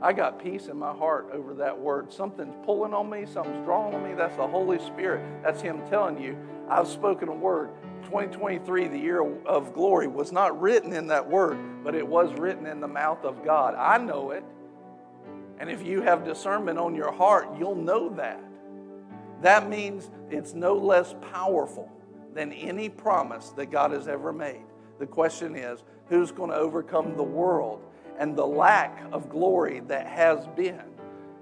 I 0.01 0.13
got 0.13 0.41
peace 0.41 0.67
in 0.67 0.77
my 0.77 0.93
heart 0.93 1.29
over 1.33 1.53
that 1.55 1.77
word. 1.77 2.11
Something's 2.11 2.55
pulling 2.65 2.93
on 2.93 3.09
me, 3.09 3.25
something's 3.25 3.65
drawing 3.65 3.93
on 3.93 4.03
me. 4.03 4.13
That's 4.13 4.35
the 4.37 4.47
Holy 4.47 4.79
Spirit. 4.79 5.43
That's 5.43 5.61
Him 5.61 5.81
telling 5.89 6.21
you, 6.21 6.37
I've 6.69 6.87
spoken 6.87 7.27
a 7.27 7.33
word. 7.33 7.69
2023, 8.03 8.87
the 8.87 8.97
year 8.97 9.21
of 9.45 9.73
glory, 9.73 10.07
was 10.07 10.31
not 10.31 10.59
written 10.59 10.93
in 10.93 11.07
that 11.07 11.29
word, 11.29 11.59
but 11.83 11.95
it 11.95 12.07
was 12.07 12.33
written 12.39 12.65
in 12.65 12.79
the 12.79 12.87
mouth 12.87 13.23
of 13.25 13.43
God. 13.43 13.75
I 13.75 13.97
know 13.97 14.31
it. 14.31 14.43
And 15.59 15.69
if 15.69 15.85
you 15.85 16.01
have 16.01 16.23
discernment 16.23 16.79
on 16.79 16.95
your 16.95 17.11
heart, 17.11 17.49
you'll 17.57 17.75
know 17.75 18.09
that. 18.15 18.41
That 19.41 19.69
means 19.69 20.09
it's 20.29 20.53
no 20.53 20.75
less 20.75 21.13
powerful 21.33 21.91
than 22.33 22.53
any 22.53 22.87
promise 22.87 23.49
that 23.51 23.67
God 23.67 23.91
has 23.91 24.07
ever 24.07 24.31
made. 24.31 24.63
The 24.99 25.05
question 25.05 25.55
is, 25.55 25.83
who's 26.07 26.31
going 26.31 26.51
to 26.51 26.55
overcome 26.55 27.15
the 27.15 27.23
world 27.23 27.83
and 28.19 28.35
the 28.35 28.45
lack 28.45 29.01
of 29.11 29.29
glory 29.29 29.79
that 29.87 30.05
has 30.05 30.45
been 30.55 30.83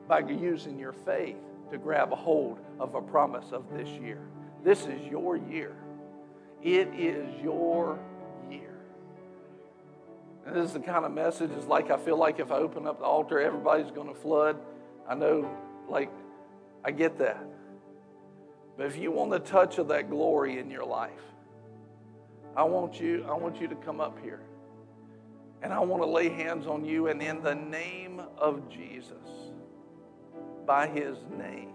by 0.08 0.20
using 0.20 0.80
your 0.80 0.94
faith 0.94 1.36
to 1.72 1.78
grab 1.78 2.14
a 2.14 2.16
hold 2.16 2.60
of 2.80 2.96
a 2.96 3.02
promise 3.02 3.52
of 3.52 3.66
this 3.74 3.90
year. 3.90 4.22
This 4.64 4.86
is 4.86 5.02
your 5.10 5.36
year. 5.36 5.76
It 6.64 6.88
is 6.96 7.28
your 7.42 8.00
year. 8.50 8.78
And 10.46 10.56
this 10.56 10.68
is 10.68 10.74
the 10.74 10.80
kind 10.80 11.04
of 11.04 11.12
message 11.12 11.52
is 11.52 11.66
like 11.66 11.92
I 11.92 11.98
feel 11.98 12.18
like 12.18 12.40
if 12.40 12.52
I 12.52 12.56
open 12.56 12.88
up 12.88 13.00
the 13.00 13.06
altar, 13.06 13.40
everybody's 13.40 13.92
going 13.92 14.08
to 14.08 14.16
flood. 14.16 14.58
I 15.10 15.16
know, 15.16 15.50
like, 15.90 16.12
I 16.86 16.92
get 16.92 17.18
that. 17.18 17.44
But 18.78 18.86
if 18.86 18.98
you 18.98 19.12
want 19.12 19.32
the 19.32 19.40
touch 19.40 19.80
of 19.80 19.88
that 19.88 20.10
glory 20.10 20.60
in 20.60 20.70
your 20.70 20.86
life, 20.86 21.12
I 22.56 22.64
want 22.64 23.00
you, 23.00 23.26
I 23.28 23.34
want 23.34 23.60
you 23.60 23.68
to 23.68 23.76
come 23.76 24.00
up 24.00 24.20
here. 24.22 24.42
And 25.62 25.74
I 25.74 25.80
want 25.80 26.04
to 26.04 26.08
lay 26.08 26.30
hands 26.30 26.68
on 26.68 26.86
you, 26.86 27.08
and 27.08 27.22
in 27.22 27.42
the 27.42 27.56
name 27.56 28.22
of 28.38 28.70
Jesus, 28.70 29.18
by 30.66 30.88
his 30.88 31.18
name. 31.38 31.72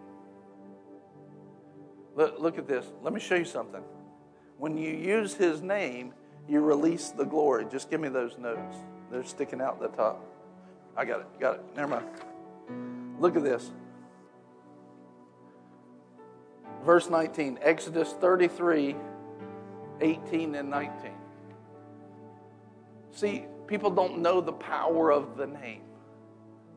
Look, 2.14 2.38
look 2.38 2.58
at 2.58 2.68
this. 2.68 2.86
Let 3.02 3.12
me 3.12 3.20
show 3.20 3.34
you 3.34 3.44
something. 3.44 3.82
When 4.58 4.76
you 4.76 4.90
use 4.90 5.34
his 5.34 5.62
name, 5.62 6.12
you 6.48 6.60
release 6.60 7.10
the 7.10 7.24
glory. 7.24 7.66
Just 7.70 7.90
give 7.90 8.00
me 8.00 8.08
those 8.08 8.38
notes. 8.38 8.76
They're 9.10 9.24
sticking 9.24 9.60
out 9.60 9.80
the 9.80 9.88
top. 9.88 10.24
I 10.96 11.04
got 11.04 11.20
it. 11.20 11.40
Got 11.40 11.54
it. 11.56 11.62
Never 11.76 11.88
mind. 11.88 13.18
Look 13.18 13.36
at 13.36 13.42
this. 13.42 13.70
Verse 16.84 17.08
19, 17.08 17.60
Exodus 17.62 18.12
33, 18.14 18.96
18 20.00 20.54
and 20.56 20.68
19. 20.68 21.12
See, 23.12 23.46
People 23.66 23.90
don't 23.90 24.18
know 24.20 24.40
the 24.40 24.52
power 24.52 25.12
of 25.12 25.36
the 25.36 25.46
name. 25.46 25.82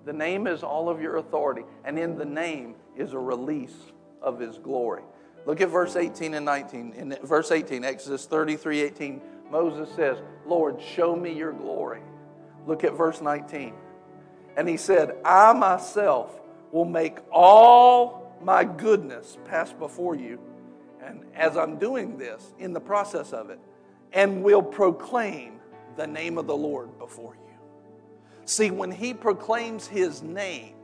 The 0.06 0.14
name 0.14 0.45
is 0.45 0.64
all 0.64 0.90
of 0.90 1.02
your 1.02 1.18
authority, 1.18 1.64
and 1.84 1.98
in 1.98 2.18
the 2.18 2.26
name 2.26 2.76
is 2.95 3.14
a 3.14 3.20
release 3.20 3.76
of 4.22 4.40
his 4.40 4.57
glory. 4.57 5.02
Look 5.45 5.62
at 5.62 5.70
verse 5.70 5.95
18 5.95 6.34
and 6.34 6.45
19. 6.45 6.94
In 6.94 7.18
verse 7.24 7.52
18, 7.52 7.84
Exodus 7.84 8.26
33 8.26 8.82
18, 8.82 9.22
Moses 9.52 9.94
says, 9.95 10.18
Lord, 10.45 10.82
show 10.82 11.16
me 11.16 11.34
your 11.34 11.53
glory. 11.53 12.02
Look 12.66 12.84
at 12.84 12.94
verse 12.94 13.22
19. 13.22 13.74
And 14.57 14.68
he 14.68 14.78
said, 14.78 15.18
I 15.24 15.53
myself 15.53 16.40
will 16.72 16.86
make 16.86 17.18
all 17.32 18.36
my 18.41 18.64
goodness 18.64 19.38
pass 19.45 19.72
before 19.72 20.16
you. 20.16 20.40
And 21.03 21.24
as 21.36 21.57
I'm 21.57 21.78
doing 21.78 22.18
this, 22.18 22.53
in 22.57 22.74
the 22.74 22.80
process 22.80 23.34
of 23.34 23.49
it, 23.49 23.60
and 24.14 24.44
will 24.44 24.64
proclaim 24.64 25.55
the 25.95 26.07
name 26.07 26.38
of 26.38 26.47
the 26.47 26.55
Lord 26.55 26.97
before 26.99 27.35
you. 27.35 27.41
See, 28.45 28.72
when 28.72 28.91
he 28.91 29.13
proclaims 29.13 29.88
his 29.88 30.22
name, 30.22 30.76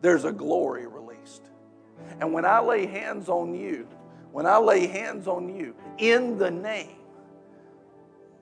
there's 0.00 0.24
a 0.24 0.32
glory 0.32 0.86
released. 0.86 1.42
And 2.20 2.32
when 2.32 2.44
I 2.44 2.60
lay 2.60 2.86
hands 2.86 3.28
on 3.28 3.54
you, 3.54 3.86
when 4.32 4.46
I 4.46 4.58
lay 4.58 4.86
hands 4.86 5.26
on 5.26 5.54
you 5.54 5.74
in 5.98 6.38
the 6.38 6.50
name, 6.50 6.96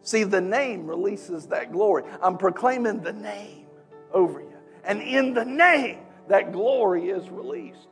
see, 0.03 0.23
the 0.25 0.41
name 0.41 0.87
releases 0.87 1.47
that 1.47 1.73
glory. 1.73 2.05
I'm 2.23 2.37
proclaiming 2.37 3.01
the 3.01 3.13
name 3.13 3.67
over 4.13 4.41
you. 4.41 4.53
And 4.85 5.01
in 5.03 5.35
the 5.35 5.45
name, 5.45 5.99
that 6.29 6.53
glory 6.53 7.09
is 7.09 7.29
released. 7.31 7.89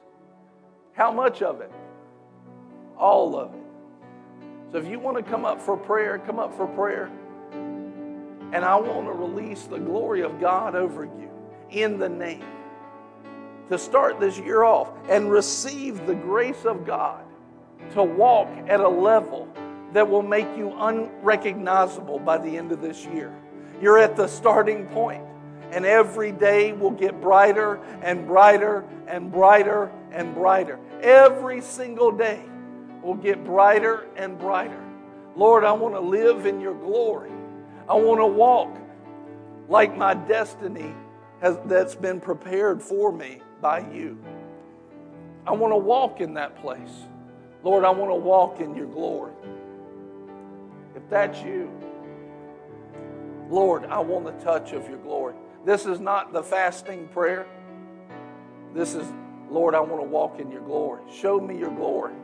How 0.92 1.10
much 1.10 1.42
of 1.42 1.60
it? 1.60 1.72
All 2.96 3.36
of 3.36 3.52
it. 3.54 3.60
So 4.70 4.78
if 4.78 4.86
you 4.86 4.98
want 4.98 5.16
to 5.16 5.22
come 5.22 5.44
up 5.44 5.60
for 5.60 5.76
prayer, 5.76 6.18
come 6.18 6.38
up 6.38 6.56
for 6.56 6.66
prayer. 6.66 7.10
And 8.54 8.64
I 8.64 8.76
want 8.76 9.06
to 9.06 9.12
release 9.12 9.64
the 9.64 9.80
glory 9.80 10.22
of 10.22 10.40
God 10.40 10.76
over 10.76 11.04
you 11.04 11.28
in 11.70 11.98
the 11.98 12.08
name. 12.08 12.44
To 13.68 13.76
start 13.76 14.20
this 14.20 14.38
year 14.38 14.62
off 14.62 14.92
and 15.08 15.28
receive 15.28 16.06
the 16.06 16.14
grace 16.14 16.64
of 16.64 16.86
God 16.86 17.24
to 17.94 18.04
walk 18.04 18.48
at 18.68 18.78
a 18.78 18.88
level 18.88 19.48
that 19.92 20.08
will 20.08 20.22
make 20.22 20.46
you 20.56 20.72
unrecognizable 20.72 22.20
by 22.20 22.38
the 22.38 22.56
end 22.56 22.70
of 22.70 22.80
this 22.80 23.04
year. 23.06 23.36
You're 23.82 23.98
at 23.98 24.14
the 24.14 24.28
starting 24.28 24.86
point, 24.86 25.24
and 25.72 25.84
every 25.84 26.30
day 26.30 26.72
will 26.74 26.92
get 26.92 27.20
brighter 27.20 27.80
and 28.02 28.24
brighter 28.24 28.84
and 29.08 29.32
brighter 29.32 29.90
and 30.12 30.32
brighter. 30.32 30.78
Every 31.02 31.60
single 31.60 32.12
day 32.12 32.40
will 33.02 33.14
get 33.14 33.44
brighter 33.44 34.06
and 34.14 34.38
brighter. 34.38 34.80
Lord, 35.34 35.64
I 35.64 35.72
want 35.72 35.94
to 35.94 36.00
live 36.00 36.46
in 36.46 36.60
your 36.60 36.74
glory. 36.74 37.32
I 37.88 37.94
want 37.94 38.20
to 38.20 38.26
walk 38.26 38.76
like 39.68 39.96
my 39.96 40.14
destiny 40.14 40.94
has, 41.40 41.58
that's 41.66 41.94
been 41.94 42.20
prepared 42.20 42.82
for 42.82 43.12
me 43.12 43.40
by 43.60 43.80
you. 43.92 44.18
I 45.46 45.52
want 45.52 45.72
to 45.72 45.78
walk 45.78 46.20
in 46.20 46.34
that 46.34 46.56
place. 46.56 47.04
Lord, 47.62 47.84
I 47.84 47.90
want 47.90 48.10
to 48.10 48.14
walk 48.14 48.60
in 48.60 48.74
your 48.74 48.86
glory. 48.86 49.32
If 50.96 51.08
that's 51.10 51.42
you, 51.42 51.70
Lord, 53.50 53.84
I 53.86 53.98
want 53.98 54.24
the 54.24 54.44
touch 54.44 54.72
of 54.72 54.88
your 54.88 54.98
glory. 54.98 55.34
This 55.64 55.86
is 55.86 56.00
not 56.00 56.32
the 56.32 56.42
fasting 56.42 57.08
prayer. 57.08 57.46
This 58.74 58.94
is, 58.94 59.06
Lord, 59.50 59.74
I 59.74 59.80
want 59.80 60.02
to 60.02 60.08
walk 60.08 60.40
in 60.40 60.50
your 60.50 60.62
glory. 60.62 61.02
Show 61.12 61.40
me 61.40 61.58
your 61.58 61.70
glory. 61.70 62.14